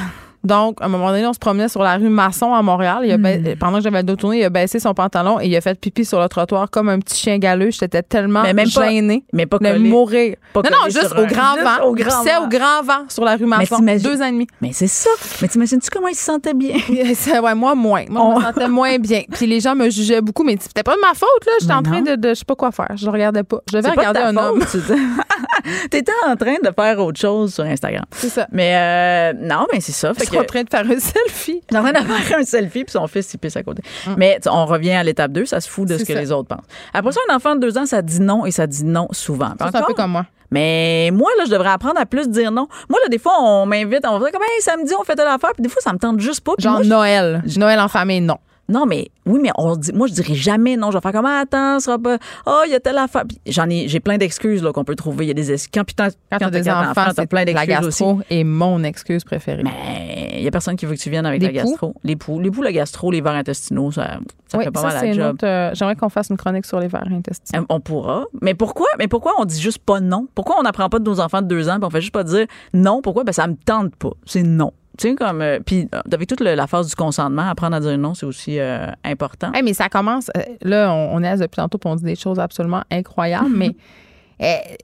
Donc, 0.43 0.81
à 0.81 0.85
un 0.85 0.87
moment 0.87 1.09
donné, 1.11 1.25
on 1.27 1.33
se 1.33 1.39
promenait 1.39 1.69
sur 1.69 1.83
la 1.83 1.97
rue 1.97 2.09
Masson 2.09 2.53
à 2.53 2.61
Montréal. 2.61 3.01
Il 3.03 3.11
a 3.11 3.17
Hmm. 3.17 3.55
Pendant 3.59 3.77
que 3.77 3.83
j'avais 3.83 3.99
le 3.99 4.03
dos 4.03 4.15
tourné, 4.15 4.39
il 4.39 4.43
a 4.43 4.49
baissé 4.49 4.79
son 4.79 4.93
pantalon 4.93 5.39
et 5.39 5.45
il 5.47 5.55
a 5.55 5.61
fait 5.61 5.79
pipi 5.79 6.03
sur 6.03 6.19
le 6.19 6.27
trottoir 6.27 6.69
comme 6.71 6.89
un 6.89 6.99
petit 6.99 7.15
chien 7.19 7.37
galeux. 7.37 7.69
J'étais 7.71 8.01
tellement 8.01 8.41
Mais 8.41 8.53
même 8.53 8.67
pas- 8.73 8.89
gênée 8.89 9.23
Mais 9.33 9.45
pas 9.45 9.59
de 9.59 9.63
collé. 9.67 9.77
mourir. 9.79 10.35
pas 10.53 10.61
non, 10.63 10.69
non, 10.71 10.85
juste 10.89 11.11
au 11.11 11.25
grand 11.25 11.53
juste 11.53 11.63
vent. 11.63 11.77
vent. 11.83 11.85
au 11.89 12.47
grand 12.47 12.81
vent 12.83 13.05
sur 13.09 13.23
la 13.23 13.35
rue 13.35 13.45
Masson. 13.45 13.77
Deux 13.79 14.21
ans 14.21 14.25
et 14.25 14.31
demi. 14.31 14.47
Mais 14.61 14.71
c'est 14.73 14.87
ça. 14.87 15.09
Mais 15.41 15.47
t'imagines-tu 15.47 15.89
comment 15.91 16.07
il 16.07 16.15
se 16.15 16.23
sentait 16.25 16.53
bien? 16.55 16.75
C'est- 17.15 17.39
ouais, 17.39 17.53
moi, 17.55 17.75
moins. 17.75 18.05
Moi, 18.09 18.21
je 18.21 18.25
On- 18.35 18.39
me 18.39 18.43
sentais 18.45 18.67
moins 18.67 18.97
bien. 18.97 19.21
Puis 19.31 19.45
les 19.45 19.59
gens 19.59 19.75
me 19.75 19.89
jugeaient 19.89 20.21
beaucoup, 20.21 20.43
mais 20.43 20.57
c'était 20.59 20.83
pas 20.83 20.95
de 20.95 21.01
ma 21.01 21.13
faute, 21.13 21.29
là. 21.45 21.51
J'étais 21.59 21.73
Mais 21.73 21.79
en 21.79 21.83
train 21.83 22.01
de, 22.01 22.15
de. 22.15 22.29
Je 22.29 22.33
sais 22.35 22.45
pas 22.45 22.55
quoi 22.55 22.71
faire. 22.71 22.91
Je 22.95 23.05
le 23.05 23.11
regardais 23.11 23.43
pas. 23.43 23.59
Je 23.69 23.77
devais 23.77 23.89
C'est 23.89 23.95
pas 23.95 24.01
de 24.03 24.07
regarder 24.09 24.37
un 24.37 24.37
homme. 24.43 24.59
T'étais 25.89 26.11
en 26.27 26.35
train 26.35 26.55
de 26.63 26.71
faire 26.75 26.99
autre 26.99 27.19
chose 27.19 27.53
sur 27.53 27.63
Instagram. 27.63 28.03
C'est 28.11 28.29
ça. 28.29 28.47
Mais 28.51 28.75
euh, 28.75 29.33
non, 29.39 29.65
mais 29.71 29.79
c'est 29.81 29.91
ça. 29.91 30.13
Fait 30.13 30.25
suis 30.25 30.37
en 30.37 30.41
que, 30.41 30.47
train 30.47 30.63
de 30.63 30.69
faire 30.69 30.85
un 30.85 30.99
selfie. 30.99 31.61
en 31.73 31.81
train 31.81 31.91
de 31.93 31.97
faire 31.99 32.39
un 32.39 32.43
selfie 32.43 32.83
puis 32.83 32.91
son 32.91 33.07
fils 33.07 33.33
il 33.33 33.37
pisse 33.37 33.55
à 33.57 33.63
côté. 33.63 33.83
Mais 34.17 34.39
tu- 34.41 34.49
on 34.49 34.65
revient 34.65 34.93
à 34.93 35.03
l'étape 35.03 35.31
2, 35.31 35.45
ça 35.45 35.59
se 35.61 35.69
fout 35.69 35.87
de 35.87 35.97
ce 35.97 36.03
que 36.03 36.13
ça. 36.13 36.19
les 36.19 36.31
autres 36.31 36.47
pensent. 36.47 36.65
Après 36.93 37.11
ça, 37.11 37.19
un 37.29 37.35
enfant 37.35 37.55
de 37.55 37.59
deux 37.61 37.77
ans, 37.77 37.85
ça 37.85 38.01
dit 38.01 38.21
non 38.21 38.45
et 38.45 38.51
ça 38.51 38.67
dit 38.67 38.83
non 38.83 39.07
souvent. 39.11 39.51
C'est 39.59 39.75
un 39.75 39.81
peu 39.83 39.93
comme 39.93 40.11
moi. 40.11 40.25
Mais 40.53 41.11
moi, 41.13 41.29
là, 41.37 41.45
je 41.45 41.51
devrais 41.51 41.69
apprendre 41.69 41.97
à 41.99 42.05
plus 42.05 42.27
dire 42.27 42.51
non. 42.51 42.67
Moi, 42.89 42.99
là, 43.03 43.07
des 43.09 43.19
fois, 43.19 43.33
on 43.39 43.65
m'invite, 43.65 44.01
on 44.05 44.19
va 44.19 44.25
dire 44.25 44.31
comme, 44.33 44.41
hey, 44.43 44.61
samedi, 44.61 44.93
on 44.99 45.03
fait 45.05 45.15
de 45.15 45.21
l'affaire, 45.23 45.51
puis 45.53 45.63
des 45.63 45.69
fois, 45.69 45.81
ça 45.81 45.93
me 45.93 45.97
tente 45.97 46.19
juste 46.19 46.41
pas. 46.41 46.51
Genre 46.59 46.73
moi, 46.73 46.83
je- 46.83 46.89
Noël. 46.89 47.41
Noël 47.55 47.79
en 47.79 47.87
famille, 47.87 48.19
non. 48.19 48.37
Non, 48.71 48.85
mais 48.85 49.09
oui, 49.25 49.39
mais 49.41 49.49
on 49.57 49.75
dit, 49.75 49.91
moi, 49.93 50.07
je 50.07 50.13
dirais 50.13 50.33
jamais 50.33 50.77
non. 50.77 50.91
Je 50.91 50.97
vais 50.97 51.01
faire 51.01 51.11
comme, 51.11 51.25
ah, 51.25 51.41
attends, 51.41 51.79
ce 51.79 51.85
sera 51.85 51.99
pas, 51.99 52.17
oh, 52.45 52.61
il 52.65 52.71
y 52.71 52.75
a 52.75 52.79
telle 52.79 52.97
affaire. 52.97 53.23
J'en 53.47 53.69
ai, 53.69 53.87
j'ai 53.87 53.99
plein 53.99 54.17
d'excuses, 54.17 54.63
là, 54.63 54.71
qu'on 54.71 54.83
peut 54.83 54.95
trouver. 54.95 55.25
Il 55.25 55.27
y 55.27 55.31
a 55.31 55.33
des 55.33 55.51
excuses. 55.51 55.71
Quand, 55.73 55.83
Quand 55.95 56.09
quand 56.31 56.37
t'as 56.39 56.49
des 56.49 56.69
enfants, 56.69 57.11
t'as 57.15 57.25
plein 57.25 57.39
la 57.45 57.45
d'excuses 57.45 57.85
aussi. 57.87 58.03
gastro 58.03 58.21
est 58.29 58.43
mon 58.43 58.83
excuse 58.83 59.23
préférée. 59.23 59.63
Mais 59.63 60.35
il 60.37 60.43
y 60.43 60.47
a 60.47 60.51
personne 60.51 60.75
qui 60.75 60.85
veut 60.85 60.95
que 60.95 60.99
tu 61.01 61.09
viennes 61.09 61.25
avec 61.25 61.41
Les 61.41 61.47
la 61.47 61.53
gastro. 61.53 61.93
Les 62.03 62.15
poux. 62.15 62.39
Les 62.39 62.49
poux, 62.49 62.61
la 62.63 62.71
gastro, 62.71 63.11
les 63.11 63.21
vers 63.21 63.33
intestinaux, 63.33 63.91
ça, 63.91 64.19
ça 64.47 64.57
oui, 64.57 64.63
fait 64.63 64.71
pas 64.71 64.81
ça, 64.81 64.87
mal 65.01 65.05
la 65.07 65.13
job. 65.13 65.37
euh, 65.43 65.71
J'aimerais 65.73 65.95
qu'on 65.95 66.09
fasse 66.09 66.29
une 66.29 66.37
chronique 66.37 66.65
sur 66.65 66.79
les 66.79 66.87
vers 66.87 67.05
intestinaux. 67.11 67.61
Euh, 67.63 67.65
On 67.69 67.79
pourra. 67.79 68.25
Mais 68.41 68.53
pourquoi? 68.53 68.87
Mais 68.97 69.07
pourquoi 69.07 69.33
on 69.37 69.45
dit 69.45 69.59
juste 69.61 69.79
pas 69.79 69.99
non? 69.99 70.27
Pourquoi 70.33 70.55
on 70.59 70.63
n'apprend 70.63 70.89
pas 70.89 70.99
de 70.99 71.03
nos 71.09 71.19
enfants 71.19 71.41
de 71.41 71.47
deux 71.47 71.69
ans 71.69 71.75
puis 71.75 71.85
on 71.85 71.89
fait 71.89 72.01
juste 72.01 72.13
pas 72.13 72.23
dire 72.23 72.45
non? 72.73 73.01
Pourquoi? 73.01 73.23
Ben, 73.23 73.33
ça 73.33 73.47
me 73.47 73.55
tente 73.55 73.95
pas. 73.97 74.11
C'est 74.25 74.43
non. 74.43 74.71
Tu 74.97 75.09
sais, 75.09 75.15
comme. 75.15 75.41
euh, 75.41 75.59
puis, 75.65 75.87
euh, 75.95 76.01
avec 76.11 76.27
toute 76.27 76.41
le- 76.41 76.53
la 76.55 76.67
phase 76.67 76.87
du 76.89 76.95
consentement, 76.95 77.49
apprendre 77.49 77.75
à 77.75 77.79
dire 77.79 77.97
non, 77.97 78.13
c'est 78.13 78.25
aussi 78.25 78.59
euh, 78.59 78.87
important. 79.03 79.51
Hey, 79.53 79.63
mais 79.63 79.73
ça 79.73 79.89
commence. 79.89 80.29
euh, 80.35 80.41
là, 80.61 80.91
on, 80.93 81.15
on 81.15 81.23
est 81.23 81.27
à 81.27 81.37
depuis 81.37 81.55
tantôt 81.57 81.77
on 81.85 81.95
dit 81.95 82.03
des 82.03 82.15
choses 82.15 82.39
absolument 82.39 82.83
incroyables, 82.91 83.49
mais 83.55 83.75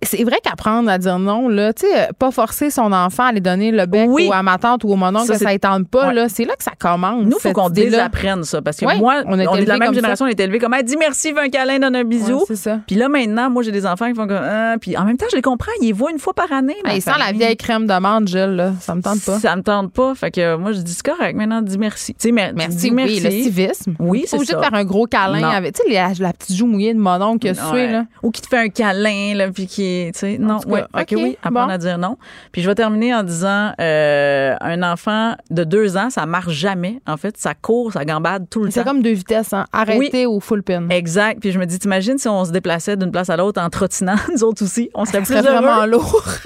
c'est 0.03 0.23
vrai 0.23 0.37
qu'apprendre 0.43 0.89
à 0.89 0.97
dire 0.97 1.17
non, 1.19 1.47
là, 1.49 1.73
tu 1.73 1.87
sais, 1.87 1.99
euh, 2.01 2.05
pas 2.17 2.29
forcer 2.31 2.69
son 2.69 2.91
enfant 2.91 3.23
à 3.23 3.27
aller 3.27 3.41
donner 3.41 3.71
le 3.71 3.85
bec 3.87 4.07
Oui. 4.09 4.27
ou 4.29 4.33
à 4.33 4.43
ma 4.43 4.57
tante 4.57 4.83
ou 4.83 4.89
au 4.89 4.95
mononcle 4.95 5.25
Ça, 5.27 5.33
que 5.33 5.39
ça 5.39 5.51
ne 5.51 5.57
tente 5.57 5.87
pas, 5.89 6.09
Ouais. 6.09 6.13
là, 6.13 6.29
c'est 6.29 6.45
là 6.45 6.53
que 6.55 6.63
ça 6.63 6.73
commence. 6.77 7.25
Nous, 7.25 7.37
il 7.37 7.41
faut 7.41 7.53
qu'on 7.53 7.69
désapprenne 7.69 8.43
ça. 8.43 8.61
Parce 8.61 8.77
que 8.77 8.85
Ouais, 8.85 8.97
moi, 8.97 9.23
on 9.25 9.33
on 9.33 9.39
est 9.39 9.61
est, 9.61 9.63
de 9.65 9.69
la 9.69 9.77
même 9.77 9.93
génération, 9.93 10.25
on 10.25 10.29
est 10.29 10.39
élevé 10.39 10.59
comme, 10.59 10.73
hey, 10.73 10.83
dis 10.83 10.95
merci, 10.97 11.33
fais 11.33 11.39
un 11.41 11.49
câlin, 11.49 11.79
donne 11.79 11.95
un 11.95 12.03
bisou. 12.03 12.39
Ouais, 12.39 12.43
c'est 12.47 12.55
ça. 12.55 12.79
Puis 12.85 12.95
là, 12.95 13.09
maintenant, 13.09 13.49
moi, 13.49 13.63
j'ai 13.63 13.71
des 13.71 13.85
enfants 13.85 14.07
qui 14.07 14.13
font 14.15 14.27
comme, 14.27 14.39
ah, 14.43 14.75
puis 14.79 14.95
en 14.95 15.05
même 15.05 15.17
temps, 15.17 15.25
je 15.31 15.35
les 15.35 15.41
comprends, 15.41 15.71
ils 15.81 15.87
les 15.87 15.91
voient 15.93 16.11
une 16.11 16.19
fois 16.19 16.33
par 16.33 16.51
année. 16.51 16.75
ma 16.83 16.93
Hey, 16.93 17.01
sans 17.01 17.17
la 17.17 17.31
vieille 17.31 17.57
crème 17.57 17.87
d'amande, 17.87 18.27
Gilles, 18.27 18.55
là, 18.55 18.73
ça 18.79 18.93
me 18.95 19.01
tente 19.01 19.21
pas. 19.21 19.39
Ça 19.39 19.55
me 19.55 19.63
tente 19.63 19.91
pas. 19.91 20.13
Fait 20.15 20.31
que 20.31 20.55
moi, 20.55 20.71
je 20.71 20.79
dis, 20.81 20.95
correct, 21.03 21.35
maintenant, 21.35 21.61
dis 21.61 21.77
merci. 21.77 22.13
Tu 22.13 22.29
sais, 22.29 22.31
Merci, 22.31 22.75
dis 22.77 22.89
oui, 22.89 22.93
merci. 22.95 23.19
le 23.21 23.29
civisme. 23.31 23.95
Oui, 23.99 24.25
c'est 24.27 24.35
obligé 24.35 24.53
ça. 24.53 24.59
de 24.59 24.63
faire 24.63 24.73
un 24.73 24.85
gros 24.85 25.05
câlin 25.05 25.49
avec, 25.49 25.75
tu 25.75 25.81
sais, 25.91 26.13
la, 26.19 26.33
petite 26.33 26.55
joue 26.55 26.67
mouillée 26.67 26.93
de 26.93 26.99
a 27.07 27.53
sué, 27.53 27.71
Ouais. 27.71 27.91
là. 27.91 28.05
Ou 28.23 28.31
qui 28.31 28.41
te 28.41 28.47
fait 28.47 28.57
un 28.57 28.69
câlin, 28.69 29.33
là, 29.35 29.46
puis 29.51 29.67
qui 29.67 29.83
est, 29.85 30.11
tu 30.13 30.19
sais, 30.19 30.37
non, 30.37 30.59
cas, 30.59 30.87
que 31.05 31.15
OK, 31.15 31.21
oui, 31.23 31.37
apprendre 31.41 31.67
bon. 31.67 31.73
à 31.73 31.77
dire 31.77 31.97
non. 31.97 32.17
Puis 32.51 32.61
je 32.61 32.67
vais 32.69 32.75
terminer 32.75 33.13
en 33.13 33.23
disant, 33.23 33.71
euh, 33.79 34.55
un 34.61 34.83
enfant 34.83 35.35
de 35.49 35.63
deux 35.63 35.97
ans, 35.97 36.09
ça 36.09 36.25
marche 36.25 36.53
jamais. 36.53 36.99
En 37.07 37.17
fait, 37.17 37.37
ça 37.37 37.53
court, 37.53 37.93
ça 37.93 38.05
gambade 38.05 38.47
tout 38.49 38.63
le 38.63 38.71
C'est 38.71 38.83
temps. 38.83 38.91
comme 38.91 39.01
deux 39.01 39.13
vitesses, 39.13 39.53
hein. 39.53 39.65
Arrêter 39.71 40.25
ou 40.25 40.39
full 40.39 40.63
pin. 40.63 40.89
Exact. 40.89 41.39
Puis 41.39 41.51
je 41.51 41.59
me 41.59 41.65
dis, 41.65 41.79
t'imagines 41.79 42.17
si 42.17 42.27
on 42.27 42.45
se 42.45 42.51
déplaçait 42.51 42.97
d'une 42.97 43.11
place 43.11 43.29
à 43.29 43.37
l'autre 43.37 43.61
en 43.61 43.69
trottinant, 43.69 44.15
nous 44.33 44.43
autres 44.43 44.63
aussi, 44.63 44.89
on 44.93 45.05
serait 45.05 45.23
Ça 45.23 45.23
plus 45.23 45.43
serait 45.43 45.53
heureux. 45.55 45.65
vraiment 45.65 45.85
lourd. 45.85 46.23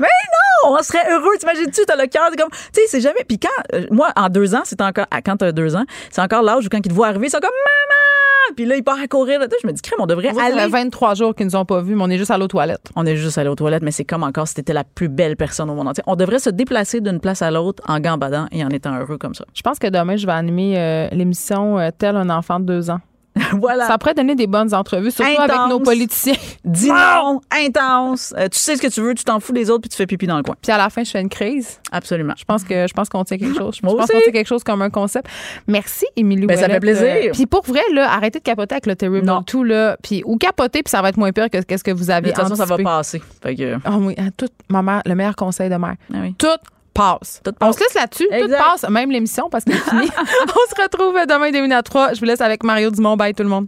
on 0.66 0.82
serait 0.82 1.12
heureux. 1.12 1.36
T'imagines-tu, 1.40 1.82
t'as 1.86 1.96
le 1.96 2.08
cœur, 2.08 2.30
comme, 2.38 2.50
tu 2.52 2.82
sais, 2.82 2.88
c'est 2.88 3.02
jamais. 3.02 3.24
Puis 3.28 3.40
quand, 3.40 3.50
euh, 3.74 3.86
moi, 3.92 4.10
en 4.16 4.30
deux 4.30 4.56
ans, 4.56 4.62
c'est 4.64 4.82
encore, 4.82 5.06
quand 5.26 5.38
t'as 5.38 5.52
deux 5.52 5.76
ans, 5.76 5.86
c'est 6.10 6.22
encore 6.22 6.44
l'âge 6.44 6.66
où 6.66 6.70
quand 6.70 6.80
ils 6.84 6.90
te 6.90 6.94
voient 6.94 7.08
arriver, 7.08 7.28
ils 7.28 7.32
sont 7.32 7.40
comme, 7.40 7.50
maman! 7.50 8.56
Puis 8.56 8.66
là, 8.66 8.76
ils 8.76 8.84
partent 8.84 9.02
à 9.02 9.08
courir. 9.08 9.40
Là, 9.40 9.48
je 9.62 9.68
me 9.68 9.72
dis, 9.72 9.82
crème, 9.82 10.00
on 10.02 10.06
devrait 10.06 10.34
Ça 10.34 10.42
fait 10.42 10.60
aller. 10.60 10.68
23 10.72 11.16
jours 11.16 11.36
qu'ils 11.36 11.46
nous 11.46 11.56
ont 11.56 11.66
pas 11.66 11.82
vus, 11.82 11.96
mais 11.96 12.04
on 12.04 12.10
est 12.10 12.18
juste 12.18 12.32
allés 12.32 12.44
aux 12.44 12.50
toilettes. 12.50 12.90
On 12.96 13.06
est 13.06 13.16
juste 13.16 13.38
allé 13.38 13.50
aux 13.50 13.56
toilettes, 13.56 13.84
mais 13.84 13.92
c'est 13.92 14.04
comme 14.04 14.24
encore 14.24 14.48
si 14.48 14.56
t'étais 14.56 14.74
la 14.74 14.84
plus 14.84 15.10
belle 15.10 15.38
personne 15.38 15.70
au 15.70 15.76
monde 15.76 15.88
entier. 15.88 16.04
On 16.08 16.16
devrait 16.16 16.40
se 16.40 16.50
déplacer 16.50 17.02
d'une 17.02 17.20
place 17.20 17.42
à 17.42 17.52
l'autre 17.52 17.84
en 17.88 18.00
gambadant 18.00 18.48
et 18.52 18.64
en 18.64 18.70
étant 18.70 18.98
heureux 19.00 19.18
comme 19.18 19.36
ça. 19.36 19.46
Je 19.54 19.62
pense 19.62 19.80
que 19.80 19.88
demain, 19.88 20.16
je 20.18 20.26
vais 20.26 20.34
animer 20.34 20.78
euh, 20.78 21.08
l'émission 21.12 21.80
euh, 21.80 21.90
Tel 21.98 22.16
un 22.16 22.30
enfant 22.30 22.60
de 22.60 22.66
deux 22.66 22.90
ans. 22.90 23.00
voilà. 23.54 23.88
Ça 23.88 23.98
pourrait 23.98 24.14
donner 24.14 24.36
des 24.36 24.48
bonnes 24.48 24.74
entrevues, 24.74 25.12
surtout 25.12 25.32
Intense. 25.32 25.50
avec 25.50 25.70
nos 25.70 25.80
politiciens. 25.80 26.34
Dis 26.66 26.90
non, 26.90 27.40
intense. 27.52 28.34
Euh, 28.38 28.48
tu 28.50 28.60
sais 28.60 28.76
ce 28.76 28.82
que 28.82 28.88
tu 28.88 29.02
veux, 29.02 29.14
tu 29.14 29.24
t'en 29.24 29.40
fous 29.40 29.54
des 29.54 29.70
autres 29.70 29.82
puis 29.82 29.90
tu 29.90 29.96
fais 29.96 30.06
pipi 30.06 30.28
dans 30.28 30.38
le 30.38 30.44
coin. 30.44 30.56
Puis 30.62 30.72
à 30.72 30.78
la 30.78 30.90
fin, 30.90 31.04
je 31.04 31.12
fais 31.12 31.22
une 31.22 31.30
crise. 31.30 31.80
Absolument. 31.92 32.34
Je 32.38 32.44
pense 32.46 32.64
que 32.64 32.88
je 32.88 32.94
pense 32.94 33.08
qu'on 33.10 33.24
tient 33.24 33.38
quelque 33.38 33.58
chose. 33.58 33.78
Je 33.82 33.86
Moi 33.86 33.96
pense 33.96 34.12
qu'on 34.12 34.20
tient 34.20 34.32
quelque 34.32 34.48
chose 34.48 34.64
comme 34.64 34.82
un 34.82 34.90
concept. 34.90 35.28
Merci, 35.68 36.06
Émilie 36.16 36.46
Ben, 36.46 36.58
ça 36.58 36.68
fait 36.68 36.80
plaisir. 36.80 37.32
Puis 37.34 37.46
pour 37.46 37.64
vrai, 37.64 37.82
là, 37.94 38.12
arrêtez 38.12 38.40
de 38.40 38.44
capoter 38.44 38.76
avec 38.76 38.86
le 38.86 38.96
Terrible 38.96 39.26
Non. 39.26 39.44
2, 39.52 39.64
là. 39.64 39.98
Puis, 40.04 40.24
ou 40.26 40.38
capoter, 40.38 40.84
puis 40.84 40.90
ça 40.92 41.02
va 41.02 41.10
être 41.10 41.18
moins 41.18 41.32
pire 41.32 41.50
que 41.50 41.60
ce 41.62 41.84
que 41.84 41.92
vous 41.92 42.06
De 42.06 42.12
aviez 42.12 42.34
toute 42.34 42.42
façon, 42.42 42.56
ça 42.56 42.66
va 42.66 42.78
passer. 42.78 43.22
Fait 43.42 43.56
que, 43.56 43.78
Ah 43.86 43.98
oui, 43.98 44.14
hein, 44.18 44.30
tout, 44.36 44.50
ma 44.70 44.82
mère, 44.82 45.02
le 45.06 45.16
meilleur 45.16 45.36
conseil 45.36 45.70
de 45.70 45.76
mère. 45.76 45.96
ah 46.14 46.18
oui. 46.22 46.36
Tout 46.38 46.48
passe. 46.94 47.42
On 47.62 47.72
se 47.72 47.80
laisse 47.80 47.94
là-dessus. 47.94 48.28
Tout 48.28 48.50
passe, 48.50 48.88
même 48.90 49.12
l'émission 49.12 49.50
parce 49.50 49.64
qu'elle 49.66 49.76
est 49.76 49.90
finie. 49.90 50.10
On 50.44 50.76
se 50.76 50.82
retrouve 50.82 51.16
demain 51.28 51.52
de 51.52 51.58
1 51.58 51.72
à 51.72 51.84
3. 51.84 52.14
Je 52.14 52.20
vous 52.20 52.26
laisse 52.26 52.42
avec 52.42 52.64
Mario 52.64 52.92
Dumont. 52.92 53.18
Bye 53.18 53.34
tout 53.34 53.44
le 53.44 53.50
monde. 53.50 53.68